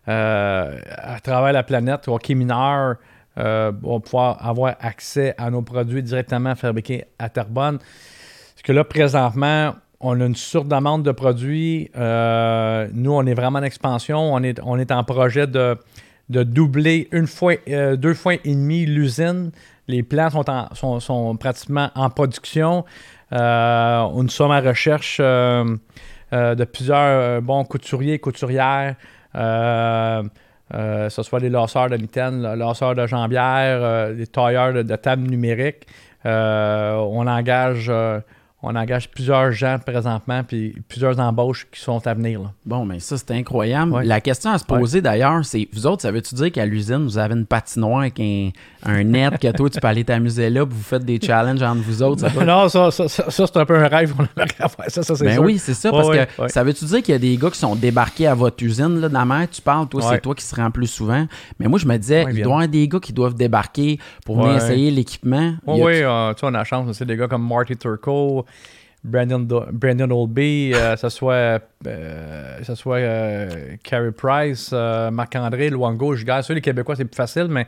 à 0.05 1.19
travers 1.23 1.51
la 1.51 1.63
planète, 1.63 2.07
hockey 2.07 2.35
mineur, 2.35 2.97
vont 3.35 4.01
pouvoir 4.01 4.45
avoir 4.45 4.75
accès 4.81 5.33
à 5.39 5.49
nos 5.49 5.63
produits 5.63 6.03
directement 6.03 6.53
fabriqués 6.53 7.05
à 7.17 7.29
Terrebonne. 7.29 7.79
Parce 7.79 8.61
que 8.63 8.71
là, 8.71 8.83
présentement, 8.83 9.73
on 9.99 10.21
a 10.21 10.25
une 10.25 10.35
surdemande 10.35 11.01
de 11.01 11.11
produits. 11.11 11.89
Nous, 11.95 13.11
on 13.11 13.25
est 13.25 13.33
vraiment 13.33 13.59
en 13.59 13.63
expansion. 13.63 14.31
On 14.35 14.43
est 14.43 14.91
en 14.91 15.03
projet 15.03 15.47
de, 15.47 15.75
de 16.29 16.43
doubler 16.43 17.07
une 17.11 17.27
fois, 17.27 17.53
euh, 17.69 17.95
deux 17.95 18.13
fois 18.13 18.33
et 18.35 18.39
demi 18.55 18.85
l'usine. 18.85 19.51
Les 19.87 20.03
plants 20.03 20.29
sont, 20.29 20.49
en- 20.49 20.73
sont, 20.75 20.99
sont 20.99 21.35
pratiquement 21.37 21.89
en 21.95 22.09
production. 22.09 22.83
Euh, 23.33 24.07
nous 24.13 24.29
sommes 24.29 24.51
à 24.51 24.59
recherche 24.59 25.17
euh, 25.21 25.63
de 26.31 26.63
plusieurs 26.65 27.41
bons 27.41 27.63
couturiers, 27.63 28.19
couturières, 28.19 28.95
que 29.33 31.09
ce 31.09 31.23
soit 31.23 31.39
des 31.39 31.49
lanceurs 31.49 31.89
de 31.89 31.95
mitaines, 31.97 32.41
le- 32.41 32.55
lanceurs 32.55 32.95
de 32.95 33.07
jambières, 33.07 34.13
des 34.13 34.27
tailleurs 34.27 34.73
de, 34.73 34.81
numériques. 35.27 35.87
Euh, 36.25 36.95
on 36.95 37.25
engage 37.27 37.89
on 38.63 38.75
engage 38.75 39.09
plusieurs 39.09 39.51
gens 39.51 39.77
présentement, 39.77 40.43
puis 40.43 40.75
plusieurs 40.89 41.19
embauches 41.19 41.67
qui 41.71 41.79
sont 41.79 42.05
à 42.07 42.13
venir. 42.15 42.41
là. 42.41 42.51
bon, 42.65 42.85
mais 42.85 42.99
ça, 42.99 43.15
c'est 43.17 43.31
incroyable. 43.31 43.91
Ouais. 43.93 44.05
La 44.05 44.19
question 44.19 44.49
à 44.49 44.57
se 44.57 44.65
poser 44.65 44.99
d'ailleurs, 45.01 45.45
c'est 45.45 45.67
vous 45.73 45.85
autres, 45.85 46.01
ça 46.01 46.11
veut-tu 46.11 46.33
dire 46.33 46.51
qu'à 46.51 46.65
l'usine, 46.65 47.03
vous 47.03 47.19
avez 47.19 47.35
une 47.35 47.45
patinoire 47.45 48.01
avec 48.01 48.19
un, 48.19 48.49
un 48.87 49.03
net, 49.03 49.37
que 49.39 49.51
toi, 49.51 49.69
tu 49.69 49.79
peux 49.79 49.87
aller 49.87 50.03
t'amuser 50.03 50.49
là, 50.49 50.65
puis 50.65 50.75
vous 50.75 50.83
faites 50.83 51.03
des 51.05 51.19
challenges 51.21 51.61
entre 51.61 51.81
vous 51.81 52.01
autres? 52.01 52.25
Non, 52.43 52.69
ça, 52.69 52.89
ça, 52.91 53.07
ça, 53.07 53.29
ça, 53.29 53.45
c'est 53.47 53.57
un 53.57 53.65
peu 53.65 53.77
un 53.77 53.87
rêve 53.87 54.13
qu'on 54.15 54.23
aimerait 54.23 54.47
faire. 54.57 54.69
Ça, 54.89 55.03
ça 55.03 55.15
c'est 55.15 55.25
Ben 55.25 55.39
oui, 55.39 55.57
c'est 55.57 55.73
ça, 55.73 55.91
parce 55.91 56.07
ouais, 56.07 56.27
que 56.37 56.41
ouais. 56.43 56.49
ça 56.49 56.63
veut-tu 56.63 56.85
dire 56.85 57.01
qu'il 57.03 57.11
y 57.13 57.15
a 57.15 57.19
des 57.19 57.35
gars 57.37 57.49
qui 57.49 57.59
sont 57.59 57.75
débarqués 57.75 58.27
à 58.27 58.33
votre 58.33 58.63
usine, 58.63 58.99
là, 59.01 59.09
dans 59.09 59.19
la 59.19 59.25
mer, 59.25 59.47
tu 59.51 59.61
parles, 59.61 59.87
toi, 59.87 60.01
Ouais. 60.03 60.15
c'est 60.15 60.21
toi 60.21 60.33
qui 60.35 60.43
se 60.43 60.55
rend 60.55 60.71
plus 60.71 60.87
souvent. 60.87 61.27
Mais 61.59 61.67
moi, 61.67 61.79
je 61.79 61.85
me 61.85 61.97
disais, 61.97 62.25
il 62.29 62.35
doit 62.35 62.39
y 62.39 62.43
avoir 62.43 62.67
des 62.67 62.87
gars 62.87 62.99
qui 62.99 63.13
doivent 63.13 63.35
débarquer 63.35 63.99
pour 64.25 64.41
venir 64.41 64.57
essayer 64.57 64.91
l'équipement. 64.91 65.55
Oui, 65.65 65.81
oui, 65.83 65.93
euh, 66.01 66.33
tu 66.33 66.39
sais, 66.39 66.45
on 66.45 66.49
a 66.49 66.59
la 66.59 66.63
chance. 66.63 66.87
C'est 66.93 67.05
des 67.05 67.17
gars 67.17 67.27
comme 67.27 67.47
Marty 67.47 67.75
Turco, 67.75 68.45
Brandon, 69.03 69.39
Do- 69.39 69.65
Brandon 69.71 70.09
Olby, 70.11 70.73
euh, 70.73 70.95
ça 70.97 71.09
soit, 71.09 71.61
euh, 71.87 72.63
soit 72.75 72.97
euh, 72.97 73.75
Carey 73.83 74.11
Price, 74.11 74.71
euh, 74.73 75.11
Marc-André, 75.11 75.69
Luango, 75.69 76.15
je 76.15 76.25
garde. 76.25 76.43
Ceux, 76.43 76.55
les 76.55 76.61
Québécois, 76.61 76.95
c'est 76.95 77.05
plus 77.05 77.15
facile, 77.15 77.47
mais 77.49 77.67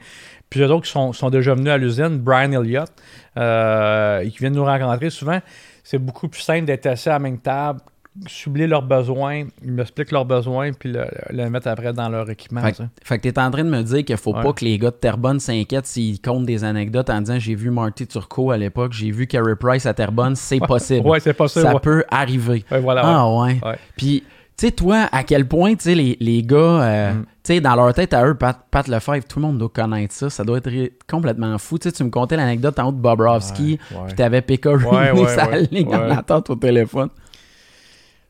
plusieurs 0.50 0.72
autres 0.72 0.86
qui 0.86 0.92
sont, 0.92 1.14
sont 1.14 1.30
déjà 1.30 1.54
venus 1.54 1.70
à 1.72 1.78
l'usine. 1.78 2.18
Brian 2.18 2.52
Elliott, 2.52 2.92
euh, 3.38 4.28
qui 4.30 4.38
viennent 4.40 4.54
nous 4.54 4.66
rencontrer 4.66 5.10
souvent. 5.10 5.40
C'est 5.84 6.00
beaucoup 6.00 6.28
plus 6.28 6.42
simple 6.42 6.66
d'être 6.66 6.86
assis 6.88 7.10
à 7.10 7.14
la 7.14 7.20
même 7.20 7.40
table, 7.40 7.80
subler 8.28 8.68
leurs 8.68 8.82
besoins, 8.82 9.44
ils 9.64 9.72
m'expliquent 9.72 10.12
leurs 10.12 10.26
besoins, 10.26 10.72
puis 10.74 10.92
le, 10.92 11.06
le 11.30 11.50
mettre 11.50 11.68
après 11.68 11.94
dans 11.94 12.10
leur 12.10 12.30
équipement. 12.30 12.62
Fait, 12.62 12.74
tu 12.74 13.30
que 13.30 13.30
t'es 13.30 13.40
en 13.40 13.52
train 13.52 13.64
de 13.64 13.70
me 13.70 13.82
dire 13.82 14.04
qu'il 14.04 14.18
faut 14.18 14.34
Ouais. 14.36 14.44
pas 14.44 14.54
que 14.54 14.64
les 14.66 14.78
gars 14.78 14.92
de 14.92 14.96
Terrebonne 14.96 15.40
s'inquiètent 15.40 15.86
s'ils 15.88 16.22
comptent 16.22 16.46
des 16.46 16.64
anecdotes 16.64 17.10
en 17.10 17.22
disant 17.22 17.40
j'ai 17.40 17.56
vu 17.56 17.70
Marty 17.72 18.08
Turcot 18.08 18.52
à 18.52 18.58
l'époque, 18.58 18.94
j'ai 18.94 19.12
vu 19.12 19.28
Carey 19.28 19.56
Price 19.56 19.86
à 19.86 19.94
Terrebonne, 19.94 20.36
c'est 20.36 20.60
possible. 20.60 21.08
Ouais, 21.08 21.20
c'est 21.20 21.34
possible. 21.34 21.66
ça 21.66 21.74
ouais. 21.74 21.80
peut 21.80 22.04
arriver. 22.10 22.64
Ouais, 22.72 22.80
voilà. 22.80 23.02
Ah 23.06 23.30
ouais. 23.38 23.60
Puis, 23.98 24.24
tu 24.58 24.66
sais, 24.66 24.72
toi, 24.72 25.08
à 25.12 25.24
quel 25.24 25.48
point, 25.48 25.74
tu 25.76 25.84
sais, 25.84 25.96
les, 25.96 26.18
les 26.20 26.44
gars, 26.44 26.58
euh, 26.58 27.14
Mm. 27.14 27.22
tu 27.22 27.28
sais, 27.44 27.62
dans 27.62 27.76
leur 27.76 27.94
tête 27.94 28.14
à 28.14 28.26
eux, 28.28 28.36
Pat, 28.36 28.58
Pat 28.70 28.86
Lefebvre, 28.90 29.24
tout 29.26 29.40
le 29.40 29.46
monde 29.48 29.58
doit 29.58 29.70
connaître 29.70 30.14
ça. 30.14 30.30
Ça 30.30 30.44
doit 30.44 30.58
être 30.58 30.70
complètement 31.10 31.58
fou. 31.58 31.78
Tu 31.80 31.88
sais, 31.88 31.96
tu 31.96 32.04
me 32.04 32.10
contais 32.10 32.36
l'anecdote 32.36 32.78
en 32.78 32.90
haut 32.90 32.92
de 32.92 32.98
Bobrovski, 32.98 33.80
puis 34.06 34.16
t'avais 34.16 34.42
Pekka 34.42 34.72
Rooney 34.72 35.12
ouais, 35.12 35.68
ligne 35.72 35.96
en 35.96 36.10
attente 36.12 36.50
au 36.50 36.56
téléphone. 36.56 37.08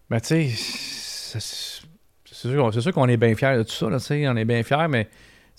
Mais 0.10 0.22
tu 0.22 0.50
sais, 0.52 1.40
c'est 1.40 2.34
sûr, 2.34 2.94
qu'on- 2.94 3.08
est 3.08 3.18
bien 3.18 3.36
fiers 3.36 3.58
de 3.58 3.64
tout 3.64 3.72
ça, 3.72 3.90
là, 3.90 3.98
on 4.32 4.36
est 4.38 4.46
bien 4.46 4.64
fiers, 4.64 4.88
mais 4.90 5.06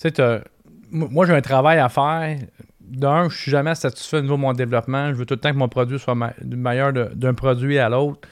tu 0.00 0.10
sais, 0.10 0.42
moi, 0.90 1.26
j'ai 1.26 1.34
un 1.34 1.40
travail 1.40 1.78
à 1.78 1.88
faire. 1.88 2.38
D'un, 2.80 3.28
je 3.28 3.36
suis 3.36 3.50
jamais 3.52 3.74
satisfait 3.76 4.16
au 4.18 4.22
niveau 4.22 4.34
de 4.36 4.40
mon 4.40 4.52
développement. 4.52 5.10
Je 5.10 5.14
veux 5.14 5.26
tout 5.26 5.34
le 5.34 5.40
temps 5.40 5.52
que 5.52 5.56
mon 5.56 5.68
produit 5.68 5.98
soit 5.98 6.16
meilleur 6.44 6.92
d'un 6.92 7.34
produit 7.34 7.78
à 7.78 7.88
l'autre. 7.88 8.28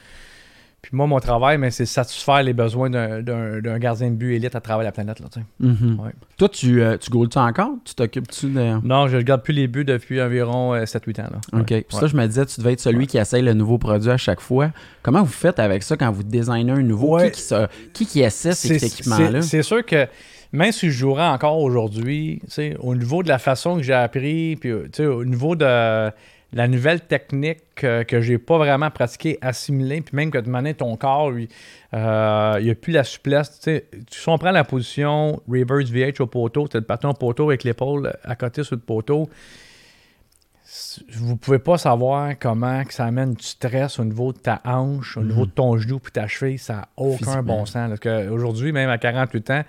Puis 0.81 0.93
moi, 0.97 1.07
mon 1.09 1.19
travail, 1.19 1.59
mais 1.59 1.71
c'est 1.73 1.85
satisfaire 1.87 2.43
les 2.43 2.53
besoins 2.53 2.89
d'un- 2.89 3.79
gardien 3.79 4.11
de 4.11 4.15
but 4.15 4.35
élite 4.37 4.55
à 4.55 4.61
travers 4.61 4.85
la 4.85 4.93
planète. 4.93 5.19
Là. 5.21 5.27
Mhm. 5.61 5.99
Ouais. 6.01 6.13
Toi, 6.39 6.49
tu, 6.49 6.81
euh, 6.81 6.97
tu 6.97 7.11
goals-tu 7.11 7.37
encore? 7.39 7.73
Tu 7.85 7.95
t'occupes-tu 7.97 8.47
de. 8.47 8.87
Non, 8.87 9.09
je 9.09 9.17
ne 9.17 9.23
garde 9.23 9.43
plus 9.43 9.53
les 9.53 9.67
buts 9.67 9.85
depuis 9.85 10.23
environ 10.23 10.75
euh, 10.75 10.85
7-8 10.85 11.21
ans. 11.21 11.29
Là. 11.33 11.61
OK. 11.61 11.71
Ouais. 11.73 11.83
Puis 11.87 11.97
ça, 11.99 12.07
je 12.07 12.17
me 12.17 12.25
disais, 12.27 12.47
tu 12.47 12.61
devais 12.61 12.75
être 12.75 12.81
celui 12.81 13.07
qui 13.09 13.19
essaye 13.19 13.43
le 13.43 13.55
nouveau 13.55 13.77
produit 13.79 14.11
à 14.11 14.17
chaque 14.17 14.41
fois. 14.41 14.71
Comment 15.03 15.23
vous 15.23 15.33
faites 15.33 15.59
avec 15.59 15.83
ça 15.83 15.97
quand 15.97 16.11
vous 16.13 16.23
designez 16.23 16.71
un 16.73 16.83
nouveau? 16.83 17.19
Qui, 17.19 17.31
qui, 17.33 17.41
se- 17.43 17.67
qui 17.93 18.07
qui 18.07 18.21
essaie 18.21 18.53
ces 18.53 18.79
C'est- 18.79 18.87
équipements-là? 18.87 19.43
c'est- 19.43 19.63
sûr 19.65 19.85
que 19.85 20.07
même 20.53 20.71
si 20.73 20.87
je 20.87 20.97
jouerais 20.97 21.27
encore 21.27 21.59
aujourd'hui, 21.59 22.39
tu 22.45 22.51
sais, 22.53 22.77
au 22.81 22.95
niveau 22.95 23.23
de 23.25 23.29
la 23.29 23.39
façon 23.39 23.77
que 23.77 23.83
j'ai 23.83 23.93
appris, 23.93 24.57
puis 24.57 24.71
euh, 24.71 25.13
au 25.13 25.25
niveau 25.25 25.57
de 25.57 26.11
la 26.53 26.67
nouvelle 26.67 27.01
technique 27.01 27.85
euh, 27.85 28.05
que 28.05 28.21
j'ai 28.21 28.39
pas 28.39 28.57
vraiment 28.57 28.91
pratiqué, 28.91 29.39
assimilé, 29.43 30.01
puis 30.01 30.17
même 30.17 30.31
que 30.31 30.39
de 30.39 30.49
manière 30.49 30.77
ton 30.77 30.97
corps, 30.97 31.31
lui, 31.31 31.49
euh, 31.95 32.57
il 32.59 32.65
n'y 32.65 32.71
a 32.71 32.75
plus 32.75 32.93
la 32.93 33.05
souplesse. 33.05 33.59
Tu 33.59 33.65
sais, 33.65 33.85
si 34.11 34.29
on 34.29 34.39
prend 34.39 34.51
la 34.51 34.65
position 34.65 35.43
reverse 35.49 35.91
VH 35.91 36.21
au 36.21 36.27
poteau, 36.27 36.67
c'est 36.71 36.79
le 36.79 36.85
patron 36.85 37.11
au 37.11 37.15
poteau 37.15 37.49
avec 37.49 37.65
l'épaule 37.65 38.13
à 38.25 38.35
côté 38.35 38.63
sur 38.65 38.77
le 38.77 38.81
poteau, 38.81 39.29
vous 41.15 41.37
pouvez 41.37 41.59
pas 41.59 41.79
savoir 41.79 42.39
comment 42.39 42.85
que 42.85 42.93
ça 42.93 43.07
amène 43.07 43.35
du 43.35 43.45
stress 43.45 43.99
au 43.99 44.05
niveau 44.05 44.33
de 44.33 44.39
ta 44.39 44.61
hanche, 44.65 45.17
au 45.17 45.23
niveau 45.23 45.47
de 45.47 45.51
ton 45.51 45.79
genou 45.79 45.99
puis 45.99 46.13
ta 46.13 46.27
cheville. 46.27 46.59
Ça 46.59 46.75
n'a 46.75 46.89
aucun 46.97 47.43
bon 47.43 47.65
sens. 47.65 47.89
Parce 47.89 48.01
que 48.01 48.29
Aujourd'hui, 48.29 48.73
même 48.73 48.91
à 48.91 48.99
48 48.99 49.51
ans, 49.51 49.65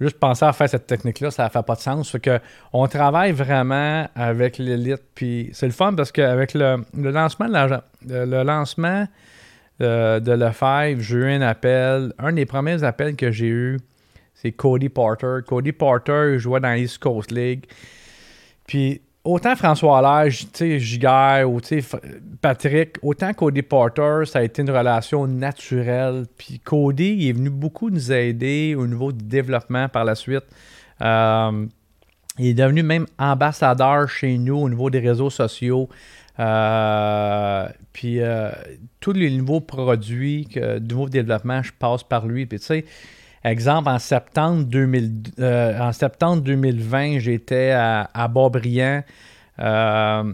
juste 0.00 0.18
penser 0.18 0.44
à 0.44 0.52
faire 0.52 0.68
cette 0.68 0.86
technique-là, 0.86 1.30
ça 1.30 1.44
ne 1.44 1.48
fait 1.48 1.62
pas 1.64 1.74
de 1.74 1.80
sens. 1.80 2.10
Fait 2.10 2.20
que 2.20 2.38
on 2.72 2.86
travaille 2.86 3.32
vraiment 3.32 4.08
avec 4.14 4.58
l'élite. 4.58 5.02
Puis 5.14 5.50
c'est 5.52 5.66
le 5.66 5.72
fun 5.72 5.94
parce 5.94 6.12
qu'avec 6.12 6.54
le, 6.54 6.84
lancement 6.94 7.46
de 7.48 7.52
la- 7.52 7.84
le 8.06 8.42
lancement 8.42 9.06
euh, 9.80 10.20
j'ai 10.98 11.16
eu 11.16 11.24
un 11.24 11.42
appel. 11.42 12.12
Un 12.18 12.32
des 12.32 12.46
premiers 12.46 12.82
appels 12.82 13.16
que 13.16 13.30
j'ai 13.30 13.48
eu, 13.48 13.78
c'est 14.34 14.52
Cody 14.52 14.88
Porter. 14.88 15.38
Cody 15.46 15.72
Porter 15.72 16.38
jouait 16.38 16.60
dans 16.60 16.72
l'East 16.72 16.98
Coast 16.98 17.30
League. 17.30 17.64
Puis 18.66 19.00
autant 19.26 19.56
François 19.56 20.30
sais, 20.30 20.78
Giguère 20.78 21.50
ou 21.50 21.60
Patrick, 22.40 22.96
autant 23.02 23.32
Cody 23.34 23.62
Porter, 23.62 24.22
ça 24.24 24.38
a 24.38 24.42
été 24.42 24.62
une 24.62 24.70
relation 24.70 25.26
naturelle. 25.26 26.24
Puis 26.38 26.60
Cody, 26.60 27.16
il 27.18 27.28
est 27.28 27.32
venu 27.32 27.50
beaucoup 27.50 27.90
nous 27.90 28.12
aider 28.12 28.74
au 28.78 28.86
niveau 28.86 29.12
du 29.12 29.24
développement 29.24 29.88
par 29.88 30.04
la 30.04 30.14
suite. 30.14 30.44
Euh, 31.02 31.66
il 32.38 32.46
est 32.46 32.54
devenu 32.54 32.82
même 32.82 33.06
ambassadeur 33.18 34.08
chez 34.08 34.38
nous 34.38 34.56
au 34.56 34.68
niveau 34.68 34.90
des 34.90 35.00
réseaux 35.00 35.30
sociaux. 35.30 35.88
Euh, 36.38 37.68
puis 37.92 38.20
euh, 38.20 38.50
tous 39.00 39.12
les 39.12 39.30
nouveaux 39.30 39.60
produits, 39.60 40.46
que, 40.46 40.78
nouveaux 40.78 41.08
développements, 41.08 41.62
je 41.62 41.72
passe 41.78 42.02
par 42.02 42.26
lui. 42.26 42.46
Puis 42.46 42.58
tu 42.60 42.66
sais, 42.66 42.84
exemple, 43.50 43.88
en 43.88 43.98
septembre, 43.98 44.64
2000, 44.64 45.12
euh, 45.40 45.78
en 45.80 45.92
septembre 45.92 46.42
2020, 46.42 47.18
j'étais 47.18 47.70
à, 47.72 48.10
à 48.14 48.28
Boisbriand. 48.28 49.02
Euh, 49.58 50.32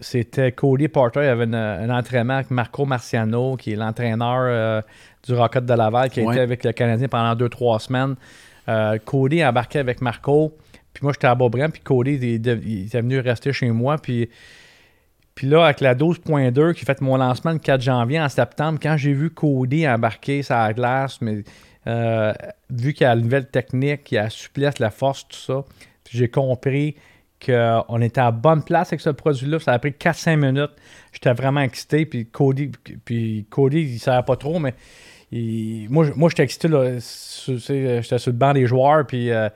c'était 0.00 0.52
Cody 0.52 0.88
Porter, 0.88 1.20
il 1.20 1.26
y 1.26 1.28
avait 1.28 1.44
une- 1.44 1.54
un 1.54 1.90
entraînement 1.90 2.34
avec 2.34 2.50
Marco 2.50 2.86
Marciano, 2.86 3.56
qui 3.56 3.72
est 3.72 3.76
l'entraîneur 3.76 4.38
euh, 4.40 4.82
du 5.26 5.34
Rocket 5.34 5.66
de 5.66 5.74
Laval, 5.74 6.08
qui 6.10 6.20
a 6.20 6.24
Ouais. 6.24 6.34
été 6.34 6.40
avec 6.42 6.64
le 6.64 6.72
Canadien 6.72 7.08
pendant 7.08 7.34
deux, 7.34 7.48
trois 7.50 7.78
semaines. 7.78 8.14
Euh, 8.68 8.98
Cody 9.04 9.44
embarqué 9.44 9.78
avec 9.78 10.00
Marco, 10.00 10.56
puis 10.94 11.02
moi 11.02 11.12
j'étais 11.12 11.26
à 11.26 11.34
Beaubriand, 11.34 11.68
puis 11.70 11.82
Cody 11.82 12.12
il, 12.14 12.34
était 12.86 13.00
venu 13.02 13.18
rester 13.18 13.52
chez 13.52 13.70
moi, 13.70 13.96
puis, 13.98 14.30
puis 15.34 15.46
là, 15.48 15.64
avec 15.66 15.80
la 15.80 15.94
12.2 15.94 16.72
qui 16.72 16.84
fait 16.86 17.00
mon 17.02 17.16
lancement 17.18 17.52
le 17.52 17.58
4 17.58 17.82
janvier 17.82 18.20
en 18.20 18.28
septembre, 18.30 18.78
quand 18.82 18.96
j'ai 18.96 19.12
vu 19.12 19.28
Cody 19.30 19.86
embarquer 19.86 20.42
sa 20.42 20.72
glace, 20.72 21.18
mais 21.20 21.42
euh, 21.86 22.32
vu 22.68 22.92
qu'il 22.92 23.04
y 23.04 23.06
a 23.06 23.14
la 23.14 23.20
nouvelle 23.20 23.48
technique, 23.48 24.12
y 24.12 24.18
a 24.18 24.24
la 24.24 24.30
souplesse, 24.30 24.78
la 24.78 24.90
force, 24.90 25.26
tout 25.28 25.36
ça, 25.36 25.64
j'ai 26.10 26.28
compris 26.28 26.96
qu'on 27.44 28.00
était 28.02 28.20
à 28.20 28.30
bonne 28.30 28.62
place 28.62 28.88
avec 28.88 29.00
ce 29.00 29.10
produit-là. 29.10 29.58
Ça 29.60 29.72
a 29.72 29.78
pris 29.78 29.90
4-5 29.90 30.36
minutes. 30.36 30.72
J'étais 31.12 31.32
vraiment 31.32 31.60
excité. 31.60 32.04
Puis 32.04 32.26
Cody, 32.26 32.70
puis 33.04 33.46
Cody 33.48 33.80
il 33.80 33.94
ne 33.94 33.98
savait 33.98 34.24
pas 34.24 34.36
trop, 34.36 34.58
mais 34.58 34.74
moi, 35.88 36.06
moi 36.16 36.28
j'étais 36.28 36.42
excité. 36.42 36.68
J'étais 36.68 38.18
sur 38.18 38.30
le 38.30 38.36
banc 38.36 38.52
des 38.52 38.66
joueurs. 38.66 39.06
Puis 39.06 39.30
euh, 39.30 39.48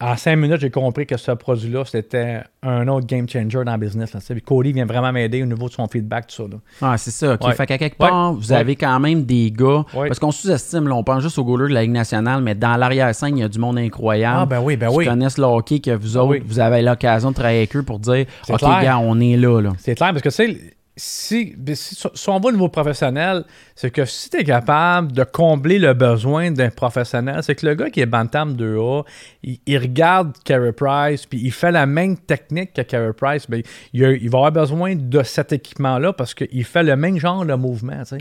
en 0.00 0.16
cinq 0.16 0.36
minutes, 0.36 0.60
j'ai 0.60 0.70
compris 0.70 1.06
que 1.06 1.16
ce 1.16 1.32
produit-là, 1.32 1.84
c'était 1.84 2.40
un 2.62 2.86
autre 2.88 3.06
game 3.06 3.28
changer 3.28 3.64
dans 3.64 3.72
le 3.72 3.78
business. 3.78 4.12
Là, 4.12 4.20
puis 4.28 4.42
Cody 4.42 4.72
vient 4.72 4.84
vraiment 4.86 5.12
m'aider 5.12 5.42
au 5.42 5.46
niveau 5.46 5.68
de 5.68 5.72
son 5.72 5.86
feedback, 5.88 6.26
tout 6.26 6.34
ça. 6.36 6.42
Là. 6.42 6.58
Ah, 6.82 6.98
c'est 6.98 7.10
ça. 7.10 7.34
OK. 7.34 7.44
Ouais. 7.46 7.54
Fait 7.54 7.66
qu'à 7.66 7.78
quelque 7.78 7.96
part, 7.96 8.32
Ouais. 8.32 8.36
vous 8.38 8.52
avez 8.52 8.76
quand 8.76 8.98
même 9.00 9.24
des 9.24 9.50
gars. 9.50 9.84
Ouais. 9.94 10.08
Parce 10.08 10.18
qu'on 10.18 10.30
sous-estime, 10.32 10.88
là, 10.88 10.94
on 10.94 11.04
pense 11.04 11.22
juste 11.22 11.38
aux 11.38 11.44
goalers 11.44 11.68
de 11.68 11.74
la 11.74 11.82
Ligue 11.82 11.92
nationale, 11.92 12.42
mais 12.42 12.54
dans 12.54 12.76
l'arrière-scène, 12.76 13.36
il 13.38 13.40
y 13.40 13.44
a 13.44 13.48
du 13.48 13.58
monde 13.58 13.78
incroyable. 13.78 14.38
Ah, 14.42 14.46
ben 14.46 14.60
oui, 14.60 14.76
ben 14.76 14.90
qui 14.90 14.96
oui. 14.96 15.04
connaissent 15.06 15.38
le 15.38 15.44
hockey, 15.44 15.80
que 15.80 15.92
vous 15.92 16.16
Ah 16.16 16.20
autres, 16.22 16.30
oui. 16.32 16.42
vous 16.44 16.58
avez 16.60 16.82
l'occasion 16.82 17.30
de 17.30 17.34
travailler 17.34 17.58
avec 17.58 17.74
eux 17.76 17.82
pour 17.82 17.98
dire 17.98 18.26
OK, 18.48 18.58
clair. 18.58 18.82
gars, 18.82 18.98
on 18.98 19.18
est 19.20 19.36
là. 19.36 19.60
là. 19.60 19.72
C'est 19.78 19.94
clair, 19.94 20.10
parce 20.10 20.22
que 20.22 20.28
tu 20.28 20.34
sais, 20.34 20.60
si, 21.00 21.54
si, 21.74 21.94
si 22.14 22.28
on 22.28 22.38
va 22.40 22.48
au 22.48 22.52
niveau 22.52 22.68
professionnel, 22.68 23.44
c'est 23.74 23.90
que 23.90 24.04
si 24.04 24.28
tu 24.30 24.36
es 24.38 24.44
capable 24.44 25.12
de 25.12 25.24
combler 25.24 25.78
le 25.78 25.94
besoin 25.94 26.50
d'un 26.50 26.70
professionnel, 26.70 27.40
c'est 27.42 27.54
que 27.54 27.66
le 27.66 27.74
gars 27.74 27.90
qui 27.90 28.00
est 28.00 28.06
Bantam 28.06 28.54
2A, 28.54 29.04
il, 29.42 29.58
il 29.66 29.78
regarde 29.78 30.32
Carey 30.44 30.72
Price, 30.72 31.26
puis 31.26 31.40
il 31.42 31.52
fait 31.52 31.72
la 31.72 31.86
même 31.86 32.16
technique 32.18 32.74
que 32.74 32.82
Carey 32.82 33.12
Price, 33.14 33.48
ben, 33.48 33.62
il, 33.92 34.04
a- 34.04 34.12
il 34.12 34.28
va 34.30 34.38
avoir 34.38 34.52
besoin 34.52 34.94
de 34.96 35.22
cet 35.22 35.52
équipement-là 35.52 36.12
parce 36.12 36.34
qu'il 36.34 36.64
fait 36.64 36.82
le 36.82 36.96
même 36.96 37.18
genre 37.18 37.44
de 37.46 37.54
mouvement. 37.54 38.02
tu 38.04 38.16
sais. 38.16 38.18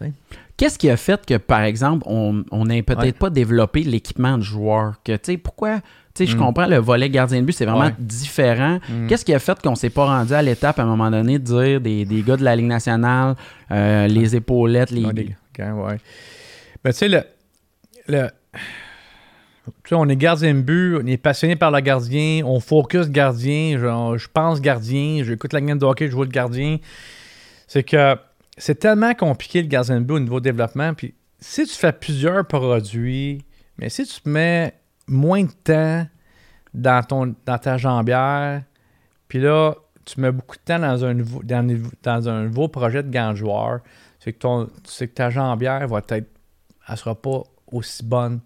Oui. 0.00 0.12
Qu'est-ce 0.56 0.78
qui 0.78 0.88
a 0.90 0.96
fait 0.96 1.24
que, 1.26 1.36
par 1.36 1.62
exemple, 1.62 2.04
on 2.06 2.44
on 2.52 2.66
n'ait 2.66 2.82
peut-être 2.82 3.02
Ouais. 3.02 3.12
pas 3.12 3.30
développé 3.30 3.82
l'équipement 3.82 4.38
de 4.38 4.42
joueur? 4.42 4.94
Que, 5.04 5.36
pourquoi? 5.36 5.80
Tu 6.18 6.26
sais, 6.26 6.32
je 6.32 6.36
comprends 6.36 6.66
le 6.66 6.78
volet 6.78 7.08
gardien 7.10 7.40
de 7.40 7.46
but, 7.46 7.52
c'est 7.52 7.64
vraiment 7.64 7.84
Mm. 7.84 7.86
Ouais. 7.86 7.94
différent. 7.98 8.78
Mm. 8.88 9.06
Qu'est-ce 9.06 9.24
qui 9.24 9.32
a 9.34 9.38
fait 9.38 9.58
qu'on 9.62 9.74
s'est 9.74 9.90
pas 9.90 10.04
rendu 10.06 10.32
à 10.32 10.42
l'étape 10.42 10.78
à 10.78 10.82
un 10.82 10.86
moment 10.86 11.10
donné 11.10 11.38
de 11.38 11.44
dire 11.44 11.80
des, 11.80 12.04
des 12.04 12.22
gars 12.22 12.36
de 12.36 12.44
la 12.44 12.56
Ligue 12.56 12.66
nationale, 12.66 13.36
euh, 13.70 14.06
les 14.08 14.34
épaulettes, 14.36 14.90
les. 14.90 15.04
Ouais, 15.04 15.12
des- 15.12 15.36
ok, 15.58 15.64
ouais. 15.86 15.96
Mais 16.84 16.92
tu 16.92 16.98
sais, 16.98 17.08
le, 17.08 17.22
le- 18.08 18.28
tu 19.84 19.90
sais, 19.90 19.94
on 19.94 20.08
est 20.08 20.16
gardien 20.16 20.54
de 20.54 20.60
but, 20.60 20.96
on 21.02 21.06
est 21.06 21.16
passionné 21.18 21.56
par 21.56 21.70
le 21.70 21.80
gardien, 21.80 22.42
on 22.44 22.58
focus 22.60 23.08
gardien, 23.10 23.78
genre, 23.78 24.16
je 24.18 24.26
pense 24.32 24.60
gardien, 24.60 25.22
j'écoute 25.24 25.52
la 25.52 25.60
game 25.60 25.78
de 25.78 25.84
hockey, 25.84 26.06
je 26.06 26.12
joue 26.12 26.22
le 26.22 26.28
gardien. 26.30 26.78
C'est 27.66 27.82
que 27.82 28.16
c'est 28.56 28.78
tellement 28.78 29.14
compliqué 29.14 29.60
le 29.62 29.68
gardien 29.68 30.00
de 30.00 30.04
but 30.04 30.14
au 30.14 30.20
niveau 30.20 30.40
développement. 30.40 30.94
Puis 30.94 31.14
si 31.38 31.64
tu 31.66 31.74
fais 31.74 31.92
plusieurs 31.92 32.46
produits, 32.46 33.44
mais 33.76 33.88
si 33.90 34.04
tu 34.06 34.20
mets 34.28 34.72
moins 35.08 35.42
de 35.44 35.50
temps 35.64 36.06
dans, 36.74 37.02
ton, 37.02 37.34
dans 37.46 37.58
ta 37.58 37.76
jambière, 37.76 38.62
puis 39.28 39.40
là, 39.40 39.74
tu 40.04 40.20
mets 40.20 40.32
beaucoup 40.32 40.56
de 40.56 40.62
temps 40.62 40.78
dans 40.78 41.04
un 41.04 41.14
nouveau, 41.14 41.42
dans, 41.42 41.66
dans 42.02 42.28
un 42.28 42.44
nouveau 42.44 42.68
projet 42.68 43.02
de 43.02 43.10
gant 43.10 43.32
de 43.32 43.36
joueur, 43.36 43.80
c'est 44.18 44.32
que, 44.32 44.38
ton, 44.38 44.68
c'est 44.84 45.08
que 45.08 45.14
ta 45.14 45.30
jambière 45.30 45.86
va 45.86 45.98
être. 46.08 46.26
Elle 46.90 46.96
sera 46.96 47.14
pas 47.14 47.42
aussi 47.70 48.02
bonne 48.04 48.40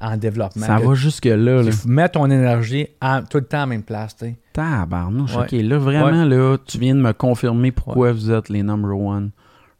en 0.00 0.16
développement. 0.16 0.66
Ça 0.66 0.78
va 0.78 0.94
jusque-là. 0.94 1.62
Là. 1.62 1.70
tu 1.70 1.88
mets 1.88 2.08
ton 2.08 2.30
énergie 2.30 2.88
tout 3.30 3.38
le 3.38 3.44
temps 3.44 3.58
la 3.58 3.66
même 3.66 3.82
place. 3.82 4.16
Tabarnouche, 4.52 5.36
Ouais. 5.36 5.44
OK. 5.44 5.52
Là, 5.52 5.78
vraiment, 5.78 6.24
là, 6.24 6.56
tu 6.64 6.78
viens 6.78 6.94
de 6.94 7.00
me 7.00 7.12
confirmer 7.12 7.72
pourquoi 7.72 8.12
vous 8.12 8.30
êtes 8.30 8.48
les 8.48 8.62
number 8.62 8.98
one 8.98 9.30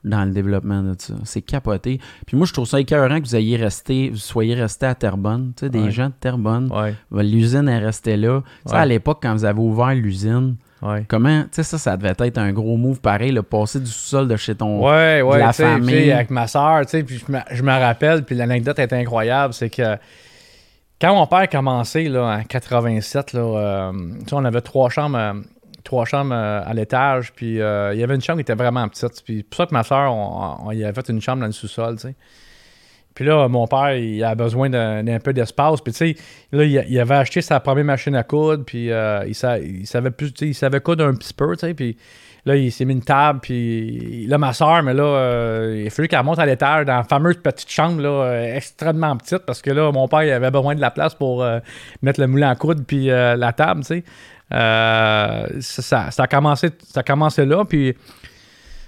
dans 0.07 0.25
le 0.25 0.31
développement 0.31 0.83
de 0.83 0.95
ça. 0.99 1.15
C'est 1.25 1.43
capoté. 1.43 2.01
Puis 2.27 2.37
moi, 2.37 2.47
je 2.47 2.53
trouve 2.53 2.67
ça 2.67 2.81
écœurant 2.81 3.21
que 3.21 3.27
vous 3.27 3.37
ayez 3.37 3.57
resté, 3.57 4.09
vous 4.11 4.17
soyez 4.17 4.55
resté 4.55 4.87
à 4.87 4.95
Terrebonne. 4.95 5.53
Tu 5.57 5.67
sais, 5.67 5.71
des 5.71 5.81
Ouais. 5.83 5.91
gens 5.91 6.07
de 6.07 6.15
Terrebonne. 6.19 6.73
Ouais, 6.73 6.95
L'usine 7.25 7.69
est 7.69 7.79
restée 7.79 8.17
là. 8.17 8.43
Tu 8.65 8.71
sais, 8.71 8.77
à 8.79 8.87
l'époque, 8.87 9.19
quand 9.21 9.33
vous 9.35 9.45
avez 9.45 9.59
ouvert 9.61 9.95
l'usine, 9.95 10.57
ouais. 10.83 11.05
comment, 11.09 11.43
tu 11.43 11.49
sais, 11.53 11.63
ça, 11.65 11.77
ça 11.79 11.97
devait 11.97 12.15
être 12.19 12.39
un 12.39 12.53
gros 12.53 12.77
move 12.77 13.01
pareil, 13.01 13.33
le 13.33 13.43
passer 13.43 13.81
du 13.81 13.87
sous-sol 13.87 14.29
de 14.29 14.37
chez 14.37 14.55
ton. 14.55 14.81
Ouais, 14.87 15.23
ouais, 15.23 15.39
la 15.39 15.53
famille. 15.53 16.13
avec 16.13 16.31
ma 16.31 16.47
soeur, 16.47 16.83
tu 16.87 16.91
sais, 16.91 17.03
puis 17.03 17.23
je 17.51 17.63
me, 17.63 17.71
rappelle, 17.81 18.25
puis 18.25 18.35
l'anecdote 18.37 18.79
est 18.79 18.93
incroyable, 18.93 19.53
c'est 19.55 19.71
que 19.71 19.97
quand 21.01 21.15
mon 21.15 21.27
père 21.27 21.41
a 21.41 21.47
commencé, 21.47 22.09
là, 22.09 22.39
en 22.39 22.43
87, 22.43 23.33
là, 23.35 23.41
euh, 23.41 23.93
on 24.33 24.45
avait 24.45 24.63
trois 24.63 24.89
chambres, 24.89 25.19
euh, 25.19 25.35
trois 25.87 26.05
chambres 26.05 26.34
euh, 26.34 26.61
à 26.64 26.74
l'étage, 26.74 27.32
puis 27.32 27.61
euh, 27.61 27.95
il 27.95 28.01
y 28.01 28.03
avait 28.03 28.14
une 28.14 28.20
chambre 28.20 28.39
qui 28.39 28.43
était 28.43 28.55
vraiment 28.55 28.87
petite, 28.89 29.22
puis 29.24 29.43
pour 29.43 29.57
ça 29.57 29.66
que 29.66 29.72
ma 29.72 29.82
soeur, 29.82 30.12
on, 30.12 30.70
y 30.72 30.84
avait 30.84 30.93
fait 30.93 31.09
une 31.11 31.22
chambre 31.22 31.41
dans 31.41 31.47
le 31.47 31.53
sous-sol, 31.53 31.97
tu 31.97 32.09
sais. 32.09 32.14
Puis 33.14 33.24
là, 33.24 33.49
mon 33.49 33.66
père, 33.66 33.97
il 33.97 34.22
a 34.22 34.34
besoin 34.34 34.68
d'un 34.68 35.18
peu 35.20 35.32
d'espace. 35.32 35.80
Puis 35.80 35.95
tu 35.95 36.14
sais, 36.14 36.16
là, 36.53 36.64
il, 36.64 37.01
avait 37.01 37.14
acheté 37.14 37.41
sa 37.41 37.61
première 37.61 37.87
machine 37.87 38.14
à 38.14 38.24
coudre, 38.24 38.62
puis 38.66 38.93
euh, 38.93 39.24
il, 39.26 39.34
sa- 39.34 39.59
il 39.59 39.87
savait 39.87 40.11
il 40.43 40.55
savait 40.55 40.80
coudre 40.80 41.07
un 41.07 41.14
petit 41.14 41.32
peu, 41.32 41.57
tu 41.57 41.61
sais, 41.61 41.72
puis 41.72 41.97
là, 42.45 42.57
il 42.57 42.70
s'est 42.70 42.84
mis 42.84 42.93
une 42.93 43.03
table, 43.03 43.41
puis 43.41 44.26
là, 44.26 44.37
ma 44.37 44.53
soeur, 44.53 44.82
mais 44.82 44.93
là, 44.93 45.64
il 45.72 45.87
a 45.87 45.91
fallu 45.91 46.09
qu'elle 46.09 46.24
monte 46.24 46.41
à 46.41 46.45
l'étage 46.45 46.84
dans 46.84 46.97
la 46.97 47.05
fameuse 47.05 47.39
petite 47.39 47.70
chambre, 47.70 48.03
là, 48.03 48.55
extrêmement 48.55 49.16
petite, 49.16 49.47
parce 49.47 49.62
que 49.62 49.70
là, 49.70 49.91
mon 49.93 50.09
père, 50.09 50.24
il 50.24 50.30
avait 50.30 50.51
besoin 50.51 50.74
de 50.74 50.80
la 50.82 50.91
place 50.91 51.14
pour 51.14 51.43
mettre 52.03 52.20
le 52.20 52.26
moulin 52.26 52.51
à 52.51 52.55
coudre, 52.55 52.82
puis 52.87 53.07
la 53.07 53.53
table, 53.55 53.80
tu 53.80 53.87
sais. 53.87 54.05
Euh, 54.53 55.47
ça, 55.61 56.11
ça, 56.11 56.23
a 56.23 56.27
commencé, 56.27 56.71
ça 56.85 57.01
a 57.01 57.03
commencé 57.03 57.45
là, 57.45 57.65
puis 57.65 57.95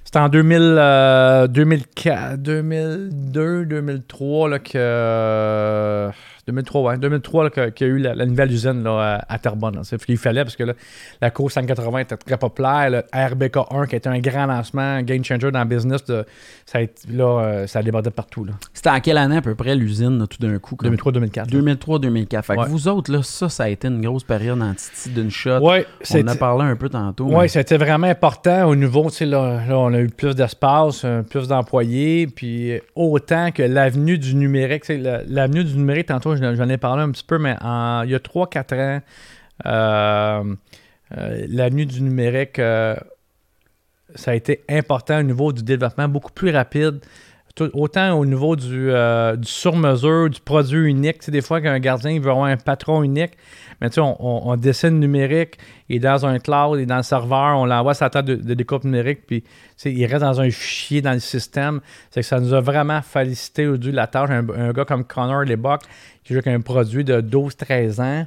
c'était 0.04 0.20
en 0.20 0.28
2000, 0.28 0.58
euh, 0.60 1.46
2004, 1.48 2.36
2002, 2.36 3.66
2003 3.66 4.48
là, 4.48 4.58
que. 4.58 6.10
2003, 6.48 6.82
ouais, 6.92 6.98
2003 6.98 7.44
là, 7.44 7.50
que- 7.50 7.68
qu'il 7.70 7.86
y 7.86 7.90
a 7.90 7.92
eu 7.94 7.98
la, 7.98 8.14
la 8.14 8.26
nouvelle 8.26 8.50
usine 8.50 8.82
là, 8.82 9.18
à, 9.28 9.34
à 9.34 9.38
Terrebonne. 9.38 9.78
C'est 9.84 10.00
ce 10.00 10.04
qu'il 10.06 10.16
fallait 10.16 10.42
parce 10.44 10.56
que 10.56 10.64
là, 10.64 10.72
la 11.20 11.30
course 11.30 11.54
180 11.54 11.98
était 12.00 12.16
très 12.16 12.36
populaire. 12.36 12.90
Le 12.90 12.98
RBK1 13.12 13.86
qui 13.86 13.96
était 13.96 14.08
un 14.08 14.18
grand 14.18 14.46
lancement, 14.46 14.82
un 14.82 15.02
game 15.02 15.22
changer 15.24 15.50
dans 15.50 15.60
le 15.60 15.64
business, 15.66 16.04
de- 16.06 16.24
ça, 16.66 16.78
a 16.78 16.80
été- 16.82 17.08
là, 17.12 17.40
euh, 17.42 17.66
ça 17.66 17.78
a 17.78 17.82
débordé 17.82 18.10
partout. 18.10 18.44
là. 18.44 18.52
C'était 18.72 18.90
en 18.90 19.00
quelle 19.00 19.18
année 19.18 19.36
à 19.36 19.42
peu 19.42 19.54
près 19.54 19.74
l'usine, 19.76 20.26
tout 20.28 20.38
d'un 20.44 20.58
coup? 20.58 20.76
comme- 20.76 20.88
2003-2004. 20.90 21.46
2003-2004. 21.48 22.44
Fait 22.44 22.56
que 22.56 22.68
vous 22.68 22.88
autres, 22.88 23.12
là, 23.12 23.22
ça, 23.22 23.48
ça 23.48 23.64
a 23.64 23.68
été 23.68 23.88
une 23.88 24.00
grosse 24.00 24.24
période 24.24 24.60
en 24.60 24.74
Titi 24.74 25.10
d'une 25.10 25.30
shot. 25.30 25.58
Ouais, 25.60 25.86
On 26.14 26.20
en 26.20 26.26
a 26.28 26.34
parlé 26.36 26.64
un 26.64 26.76
peu 26.76 26.88
tantôt. 26.88 27.26
Oui, 27.26 27.34
mais- 27.42 27.48
c'était 27.48 27.76
vraiment 27.78 28.06
important 28.06 28.66
au 28.68 28.74
niveau, 28.76 29.04
tu 29.10 29.16
sais, 29.16 29.26
là, 29.26 29.60
là, 29.68 29.78
on 29.78 29.92
a 29.92 29.98
eu 30.00 30.08
plus 30.08 30.34
d'espace, 30.34 31.02
euh, 31.04 31.22
plus 31.22 31.48
d'employés, 31.48 32.26
puis 32.26 32.72
autant 32.94 33.50
que 33.52 33.62
l'avenue 33.62 34.18
du 34.18 34.34
numérique, 34.34 34.82
tu 34.84 34.94
sais, 34.94 34.98
la- 34.98 35.22
l'avenue 35.28 35.64
du 35.64 35.74
numérique, 35.76 36.06
tantôt, 36.06 36.34
j'en 36.40 36.68
ai 36.68 36.78
parlé 36.78 37.02
un 37.02 37.10
petit 37.10 37.24
peu, 37.24 37.38
mais 37.38 37.56
en- 37.60 38.02
il 38.04 38.10
y 38.10 38.14
a 38.14 38.20
3-4 38.20 38.74
ans, 38.74 39.00
euh, 39.66 40.54
euh, 41.18 41.46
l'avenue 41.48 41.86
du 41.86 42.02
numérique, 42.02 42.58
euh, 42.58 42.96
ça 44.14 44.30
a 44.30 44.34
été 44.34 44.64
important 44.68 45.18
au 45.20 45.22
niveau 45.22 45.52
du 45.52 45.62
développement, 45.62 46.08
beaucoup 46.08 46.32
plus 46.32 46.50
rapide. 46.50 47.00
Tout- 47.58 47.70
autant 47.74 48.12
au 48.16 48.24
niveau 48.24 48.54
du, 48.54 48.90
euh, 48.90 49.34
du 49.34 49.48
sur-mesure, 49.48 50.30
du 50.30 50.40
produit 50.40 50.88
unique. 50.88 51.28
Des 51.28 51.40
fois, 51.40 51.60
qu'un 51.60 51.78
gardien 51.80 52.12
il 52.12 52.20
veut 52.20 52.30
avoir 52.30 52.46
un 52.46 52.56
patron 52.56 53.02
unique, 53.02 53.32
mais 53.80 53.88
on, 53.98 54.16
on- 54.20 54.52
on 54.52 54.56
dessine 54.56 55.00
numérique, 55.00 55.58
il 55.88 55.96
est 55.96 55.98
dans 55.98 56.24
un 56.24 56.38
cloud, 56.38 56.78
il 56.78 56.82
est 56.82 56.86
dans 56.86 56.98
le 56.98 57.02
serveur, 57.02 57.58
on 57.58 57.64
l'envoie 57.66 57.94
la 58.00 58.10
table 58.10 58.28
de, 58.28 58.34
de 58.36 58.54
découpe 58.54 58.84
numérique, 58.84 59.26
puis 59.26 59.42
il 59.84 60.06
reste 60.06 60.20
dans 60.22 60.40
un 60.40 60.50
fichier 60.50 61.02
dans 61.02 61.12
le 61.14 61.18
système. 61.20 61.80
C'est 62.10 62.20
que 62.20 62.26
ça 62.26 62.38
nous 62.38 62.54
a 62.54 62.60
vraiment 62.60 63.02
félicité 63.02 63.66
au 63.66 63.76
début 63.76 63.90
de 63.90 63.96
la 63.96 64.06
tâche. 64.06 64.30
Un, 64.30 64.46
un 64.50 64.72
gars 64.72 64.84
comme 64.84 65.02
Connor 65.04 65.42
Lebock, 65.44 65.80
qui 66.24 66.34
joue 66.34 66.38
avec 66.38 66.46
un 66.54 66.60
produit 66.60 67.02
de 67.04 67.20
12-13 67.20 68.00
ans, 68.00 68.26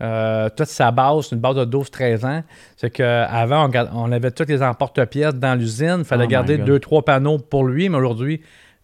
euh, 0.00 0.48
toute 0.56 0.66
sa 0.66 0.90
base, 0.90 1.30
une 1.30 1.38
base 1.38 1.54
de 1.54 1.64
12-13 1.64 2.24
ans. 2.26 2.42
C'est 2.76 2.90
qu'avant, 2.90 3.70
on, 3.72 3.88
on 4.08 4.10
avait 4.10 4.32
tous 4.32 4.48
les 4.48 4.60
emporte-pièces 4.60 5.34
dans 5.36 5.56
l'usine. 5.56 5.98
Il 5.98 6.04
fallait 6.04 6.24
Oh 6.24 6.28
garder 6.28 6.56
God. 6.56 6.66
deux, 6.66 6.78
trois 6.80 7.04
panneaux 7.04 7.38
pour 7.38 7.64
lui, 7.64 7.88
mais 7.88 7.98
aujourd'hui, 7.98 8.40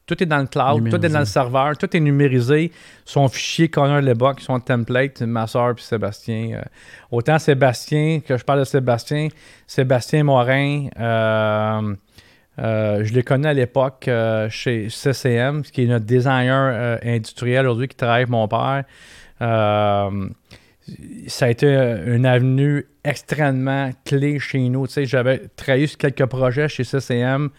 tout 0.09 0.21
est 0.23 0.27
dans 0.27 0.39
le 0.39 0.47
cloud, 0.47 0.91
tout 0.91 1.05
est 1.05 1.11
dans 1.11 1.19
le 1.21 1.27
serveur, 1.27 1.77
tout 1.77 1.95
est 1.95 2.01
numérisé. 2.01 2.73
Son 3.05 3.29
fichier 3.29 3.69
Connor 3.69 4.01
Lebock, 4.01 4.41
son 4.41 4.59
template, 4.59 5.21
ma 5.21 5.47
soeur 5.47 5.75
puis 5.75 5.85
Sébastien. 5.85 6.53
euh, 6.55 6.63
autant 7.11 7.39
Sébastien, 7.39 8.21
que 8.27 8.39
je 8.39 8.45
parle 8.45 8.61
de 8.61 8.65
Sébastien, 8.65 9.29
Sébastien 9.67 10.25
Morin, 10.25 10.87
euh, 10.99 11.95
euh, 12.59 13.05
je 13.05 13.13
l'ai 13.13 13.23
connu 13.23 13.47
à 13.47 13.53
l'époque 13.53 14.09
chez 14.49 14.89
CCM, 14.89 15.63
qui 15.63 15.85
est 15.85 15.87
notre 15.87 16.07
designer 16.07 16.99
industriel 17.05 17.67
aujourd'hui 17.67 17.89
qui 17.89 17.97
travaille 17.97 18.23
avec 18.23 18.31
mon 18.31 18.49
père. 18.49 18.85
Ça 21.27 21.45
a 21.45 21.49
été 21.51 21.67
une 22.07 22.25
avenue 22.25 22.87
extrêmement 23.05 23.91
clé 24.07 24.39
chez 24.39 24.67
nous. 24.71 24.87
Tu 24.87 24.95
sais, 24.95 25.05
j'avais 25.05 25.49
travaillé 25.55 25.87
sur 25.87 25.99
quelques 25.99 26.25
projets 26.25 26.69
chez 26.69 26.85
CCM. 26.85 27.51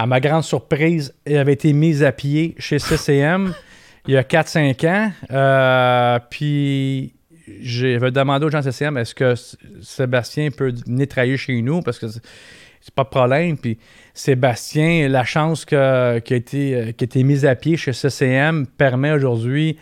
À 0.00 0.06
ma 0.06 0.18
grande 0.18 0.44
surprise, 0.44 1.14
il 1.26 1.36
avait 1.36 1.52
été 1.52 1.74
mis 1.74 2.02
à 2.02 2.10
pied 2.10 2.54
chez 2.58 2.78
CCM 2.78 3.52
il 4.08 4.14
y 4.14 4.16
a 4.16 4.22
4-5 4.22 4.88
ans. 4.88 5.12
Euh, 5.30 6.18
puis 6.30 7.12
j'avais 7.60 8.10
demandé 8.10 8.46
aux 8.46 8.50
gens 8.50 8.62
de 8.62 8.70
CCM 8.70 8.96
est-ce 8.96 9.14
que 9.14 9.34
Sébastien 9.82 10.50
peut 10.52 10.72
venir 10.86 11.06
travailler 11.06 11.36
chez 11.36 11.60
nous? 11.60 11.82
Parce 11.82 11.98
que 11.98 12.06
c'est 12.08 12.94
pas 12.94 13.04
de 13.04 13.10
problème. 13.10 13.58
Puis 13.58 13.76
Sébastien, 14.14 15.06
la 15.06 15.24
chance 15.24 15.66
qui, 15.66 15.76
a 15.76 16.16
été, 16.16 16.76
a 16.76 16.88
été 16.88 17.22
mise 17.22 17.44
à 17.44 17.54
pied 17.54 17.76
chez 17.76 17.92
CCM 17.92 18.66
permet 18.78 19.12
aujourd'hui 19.12 19.76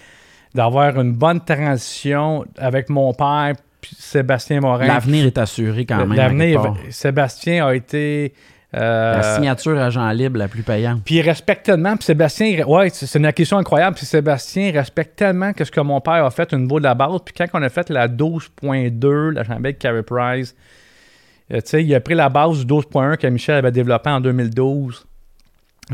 d'avoir 0.53 1.01
une 1.01 1.13
bonne 1.13 1.45
transition 1.45 2.45
avec 2.57 2.89
mon 2.89 3.15
père 3.15 3.55
puis 3.81 3.95
Sébastien 3.97 4.63
Morin. 4.63 4.89
L'avenir 4.89 5.27
est 5.27 5.39
assuré 5.39 5.87
quand 5.87 5.99
même. 5.99 6.15
L'avenir. 6.15 6.75
Sébastien 6.91 7.65
a 7.65 7.73
été 7.77 8.33
Euh, 8.75 9.17
La 9.17 9.35
signature 9.37 9.79
agent 9.79 10.11
libre 10.11 10.39
la 10.39 10.47
plus 10.49 10.63
payante. 10.63 11.01
Puis 11.03 11.15
il 11.17 11.21
respecte 11.23 11.65
tellement. 11.65 11.97
Puis 11.97 12.05
Sébastien, 12.05 12.65
ouais, 12.67 12.91
c'est 12.93 13.19
une 13.19 13.25
acquisition 13.25 13.57
incroyable. 13.57 13.97
Puis 13.97 14.05
Sébastien 14.05 14.71
respecte 14.73 15.17
tellement 15.17 15.55
que 15.55 15.65
ce 15.65 15.71
que 15.71 15.81
mon 15.81 16.01
père 16.03 16.25
a 16.25 16.31
fait 16.31 16.53
au 16.53 16.59
niveau 16.59 16.79
de 16.79 16.85
la 16.85 16.95
base. 16.95 17.21
Puis 17.25 17.33
quand 17.35 17.47
on 17.55 17.63
a 17.63 17.69
fait 17.71 17.89
la 17.89 18.09
12.2, 18.09 19.31
la 19.31 19.45
chambre 19.45 19.61
avec 19.61 19.79
Carey 19.79 20.03
Price, 20.03 20.55
euh, 21.51 21.57
tu 21.63 21.63
sais, 21.65 21.83
il 21.83 21.95
a 21.95 22.01
pris 22.01 22.15
la 22.15 22.29
base 22.29 22.59
du 22.59 22.67
12.1 22.67 23.17
que 23.17 23.27
Michel 23.29 23.57
avait 23.57 23.73
développé 23.73 24.11
en 24.11 24.21
2012. 24.21 25.07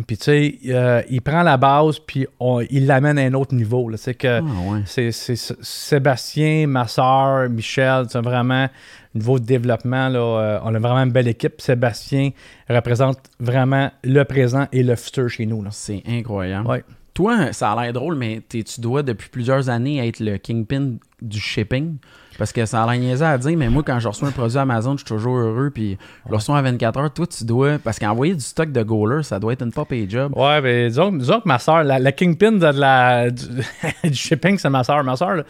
Puis 0.09 0.17
tu 0.17 0.25
sais, 0.25 0.59
euh, 0.71 1.03
il 1.09 1.23
prend 1.23 1.45
la 1.45 1.57
base, 1.57 2.01
puis 2.01 2.27
on- 2.41 2.61
il 2.69 2.87
l'amène 2.89 3.17
à 3.17 3.23
un 3.23 3.35
autre 3.35 3.55
niveau. 3.55 3.89
là. 3.89 3.97
C'est 3.97 4.15
que 4.15 4.41
Ah, 4.41 4.43
ouais. 4.73 4.81
c'est 4.87 5.13
Sébastien, 5.13 6.67
ma 6.67 6.89
soeur, 6.89 7.49
Michel, 7.49 8.07
c'est 8.09 8.21
vraiment 8.21 8.69
niveau 9.15 9.39
de 9.39 9.45
développement. 9.45 10.09
Là, 10.09 10.19
euh, 10.19 10.59
on 10.65 10.74
a 10.74 10.78
vraiment 10.78 11.03
une 11.05 11.12
belle 11.12 11.28
équipe. 11.28 11.61
Sébastien 11.61 12.31
représente 12.69 13.19
vraiment 13.41 13.91
le 14.03 14.23
présent 14.24 14.66
et 14.73 14.82
le 14.82 14.97
futur 14.97 15.28
chez 15.28 15.47
nous. 15.47 15.65
C'est 15.70 16.03
incroyable. 16.07 16.66
Ouais. 16.69 16.85
Toi, 17.15 17.53
ça 17.53 17.70
a 17.73 17.81
l'air 17.85 17.93
drôle, 17.93 18.16
mais 18.16 18.43
tu 18.49 18.65
dois 18.81 19.05
depuis 19.05 19.28
plusieurs 19.28 19.69
années 19.69 20.05
être 20.05 20.19
le 20.19 20.36
kingpin 20.36 20.95
du 21.23 21.39
shipping? 21.39 21.97
Parce 22.36 22.53
que 22.53 22.66
ça 22.66 22.82
a 22.82 22.91
l'air 22.93 23.01
niaiseux 23.01 23.24
à 23.24 23.39
dire, 23.39 23.57
mais 23.57 23.69
moi, 23.69 23.85
quand 23.86 24.01
je 24.01 24.09
reçois 24.09 24.27
un 24.27 24.32
produit 24.32 24.59
Amazon, 24.59 24.95
je 24.95 25.05
suis 25.05 25.05
toujours 25.05 25.36
heureux. 25.36 25.70
Puis 25.73 25.97
je 26.27 26.31
le 26.31 26.36
reçois 26.36 26.59
en 26.59 26.62
24 26.62 26.99
heures. 26.99 27.12
Toi, 27.15 27.28
tu 27.28 27.45
dois. 27.45 27.78
Parce 27.78 28.01
qu'envoyer 28.01 28.35
du 28.35 28.41
stock 28.41 28.73
de 28.73 28.82
goaler, 28.82 29.23
ça 29.23 29.39
doit 29.39 29.53
être 29.53 29.62
une 29.62 29.70
pas 29.70 29.85
pay 29.85 30.11
job. 30.11 30.32
Ouais, 30.36 30.61
mais 30.61 30.89
disons, 30.89 31.12
disons 31.12 31.39
que 31.41 31.47
ma 31.47 31.61
soeur, 31.61 31.85
la, 31.85 32.01
la 32.01 32.11
kingpin 32.11 32.51
de 32.51 32.66
la, 32.66 33.31
du, 33.31 33.45
du 34.11 34.15
shipping, 34.15 34.59
c'est 34.59 34.69
ma 34.70 34.82
soeur. 34.82 35.05
Ma 35.05 35.15
soeur, 35.15 35.36
là, 35.36 35.45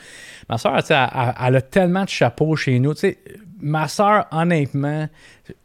ma 0.51 0.59
soeur, 0.59 0.77
elle, 0.77 0.85
elle- 0.91 1.35
elle 1.47 1.57
a 1.57 1.63
tellement 1.63 2.05
de 2.05 2.11
chapeaux 2.11 2.55
chez 2.57 2.79
nous. 2.79 2.93
Tu 2.93 3.01
sais, 3.01 3.19
ma 3.61 3.89
soeur, 3.89 4.27
honnêtement, 4.31 5.07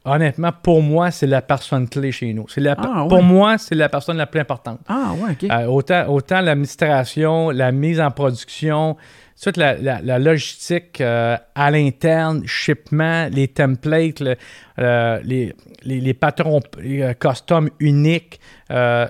honnêtement, 0.06 0.52
pour 0.64 0.82
moi, 0.82 1.12
c'est 1.12 1.28
la 1.28 1.42
personne 1.42 1.88
clé 1.90 2.12
chez 2.12 2.34
nous. 2.34 2.48
C'est 2.50 2.62
la, 2.62 2.76
Ah, 2.78 3.04
ouais. 3.04 3.10
Pour 3.10 3.24
moi, 3.24 3.58
c'est 3.58 3.76
la 3.76 3.90
personne 3.90 4.18
la 4.18 4.28
plus 4.28 4.40
importante. 4.42 4.80
Ah, 4.88 5.14
ouais, 5.18 5.32
OK. 5.32 5.50
Euh, 5.50 5.66
autant 5.66 6.08
autant 6.08 6.42
l'administration, 6.42 7.50
la 7.50 7.72
mise 7.72 8.00
en 8.00 8.12
production, 8.12 8.96
toute 9.42 9.56
la, 9.58 9.76
la- 9.78 10.02
la 10.02 10.20
logistique 10.20 11.00
euh, 11.02 11.38
à 11.56 11.72
l'interne, 11.72 12.44
shipment, 12.46 13.28
les 13.32 13.48
templates, 13.48 14.20
le- 14.20 14.36
euh, 14.80 15.20
les, 15.24 15.56
les, 15.84 16.02
les 16.02 16.14
patrons 16.14 16.60
euh, 16.84 17.14
custom 17.14 17.70
uniques, 17.80 18.40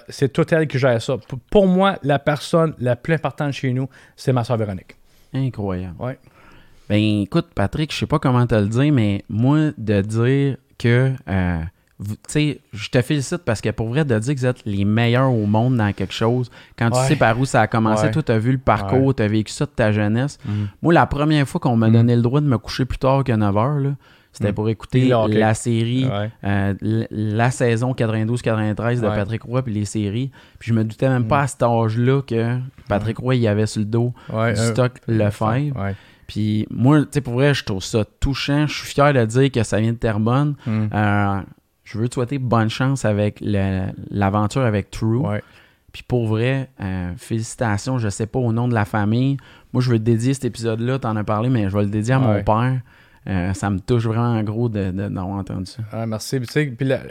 c'est 0.10 0.32
tout 0.32 0.46
elle 0.54 0.68
qui 0.68 0.78
gère 0.80 1.02
ça. 1.02 1.16
Pour 1.52 1.68
moi, 1.68 1.98
la 2.04 2.20
personne 2.20 2.74
la 2.80 2.96
plus 2.96 3.14
importante 3.16 3.54
chez 3.54 3.74
nous, 3.74 3.90
c'est 4.16 4.32
ma 4.34 4.44
soeur 4.44 4.58
Véronique. 4.58 4.96
Incroyable. 5.34 5.96
Ouais. 6.00 6.18
Ben 6.90 7.22
écoute, 7.22 7.48
Patrick, 7.54 7.94
je 7.94 7.98
sais 8.00 8.06
pas 8.08 8.20
comment 8.20 8.46
te 8.48 8.56
le 8.56 8.68
dire, 8.68 8.92
mais 8.92 9.24
moi, 9.30 9.72
de 9.78 10.02
dire 10.02 10.58
que 10.78 11.14
euh, 11.30 11.60
tu 12.02 12.16
sais, 12.28 12.60
je 12.74 12.90
te 12.90 13.02
félicite 13.02 13.40
parce 13.46 13.60
que 13.62 13.70
pour 13.70 13.90
vrai, 13.90 14.06
de 14.06 14.18
dire 14.18 14.34
que 14.34 14.40
vous 14.40 14.46
êtes 14.46 14.62
les 14.66 14.86
meilleurs 14.86 15.32
au 15.32 15.46
monde 15.46 15.76
dans 15.78 15.92
quelque 15.94 16.14
chose, 16.14 16.50
quand 16.78 16.90
tu 16.90 17.00
sais 17.02 17.16
par 17.18 17.38
où 17.40 17.46
ça 17.46 17.62
a 17.62 17.68
commencé, 17.68 18.06
Ouais. 18.06 18.12
toi, 18.12 18.24
tu 18.24 18.32
as 18.32 18.40
vu 18.40 18.54
le 18.54 18.58
parcours, 18.58 19.08
Ouais. 19.08 19.14
tu 19.14 19.24
as 19.24 19.28
vécu 19.28 19.52
ça 19.52 19.66
de 19.66 19.72
ta 19.72 19.92
jeunesse. 19.92 20.40
Mhm. 20.46 20.68
Moi, 20.82 20.94
la 20.94 21.06
première 21.06 21.48
fois 21.48 21.60
qu'on 21.60 21.76
m'a 21.76 21.88
Mhm. 21.88 21.94
donné 21.94 22.16
le 22.16 22.22
droit 22.22 22.40
de 22.42 22.48
me 22.48 22.58
coucher 22.58 22.86
plus 22.86 22.98
tard 23.00 23.24
que 23.26 23.34
9 23.34 23.56
heures, 23.58 23.80
là, 23.80 23.90
c'était 24.32 24.48
Mhm. 24.50 24.54
pour 24.54 24.70
écouter 24.70 25.12
la 25.28 25.54
série, 25.54 26.08
euh, 26.46 26.74
la 27.12 27.52
saison 27.52 27.94
92-93 27.94 29.02
de. 29.02 29.08
Patrick 29.08 29.42
Roy 29.44 29.62
puis 29.64 29.74
les 29.74 29.86
séries. 29.86 30.32
Puis 30.60 30.70
je 30.70 30.74
me 30.74 30.84
doutais 30.86 31.10
même 31.10 31.24
Mhm. 31.24 31.28
pas 31.28 31.42
à 31.42 31.48
cet 31.48 31.64
âge-là 31.64 32.22
que 32.22 32.58
Patrick 32.88 33.18
Roy, 33.18 33.36
il 33.36 33.48
avait 33.48 33.66
sur 33.66 33.80
le 33.80 33.86
dos 33.86 34.14
du 34.30 34.36
euh, 34.36 34.56
stock 34.56 34.94
Lefebvre. 35.08 35.94
Puis 36.30 36.68
moi, 36.70 37.02
tu 37.02 37.08
sais, 37.14 37.22
pour 37.22 37.34
vrai, 37.34 37.56
je 37.56 37.64
trouve 37.64 37.84
ça 37.84 38.06
touchant. 38.20 38.68
Je 38.68 38.74
suis 38.74 38.88
fier 38.88 39.12
de 39.14 39.26
dire 39.26 39.52
que 39.52 39.64
ça 39.64 39.80
vient 39.80 39.94
de 39.94 39.98
Terrebonne. 39.98 40.54
Mhm. 40.68 40.90
Euh, 40.94 41.42
je 41.84 41.98
veux 41.98 42.08
te 42.08 42.14
souhaiter 42.14 42.38
bonne 42.38 42.70
chance 42.70 43.04
avec 43.04 43.42
l'aventure 44.12 44.62
avec 44.62 44.92
True. 44.92 45.18
Ouais. 45.18 45.44
Puis 45.92 46.04
pour 46.08 46.28
vrai, 46.28 46.70
euh, 46.82 47.12
félicitations, 47.18 47.98
je 47.98 48.10
sais 48.10 48.28
pas, 48.28 48.38
au 48.38 48.54
nom 48.54 48.68
de 48.68 48.76
la 48.76 48.86
famille. 48.86 49.38
Moi, 49.74 49.82
je 49.82 49.90
veux 49.90 49.98
te 49.98 50.04
dédier 50.04 50.36
cet 50.36 50.46
épisode-là, 50.46 51.00
t'en 51.00 51.16
as 51.16 51.24
parlé, 51.24 51.50
mais 51.50 51.68
je 51.70 51.76
vais 51.76 51.84
le 51.84 51.90
dédier 51.90 52.14
à 52.14 52.20
mon 52.20 52.44
père. 52.44 52.80
Euh, 53.28 53.54
ça 53.54 53.70
me 53.72 53.80
touche 53.80 54.06
vraiment 54.06 54.34
en 54.38 54.44
gros 54.44 54.70
de- 54.70 54.92
de- 54.92 55.10
d'avoir 55.10 55.30
entendu 55.38 55.66
ça. 55.66 55.82
Ouais, 55.98 56.06
merci. 56.06 56.38
Puis, 56.38 56.48
tu 56.48 56.54
sais, 56.54 56.66
puis, 56.68 56.88
la- 56.88 57.02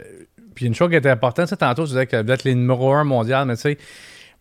puis 0.55 0.65
une 0.65 0.73
chose 0.73 0.89
qui 0.89 0.95
était 0.95 1.09
importante, 1.09 1.45
tu 1.45 1.49
sais, 1.49 1.57
tantôt, 1.57 1.83
tu 1.83 1.89
disais 1.89 2.07
que 2.07 2.23
vous 2.23 2.31
êtes 2.31 2.43
les 2.45 2.55
numéro 2.55 2.93
un 2.93 3.03
mondial, 3.03 3.45
mais 3.47 3.55
tu 3.55 3.61
sais, 3.63 3.77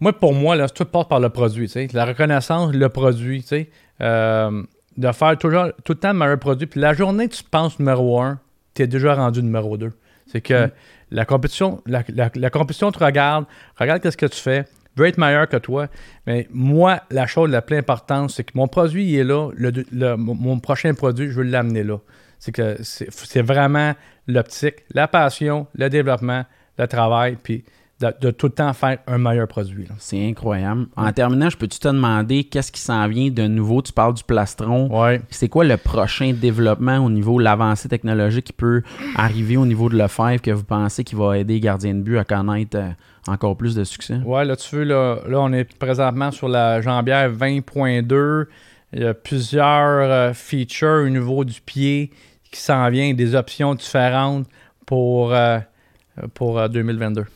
moi, 0.00 0.12
pour 0.12 0.32
moi, 0.34 0.54
là, 0.54 0.68
tout 0.68 0.84
passe 0.84 1.06
par 1.08 1.18
le 1.20 1.28
produit. 1.30 1.66
tu 1.66 1.72
sais. 1.72 1.88
La 1.92 2.04
reconnaissance, 2.06 2.72
le 2.72 2.88
produit, 2.88 3.42
tu 3.42 3.48
sais. 3.48 3.70
Euh, 4.00 4.62
de 4.96 5.12
faire 5.12 5.38
toujours, 5.38 5.66
tout 5.84 5.92
le 5.92 5.98
temps 5.98 6.12
le 6.12 6.18
meilleur 6.18 6.38
produit. 6.38 6.66
Puis 6.66 6.80
la 6.80 6.92
journée 6.92 7.28
que 7.28 7.34
tu 7.34 7.44
penses 7.44 7.78
numéro 7.78 8.20
un, 8.20 8.40
tu 8.74 8.82
es 8.82 8.86
déjà 8.88 9.14
rendu 9.14 9.42
numéro 9.42 9.76
deux. 9.76 9.92
C'est 10.26 10.40
que 10.40 10.66
Mm. 10.66 10.70
la 11.12 11.24
compétition, 11.24 11.80
la, 11.86 12.02
la- 12.08 12.30
la 12.34 12.50
compétition 12.50 12.90
te 12.90 13.02
regarde, 13.02 13.44
regarde 13.76 14.00
qu'est-ce 14.02 14.16
que 14.16 14.26
tu 14.26 14.40
fais, 14.40 14.64
veut 14.96 15.06
être 15.06 15.18
meilleur 15.18 15.48
que 15.48 15.56
toi. 15.56 15.86
Mais 16.26 16.48
moi, 16.50 17.00
la 17.10 17.26
chose 17.28 17.48
la 17.50 17.62
plus 17.62 17.76
importante, 17.76 18.30
c'est 18.30 18.42
que 18.44 18.52
mon 18.56 18.66
produit 18.66 19.04
il 19.04 19.18
est 19.20 19.24
là, 19.24 19.50
le, 19.54 19.70
le- 19.92 20.16
mon 20.16 20.58
prochain 20.58 20.92
produit, 20.94 21.28
je 21.30 21.34
veux 21.36 21.44
l'amener 21.44 21.84
là. 21.84 21.98
C'est 22.40 22.52
que 22.52 22.76
c'est 22.82 23.42
vraiment 23.42 23.94
l'optique, 24.26 24.76
la 24.94 25.06
passion, 25.08 25.66
le 25.74 25.88
développement, 25.90 26.44
le 26.78 26.86
travail, 26.88 27.36
puis 27.42 27.64
de, 28.00 28.14
de 28.20 28.30
tout 28.30 28.46
le 28.46 28.52
temps 28.52 28.72
faire 28.72 28.98
un 29.06 29.18
meilleur 29.18 29.48
produit. 29.48 29.88
C'est 29.98 30.28
incroyable. 30.28 30.86
En 30.96 31.12
terminant, 31.12 31.50
je 31.50 31.56
peux-tu 31.56 31.78
te 31.78 31.88
demander 31.88 32.44
qu'est-ce 32.44 32.70
qui 32.70 32.80
s'en 32.80 33.06
vient 33.08 33.30
de 33.30 33.46
nouveau? 33.46 33.82
Tu 33.82 33.92
parles 33.92 34.14
du 34.14 34.22
plastron. 34.22 34.88
Ouais. 34.88 35.20
C'est 35.30 35.48
quoi 35.48 35.64
le 35.64 35.76
prochain 35.76 36.32
développement 36.32 36.98
au 36.98 37.10
niveau 37.10 37.38
de 37.38 37.44
l'avancée 37.44 37.88
technologique 37.88 38.46
qui 38.46 38.52
peut 38.52 38.82
arriver 39.16 39.56
au 39.56 39.66
niveau 39.66 39.88
de 39.88 39.96
Lefebvre 39.96 40.40
que 40.40 40.50
vous 40.50 40.64
pensez 40.64 41.02
qui 41.04 41.14
va 41.14 41.38
aider 41.38 41.54
les 41.54 41.60
gardiens 41.60 41.94
de 41.94 42.00
but 42.00 42.18
à 42.18 42.24
connaître 42.24 42.76
euh, 42.76 42.90
encore 43.26 43.56
plus 43.56 43.74
de 43.74 43.84
succès? 43.84 44.18
Ouais, 44.24 44.44
là, 44.44 44.56
tu 44.56 44.76
veux, 44.76 44.84
là, 44.84 45.18
là, 45.26 45.40
on 45.40 45.52
est 45.52 45.64
présentement 45.76 46.30
sur 46.30 46.48
la 46.48 46.80
jambière 46.80 47.30
20.2. 47.32 48.46
Il 48.92 49.00
y 49.00 49.04
a 49.04 49.12
plusieurs 49.12 50.10
euh, 50.10 50.32
features 50.32 51.04
au 51.04 51.08
niveau 51.08 51.44
du 51.44 51.60
pied 51.60 52.10
qui 52.50 52.60
s'en 52.60 52.88
viennent, 52.88 53.16
des 53.16 53.34
options 53.34 53.74
différentes 53.74 54.46
pour, 54.86 55.34
euh, 55.34 55.58
pour 56.34 56.58
euh, 56.58 56.68
2022. 56.68 57.26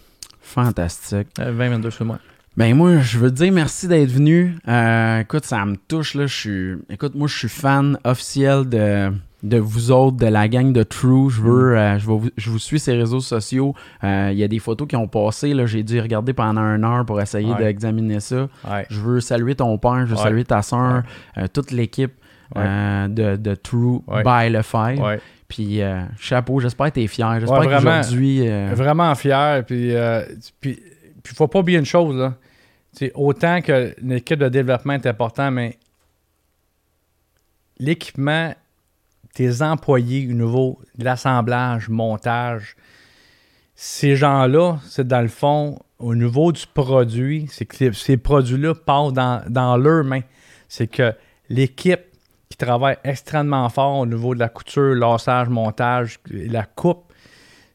Fantastique. 0.43 1.29
Euh, 1.39 1.53
2022, 1.53 1.91
c'est 1.91 2.05
moi. 2.05 2.19
Ben 2.57 2.75
moi, 2.77 2.99
je 3.01 3.19
veux 3.19 3.31
te 3.31 3.37
dire 3.37 3.53
merci 3.53 3.89
d'être 3.89 4.11
venu. 4.11 4.57
Euh, 4.69 5.21
écoute, 5.21 5.45
ça 5.47 5.65
me 5.65 5.77
touche 5.77 6.15
là. 6.15 6.27
Je 6.27 6.35
suis, 6.37 6.75
écoute, 6.91 7.15
moi 7.15 7.27
je 7.27 7.39
suis 7.39 7.49
fan 7.49 7.97
officiel 8.05 8.69
de, 8.69 9.11
de 9.43 9.57
vous 9.57 9.91
autres, 9.91 10.19
de 10.19 10.27
la 10.27 10.49
gang 10.49 10.71
de 10.71 10.83
True. 10.83 11.31
Je 11.31 11.41
veux, 11.41 11.79
euh, 11.79 11.99
je, 11.99 12.05
vous, 12.05 12.29
je 12.37 12.51
vous 12.51 12.59
suis 12.59 12.79
sur 12.79 12.93
les 12.93 13.01
réseaux 13.01 13.21
sociaux. 13.21 13.75
Euh, 14.05 14.29
Il 14.33 14.39
y 14.39 14.45
a 14.45 14.49
des 14.49 14.59
photos 14.59 14.87
qui 14.87 14.97
ont 14.97 15.09
passé 15.09 15.55
là. 15.55 15.65
J'ai 15.65 15.83
dû 15.83 15.99
regarder 15.99 16.35
pendant 16.35 16.61
une 16.61 16.85
heure 16.85 17.07
pour 17.07 17.19
essayer 17.23 17.51
Ouais. 17.53 17.59
d'examiner 17.59 18.21
ça. 18.21 18.49
Ouais. 18.71 18.85
Je 18.91 19.01
veux 19.01 19.21
saluer 19.21 19.55
ton 19.55 19.79
père, 19.79 20.01
je 20.05 20.11
veux 20.11 20.17
Ouais. 20.17 20.23
saluer 20.23 20.45
ta 20.45 20.61
soeur, 20.61 21.05
toute 21.55 21.71
l'équipe 21.71 22.13
euh, 22.55 23.09
de, 23.09 23.37
de 23.37 23.55
True 23.55 24.01
Ouais. 24.07 24.23
by 24.25 24.51
Lefebvre. 24.53 25.03
Ouais. 25.03 25.21
Puis 25.55 25.83
euh, 25.83 26.01
chapeau, 26.19 26.61
j'espère 26.61 26.87
que 26.87 26.95
tu 26.95 27.03
es 27.03 27.07
fier. 27.07 27.39
J'espère 27.41 27.59
Ouais, 27.59 27.67
vraiment. 27.67 27.99
qu'aujourd'hui. 28.01 28.49
euh, 28.49 28.71
Vraiment 28.75 29.15
fier. 29.15 29.63
Puis, 29.67 29.95
euh, 29.95 30.25
puis, 30.63 30.81
puis 31.23 31.35
faut 31.35 31.47
pas 31.47 31.59
oublier 31.59 31.79
une 31.79 31.85
chose. 31.85 32.17
Là. 32.17 32.35
Autant 33.15 33.61
que 33.61 33.95
l'équipe 34.01 34.39
de 34.39 34.49
développement 34.49 34.95
est 34.95 35.07
important, 35.07 35.51
mais 35.51 35.79
l'équipement, 37.79 38.55
tes 39.35 39.61
employés 39.63 40.27
au 40.31 40.33
niveau 40.33 40.81
de 40.97 41.05
l'assemblage, 41.05 41.91
montage, 41.91 42.77
ces 43.75 44.17
gens-là, 44.17 44.79
c'est 44.87 45.07
dans 45.07 45.21
le 45.23 45.29
fond, 45.29 45.79
au 45.99 46.15
niveau 46.15 46.51
du 46.53 46.65
produit, 46.73 47.47
c'est 47.51 47.65
que 47.67 47.77
ces, 47.77 47.93
ces 47.93 48.17
produits-là 48.17 48.75
passent 48.75 49.13
dans, 49.13 49.43
dans 49.49 49.77
leurs 49.77 50.05
mains. 50.05 50.23
C'est 50.69 50.87
que 50.87 51.13
l'équipe 51.49 52.01
qui 52.53 52.59
travaille 52.59 52.99
extrêmement 53.03 53.67
fort 53.71 54.01
au 54.01 54.07
niveau 54.07 54.35
de 54.35 54.41
la 54.41 54.51
couture, 54.51 54.95
lassage, 54.95 55.49
montage, 55.49 56.19
la 56.31 56.65
coupe, 56.65 57.11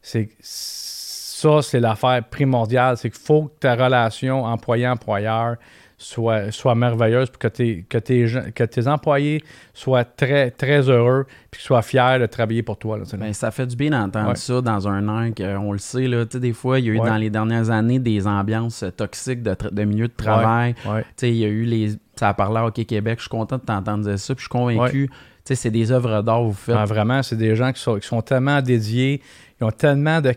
c'est 0.00 0.28
ça, 0.40 1.62
c'est 1.62 1.80
l'affaire 1.80 2.22
primordiale. 2.24 2.96
C'est 2.96 3.10
qu'il 3.10 3.20
faut 3.20 3.46
que 3.46 3.58
ta 3.58 3.74
relation 3.74 4.44
employé-employeur 4.44 5.56
soit, 5.98 6.52
soit 6.52 6.74
merveilleuse 6.76 7.28
pour 7.28 7.40
que 7.40 7.48
tes, 7.48 7.84
que, 7.88 7.98
tes, 7.98 8.24
que 8.54 8.62
tes 8.64 8.86
employés 8.86 9.42
soient 9.74 10.04
très, 10.04 10.50
très 10.52 10.88
heureux 10.88 11.26
puis 11.50 11.58
qu'ils 11.60 11.66
soient 11.66 11.82
fiers 11.82 12.18
de 12.20 12.26
travailler 12.26 12.62
pour 12.62 12.78
toi. 12.78 12.98
là. 12.98 13.04
Ben, 13.18 13.32
ça 13.32 13.50
fait 13.50 13.66
du 13.66 13.74
bien 13.76 13.90
d'entendre 13.90 14.28
Ouais. 14.28 14.36
ça 14.36 14.60
dans 14.60 14.86
un 14.86 15.26
air 15.26 15.34
que, 15.34 15.56
on 15.56 15.72
le 15.72 15.78
sait, 15.78 16.06
là, 16.06 16.24
des 16.24 16.52
fois, 16.52 16.78
il 16.78 16.86
y 16.86 16.90
a 16.90 16.92
eu 16.92 17.00
Ouais. 17.00 17.08
dans 17.08 17.16
les 17.16 17.30
dernières 17.30 17.70
années 17.70 17.98
des 17.98 18.26
ambiances 18.28 18.84
euh, 18.84 18.90
toxiques 18.90 19.42
de, 19.42 19.84
milieu 19.84 20.06
de 20.08 20.12
travail. 20.16 20.74
Ouais. 20.86 21.04
Il 21.22 21.34
y 21.36 21.44
a 21.44 21.48
eu 21.48 21.64
les 21.64 21.90
ça 22.14 22.30
a 22.30 22.34
parlé 22.34 22.58
à 22.58 22.66
Hockey 22.66 22.84
Québec. 22.84 23.18
Je 23.18 23.22
suis 23.22 23.30
content 23.30 23.58
de 23.58 23.62
t'entendre 23.62 24.02
dire 24.04 24.18
ça. 24.18 24.34
Puis 24.34 24.42
je 24.42 24.46
suis 24.46 24.48
convaincu, 24.48 25.08
c'est 25.54 25.70
des 25.70 25.92
œuvres 25.92 26.22
d'art 26.22 26.42
vous 26.42 26.52
faites. 26.52 26.76
Ah, 26.76 26.84
vraiment, 26.84 27.22
c'est 27.22 27.36
des 27.36 27.56
gens 27.56 27.72
qui 27.72 27.80
sont, 27.80 28.22
tellement 28.22 28.60
dédiés, 28.62 29.20
ils 29.60 29.64
ont 29.64 29.70
tellement 29.70 30.20
de, 30.20 30.34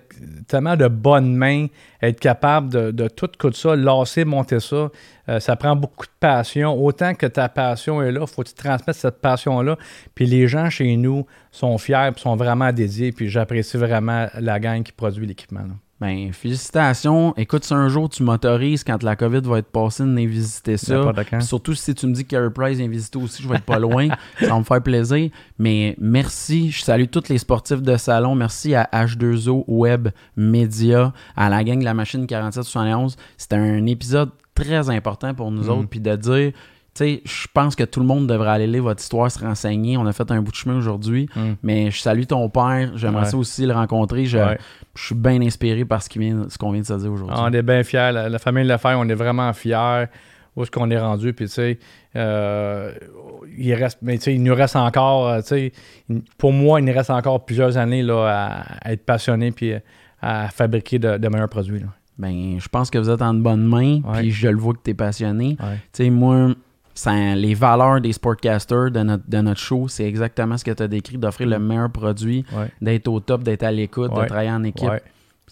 tellement 0.48 0.76
de 0.76 0.88
bonnes 0.88 1.36
mains, 1.36 1.68
être 2.02 2.20
capable 2.20 2.92
de, 2.92 3.08
tout 3.08 3.30
coup 3.40 3.52
ça, 3.52 3.76
lasser, 3.76 4.26
monter 4.26 4.60
ça. 4.60 4.90
euh, 5.30 5.40
ça 5.40 5.56
prend 5.56 5.76
beaucoup 5.76 6.06
de 6.06 6.12
passion. 6.20 6.74
Autant 6.84 7.14
que 7.14 7.28
ta 7.28 7.50
passion 7.50 8.02
est 8.02 8.12
là, 8.12 8.26
faut 8.26 8.42
que 8.44 8.50
tu 8.50 8.56
transmettes 8.56 8.96
cette 8.96 9.22
passion-là. 9.22 9.78
Puis 10.16 10.26
les 10.26 10.48
gens 10.48 10.70
chez 10.70 10.96
nous 10.98 11.26
sont 11.52 11.78
fiers, 11.78 12.12
sont 12.18 12.36
vraiment 12.36 12.72
dédiés. 12.72 13.12
Puis 13.12 13.30
j'apprécie 13.30 13.78
vraiment 13.78 14.28
la 14.40 14.60
gang 14.60 14.82
qui 14.82 14.92
produit 14.92 15.28
l'équipement. 15.28 15.62
Ben, 16.02 16.34
félicitations. 16.34 17.36
Écoute, 17.38 17.64
si 17.64 17.76
un 17.76 17.88
jour 17.88 18.10
tu 18.10 18.24
m'autorises, 18.24 18.84
quand 18.84 19.04
la 19.04 19.16
COVID 19.16 19.42
va 19.42 19.60
être 19.60 19.72
passée, 19.72 20.02
de 20.02 20.10
venir 20.10 20.28
visiter 20.28 20.76
ça. 20.76 21.00
Surtout 21.42 21.76
si 21.76 21.94
tu 21.94 22.08
me 22.08 22.14
dis 22.14 22.24
que 22.26 22.30
Carey 22.32 22.50
Price 22.50 22.80
vient 22.80 22.88
visiter 22.88 23.20
aussi, 23.20 23.44
je 23.44 23.48
vais 23.48 23.58
être 23.58 23.66
pas 23.66 23.78
loin. 23.78 24.08
ça 24.40 24.48
va 24.48 24.58
me 24.58 24.64
faire 24.64 24.82
plaisir. 24.82 25.30
Mais 25.60 25.96
merci. 26.00 26.72
Je 26.72 26.82
salue 26.82 27.06
tous 27.06 27.30
les 27.30 27.38
sportifs 27.38 27.84
de 27.84 27.96
salon. 27.98 28.34
Merci 28.34 28.74
à 28.74 28.90
H2O 28.92 29.64
Web 29.68 30.08
Media, 30.36 31.14
à 31.36 31.50
la 31.50 31.64
gang 31.64 31.78
de 31.78 31.86
la 31.86 31.94
machine 31.94 32.26
4771. 32.26 33.16
C'était 33.38 33.58
un 33.58 33.86
épisode 33.86 34.32
très 34.56 34.90
important 34.90 35.36
pour 35.36 35.52
nous 35.52 35.66
Mhm. 35.66 35.70
autres. 35.70 35.88
Puis 35.90 36.00
de 36.00 36.16
dire, 36.16 36.52
je 37.00 37.48
pense 37.54 37.76
que 37.76 37.84
tout 37.84 38.00
le 38.00 38.06
monde 38.06 38.28
devrait 38.28 38.50
aller 38.50 38.68
lire 38.68 38.84
votre 38.84 39.02
histoire, 39.02 39.32
se 39.32 39.40
renseigner. 39.40 39.98
On 39.98 40.06
a 40.06 40.14
fait 40.14 40.30
un 40.32 40.42
bout 40.42 40.52
de 40.52 40.56
chemin 40.56 40.78
aujourd'hui. 40.78 41.28
Mm. 41.36 41.40
Mais 41.64 41.90
je 41.92 42.00
salue 42.00 42.24
ton 42.26 42.48
père. 42.50 42.92
J'aimerais 42.96 43.24
Ouais. 43.24 43.30
ça 43.30 43.38
aussi 43.38 43.66
le 43.66 43.74
rencontrer. 43.74 44.26
Je, 44.26 44.38
Ouais. 44.38 44.58
je 44.96 45.06
suis 45.06 45.16
bien 45.16 45.42
inspiré 45.42 45.86
par 45.86 46.04
ce 46.04 46.10
qu'il 46.10 46.22
vient- 46.22 46.48
qu'on 46.60 46.72
vient 46.72 46.82
de 46.82 46.86
se 46.86 46.94
dire 46.94 47.12
aujourd'hui. 47.12 47.36
Ah, 47.40 47.48
on 47.50 47.54
est 47.54 47.62
bien 47.64 47.84
fiers. 47.84 48.12
La, 48.14 48.30
la 48.30 48.40
famille 48.40 48.66
Lefebvre, 48.66 49.00
on 49.00 49.08
est 49.10 49.16
vraiment 49.16 49.52
fiers 49.54 50.06
où 50.56 50.64
est-ce 50.64 50.70
qu'on 50.72 50.92
est 50.92 51.00
rendu. 51.00 51.34
Puis, 51.34 51.46
tu 51.46 51.52
sais, 51.54 51.80
euh, 52.16 52.92
il 53.58 53.74
reste, 53.74 54.00
mais 54.02 54.18
tu 54.18 54.26
sais, 54.26 54.34
il 54.36 54.44
nous 54.44 54.54
reste 54.54 54.76
encore, 54.76 55.28
euh, 55.28 55.42
tu 55.42 55.48
sais, 55.48 55.72
pour 56.38 56.52
moi, 56.54 56.80
il 56.82 56.86
nous 56.86 56.94
reste 56.94 57.10
encore 57.10 57.46
plusieurs 57.46 57.78
années 57.78 58.04
là, 58.04 58.26
à, 58.28 58.88
à 58.90 58.92
être 58.94 59.06
passionné 59.06 59.52
puis 59.52 59.74
à 60.22 60.50
fabriquer 60.50 61.00
de, 61.00 61.18
de 61.18 61.28
meilleurs 61.30 61.50
produits. 61.50 61.80
là. 61.80 61.88
Ben, 62.18 62.60
je 62.60 62.68
pense 62.68 62.92
que 62.92 62.98
vous 63.00 63.10
êtes 63.10 63.22
en 63.22 63.34
de 63.34 63.40
bonnes 63.42 63.66
mains, 63.66 64.02
puis 64.14 64.30
je 64.32 64.48
le 64.50 64.58
vois 64.58 64.74
que 64.74 64.80
tu 64.84 64.92
es 64.92 64.94
passionné. 64.94 65.58
Ouais. 65.60 65.76
Tu 65.94 66.04
sais, 66.04 66.10
moi, 66.10 66.50
ça- 66.94 67.36
les 67.36 67.54
valeurs 67.54 68.02
des 68.02 68.14
sportcasters 68.14 68.92
de 68.92 69.00
notre, 69.02 69.24
de 69.28 69.38
notre 69.42 69.60
show, 69.60 69.88
c'est 69.88 70.06
exactement 70.06 70.58
ce 70.58 70.64
que 70.64 70.72
tu 70.72 70.84
as 70.84 70.88
décrit, 70.88 71.18
d'offrir 71.18 71.48
le 71.48 71.60
meilleur 71.60 71.92
produit, 71.92 72.46
Ouais. 72.56 72.70
d'être 72.82 73.08
au 73.08 73.20
top, 73.20 73.44
d'être 73.44 73.64
à 73.64 73.72
l'écoute, 73.72 74.12
de 74.12 74.26
travailler 74.26 74.52
en 74.52 74.64
équipe. 74.64 74.90
Ouais. 74.90 75.02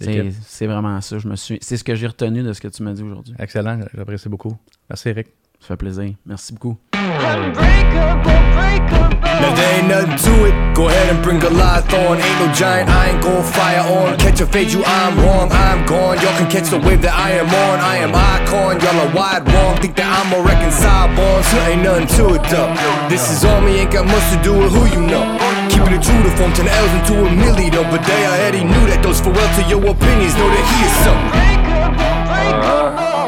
C'est 0.01 0.13
Équipe. 0.15 0.33
c'est 0.43 0.65
vraiment 0.65 1.01
ça. 1.01 1.17
Je 1.19 1.27
me 1.27 1.35
suis, 1.35 1.57
c'est 1.61 1.75
ce 1.75 1.83
que 1.83 1.93
j'ai 1.93 2.07
retenu 2.07 2.41
de 2.41 2.53
ce 2.53 2.61
que 2.61 2.69
tu 2.69 2.83
m'as 2.83 2.93
dit 2.93 3.03
aujourd'hui. 3.03 3.33
Excellent, 3.37 3.79
j'apprécie 3.93 4.29
beaucoup. 4.29 4.55
Merci, 4.89 5.09
Eric. 5.09 5.27
Ça 5.59 5.67
fait 5.67 5.77
plaisir. 5.77 6.13
Merci 6.25 6.53
beaucoup. 6.53 6.77
Unbreakable, 6.99 8.39
breakable. 8.51 9.23
Now 9.23 9.55
there 9.55 9.71
ain't 9.79 9.87
nothing 9.87 10.19
to 10.19 10.33
it. 10.51 10.55
Go 10.75 10.87
ahead 10.87 11.15
and 11.15 11.23
bring 11.23 11.41
a 11.43 11.49
lot 11.49 11.87
on. 11.93 12.19
Ain't 12.19 12.39
no 12.43 12.51
giant, 12.53 12.89
I 12.89 13.11
ain't 13.11 13.23
gon' 13.23 13.43
fire 13.43 13.83
on. 13.87 14.17
Catch 14.19 14.41
a 14.41 14.45
fade, 14.45 14.71
you 14.71 14.83
I'm 14.83 15.15
wrong, 15.23 15.47
I'm 15.51 15.85
gone. 15.85 16.19
Y'all 16.19 16.35
can 16.35 16.51
catch 16.51 16.69
the 16.69 16.79
wave 16.79 17.01
that 17.03 17.15
I 17.15 17.39
am 17.39 17.47
on. 17.47 17.79
I 17.79 18.03
am 18.03 18.11
icon, 18.11 18.79
y'all 18.83 18.99
are 18.99 19.11
wide 19.15 19.47
wrong. 19.47 19.79
Think 19.79 19.95
that 19.95 20.11
I'm 20.11 20.27
a 20.35 20.43
reconcile 20.43 21.07
born, 21.15 21.39
so 21.47 21.55
ain't 21.71 21.83
nothing 21.83 22.07
to 22.19 22.35
it 22.35 22.43
though. 22.51 22.71
This 23.07 23.31
is 23.31 23.47
on 23.47 23.63
me, 23.63 23.79
ain't 23.79 23.91
got 23.91 24.03
much 24.03 24.27
to 24.35 24.37
do 24.43 24.59
with 24.59 24.75
who 24.75 24.83
you 24.91 25.03
know. 25.07 25.23
Keeping 25.71 25.95
it 25.95 26.03
true 26.03 26.19
to 26.19 26.31
form 26.35 26.51
10 26.51 26.67
L's 26.67 26.93
into 26.99 27.15
a 27.23 27.27
milli 27.31 27.71
though. 27.71 27.87
But 27.87 28.03
they 28.03 28.27
already 28.27 28.67
knew 28.67 28.83
that 28.91 28.99
those 28.99 29.23
farewell 29.23 29.47
to 29.55 29.63
your 29.71 29.83
opinions. 29.87 30.35
Know 30.35 30.51
that 30.51 30.65
he 30.67 30.77
is 30.83 30.95
something. 31.07 31.31
Breakable, 31.31 32.11
breakable. 32.27 33.18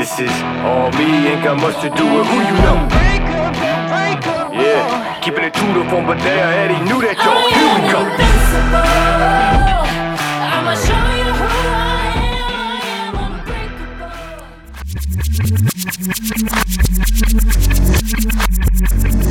This 0.00 0.16
is 0.18 0.32
all 0.64 0.88
me, 0.92 1.28
ain't 1.28 1.44
got 1.44 1.60
much 1.60 1.76
to 1.82 1.90
do 1.90 2.04
with 2.06 2.26
who 2.26 2.36
you 2.40 2.54
know. 2.64 2.88
Yeah, 4.50 5.20
keeping 5.20 5.44
it 5.44 5.52
true 5.52 5.74
to 5.74 5.84
form, 5.90 6.06
but 6.06 6.18
they 6.20 6.40
already 6.40 6.80
knew 6.88 7.02
that 7.02 7.18
y'all. 7.20 7.50
Here 7.52 7.74
we 7.76 7.82
go. 7.92 8.00
I'ma 10.56 10.74
show 10.74 11.04
you 11.20 11.32
who 11.36 11.48
I 11.76 12.16
am, 13.04 13.14
unbreakable. 19.20 19.29